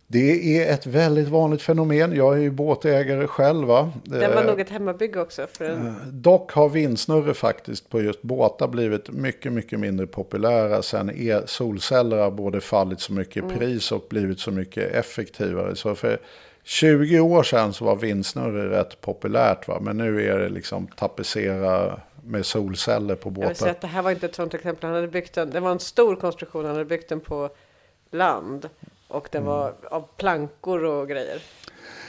Det 0.10 0.60
är 0.60 0.74
ett 0.74 0.86
väldigt 0.86 1.28
vanligt 1.28 1.62
fenomen. 1.62 2.16
Jag 2.16 2.34
är 2.34 2.42
ju 2.42 2.52
båtägare 2.52 3.28
själv. 3.28 3.68
Va? 3.68 3.92
Den 4.04 4.34
var 4.34 4.42
Eh, 4.42 4.48
nog 4.48 4.60
ett 4.60 4.70
hemmabygge 4.70 5.22
också. 5.22 5.48
För 5.48 5.66
en, 5.66 5.96
Dock 6.12 6.52
har 6.52 6.70
vindsnurror 6.70 7.34
faktiskt 7.34 7.90
på 7.90 8.02
just 8.02 8.22
båtar 8.22 8.68
blivit 8.68 9.10
mycket, 9.10 9.52
mycket 9.52 9.80
mindre 9.80 10.08
populära 10.08 10.82
sen 10.82 11.10
e 11.10 11.42
solceller 11.46 12.18
har 12.18 12.32
både 12.32 12.62
fallit 12.62 13.00
så 13.00 13.14
mycket 13.14 13.38
i 13.38 13.58
pris 13.58 13.92
och 13.92 14.06
blivit 14.10 14.40
så 14.40 14.52
mycket 14.52 14.94
effektivare. 14.94 15.76
Så 15.76 15.96
för 15.96 16.20
20 16.64 17.20
år 17.20 17.44
sedan 17.44 17.74
så 17.74 17.86
var 17.86 17.96
vindsnurror 17.96 18.70
rätt 18.70 19.02
populärt 19.02 19.68
va? 19.68 19.80
men 19.82 19.98
nu 19.98 20.30
är 20.30 20.40
det 20.40 20.50
liksom 20.50 20.88
tapetsera 20.88 22.00
med 22.24 22.46
solceller 22.46 23.16
på 23.16 23.30
jag 23.30 23.48
vill 23.48 23.56
säga 23.56 23.66
båtar. 23.66 23.72
att 23.72 23.82
det 23.82 23.88
här 23.88 24.02
var 24.02 24.12
inte 24.12 24.26
ett 24.26 24.36
sånt 24.36 24.54
exempel. 24.54 24.86
Han 24.86 24.96
hade 24.96 25.08
byggt 25.08 25.34
den, 25.34 25.50
det 25.50 25.60
var 25.60 25.72
en 25.72 25.80
stor 25.80 26.16
konstruktion, 26.16 26.66
han 26.66 26.74
hade 26.74 26.86
byggt 26.86 27.10
den 27.10 27.20
på 27.20 27.50
land. 28.12 28.70
Och 29.08 29.28
den 29.32 29.46
var 29.46 29.74
av 29.92 30.08
plankor 30.18 30.84
och 30.84 31.08
grejer. 31.10 31.38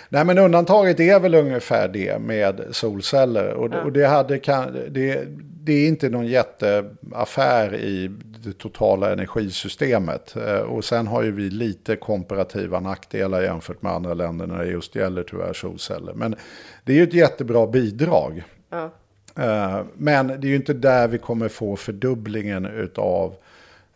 Nej 0.09 0.25
men 0.25 0.39
undantaget 0.39 1.01
är 1.01 1.21
väl 1.21 1.35
ungefär 1.35 1.89
det 1.89 2.19
med 2.21 2.65
solceller. 2.71 3.53
Och, 3.55 3.75
och 3.85 3.93
det, 3.93 4.07
hade, 4.07 4.37
det, 4.89 5.25
det 5.63 5.73
är 5.73 5.89
inte 5.89 6.09
någon 6.09 6.27
jätteaffär 6.27 7.75
i 7.75 8.11
det 8.45 8.53
totala 8.59 9.13
energisystemet. 9.13 10.37
Eh, 10.37 10.59
Och 10.61 10.85
sen 10.85 11.07
har 11.07 11.23
ju 11.23 11.33
vi 11.33 11.51
lite 11.51 11.97
komparativa 11.97 12.81
nackdelar 12.81 13.43
jämfört 13.43 13.83
med 13.83 13.93
andra 13.93 14.15
länder 14.15 14.47
när 14.47 14.59
det 14.65 14.71
just 14.71 14.95
gäller 14.95 15.23
tyvärr 15.23 15.53
solceller. 15.53 16.15
Men 16.15 16.37
det 16.85 16.93
är 16.93 16.97
ju 16.97 17.03
ett 17.03 17.15
jättebra 17.15 17.67
bidrag. 17.67 18.43
Ja. 18.71 18.91
Eh, 19.45 19.81
Men 19.95 20.27
det 20.27 20.35
är 20.47 20.49
ju 20.51 20.57
inte 20.57 20.75
där 20.75 21.09
vi 21.09 21.19
kommer 21.19 21.49
få 21.49 21.77
fördubblingen 21.77 22.67
utav 22.67 23.35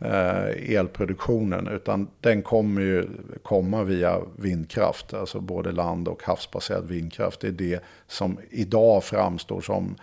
eh, 0.05 0.77
elproduktionen. 0.77 1.69
Utan 1.69 2.09
den 2.21 2.43
kommer 2.43 2.83
ju 2.83 3.09
komma 3.43 3.85
via 3.85 4.19
vindkraft. 4.37 5.15
Alltså 5.15 5.41
både 5.41 5.73
land 5.73 6.09
och 6.09 6.23
havsbaserad 6.23 6.89
vindkraft. 6.89 7.41
Det 7.41 7.49
är 7.49 7.53
det 7.53 7.83
som 8.07 8.39
idag 8.51 9.05
framstår 9.05 9.61
som 9.61 9.97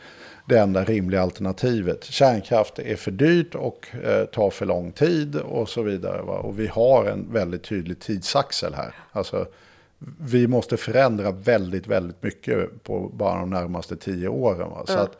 det 0.46 0.60
enda 0.60 0.84
rimliga 0.84 1.22
alternativet. 1.22 2.04
Kärnkraft 2.04 2.80
är 2.80 2.96
för 2.96 3.12
dyrt 3.12 3.56
och 3.56 3.88
eh, 4.04 4.26
tar 4.26 4.50
för 4.50 4.66
lång 4.66 4.92
tid 4.92 5.36
och 5.36 5.70
så 5.70 5.82
vidare. 5.82 6.22
Va? 6.22 6.38
Och 6.40 6.60
vi 6.60 6.68
har 6.68 7.06
en 7.06 7.34
väldigt 7.34 7.64
tydlig 7.64 8.00
tidsaxel 8.00 8.74
här. 8.74 8.96
Alltså, 9.12 9.46
vi 10.20 10.48
måste 10.48 10.78
förändra 10.78 11.32
väldigt, 11.32 11.88
väldigt 11.88 12.24
mycket 12.24 12.84
på 12.84 13.12
bara 13.14 13.40
de 13.40 13.50
närmaste 13.50 13.96
tio 13.96 14.28
åren. 14.28 14.70
Va? 14.70 14.84
Så 14.86 14.98
att, 14.98 15.18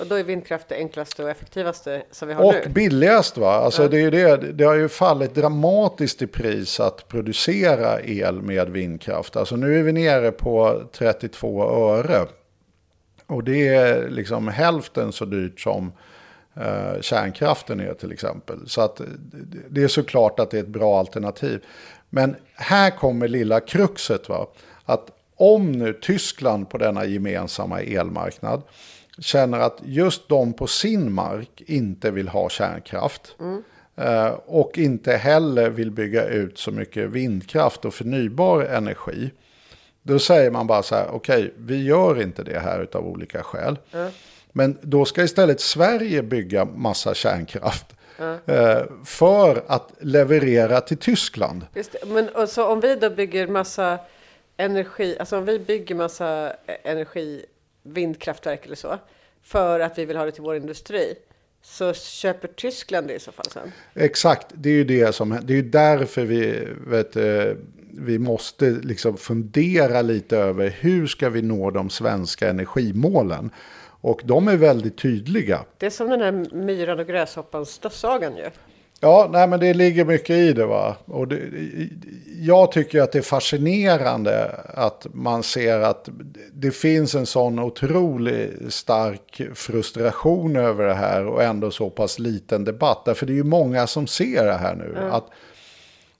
Och 0.00 0.06
då 0.06 0.14
är 0.14 0.24
vindkraft 0.24 0.68
det 0.68 0.74
enklaste 0.74 1.24
och 1.24 1.30
effektivaste 1.30 2.02
som 2.10 2.28
vi 2.28 2.34
har 2.34 2.44
och 2.44 2.54
nu. 2.54 2.72
billigast 2.72 3.36
va? 3.38 3.52
Alltså 3.54 3.88
det, 3.88 4.00
är 4.00 4.10
det, 4.10 4.36
det 4.52 4.64
har 4.64 4.74
ju 4.74 4.88
fallit 4.88 5.34
dramatiskt 5.34 6.22
i 6.22 6.26
pris 6.26 6.80
att 6.80 7.08
producera 7.08 8.00
el 8.00 8.42
med 8.42 8.70
vindkraft. 8.70 9.36
Alltså 9.36 9.56
nu 9.56 9.78
är 9.78 9.82
vi 9.82 9.92
nere 9.92 10.32
på 10.32 10.82
32 10.92 11.62
öre. 11.70 12.26
Och 13.26 13.44
det 13.44 13.68
är 13.68 14.08
liksom 14.08 14.48
hälften 14.48 15.12
så 15.12 15.24
dyrt 15.24 15.60
som 15.60 15.92
eh, 16.56 17.00
kärnkraften 17.00 17.80
är 17.80 17.94
till 17.94 18.12
exempel. 18.12 18.58
Så 18.68 18.80
att 18.80 18.96
det- 18.96 19.04
det 19.68 19.82
är 19.82 19.88
såklart 19.88 20.40
att 20.40 20.50
det 20.50 20.58
är 20.58 20.62
ett 20.62 20.68
bra 20.68 20.98
alternativ. 20.98 21.64
Men 22.10 22.36
här 22.54 22.90
kommer 22.90 23.28
lilla 23.28 23.60
kruxet 23.60 24.28
va. 24.28 24.46
Att 24.84 25.10
om 25.36 25.72
nu 25.72 25.92
Tyskland 25.92 26.70
på 26.70 26.78
denna 26.78 27.04
gemensamma 27.04 27.80
elmarknad 27.80 28.62
känner 29.18 29.58
att 29.58 29.78
just 29.84 30.28
de 30.28 30.52
på 30.52 30.66
sin 30.66 31.12
mark 31.12 31.62
inte 31.66 32.10
vill 32.10 32.28
ha 32.28 32.48
kärnkraft. 32.48 33.36
eh, 33.96 34.28
Och 34.46 34.78
inte 34.78 35.12
heller 35.16 35.70
vill 35.70 35.90
bygga 35.90 36.26
ut 36.26 36.58
så 36.58 36.70
mycket 36.70 37.10
vindkraft 37.10 37.84
och 37.84 37.94
förnybar 37.94 38.62
energi. 38.62 39.30
Då 40.02 40.18
säger 40.18 40.50
man 40.50 40.66
bara 40.66 40.82
så 40.82 40.94
här, 40.94 41.06
okej, 41.12 41.54
vi 41.56 41.84
gör 41.84 42.22
inte 42.22 42.42
det 42.42 42.58
här 42.58 42.88
av 42.92 43.06
olika 43.06 43.42
skäl. 43.42 43.78
Men 44.52 44.78
då 44.82 45.04
ska 45.04 45.22
istället 45.22 45.60
Sverige 45.60 46.22
bygga 46.22 46.64
massa 46.64 47.14
kärnkraft. 47.14 47.86
eh, 48.46 48.82
För 49.04 49.62
att 49.66 49.92
leverera 50.00 50.80
till 50.80 50.96
Tyskland. 50.96 51.66
Just. 51.74 51.96
Men 52.06 52.48
så 52.48 52.66
om 52.66 52.80
vi 52.80 52.94
då 52.94 53.10
bygger 53.10 53.46
massa 53.46 53.98
energi, 54.56 55.16
alltså 55.18 55.38
om 55.38 55.44
vi 55.44 55.58
bygger 55.58 55.94
massa 55.94 56.52
energi, 56.82 57.44
vindkraftverk 57.92 58.66
eller 58.66 58.76
så, 58.76 58.98
för 59.42 59.80
att 59.80 59.98
vi 59.98 60.04
vill 60.04 60.16
ha 60.16 60.24
det 60.24 60.32
till 60.32 60.42
vår 60.42 60.56
industri, 60.56 61.14
så 61.62 61.94
köper 61.94 62.48
Tyskland 62.48 63.06
det 63.06 63.14
i 63.14 63.18
så 63.18 63.32
fall 63.32 63.50
sen. 63.50 63.72
Exakt, 63.94 64.46
det 64.54 64.68
är 64.68 64.74
ju 64.74 64.84
det 64.84 65.14
som 65.14 65.38
det 65.42 65.52
är 65.52 65.56
ju 65.56 65.70
därför 65.70 66.24
vi, 66.24 66.68
vet, 66.86 67.16
eh, 67.16 67.52
vi 67.98 68.18
måste 68.18 68.70
liksom 68.70 69.16
fundera 69.16 70.02
lite 70.02 70.36
över 70.36 70.68
hur 70.80 71.06
ska 71.06 71.28
vi 71.28 71.42
nå 71.42 71.70
de 71.70 71.90
svenska 71.90 72.48
energimålen. 72.48 73.50
Och 74.00 74.20
de 74.24 74.48
är 74.48 74.56
väldigt 74.56 74.98
tydliga. 74.98 75.64
Det 75.78 75.86
är 75.86 75.90
som 75.90 76.10
den 76.10 76.20
här 76.20 76.54
myran 76.54 76.98
och 76.98 77.06
gräshoppans 77.06 77.80
sagan 77.90 78.36
ju. 78.36 78.50
Ja, 79.00 79.28
nej, 79.32 79.48
men 79.48 79.60
det 79.60 79.74
ligger 79.74 80.04
mycket 80.04 80.36
i 80.36 80.52
det. 80.52 80.66
Va? 80.66 80.96
Och 81.04 81.28
det, 81.28 81.40
jag 82.40 82.72
tycker 82.72 83.02
att 83.02 83.12
det 83.12 83.18
är 83.18 83.22
fascinerande 83.22 84.50
att 84.74 85.06
man 85.12 85.42
ser 85.42 85.80
att 85.80 86.08
det 86.52 86.70
finns 86.70 87.14
en 87.14 87.26
sån 87.26 87.58
otroligt 87.58 88.74
stark 88.74 89.42
frustration 89.54 90.56
över 90.56 90.86
det 90.86 90.94
här 90.94 91.26
och 91.26 91.42
ändå 91.42 91.70
så 91.70 91.90
pass 91.90 92.18
liten 92.18 92.64
debatt. 92.64 93.04
Därför 93.04 93.26
det 93.26 93.32
är 93.32 93.34
ju 93.34 93.44
många 93.44 93.86
som 93.86 94.06
ser 94.06 94.44
det 94.44 94.52
här 94.52 94.74
nu. 94.74 95.08
Att 95.10 95.26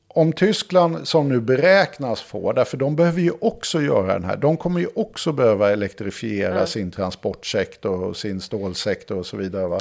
om 0.09 0.33
Tyskland 0.33 1.09
som 1.09 1.29
nu 1.29 1.41
beräknas 1.41 2.21
få, 2.21 2.53
därför 2.53 2.77
de 2.77 2.97
behöver 2.97 3.21
ju 3.21 3.33
också 3.41 3.81
göra 3.83 4.13
den 4.13 4.25
här, 4.25 4.37
de 4.37 4.57
kommer 4.57 4.81
ju 4.81 4.89
också 4.95 5.33
behöva 5.33 5.71
elektrifiera 5.71 6.67
sin 6.67 6.91
transportsektor 6.91 8.05
och 8.05 8.17
sin 8.17 8.41
stålsektor 8.41 9.19
och 9.19 9.27
så 9.27 9.37
vidare. 9.37 9.67
Va? 9.67 9.79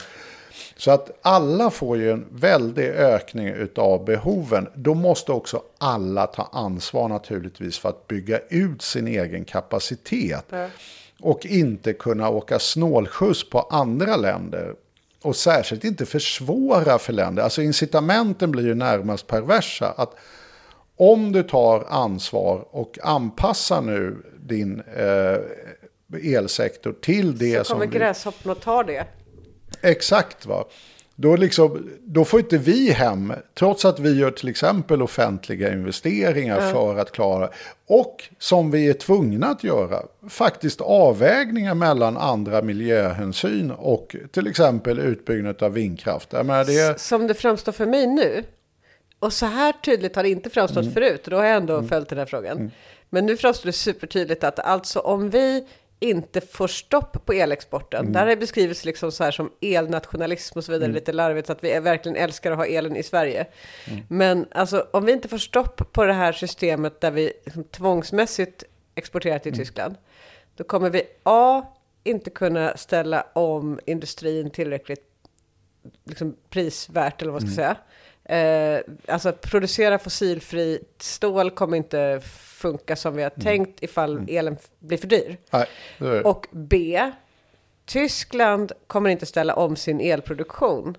Så 0.78 0.92
att 0.92 1.12
alla 1.22 1.70
får 1.70 1.98
ju 1.98 2.12
en 2.12 2.26
väldig 2.32 2.86
ökning 2.90 3.54
av 3.76 4.06
behoven. 4.06 4.68
Då 4.76 4.94
måste 4.94 5.32
också 5.32 5.62
alla 5.78 6.28
ta 6.28 6.50
ansvar 6.52 7.10
naturligtvis 7.10 7.80
för 7.80 7.90
att 7.90 8.08
bygga 8.08 8.40
ut 8.50 8.82
sin 8.82 9.08
egen 9.08 9.46
kapacitet. 9.46 10.46
Och 11.22 11.46
inte 11.46 11.94
kunna 11.94 12.30
åka 12.30 12.60
snålskjuts 12.60 13.50
på 13.50 13.60
andra 13.62 14.16
länder. 14.16 14.76
Och 15.22 15.36
särskilt 15.36 15.84
inte 15.84 16.06
försvåra 16.06 17.00
för 17.00 17.14
länder. 17.14 17.44
Alltså 17.44 17.62
incitamenten 17.62 18.52
blir 18.52 18.66
ju 18.66 18.76
närmast 18.76 19.28
perversa. 19.28 19.94
Att 19.98 20.16
om 20.98 21.32
du 21.32 21.44
tar 21.44 21.86
ansvar 21.90 22.66
och 22.72 23.00
anpassar 23.04 23.82
nu 23.82 24.18
din 24.40 24.82
eh, 24.96 26.36
elsektor 26.36 26.96
till 27.02 27.38
det 27.38 27.58
Så 27.58 27.64
som... 27.64 27.74
kommer 27.80 27.92
vi- 27.92 27.98
gräshoppan 27.98 28.52
och 28.52 28.60
tar 28.62 28.84
det. 28.84 29.06
Exakt 29.82 30.46
va. 30.46 30.66
Då, 31.20 31.36
liksom, 31.36 31.90
då 32.04 32.26
får 32.26 32.40
inte 32.40 32.58
vi 32.58 32.92
hem, 32.92 33.34
trots 33.54 33.86
att 33.86 34.00
vi 34.00 34.20
gör 34.20 34.32
till 34.32 34.50
exempel 34.50 35.02
offentliga 35.02 35.74
investeringar 35.74 36.72
för 36.72 36.98
att 36.98 37.12
klara, 37.12 37.50
och 37.88 38.24
som 38.40 38.72
vi 38.72 38.90
är 38.90 38.94
tvungna 38.94 39.48
att 39.48 39.64
göra, 39.64 40.04
faktiskt 40.30 40.82
avvägningar 40.82 41.76
mellan 41.76 42.18
andra 42.18 42.62
miljöhänsyn 42.62 43.72
och 43.72 44.16
till 44.32 44.48
exempel 44.48 45.00
utbyggnad 45.00 45.64
av 45.64 45.74
vindkraft. 45.74 46.32
Menar, 46.32 46.66
det 46.66 47.00
Som 47.00 47.28
det 47.28 47.34
framstår 47.34 47.72
för 47.72 47.86
mig 47.86 48.08
nu, 48.08 48.44
och 49.20 49.34
så 49.34 49.46
här 49.46 49.72
tydligt 49.72 50.16
har 50.16 50.24
det 50.24 50.30
inte 50.30 50.50
framstått 50.50 50.84
Mm. 50.84 50.94
förut. 50.94 51.22
Då 51.26 51.36
har 51.36 51.46
jag 51.46 51.58
ändå 51.58 51.84
följt 51.84 52.10
den 52.10 52.18
här 52.18 52.26
frågan. 52.26 52.72
Men 53.10 53.26
nu 53.26 53.38
framstår 53.38 53.66
det 53.68 53.74
supertydligt 53.74 54.44
att 54.44 54.60
alltså 54.60 55.00
om 55.00 55.30
vi 55.30 55.68
inte 56.00 56.42
får 56.42 56.68
stopp 56.68 57.26
på 57.26 57.34
elexporten. 57.34 58.00
Mm. 58.00 58.14
Där 58.14 58.20
har 58.20 58.28
det 58.28 58.36
beskrivits 58.36 58.86
liksom 58.86 59.12
så 59.12 59.24
här 59.24 59.32
som 59.32 59.52
elnationalism 59.62 60.58
och 60.58 60.66
så 60.66 60.72
vidare, 60.72 60.92
lite 60.92 61.14
larvigt, 61.14 61.50
att 61.50 61.64
vi 61.64 61.80
verkligen 61.80 62.16
älskar 62.16 62.52
att 62.52 62.58
ha 62.58 62.66
elen 62.66 62.96
i 62.96 63.04
Sverige. 63.04 63.48
Mm. 63.86 64.04
Men 64.08 64.48
alltså 64.52 64.88
om 64.94 65.06
vi 65.06 65.12
inte 65.12 65.28
får 65.28 65.38
stopp 65.38 65.94
på 65.94 66.04
det 66.04 66.14
här 66.14 66.32
systemet 66.32 67.02
där 67.02 67.12
vi 67.12 67.34
liksom 67.46 67.64
tvångsmässigt 67.64 68.64
exporterar 68.96 69.40
till 69.40 69.56
Tyskland, 69.56 69.96
då 70.56 70.64
kommer 70.64 70.90
vi 70.90 71.04
A. 71.24 71.66
inte 72.04 72.30
kunna 72.30 72.78
ställa 72.78 73.26
om 73.34 73.80
industrin 73.86 74.50
tillräckligt 74.50 75.04
liksom, 76.04 76.36
prisvärt, 76.50 77.22
eller 77.22 77.32
vad 77.32 77.42
man 77.42 77.52
ska 77.52 77.56
säga. 77.56 77.78
Eh, 78.30 78.80
alltså 79.08 79.30
att 79.30 79.42
producera 79.42 80.00
fossilfri 80.00 80.80
stål 81.00 81.52
kommer 81.52 81.78
inte 81.78 82.22
funka 82.34 82.96
som 82.96 83.16
vi 83.16 83.24
har 83.24 83.30
tänkt 83.30 83.84
ifall 83.84 84.26
elen 84.30 84.58
f- 84.62 84.68
blir 84.80 84.98
för 84.98 85.08
dyr. 85.08 85.38
Nej, 85.52 85.66
det 85.98 86.22
Och 86.22 86.48
B. 86.52 87.12
Tyskland 87.86 88.72
kommer 88.88 89.10
inte 89.10 89.26
ställa 89.26 89.54
om 89.56 89.76
sin 89.76 90.02
elproduktion. 90.02 90.98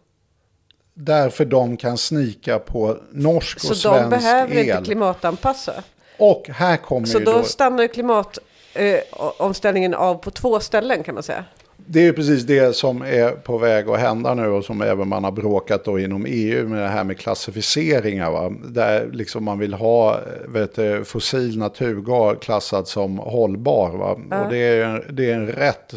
därför 0.95 1.45
de 1.45 1.77
kan 1.77 1.99
snika 1.99 2.59
på 2.59 2.99
norsk 3.11 3.57
och 3.57 3.63
Så 3.63 3.75
de 3.75 3.81
svensk 3.99 4.11
behöver 4.11 4.55
el. 4.57 4.69
inte 4.71 4.83
klimatanpassa. 4.85 5.83
Och 6.19 6.49
här 6.49 6.77
kommer 6.77 7.07
Så 7.07 7.19
då 7.19 7.33
då, 7.33 7.43
stannar 7.43 7.83
ju 7.83 7.89
klimatomställningen 7.89 9.95
av 9.95 10.15
på 10.15 10.31
två 10.31 10.61
ställen 10.61 11.03
kan 11.03 11.15
man 11.15 11.23
säga. 11.23 11.45
Det 11.91 12.07
är 12.07 12.13
precis 12.13 12.43
det 12.43 12.77
som 12.77 13.03
är 13.03 13.31
på 13.31 13.59
väg 13.59 13.89
att 13.89 14.01
hända 14.01 14.35
nu 14.35 14.47
och 14.49 14.65
som 14.65 14.83
även 14.83 15.09
man 15.09 15.25
har 15.25 15.33
bråkat 15.33 15.85
då 15.85 15.99
inom 15.99 16.25
EU 16.29 16.69
med 16.69 16.83
det 16.83 16.89
här 16.89 17.05
med 17.05 17.19
klassificeringar. 17.19 18.31
Va? 18.31 18.53
Där 18.65 19.09
liksom 19.13 19.45
man 19.45 19.59
vill 19.59 19.75
ha 19.75 20.21
vet 20.49 20.75
du, 20.75 21.05
fossil 21.05 21.59
naturgas 21.59 22.39
klassad 22.41 22.89
som 22.89 23.19
hållbar. 23.19 23.91
Va? 23.91 24.41
Och 24.45 24.51
det 24.51 24.57
är, 24.59 24.85
en- 24.85 25.17
det 25.17 25.31
är 25.31 25.35
en 25.35 25.47
rätt 25.47 25.95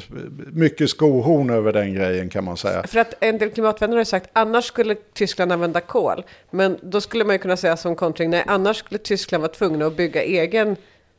mycket 0.51 0.89
skohorn 0.89 1.49
över 1.49 1.73
den 1.73 1.93
grejen 1.93 2.29
kan 2.29 2.43
man 2.43 2.57
säga. 2.57 2.83
För 2.87 2.99
att 2.99 3.13
en 3.19 3.37
del 3.37 3.49
klimatvänner 3.49 3.97
har 3.97 4.03
sagt 4.03 4.29
annars 4.33 4.65
skulle 4.65 4.95
Tyskland 5.13 5.51
använda 5.51 5.79
kol. 5.81 6.23
Men 6.51 6.77
då 6.81 7.01
skulle 7.01 7.23
man 7.23 7.35
ju 7.35 7.39
kunna 7.39 7.57
säga 7.57 7.77
som 7.77 7.95
kontring, 7.95 8.29
nej 8.29 8.43
annars 8.47 8.77
skulle 8.77 8.97
Tyskland 8.97 9.41
vara 9.41 9.51
tvungna 9.51 9.85
att 9.85 9.97
bygga 9.97 10.23
egen 10.23 10.75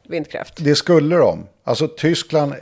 vindkraft. 0.09 0.55
Det 0.65 0.75
skulle 0.75 1.17
de. 1.17 1.47
Alltså 1.65 1.89
Tyskland 1.89 2.53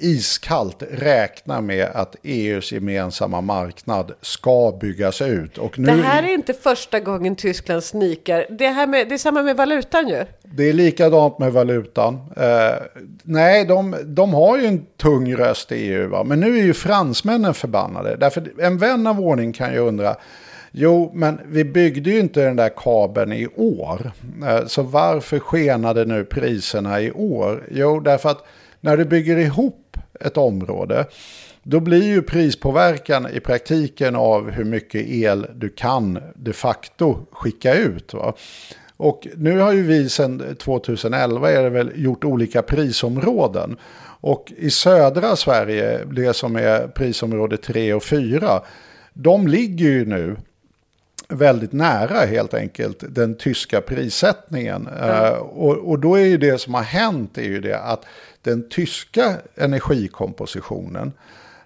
iskallt 0.00 0.82
räknar 0.90 1.60
med 1.60 1.84
att 1.94 2.16
EUs 2.22 2.72
gemensamma 2.72 3.40
marknad 3.40 4.12
ska 4.22 4.78
byggas 4.80 5.22
ut. 5.22 5.58
Och 5.58 5.78
nu, 5.78 5.86
Det 5.86 6.02
här 6.02 6.22
är 6.22 6.34
inte 6.34 6.54
första 6.54 7.00
gången 7.00 7.36
Tyskland 7.36 7.84
snikar. 7.84 8.46
Det, 8.50 8.66
här 8.68 8.86
med, 8.86 9.08
det 9.08 9.14
är 9.14 9.18
samma 9.18 9.42
med 9.42 9.56
valutan 9.56 10.08
ju. 10.08 10.24
det 10.42 10.68
är 10.68 10.72
likadant 10.72 11.38
med 11.38 11.52
valutan. 11.52 12.14
Eh, 12.36 12.76
nej, 13.22 13.64
de, 13.64 13.96
de 14.04 14.34
har 14.34 14.58
ju 14.58 14.66
en 14.66 14.86
tung 14.96 15.34
röst 15.36 15.72
i 15.72 15.74
EU. 15.74 16.08
Va? 16.08 16.24
Men 16.24 16.40
nu 16.40 16.58
är 16.58 16.62
ju 16.62 16.74
fransmännen 16.74 17.54
förbannade. 17.54 18.16
Därför 18.16 18.52
en 18.60 18.78
vän 18.78 19.06
av 19.06 19.20
ordning 19.20 19.52
kan 19.52 19.72
ju 19.72 19.78
undra. 19.78 20.16
Jo, 20.72 21.10
men 21.14 21.40
vi 21.46 21.64
byggde 21.64 22.10
ju 22.10 22.20
inte 22.20 22.44
den 22.44 22.56
där 22.56 22.70
kabeln 22.76 23.32
i 23.32 23.46
år. 23.56 24.12
Eh, 24.46 24.66
Så 24.66 24.82
varför 24.82 25.38
skenade 25.38 26.04
nu 26.04 26.24
priserna 26.24 27.00
i 27.00 27.12
år? 27.12 27.64
Jo, 27.70 28.00
därför 28.00 28.28
att 28.28 28.44
när 28.80 28.96
du 28.96 29.04
bygger 29.04 29.36
ihop 29.36 29.87
ett 30.20 30.36
område, 30.36 31.06
då 31.62 31.80
blir 31.80 32.02
ju 32.02 32.22
prispåverkan 32.22 33.26
i 33.32 33.40
praktiken 33.40 34.16
av 34.16 34.50
hur 34.50 34.64
mycket 34.64 35.06
el 35.06 35.46
du 35.54 35.68
kan 35.68 36.18
de 36.34 36.52
facto 36.52 37.26
skicka 37.30 37.74
ut. 37.74 38.14
Va? 38.14 38.34
Och 38.96 39.26
nu 39.36 39.58
har 39.58 39.72
ju 39.72 39.82
vi 39.82 40.08
sedan 40.08 40.56
2011 40.58 41.50
är 41.50 41.62
det 41.62 41.70
väl 41.70 41.92
gjort 41.94 42.24
olika 42.24 42.62
prisområden. 42.62 43.76
Och 44.20 44.52
i 44.56 44.70
södra 44.70 45.36
Sverige, 45.36 46.04
det 46.04 46.34
som 46.34 46.56
är 46.56 46.88
prisområde 46.88 47.56
3 47.56 47.94
och 47.94 48.02
4, 48.02 48.62
de 49.12 49.48
ligger 49.48 49.86
ju 49.86 50.06
nu 50.06 50.36
väldigt 51.28 51.72
nära 51.72 52.26
helt 52.26 52.54
enkelt 52.54 53.04
den 53.08 53.34
tyska 53.34 53.80
prissättningen. 53.80 54.88
Eh, 55.02 55.30
och, 55.30 55.76
och 55.76 55.98
då 55.98 56.14
är 56.14 56.24
ju 56.24 56.38
det 56.38 56.60
som 56.60 56.74
har 56.74 56.82
hänt 56.82 57.38
är 57.38 57.42
ju 57.42 57.60
det 57.60 57.78
att 57.78 58.04
den 58.42 58.68
tyska 58.68 59.34
energikompositionen, 59.54 61.12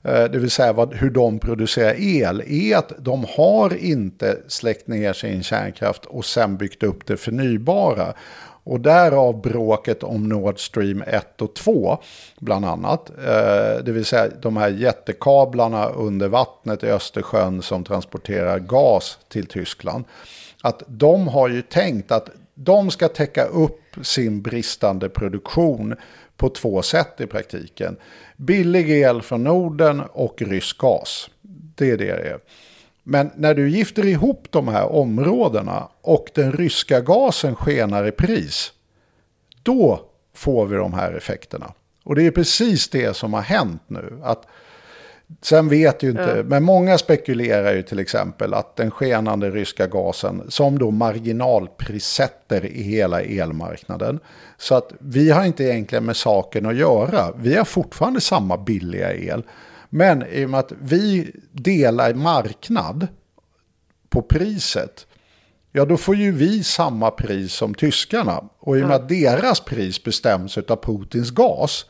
Eh, 0.04 0.24
det 0.24 0.38
vill 0.38 0.50
säga 0.50 0.72
vad, 0.72 0.94
hur 0.94 1.10
de 1.10 1.38
producerar 1.38 1.94
el, 2.00 2.42
är 2.46 2.76
att 2.76 2.92
de 2.98 3.26
har 3.36 3.76
inte 3.76 4.38
släckt 4.48 4.88
ner 4.88 5.12
sin 5.12 5.42
kärnkraft 5.42 6.04
och 6.06 6.24
sen 6.24 6.56
byggt 6.56 6.82
upp 6.82 7.06
det 7.06 7.16
förnybara. 7.16 8.14
Och 8.64 8.80
därav 8.80 9.40
bråket 9.40 10.02
om 10.02 10.28
Nord 10.28 10.66
Stream 10.66 11.02
1 11.06 11.42
och 11.42 11.54
2 11.54 11.98
bland 12.40 12.64
annat. 12.64 13.10
Eh, 13.10 13.84
det 13.84 13.92
vill 13.92 14.04
säga 14.04 14.28
de 14.42 14.56
här 14.56 14.68
jättekablarna 14.68 15.88
under 15.88 16.28
vattnet 16.28 16.84
i 16.84 16.86
Östersjön 16.86 17.62
som 17.62 17.84
transporterar 17.84 18.58
gas 18.58 19.18
till 19.28 19.46
Tyskland. 19.46 20.04
Att 20.62 20.82
de 20.86 21.28
har 21.28 21.48
ju 21.48 21.62
tänkt 21.62 22.12
att 22.12 22.28
de 22.54 22.90
ska 22.90 23.08
täcka 23.08 23.44
upp 23.44 23.80
sin 24.02 24.42
bristande 24.42 25.08
produktion 25.08 25.96
på 26.36 26.48
två 26.48 26.82
sätt 26.82 27.20
i 27.20 27.26
praktiken. 27.26 27.96
Billig 28.36 28.90
el 28.90 29.22
från 29.22 29.44
Norden 29.44 30.00
och 30.00 30.42
rysk 30.42 30.78
gas. 30.78 31.30
Det 31.76 31.90
är 31.90 31.98
det 31.98 32.04
det 32.04 32.28
är. 32.28 32.38
Men 33.02 33.30
när 33.36 33.54
du 33.54 33.70
gifter 33.70 34.06
ihop 34.06 34.46
de 34.50 34.68
här 34.68 34.92
områdena 34.92 35.88
och 36.00 36.30
den 36.34 36.52
ryska 36.52 37.00
gasen 37.00 37.56
skenar 37.56 38.06
i 38.06 38.12
pris, 38.12 38.72
då 39.62 40.00
får 40.34 40.66
vi 40.66 40.76
de 40.76 40.94
här 40.94 41.12
effekterna. 41.12 41.72
Och 42.04 42.14
det 42.14 42.26
är 42.26 42.30
precis 42.30 42.88
det 42.88 43.16
som 43.16 43.34
har 43.34 43.42
hänt 43.42 43.82
nu. 43.86 44.20
Att, 44.22 44.46
sen 45.40 45.68
vet 45.68 46.02
ju 46.02 46.10
inte, 46.10 46.44
men 46.46 46.62
många 46.62 46.98
spekulerar 46.98 47.74
ju 47.74 47.82
till 47.82 47.98
exempel 47.98 48.54
att 48.54 48.76
den 48.76 48.90
skenande 48.90 49.50
ryska 49.50 49.86
gasen 49.86 50.42
som 50.48 50.78
då 50.78 50.90
marginalprissätter 50.90 52.66
i 52.66 52.82
hela 52.82 53.22
elmarknaden. 53.22 54.20
Så 54.56 54.74
att 54.74 54.92
vi 54.98 55.30
har 55.30 55.44
inte 55.44 55.64
egentligen 55.64 56.04
med 56.04 56.16
saken 56.16 56.66
att 56.66 56.76
göra. 56.76 57.32
Vi 57.36 57.56
har 57.56 57.64
fortfarande 57.64 58.20
samma 58.20 58.56
billiga 58.56 59.14
el. 59.14 59.42
Men 59.90 60.24
i 60.32 60.44
och 60.44 60.50
med 60.50 60.60
att 60.60 60.72
vi 60.80 61.32
delar 61.52 62.14
marknad 62.14 63.06
på 64.08 64.22
priset, 64.22 65.06
ja 65.72 65.84
då 65.84 65.96
får 65.96 66.16
ju 66.16 66.32
vi 66.32 66.64
samma 66.64 67.10
pris 67.10 67.52
som 67.52 67.74
tyskarna. 67.74 68.44
Och 68.58 68.78
i 68.78 68.82
och 68.82 68.88
med 68.88 68.96
att 68.96 69.08
deras 69.08 69.60
pris 69.60 70.04
bestäms 70.04 70.58
av 70.58 70.76
Putins 70.76 71.30
gas, 71.30 71.86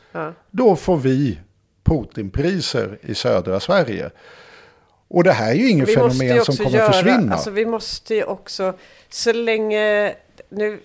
då 0.51 0.75
får 0.75 0.97
vi 0.97 1.39
Putinpriser 1.83 2.97
i 3.01 3.15
södra 3.15 3.59
Sverige. 3.59 4.11
Och 5.07 5.23
det 5.23 5.31
här 5.31 5.51
är 5.51 5.55
ju 5.55 5.69
inget 5.69 5.89
Vi 5.89 5.93
fenomen 5.93 6.45
som 6.45 6.57
kommer 6.57 6.77
göra, 6.77 6.91
försvinna. 6.91 7.33
Alltså 7.33 7.51
vi 7.51 7.65
måste 7.65 8.15
ju 8.15 8.23
också, 8.23 8.73
så 9.09 9.33
länge, 9.33 10.15
nu, 10.49 10.79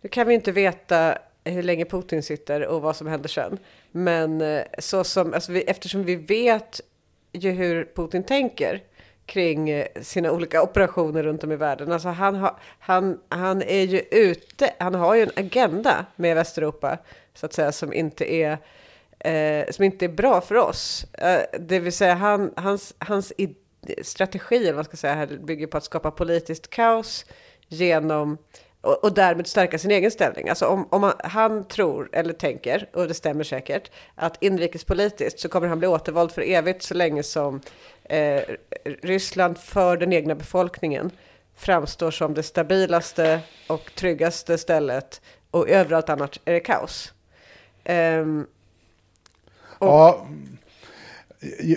nu 0.00 0.08
kan 0.08 0.26
vi 0.26 0.34
inte 0.34 0.52
veta 0.52 1.18
hur 1.44 1.62
länge 1.62 1.84
Putin 1.84 2.22
sitter 2.22 2.66
och 2.66 2.82
vad 2.82 2.96
som 2.96 3.06
händer 3.06 3.28
sen. 3.28 3.58
Men 3.92 4.40
eh, 4.40 4.62
så 4.78 5.04
som, 5.04 5.34
alltså 5.34 5.52
vi, 5.52 5.62
eftersom 5.62 6.04
vi 6.04 6.16
vet 6.16 6.80
ju 7.32 7.50
hur 7.50 7.84
Putin 7.94 8.24
tänker 8.24 8.82
kring 9.26 9.70
eh, 9.70 9.86
sina 10.02 10.32
olika 10.32 10.62
operationer 10.62 11.22
runt 11.22 11.44
om 11.44 11.52
i 11.52 11.56
världen. 11.56 11.92
Alltså 11.92 12.08
han, 12.08 12.34
har, 12.34 12.56
han, 12.78 13.20
han 13.28 13.62
är 13.62 13.82
ju 13.82 13.98
ute, 14.10 14.70
han 14.78 14.94
har 14.94 15.14
ju 15.14 15.22
en 15.22 15.30
agenda 15.36 16.06
med 16.16 16.36
Västeuropa 16.36 16.98
så 17.34 17.46
att 17.46 17.52
säga 17.52 17.72
som 17.72 17.92
inte 17.92 18.32
är 18.32 18.58
eh, 19.18 19.70
som 19.70 19.84
inte 19.84 20.04
är 20.04 20.08
bra 20.08 20.40
för 20.40 20.54
oss. 20.54 21.06
Eh, 21.12 21.42
det 21.60 21.78
vill 21.78 21.92
säga 21.92 22.14
han, 22.14 22.52
hans, 22.56 22.94
hans 22.98 23.32
strategi, 24.02 24.56
eller 24.56 24.66
vad 24.66 24.74
man 24.74 24.84
ska 24.84 24.96
säga, 24.96 25.14
här 25.14 25.26
bygger 25.26 25.66
på 25.66 25.76
att 25.76 25.84
skapa 25.84 26.10
politiskt 26.10 26.70
kaos 26.70 27.24
genom 27.68 28.38
och, 28.80 29.04
och 29.04 29.14
därmed 29.14 29.46
stärka 29.46 29.78
sin 29.78 29.90
egen 29.90 30.10
ställning. 30.10 30.48
Alltså 30.48 30.66
om, 30.66 30.88
om 30.90 31.02
han, 31.02 31.14
han 31.24 31.64
tror, 31.68 32.08
eller 32.12 32.32
tänker, 32.32 32.88
och 32.92 33.08
det 33.08 33.14
stämmer 33.14 33.44
säkert, 33.44 33.90
att 34.14 34.42
inrikespolitiskt 34.42 35.40
så 35.40 35.48
kommer 35.48 35.68
han 35.68 35.78
bli 35.78 35.88
återvald 35.88 36.32
för 36.32 36.42
evigt 36.42 36.82
så 36.82 36.94
länge 36.94 37.22
som 37.22 37.60
eh, 38.04 38.42
Ryssland 38.84 39.58
för 39.58 39.96
den 39.96 40.12
egna 40.12 40.34
befolkningen 40.34 41.10
framstår 41.56 42.10
som 42.10 42.34
det 42.34 42.42
stabilaste 42.42 43.40
och 43.66 43.94
tryggaste 43.94 44.58
stället 44.58 45.20
och 45.50 45.68
överallt 45.68 46.08
annat 46.08 46.38
är 46.44 46.52
det 46.52 46.60
kaos. 46.60 47.12
Ehm, 47.84 48.46
Ehm, 49.80 49.88
Ja, 49.88 50.26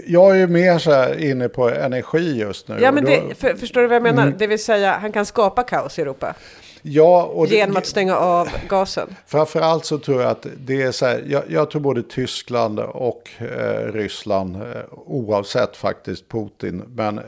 jag 0.08 0.32
är 0.32 0.36
ju 0.36 0.48
mer 0.48 0.78
så 0.80 0.92
här 0.92 1.20
inne 1.24 1.50
på 1.50 1.70
energi 1.70 2.38
just 2.40 2.68
nu. 2.68 2.78
Ja, 2.82 2.88
Och 2.90 2.94
men 2.96 3.06
då- 3.06 3.10
det, 3.12 3.36
för, 3.36 3.54
förstår 3.56 3.82
du 3.82 3.88
vad 3.88 3.96
jag 3.96 4.04
menar? 4.04 4.34
Det 4.40 4.48
vill 4.48 4.64
säga, 4.64 4.98
han 5.02 5.12
kan 5.12 5.26
skapa 5.26 5.64
kaos 5.64 6.00
i 6.00 6.02
Europa 6.02 6.34
ja, 6.82 7.24
och 7.24 7.48
det- 7.48 7.56
genom 7.56 7.78
att 7.78 7.86
stänga 7.86 8.18
av 8.18 8.50
gasen. 8.70 9.16
Framförallt 9.28 9.86
så 9.86 9.98
tror 9.98 10.22
jag 10.22 10.32
att 10.32 10.48
det 10.58 10.82
är 10.82 10.92
så 10.92 11.06
här, 11.06 11.24
jag, 11.28 11.44
jag 11.50 11.72
tror 11.72 11.82
både 11.82 12.04
Tyskland 12.04 12.80
och 12.80 13.30
eh, 13.38 13.92
Ryssland, 13.94 14.56
eh, 14.56 14.62
oavsett 14.92 15.78
faktiskt 15.78 16.28
Putin, 16.30 16.84
men 16.88 17.18
eh, 17.18 17.24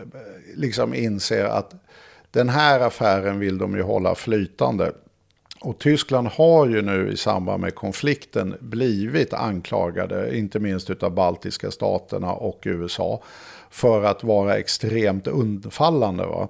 liksom 0.56 0.93
inser 0.93 1.45
att 1.45 1.72
Den 2.31 2.49
här 2.49 2.80
affären 2.80 3.39
vill 3.39 3.57
de 3.57 3.76
ju 3.76 3.81
hålla 3.81 4.15
flytande. 4.15 4.91
Och 5.61 5.79
Tyskland 5.79 6.27
har 6.27 6.67
ju 6.67 6.81
nu 6.81 7.11
i 7.11 7.17
samband 7.17 7.61
med 7.61 7.75
konflikten 7.75 8.55
blivit 8.59 9.33
anklagade, 9.33 10.38
inte 10.38 10.59
minst 10.59 11.03
av 11.03 11.11
baltiska 11.11 11.71
staterna 11.71 12.33
och 12.33 12.61
USA, 12.65 13.23
för 13.69 14.03
att 14.03 14.23
vara 14.23 14.57
extremt 14.57 15.27
undfallande. 15.27 16.25
Va? 16.25 16.47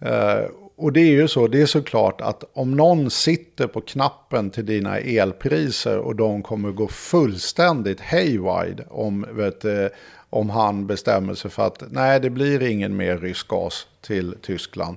Eh, 0.00 0.50
och 0.76 0.92
det 0.92 1.00
är 1.00 1.10
ju 1.10 1.28
så, 1.28 1.46
det 1.46 1.62
är 1.62 1.66
såklart 1.66 2.20
att 2.20 2.44
om 2.52 2.76
någon 2.76 3.10
sitter 3.10 3.66
på 3.66 3.80
knappen 3.80 4.50
till 4.50 4.66
dina 4.66 4.98
elpriser 4.98 5.98
och 5.98 6.16
de 6.16 6.42
kommer 6.42 6.70
gå 6.70 6.88
fullständigt 6.88 8.00
haywide 8.00 8.84
om, 8.90 9.26
vet, 9.30 9.64
eh, 9.64 9.86
om 10.30 10.50
han 10.50 10.86
bestämmer 10.86 11.34
sig 11.34 11.50
för 11.50 11.66
att 11.66 11.82
nej, 11.90 12.20
det 12.20 12.30
blir 12.30 12.62
ingen 12.62 12.96
mer 12.96 13.18
rysk 13.18 13.48
gas 13.48 13.86
till 14.00 14.34
Tyskland. 14.42 14.96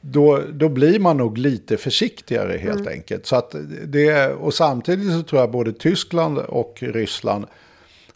Då, 0.00 0.40
då 0.52 0.68
blir 0.68 0.98
man 0.98 1.16
nog 1.16 1.38
lite 1.38 1.76
försiktigare 1.76 2.58
helt 2.58 2.80
mm. 2.80 2.92
enkelt. 2.92 3.26
Så 3.26 3.36
att 3.36 3.54
det, 3.86 4.32
och 4.32 4.54
samtidigt 4.54 5.12
så 5.12 5.22
tror 5.22 5.40
jag 5.40 5.50
både 5.50 5.72
Tyskland 5.72 6.38
och 6.38 6.78
Ryssland 6.80 7.46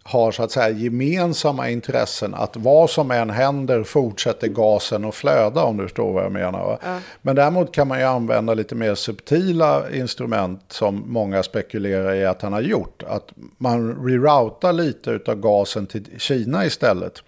har 0.02 0.32
så 0.32 0.42
att 0.42 0.50
säga 0.50 0.70
gemensamma 0.70 1.70
intressen 1.70 2.34
att 2.34 2.56
vad 2.56 2.90
som 2.90 3.10
än 3.10 3.30
händer 3.30 3.84
fortsätter 3.84 4.48
gasen 4.48 5.04
att 5.04 5.14
flöda 5.14 5.62
om 5.62 5.76
du 5.76 5.82
förstår 5.82 6.12
vad 6.12 6.24
jag 6.24 6.32
menar. 6.32 6.78
Ja. 6.82 6.98
Men 7.22 7.36
däremot 7.36 7.72
kan 7.72 7.88
man 7.88 7.98
ju 7.98 8.04
använda 8.04 8.54
lite 8.54 8.74
mer 8.74 8.94
subtila 8.94 9.90
instrument 9.90 10.60
som 10.68 11.02
många 11.06 11.42
spekulerar 11.42 12.14
i 12.14 12.24
att 12.24 12.42
han 12.42 12.52
har 12.52 12.60
gjort. 12.60 13.02
Att 13.02 13.32
man 13.58 14.06
reroutar 14.06 14.72
lite 14.72 15.20
av 15.26 15.34
gasen 15.34 15.86
till 15.86 16.06
Kina 16.18 16.66
istället. 16.66 17.22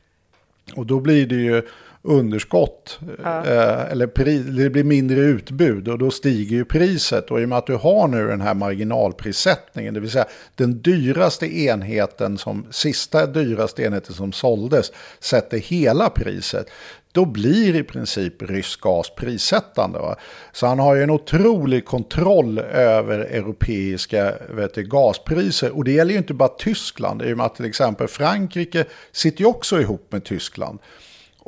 Och 0.74 0.86
då 0.86 1.00
blir 1.00 1.26
det 1.26 1.34
ju 1.34 1.62
underskott. 2.08 2.98
Ja. 3.22 3.46
Eh, 3.46 3.92
eller 3.92 4.06
pri, 4.06 4.38
det 4.38 4.70
blir 4.70 4.84
mindre 4.84 5.20
utbud 5.20 5.88
och 5.88 5.98
då 5.98 6.10
stiger 6.10 6.56
ju 6.56 6.64
priset. 6.64 7.30
Och 7.30 7.40
i 7.40 7.44
och 7.44 7.48
med 7.48 7.58
att 7.58 7.66
du 7.66 7.74
har 7.74 8.08
nu 8.08 8.26
den 8.26 8.40
här 8.40 8.54
marginalprissättningen, 8.54 9.94
det 9.94 10.00
vill 10.00 10.10
säga 10.10 10.26
den 10.54 10.82
dyraste 10.82 11.46
enheten 11.46 12.38
som, 12.38 12.66
sista 12.70 13.26
dyraste 13.26 13.82
enheten 13.82 14.14
som 14.14 14.32
såldes, 14.32 14.92
sätter 15.20 15.58
hela 15.58 16.10
priset. 16.10 16.70
Då 17.12 17.24
blir 17.24 17.76
i 17.76 17.82
princip 17.82 18.42
rysk 18.42 18.80
gas 18.80 19.10
prissättande. 19.16 19.98
Va? 19.98 20.16
Så 20.52 20.66
han 20.66 20.78
har 20.78 20.94
ju 20.94 21.02
en 21.02 21.10
otrolig 21.10 21.84
kontroll 21.84 22.58
över 22.58 23.18
europeiska 23.18 24.34
vet 24.48 24.74
du, 24.74 24.82
gaspriser. 24.82 25.76
Och 25.76 25.84
det 25.84 25.92
gäller 25.92 26.12
ju 26.12 26.18
inte 26.18 26.34
bara 26.34 26.48
Tyskland, 26.48 27.22
i 27.22 27.32
och 27.32 27.36
med 27.36 27.46
att 27.46 27.54
till 27.54 27.64
exempel 27.64 28.08
Frankrike 28.08 28.84
sitter 29.12 29.40
ju 29.40 29.46
också 29.46 29.80
ihop 29.80 30.12
med 30.12 30.24
Tyskland. 30.24 30.78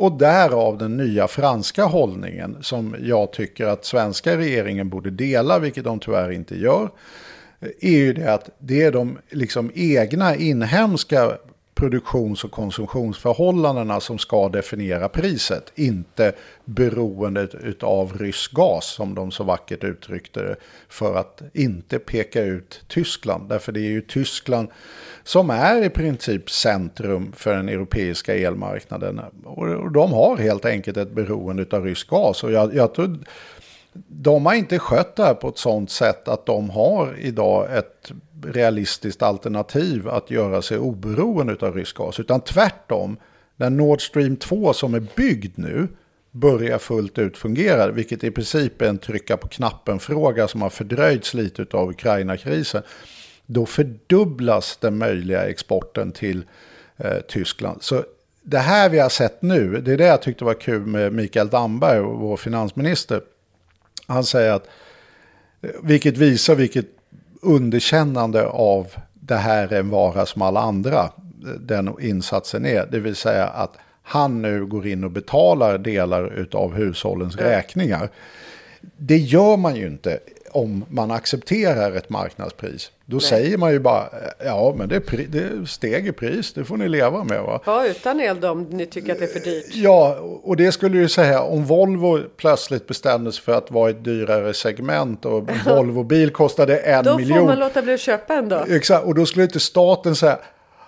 Och 0.01 0.13
därav 0.13 0.79
den 0.79 0.97
nya 0.97 1.29
franska 1.29 1.85
hållningen 1.85 2.57
som 2.61 2.97
jag 3.03 3.33
tycker 3.33 3.67
att 3.67 3.85
svenska 3.85 4.37
regeringen 4.37 4.89
borde 4.89 5.11
dela, 5.11 5.59
vilket 5.59 5.85
de 5.85 6.01
tyvärr 6.01 6.31
inte 6.31 6.59
gör. 6.59 6.91
Är 7.81 7.91
ju 7.91 8.13
det 8.13 8.33
att 8.33 8.51
det 8.59 8.83
är 8.83 8.93
de 8.93 9.19
liksom 9.31 9.71
egna 9.75 10.37
inhemska 10.37 11.33
produktions 11.81 12.45
och 12.45 12.51
konsumtionsförhållandena 12.51 14.01
som 14.01 14.19
ska 14.19 14.49
definiera 14.49 15.09
priset. 15.09 15.73
Inte 15.75 16.33
beroendet 16.65 17.83
av 17.83 18.19
rysk 18.19 18.53
gas 18.53 18.87
som 18.87 19.15
de 19.15 19.31
så 19.31 19.45
vackert 19.45 19.85
uttryckte 19.85 20.43
det. 20.43 20.57
För 20.89 21.17
att 21.17 21.43
inte 21.55 21.99
peka 21.99 22.43
ut 22.43 22.85
Tyskland. 22.89 23.49
Därför 23.49 23.73
det 23.73 23.81
är 23.81 23.91
ju 23.91 24.01
Tyskland 24.01 24.69
som 25.25 25.51
är 25.51 25.85
i 25.85 25.91
princip 25.91 26.51
centrum 26.51 27.33
för 27.37 27.57
den 27.57 27.69
europeiska 27.69 28.37
elmarknaden. 28.37 29.21
Och 29.45 29.93
de 29.93 30.13
har 30.13 30.37
helt 30.37 30.65
enkelt 30.65 30.97
ett 30.97 31.13
beroende 31.13 31.67
av 31.71 31.85
rysk 31.85 32.09
gas. 32.09 32.45
Och 32.45 32.53
jag, 32.53 32.75
jag 32.75 32.95
tror 32.95 33.19
de 34.09 34.47
har 34.47 34.55
inte 34.55 34.79
skött 34.79 35.17
det 35.17 35.25
här 35.25 35.35
på 35.35 35.49
ett 35.49 35.59
sådant 35.59 35.91
sätt 35.91 36.29
att 36.29 36.47
de 36.47 36.71
har 36.71 37.17
idag 37.19 37.77
ett 37.79 38.13
realistiskt 38.45 39.23
alternativ 39.23 40.09
att 40.09 40.31
göra 40.31 40.63
sig 40.63 40.79
oberoende 40.79 41.57
av 41.67 41.75
rysk 41.75 41.97
gas. 41.97 42.21
Utan 42.21 42.41
tvärtom, 42.41 43.17
när 43.57 43.71
Nord 43.71 44.03
Stream 44.03 44.37
2 44.37 44.73
som 44.73 44.95
är 44.95 45.07
byggd 45.17 45.59
nu 45.59 45.89
börjar 46.31 46.79
fullt 46.79 47.19
ut 47.19 47.39
fungera, 47.39 47.91
vilket 47.91 48.25
i 48.25 48.31
princip 48.31 48.83
är 48.83 48.89
en 48.89 48.99
trycka 48.99 49.37
på 49.37 49.49
knappen-fråga 49.49 50.49
som 50.49 50.63
har 50.63 50.71
fördröjts 50.71 51.35
lite 51.35 51.67
av 51.73 51.91
Ukraina-krisen, 51.91 52.83
då 53.47 53.67
fördubblas 53.67 54.77
den 54.77 54.99
möjliga 54.99 55.49
exporten 55.49 56.13
till 56.13 56.43
eh, 56.97 57.19
Tyskland. 57.29 57.83
Så 57.83 58.05
det 58.43 58.59
här 58.59 58.89
vi 58.89 58.99
har 58.99 59.09
sett 59.09 59.43
nu, 59.43 59.81
det 59.81 59.93
är 59.93 59.97
det 59.97 60.07
jag 60.07 60.23
tyckte 60.23 60.45
var 60.45 60.55
kul 60.55 60.87
med 60.87 61.13
Mikael 61.13 61.49
Damberg, 61.49 62.01
vår 62.01 62.37
finansminister. 62.37 63.21
Han 64.07 64.25
säger 64.25 64.53
att, 64.53 64.69
eh, 65.63 65.71
vilket 65.83 66.17
visar 66.17 66.55
vilket 66.55 66.87
underkännande 67.41 68.47
av 68.47 68.87
det 69.15 69.37
här 69.37 69.73
är 69.73 69.81
en 69.81 69.91
vara 69.91 70.27
som 70.27 70.43
alla 70.43 70.61
andra, 70.61 71.11
den 71.61 71.95
insatsen 72.01 72.67
är. 72.67 72.87
Det 72.91 72.99
vill 72.99 73.17
säga 73.17 73.47
att 73.47 73.77
han 74.03 74.43
nu 74.43 74.67
går 74.67 74.87
in 74.87 75.05
och 75.05 75.11
betalar 75.11 75.79
delar 75.79 76.47
av 76.53 76.75
hushållens 76.75 77.37
räkningar. 77.37 78.09
Det 78.97 79.17
gör 79.17 79.57
man 79.57 79.77
ju 79.77 79.87
inte 79.87 80.19
om 80.53 80.85
man 80.89 81.11
accepterar 81.11 81.97
ett 81.97 82.11
marknadspris. 82.11 82.91
Då 83.07 83.17
Nej. 83.17 83.27
säger 83.27 83.59
man 83.59 83.73
ju 83.73 83.79
bara, 83.79 84.09
ja 84.45 84.75
men 84.79 84.89
det, 84.89 85.03
det 85.29 85.69
steg 85.69 86.07
i 86.07 86.13
pris, 86.13 86.53
det 86.53 86.65
får 86.65 86.77
ni 86.77 86.89
leva 86.89 87.25
med 87.25 87.43
va. 87.43 87.61
Ja, 87.65 87.87
utan 87.87 88.21
el 88.21 88.41
då 88.41 88.51
om 88.51 88.63
ni 88.63 88.87
tycker 88.87 89.13
att 89.13 89.19
det 89.19 89.25
är 89.25 89.41
för 89.41 89.41
dyrt. 89.41 89.75
Ja, 89.75 90.17
och 90.43 90.57
det 90.57 90.73
skulle 90.73 90.99
ju 90.99 91.09
säga 91.09 91.43
om 91.43 91.65
Volvo 91.65 92.19
plötsligt 92.37 92.87
bestämde 92.87 93.33
sig 93.33 93.43
för 93.43 93.53
att 93.53 93.71
vara 93.71 93.91
ett 93.91 94.05
dyrare 94.05 94.55
segment 94.55 95.25
och 95.25 95.51
Volvo 95.67 96.03
bil 96.03 96.31
kostade 96.31 96.79
en 96.79 97.17
miljon. 97.17 97.29
Då 97.29 97.35
får 97.35 97.47
man 97.47 97.59
låta 97.59 97.83
bli 97.83 97.95
att 97.95 98.01
köpa 98.01 98.35
en 98.35 98.49
då. 98.49 98.65
Exakt, 98.69 99.05
och 99.05 99.15
då 99.15 99.27
skulle 99.27 99.45
inte 99.45 99.61
staten 99.61 100.17
säga, 100.17 100.39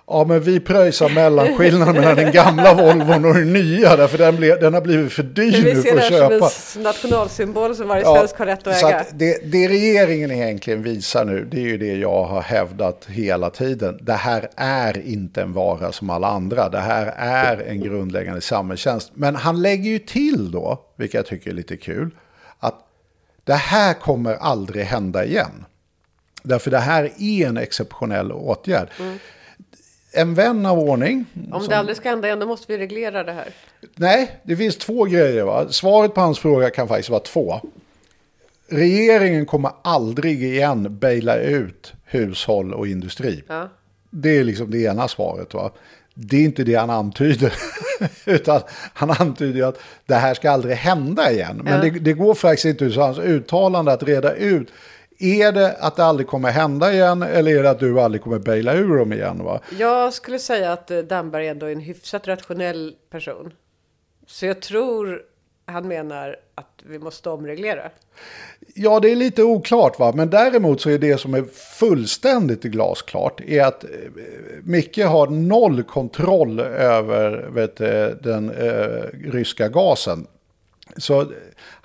Ja, 0.07 0.25
men 0.27 0.41
vi 0.41 0.59
pröjsar 0.59 1.09
mellanskillnaden 1.09 1.95
mellan 1.95 2.15
den 2.15 2.31
gamla 2.31 2.73
Volvon 2.73 3.25
och 3.25 3.33
den 3.33 3.53
nya. 3.53 3.95
Därför 3.95 4.17
den, 4.17 4.35
ble, 4.35 4.55
den 4.55 4.73
har 4.73 4.81
blivit 4.81 5.13
för 5.13 5.23
dyr 5.23 5.63
nu 5.63 5.81
för 5.81 5.97
att 5.97 6.03
köpa. 6.03 6.29
Vi 6.29 6.39
ser 6.39 6.39
det 6.39 6.49
som 6.49 6.79
en 6.81 6.83
nationalsymbol 6.83 7.75
som 7.75 7.87
varje 7.87 8.03
ja, 8.03 8.15
svensk 8.15 8.37
har 8.37 8.45
rätt 8.45 8.67
att 8.67 8.79
så 8.79 8.87
äga. 8.87 8.99
Att 8.99 9.19
det, 9.19 9.51
det 9.51 9.67
regeringen 9.67 10.31
egentligen 10.31 10.83
visar 10.83 11.25
nu, 11.25 11.47
det 11.51 11.57
är 11.57 11.61
ju 11.61 11.77
det 11.77 11.95
jag 11.95 12.23
har 12.23 12.41
hävdat 12.41 13.05
hela 13.07 13.49
tiden. 13.49 13.99
Det 14.01 14.13
här 14.13 14.49
är 14.55 15.07
inte 15.07 15.41
en 15.41 15.53
vara 15.53 15.91
som 15.91 16.09
alla 16.09 16.27
andra. 16.27 16.69
Det 16.69 16.79
här 16.79 17.13
är 17.17 17.57
en 17.67 17.81
grundläggande 17.81 18.41
samhällstjänst. 18.41 19.11
Men 19.13 19.35
han 19.35 19.61
lägger 19.61 19.89
ju 19.89 19.99
till 19.99 20.51
då, 20.51 20.81
vilket 20.95 21.15
jag 21.15 21.25
tycker 21.25 21.49
är 21.49 21.55
lite 21.55 21.77
kul, 21.77 22.09
att 22.59 22.75
det 23.43 23.53
här 23.53 23.93
kommer 23.93 24.35
aldrig 24.35 24.85
hända 24.85 25.25
igen. 25.25 25.65
Därför 26.43 26.71
det 26.71 26.79
här 26.79 27.11
är 27.19 27.47
en 27.47 27.57
exceptionell 27.57 28.31
åtgärd. 28.31 28.89
Mm 28.99 29.19
en 30.13 30.33
vän 30.33 30.65
av 30.65 30.79
ordning. 30.79 31.25
Om 31.51 31.59
som... 31.59 31.69
det 31.69 31.77
aldrig 31.77 31.97
ska 31.97 32.09
hända 32.09 32.27
igen, 32.27 32.39
då 32.39 32.45
måste 32.45 32.71
vi 32.73 32.77
reglera 32.77 33.23
det 33.23 33.31
här. 33.31 33.47
Nej, 33.95 34.39
det 34.43 34.55
finns 34.55 34.77
två 34.77 35.03
grejer. 35.03 35.43
Va? 35.43 35.69
Svaret 35.69 36.13
på 36.13 36.21
hans 36.21 36.39
fråga 36.39 36.69
kan 36.69 36.87
faktiskt 36.87 37.09
vara 37.09 37.19
två. 37.19 37.61
Regeringen 38.67 39.45
kommer 39.45 39.71
aldrig 39.81 40.43
igen 40.43 40.99
baila 40.99 41.35
ut 41.35 41.93
hushåll 42.05 42.73
och 42.73 42.87
industri. 42.87 43.43
Ja. 43.47 43.69
Det 44.09 44.37
är 44.37 44.43
liksom 44.43 44.71
det 44.71 44.77
ena 44.77 45.07
svaret. 45.07 45.53
Va? 45.53 45.71
Det 46.13 46.37
är 46.37 46.43
inte 46.43 46.63
det 46.63 46.75
han 46.75 46.89
antyder. 46.89 47.53
Utan 48.25 48.61
han 48.93 49.11
antyder 49.11 49.63
att 49.63 49.79
det 50.05 50.15
här 50.15 50.33
ska 50.33 50.51
aldrig 50.51 50.75
hända 50.75 51.31
igen. 51.31 51.61
Men 51.63 51.73
ja. 51.73 51.81
det, 51.81 51.99
det, 51.99 52.13
går 52.13 52.33
faktiskt 52.33 52.65
inte 52.65 52.85
ur 52.85 52.95
hans 52.95 53.19
uttalande 53.19 53.93
att 53.93 54.03
reda 54.03 54.33
ut 54.33 54.67
är 55.23 55.51
det 55.51 55.77
att 55.79 55.95
det 55.95 56.05
aldrig 56.05 56.27
kommer 56.27 56.51
hända 56.51 56.93
igen 56.93 57.21
eller 57.21 57.57
är 57.57 57.63
det 57.63 57.69
att 57.69 57.79
du 57.79 58.01
aldrig 58.01 58.21
kommer 58.21 58.39
baila 58.39 58.73
ur 58.73 58.97
dem 58.97 59.13
igen? 59.13 59.43
Va? 59.43 59.59
Jag 59.79 60.13
skulle 60.13 60.39
säga 60.39 60.71
att 60.71 60.91
eh, 60.91 60.99
Damberg 60.99 61.47
ändå 61.47 61.65
är 61.65 61.71
en 61.71 61.79
hyfsat 61.79 62.27
rationell 62.27 62.95
person. 63.09 63.53
Så 64.27 64.45
jag 64.45 64.61
tror 64.61 65.21
han 65.65 65.87
menar 65.87 66.35
att 66.55 66.83
vi 66.83 66.99
måste 66.99 67.29
omreglera. 67.29 67.89
Ja, 68.75 68.99
det 68.99 69.11
är 69.11 69.15
lite 69.15 69.43
oklart 69.43 69.99
va, 69.99 70.13
men 70.15 70.29
däremot 70.29 70.81
så 70.81 70.89
är 70.89 70.97
det 70.97 71.17
som 71.17 71.33
är 71.33 71.43
fullständigt 71.79 72.63
glasklart 72.63 73.41
är 73.41 73.63
att 73.63 73.83
eh, 73.83 73.89
Micke 74.63 74.97
har 74.97 75.27
noll 75.27 75.83
kontroll 75.83 76.59
över 76.59 77.49
vet, 77.49 77.77
den 78.23 78.49
eh, 78.49 79.31
ryska 79.31 79.69
gasen. 79.69 80.27
Så 80.97 81.25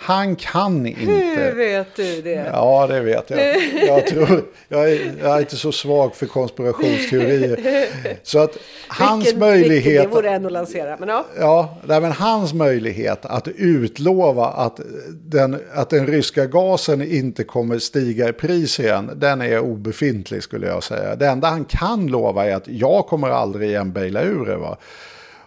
han 0.01 0.37
kan 0.37 0.87
inte. 0.87 1.05
Hur 1.05 1.55
vet 1.55 1.97
du 1.97 2.23
det? 2.23 2.51
Ja, 2.53 2.87
det 2.87 3.01
vet 3.01 3.31
jag. 3.31 3.41
Jag, 3.87 4.07
tror, 4.07 4.45
jag, 4.69 4.93
är, 4.93 5.13
jag 5.21 5.37
är 5.37 5.41
inte 5.41 5.57
så 5.57 5.73
svag 5.73 6.15
för 6.15 6.27
konspirationsteorier. 6.27 7.87
Så 8.23 8.39
att 8.39 8.59
hans 8.89 9.25
vilken, 9.25 9.41
möjlighet... 9.41 9.87
Vilken, 9.87 10.11
det 10.11 10.17
vore 10.17 10.31
ändå 10.31 10.49
lansera, 10.49 10.97
men 11.01 11.09
ja. 11.09 11.25
Ja, 11.39 11.79
nej, 11.85 12.01
men 12.01 12.13
hans 12.13 12.55
möjlighet 12.55 13.27
att 13.27 13.49
utlova 13.49 14.47
att 14.47 14.81
den, 15.11 15.61
att 15.75 15.91
den 15.91 16.07
ryska 16.07 16.47
gasen 16.47 17.03
inte 17.03 17.45
kommer 17.45 17.79
stiga 17.79 18.29
i 18.29 18.33
pris 18.33 18.81
igen, 18.81 19.11
den 19.17 19.43
är 19.43 19.61
obefintlig 19.61 20.43
skulle 20.43 20.67
jag 20.67 20.83
säga. 20.83 21.17
Det 21.17 21.27
enda 21.27 21.49
han 21.49 21.65
kan 21.65 22.07
lova 22.07 22.47
är 22.47 22.55
att 22.55 22.69
jag 22.69 23.07
kommer 23.07 23.29
aldrig 23.29 23.69
igen 23.69 23.93
baila 23.93 24.23
ur 24.23 24.47
det. 24.47 24.57
Va? 24.57 24.79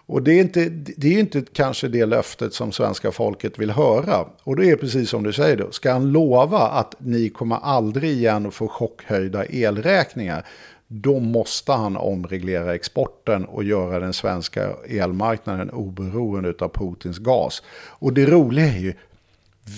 Och 0.06 0.22
det 0.22 0.32
är, 0.32 0.40
inte, 0.40 0.68
det 0.96 1.14
är 1.14 1.20
inte 1.20 1.42
kanske 1.52 1.88
det 1.88 2.06
löftet 2.06 2.54
som 2.54 2.72
svenska 2.72 3.12
folket 3.12 3.58
vill 3.58 3.70
höra. 3.70 4.26
Och 4.42 4.56
det 4.56 4.70
är 4.70 4.76
precis 4.76 5.10
som 5.10 5.22
du 5.22 5.32
säger 5.32 5.56
då, 5.56 5.70
ska 5.70 5.92
han 5.92 6.12
lova 6.12 6.58
att 6.58 6.94
ni 6.98 7.28
kommer 7.28 7.56
aldrig 7.56 8.10
igen 8.10 8.46
att 8.46 8.54
få 8.54 8.68
chockhöjda 8.68 9.44
elräkningar, 9.44 10.46
då 10.86 11.20
måste 11.20 11.72
han 11.72 11.96
omreglera 11.96 12.74
exporten 12.74 13.44
och 13.44 13.64
göra 13.64 14.00
den 14.00 14.12
svenska 14.12 14.76
elmarknaden 14.88 15.70
oberoende 15.70 16.54
av 16.58 16.68
Putins 16.68 17.18
gas. 17.18 17.62
Och 17.88 18.12
det 18.12 18.26
roliga 18.26 18.66
är 18.66 18.78
ju, 18.78 18.94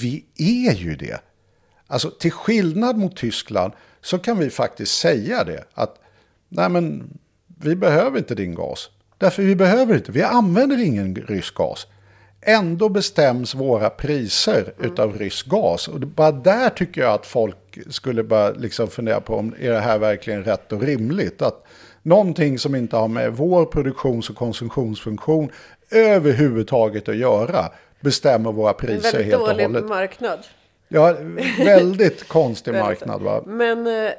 vi 0.01 0.25
är 0.37 0.75
ju 0.75 0.95
det. 0.95 1.21
Alltså 1.87 2.11
till 2.11 2.33
skillnad 2.33 2.99
mot 2.99 3.17
Tyskland 3.17 3.73
så 4.01 4.19
kan 4.19 4.39
vi 4.39 4.51
faktiskt 4.51 4.99
säga 4.99 5.45
det. 5.45 5.65
Att 5.75 5.99
nej 6.49 6.69
men 6.69 7.19
vi 7.47 7.77
behöver 7.77 8.19
inte 8.19 8.35
din 8.35 8.55
gas. 8.55 8.91
Därför 9.19 9.43
vi 9.43 9.57
behöver 9.57 9.95
inte, 9.95 10.13
vi 10.13 10.23
använder 10.23 10.85
ingen 10.85 11.15
rysk 11.15 11.55
gas. 11.55 11.87
Ändå 12.41 12.89
bestäms 12.89 13.55
våra 13.55 13.91
priser 13.91 14.73
mm. 14.79 14.93
utav 14.93 15.19
rysk 15.19 15.47
gas. 15.47 15.89
Och 15.89 16.01
bara 16.01 16.33
där 16.33 16.71
tycker 16.71 17.01
jag 17.01 17.13
att 17.13 17.27
folk 17.27 17.79
skulle 17.91 18.23
bara 18.23 18.51
liksom 18.51 18.89
fundera 18.89 19.21
på 19.21 19.37
om 19.37 19.55
är 19.61 19.71
det 19.71 19.81
här 19.81 19.99
verkligen 19.99 20.45
rätt 20.45 20.73
och 20.73 20.83
rimligt. 20.83 21.43
Att 21.43 21.67
någonting 22.03 22.59
som 22.59 22.75
inte 22.75 22.97
har 22.97 23.09
med 23.09 23.33
vår 23.33 23.67
produktions 23.67 24.31
och 24.31 24.37
konsumtionsfunktion 24.37 25.51
överhuvudtaget 25.91 27.09
att 27.09 27.17
göra 27.17 27.71
bestämmer 28.01 28.53
våra 28.53 28.73
priser 28.73 29.23
helt 29.23 29.35
och 29.35 29.41
hållet. 29.41 29.59
Väldigt 29.59 29.83
dålig 29.83 29.89
marknad. 29.89 30.39
Ja, 30.89 31.17
väldigt 31.65 32.29
konstig 32.29 32.75
marknad 32.75 33.23
va. 33.23 33.43
Men 33.47 33.87
eh, 33.87 34.11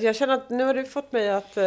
jag 0.00 0.16
känner 0.16 0.34
att 0.34 0.50
nu 0.50 0.64
har 0.64 0.74
du 0.74 0.84
fått 0.84 1.12
mig 1.12 1.30
att, 1.30 1.56
eh, 1.56 1.62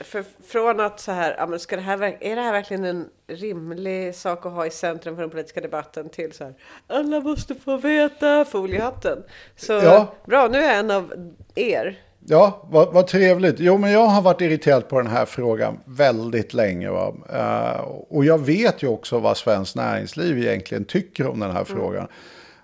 för, 0.00 0.24
från 0.46 0.80
att 0.80 1.00
så 1.00 1.12
här, 1.12 1.34
ja, 1.38 1.58
ska 1.58 1.76
det 1.76 1.82
här, 1.82 2.16
är 2.20 2.36
det 2.36 2.42
här 2.42 2.52
verkligen 2.52 2.84
en 2.84 3.08
rimlig 3.26 4.14
sak 4.14 4.46
att 4.46 4.52
ha 4.52 4.66
i 4.66 4.70
centrum 4.70 5.14
för 5.14 5.22
den 5.22 5.30
politiska 5.30 5.60
debatten 5.60 6.08
till 6.08 6.32
så 6.32 6.44
här, 6.44 6.54
alla 6.86 7.20
måste 7.20 7.54
få 7.54 7.76
veta 7.76 8.44
foliehatten. 8.44 9.22
Så 9.56 9.72
ja. 9.72 10.14
bra, 10.24 10.48
nu 10.48 10.58
är 10.58 10.62
jag 10.62 10.78
en 10.78 10.90
av 10.90 11.12
er. 11.54 11.98
Ja, 12.26 12.66
vad, 12.70 12.92
vad 12.92 13.06
trevligt. 13.06 13.56
Jo, 13.58 13.78
men 13.78 13.92
jag 13.92 14.06
har 14.06 14.22
varit 14.22 14.40
irriterad 14.40 14.88
på 14.88 14.98
den 14.98 15.06
här 15.06 15.24
frågan 15.24 15.80
väldigt 15.84 16.54
länge. 16.54 16.88
Uh, 16.88 17.80
och 18.08 18.24
jag 18.24 18.38
vet 18.38 18.82
ju 18.82 18.88
också 18.88 19.18
vad 19.18 19.36
Svenskt 19.36 19.76
Näringsliv 19.76 20.38
egentligen 20.38 20.84
tycker 20.84 21.26
om 21.26 21.40
den 21.40 21.50
här 21.50 21.66
mm. 21.70 21.76
frågan. 21.76 22.08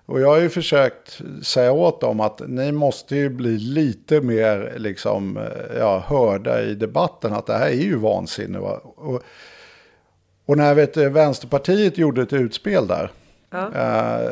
Och 0.07 0.21
jag 0.21 0.27
har 0.27 0.39
ju 0.39 0.49
försökt 0.49 1.21
säga 1.43 1.71
åt 1.71 2.01
dem 2.01 2.19
att 2.19 2.41
ni 2.47 2.71
måste 2.71 3.15
ju 3.15 3.29
bli 3.29 3.57
lite 3.57 4.21
mer 4.21 4.73
liksom, 4.77 5.37
eh, 5.37 5.77
ja, 5.77 6.03
hörda 6.07 6.61
i 6.61 6.75
debatten 6.75 7.33
att 7.33 7.45
det 7.45 7.57
här 7.57 7.67
är 7.67 7.83
ju 7.83 7.95
vansinne. 7.95 8.59
Va? 8.59 8.81
Och, 8.83 9.23
och 10.45 10.57
när 10.57 10.73
vet, 10.73 10.97
Vänsterpartiet 10.97 11.97
gjorde 11.97 12.21
ett 12.21 12.33
utspel 12.33 12.87
där, 12.87 13.11
ja. 13.49 13.73
eh, 13.75 14.31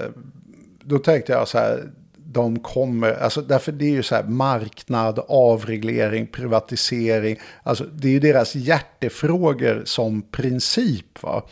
då 0.83 0.99
tänkte 0.99 1.31
jag 1.31 1.47
så 1.47 1.57
här, 1.57 1.89
de 2.17 2.59
kommer, 2.59 3.13
alltså 3.13 3.41
därför 3.41 3.71
det 3.71 3.85
är 3.85 3.91
ju 3.91 4.03
så 4.03 4.15
här 4.15 4.23
marknad, 4.23 5.19
avreglering, 5.27 6.27
privatisering, 6.27 7.39
alltså 7.63 7.83
det 7.83 8.07
är 8.07 8.11
ju 8.11 8.19
deras 8.19 8.55
hjärtefrågor 8.55 9.81
som 9.85 10.21
princip. 10.21 11.23
Va? 11.23 11.43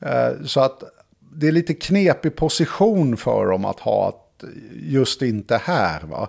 Eh, 0.00 0.44
så 0.44 0.60
att 0.60 0.82
det 1.38 1.48
är 1.48 1.52
lite 1.52 1.74
knepig 1.74 2.36
position 2.36 3.16
för 3.16 3.46
dem 3.46 3.64
att 3.64 3.80
ha 3.80 4.08
att 4.08 4.44
just 4.72 5.22
inte 5.22 5.56
här. 5.56 6.00
Va? 6.02 6.28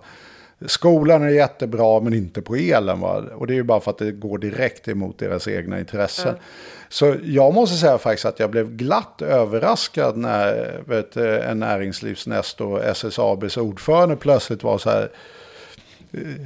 Skolan 0.65 1.23
är 1.23 1.29
jättebra 1.29 1.99
men 1.99 2.13
inte 2.13 2.41
på 2.41 2.55
elen. 2.55 2.99
Va? 2.99 3.23
Och 3.35 3.47
det 3.47 3.53
är 3.53 3.55
ju 3.55 3.63
bara 3.63 3.79
för 3.79 3.91
att 3.91 3.97
det 3.97 4.11
går 4.11 4.38
direkt 4.38 4.88
emot 4.88 5.19
deras 5.19 5.47
egna 5.47 5.79
intressen. 5.79 6.27
Mm. 6.27 6.41
Så 6.89 7.15
jag 7.23 7.53
måste 7.53 7.77
säga 7.77 7.97
faktiskt 7.97 8.25
att 8.25 8.39
jag 8.39 8.49
blev 8.49 8.71
glatt 8.71 9.21
överraskad 9.21 10.17
när 10.17 10.81
vet, 10.88 11.17
en 11.17 11.59
näringslivsnestor, 11.59 12.84
SSABs 12.84 13.57
ordförande, 13.57 14.15
plötsligt 14.15 14.63
var 14.63 14.77
så 14.77 14.89
här. 14.89 15.11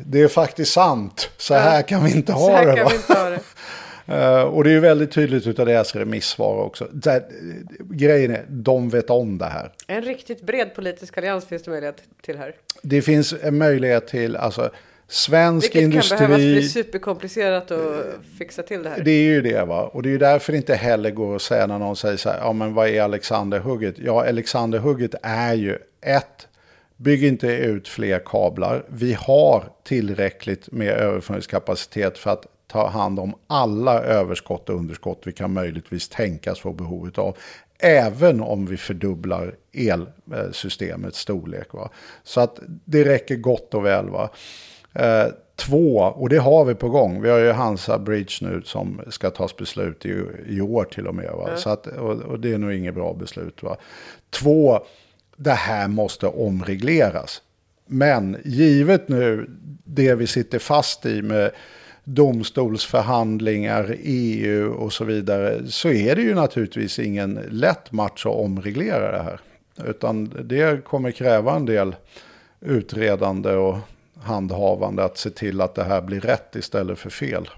Det 0.06 0.22
är 0.22 0.28
faktiskt 0.28 0.74
sant, 0.74 1.30
så 1.38 1.54
här 1.54 1.82
kan 1.82 2.04
vi 2.04 2.12
inte 2.12 2.34
ha 2.34 2.62
det. 2.66 3.40
Uh, 4.10 4.42
och 4.42 4.64
det 4.64 4.70
är 4.70 4.74
ju 4.74 4.80
väldigt 4.80 5.12
tydligt 5.12 5.48
utav 5.48 5.66
deras 5.66 5.96
remissvar 5.96 6.56
också. 6.56 6.88
Här, 7.06 7.24
grejen 7.80 8.32
är, 8.32 8.46
de 8.50 8.90
vet 8.90 9.10
om 9.10 9.38
det 9.38 9.46
här. 9.46 9.72
En 9.88 10.02
riktigt 10.02 10.42
bred 10.42 10.76
politisk 10.76 11.18
allians 11.18 11.46
finns 11.46 11.64
det 11.64 11.72
möjlighet 11.72 12.04
till 12.22 12.38
här. 12.38 12.56
Det 12.82 13.02
finns 13.02 13.34
en 13.42 13.58
möjlighet 13.58 14.08
till, 14.08 14.36
alltså 14.36 14.72
svensk 15.08 15.66
Vilket 15.66 15.82
industri. 15.82 16.16
Vilket 16.16 16.20
kan 16.20 16.38
behövas 16.38 16.60
bli 16.60 16.70
superkomplicerat 16.70 17.72
att 17.72 18.06
fixa 18.38 18.64
till 18.64 18.84
det 18.84 18.90
här. 18.90 19.02
Det 19.04 19.12
är 19.12 19.24
ju 19.24 19.42
det 19.42 19.68
va. 19.68 19.84
Och 19.84 20.04
det 20.04 20.10
är 20.10 20.12
ju 20.12 20.18
därför 20.18 20.52
det 20.52 20.58
inte 20.58 20.76
heller 20.76 21.12
går 21.12 21.36
att 21.36 21.42
säga 21.42 21.68
när 21.68 21.80
någon 21.80 21.96
säger 21.96 22.18
så 22.18 22.30
här, 22.30 22.40
ja 22.40 22.54
men 22.54 22.74
vad 22.74 22.88
är 22.88 23.02
Alexanderhugget? 23.02 23.96
Ja, 23.98 24.28
Alexanderhugget 24.28 25.16
är 25.22 25.54
ju 25.54 25.78
ett, 26.02 26.48
bygg 26.98 27.24
inte 27.24 27.48
ut 27.48 27.88
fler 27.88 28.22
kablar. 28.26 28.86
Vi 28.88 29.14
har 29.14 29.64
tillräckligt 29.84 30.72
med 30.72 30.90
överföringskapacitet 30.90 32.18
för 32.18 32.32
att 32.32 32.46
ta 32.72 32.88
hand 32.88 33.20
om 33.20 33.36
alla 33.48 34.02
överskott 34.02 34.70
och 34.70 34.76
underskott 34.76 35.22
vi 35.24 35.32
kan 35.32 35.54
möjligtvis 35.54 36.10
tänkas 36.10 36.60
få 36.60 36.74
behovet 36.74 37.18
av. 37.18 37.38
Även 37.80 38.42
om 38.42 38.66
vi 38.66 38.78
fördubblar 38.78 39.56
elsystemets 39.74 41.20
storlek. 41.20 41.74
Va? 41.74 41.90
Så 42.24 42.42
att 42.42 42.60
det 42.86 43.06
räcker 43.06 43.36
gott 43.36 43.74
och 43.74 43.86
väl. 43.86 44.10
Va? 44.10 44.30
Eh, 44.94 45.26
två, 45.56 45.98
och 45.98 46.30
det 46.30 46.38
har 46.38 46.66
vi 46.66 46.76
på 46.76 46.90
gång. 46.90 47.22
Vi 47.22 47.30
har 47.30 47.40
ju 47.40 47.52
Hansa 47.52 48.00
Bridge 48.00 48.34
nu 48.42 48.62
som 48.66 49.02
ska 49.10 49.30
tas 49.30 49.58
beslut 49.58 50.06
i, 50.06 50.26
i 50.48 50.62
år 50.62 50.84
till 50.84 51.08
och 51.08 51.16
med. 51.16 51.32
Va? 51.32 51.48
Mm. 51.48 51.60
Så 51.60 51.70
att, 51.70 51.88
och, 51.88 52.22
och, 52.22 52.40
det 52.40 52.54
är 52.54 52.58
nog 52.58 52.74
inget 52.74 52.96
bra 52.96 53.14
beslut. 53.14 53.64
Va? 53.64 53.78
Två, 54.30 54.80
det 55.36 55.52
här 55.52 55.88
måste 55.88 56.28
omregleras. 56.28 57.42
Men 57.86 58.38
givet 58.44 59.08
nu 59.08 59.50
det 59.86 60.16
vi 60.16 60.28
sitter 60.28 60.60
fast 60.60 61.06
i 61.06 61.22
med 61.22 61.52
domstolsförhandlingar, 62.04 63.96
EU 64.00 64.74
och 64.74 64.94
så 64.94 65.06
vidare, 65.06 65.68
så 65.68 65.90
är 65.90 66.16
det 66.16 66.22
ju 66.22 66.36
naturligtvis 66.36 67.00
ingen 67.00 67.34
lätt 67.50 67.92
match 67.92 68.26
att 68.26 68.36
omreglera 68.36 69.12
det 69.12 69.24
här. 69.24 69.40
Utan 69.86 70.34
det 70.44 70.84
kommer 70.84 71.12
kräva 71.12 71.56
en 71.56 71.66
del 71.66 71.96
utredande 72.60 73.52
och 73.52 73.78
handhavande 74.24 75.04
att 75.04 75.18
se 75.18 75.30
till 75.30 75.62
att 75.62 75.76
det 75.76 75.84
här 75.84 76.02
blir 76.02 76.22
rätt 76.22 76.56
istället 76.56 77.00
för 77.00 77.10
fel. 77.10 77.50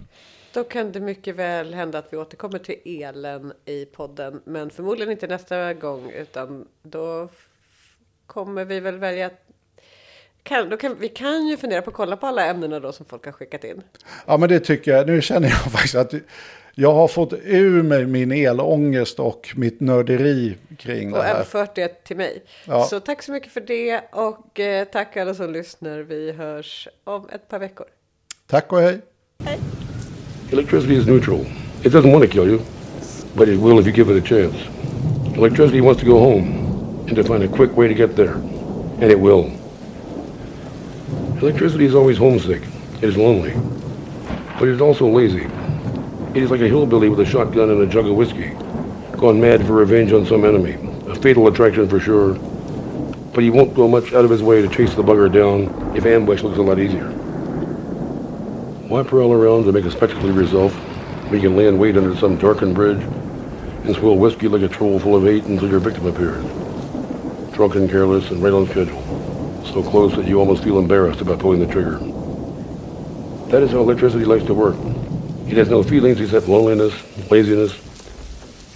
Då 0.53 0.63
kan 0.63 0.91
det 0.91 0.99
mycket 0.99 1.35
väl 1.35 1.73
hända 1.73 1.97
att 1.99 2.07
vi 2.13 2.17
återkommer 2.17 2.59
till 2.59 3.01
elen 3.01 3.53
i 3.65 3.85
podden, 3.85 4.41
men 4.45 4.69
förmodligen 4.69 5.11
inte 5.11 5.27
nästa 5.27 5.73
gång, 5.73 6.09
utan 6.09 6.67
då 6.83 7.29
kommer 8.25 8.65
vi 8.65 8.79
väl 8.79 8.97
välja 8.97 9.29
kan, 10.43 10.69
då 10.69 10.77
kan, 10.77 10.95
vi 10.99 11.09
kan 11.09 11.47
ju 11.47 11.57
fundera 11.57 11.81
på 11.81 11.89
att 11.89 11.95
kolla 11.95 12.17
på 12.17 12.27
alla 12.27 12.45
ämnena 12.45 12.79
då 12.79 12.91
som 12.91 13.05
folk 13.05 13.25
har 13.25 13.31
skickat 13.31 13.63
in. 13.63 13.81
Ja, 14.25 14.37
men 14.37 14.49
det 14.49 14.59
tycker 14.59 14.91
jag. 14.91 15.07
Nu 15.07 15.21
känner 15.21 15.49
jag 15.49 15.57
faktiskt 15.71 15.95
att 15.95 16.13
jag 16.75 16.93
har 16.93 17.07
fått 17.07 17.33
ur 17.43 17.83
mig 17.83 18.05
min 18.05 18.31
elångest 18.31 19.19
och 19.19 19.53
mitt 19.55 19.79
nörderi 19.79 20.57
kring 20.77 21.13
och 21.13 21.17
det 21.17 21.23
här. 21.23 21.31
Och 21.31 21.35
överfört 21.35 21.75
det 21.75 22.03
till 22.03 22.17
mig. 22.17 22.43
Ja. 22.65 22.83
Så 22.83 22.99
tack 22.99 23.23
så 23.23 23.31
mycket 23.31 23.51
för 23.51 23.61
det 23.61 24.01
och 24.11 24.59
eh, 24.59 24.85
tack 24.85 25.17
alla 25.17 25.33
som 25.33 25.53
lyssnar. 25.53 25.99
Vi 25.99 26.31
hörs 26.31 26.87
om 27.03 27.29
ett 27.29 27.49
par 27.49 27.59
veckor. 27.59 27.85
Tack 28.47 28.71
och 28.73 28.79
hej. 28.79 28.99
Hej. 29.43 29.59
Electricity 30.51 30.93
is 30.93 31.07
neutral. 31.07 31.45
It 31.83 31.93
doesn't 31.93 32.11
want 32.11 32.23
to 32.23 32.31
kill 32.31 32.47
you, 32.49 32.59
but 33.33 33.47
it 33.47 33.59
will 33.59 33.79
if 33.79 33.87
you 33.87 33.95
give 33.95 34.17
it 34.17 34.23
a 34.23 34.27
chance. 34.27 34.55
Electricity 35.37 35.81
wants 35.81 36.01
to 36.01 36.07
go 36.07 36.19
home 36.19 36.47
and 37.07 37.15
to 37.15 37.23
find 37.23 37.43
a 37.43 37.47
quick 37.57 37.77
way 37.77 37.87
to 37.87 37.93
get 37.93 38.15
there. 38.15 38.33
And 39.01 39.11
it 39.11 39.19
will. 39.19 39.62
Electricity 41.43 41.83
is 41.83 41.93
always 41.93 42.17
homesick. 42.17 42.61
It 43.01 43.03
is 43.03 43.17
lonely. 43.17 43.51
But 44.57 44.69
it 44.69 44.75
is 44.75 44.79
also 44.79 45.09
lazy. 45.09 45.43
It 46.33 46.41
is 46.41 46.49
like 46.49 46.61
a 46.61 46.69
hillbilly 46.69 47.09
with 47.09 47.19
a 47.19 47.25
shotgun 47.25 47.69
and 47.69 47.81
a 47.81 47.85
jug 47.85 48.07
of 48.07 48.15
whiskey, 48.15 48.51
gone 49.17 49.41
mad 49.41 49.67
for 49.67 49.73
revenge 49.73 50.13
on 50.13 50.25
some 50.25 50.45
enemy. 50.45 50.77
A 51.11 51.15
fatal 51.15 51.49
attraction 51.49 51.89
for 51.89 51.99
sure. 51.99 52.35
But 53.33 53.43
he 53.43 53.49
won't 53.49 53.73
go 53.73 53.89
much 53.89 54.13
out 54.13 54.23
of 54.23 54.31
his 54.31 54.41
way 54.41 54.61
to 54.61 54.69
chase 54.69 54.95
the 54.95 55.03
bugger 55.03 55.29
down 55.29 55.97
if 55.97 56.05
ambush 56.05 56.43
looks 56.43 56.59
a 56.59 56.61
lot 56.61 56.79
easier. 56.79 57.09
Why 58.87 59.03
prowl 59.03 59.33
around 59.33 59.65
to 59.65 59.73
make 59.73 59.83
a 59.83 59.91
spectacle 59.91 60.29
of 60.29 60.37
yourself 60.37 60.73
when 61.25 61.41
you 61.41 61.49
can 61.49 61.57
lay 61.57 61.67
in 61.67 61.77
wait 61.77 61.97
under 61.97 62.15
some 62.15 62.37
darkened 62.37 62.73
bridge 62.73 63.01
and 63.83 63.93
swill 63.97 64.15
whiskey 64.15 64.47
like 64.47 64.61
a 64.61 64.69
troll 64.69 64.97
full 64.97 65.17
of 65.17 65.23
hate 65.23 65.43
until 65.43 65.67
your 65.67 65.81
victim 65.81 66.05
appears? 66.07 66.41
Drunk 67.53 67.75
and 67.75 67.89
careless 67.89 68.31
and 68.31 68.41
right 68.41 68.53
on 68.53 68.65
schedule 68.69 69.22
so 69.71 69.83
close 69.83 70.15
that 70.15 70.27
you 70.27 70.39
almost 70.39 70.63
feel 70.63 70.79
embarrassed 70.79 71.21
about 71.21 71.39
pulling 71.39 71.59
the 71.59 71.67
trigger. 71.67 71.97
That 73.49 73.63
is 73.63 73.71
how 73.71 73.79
electricity 73.79 74.25
likes 74.25 74.45
to 74.45 74.53
work. 74.53 74.75
It 75.47 75.57
has 75.57 75.69
no 75.69 75.83
feelings 75.83 76.19
except 76.19 76.47
loneliness, 76.47 76.93
laziness, 77.29 77.73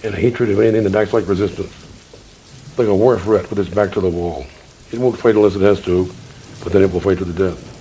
and 0.04 0.14
hatred 0.14 0.50
of 0.50 0.60
anything 0.60 0.84
that 0.84 0.94
acts 0.94 1.12
like 1.12 1.26
resistance. 1.26 1.72
Like 2.78 2.88
a 2.88 2.94
war 2.94 3.18
threat 3.18 3.50
with 3.50 3.58
its 3.58 3.68
back 3.68 3.92
to 3.92 4.00
the 4.00 4.08
wall. 4.08 4.46
It 4.92 4.98
won't 4.98 5.18
fight 5.18 5.34
unless 5.34 5.56
it 5.56 5.62
has 5.62 5.80
to, 5.82 6.10
but 6.62 6.72
then 6.72 6.82
it 6.82 6.92
will 6.92 7.00
fight 7.00 7.18
to 7.18 7.24
the 7.24 7.50
death. 7.50 7.77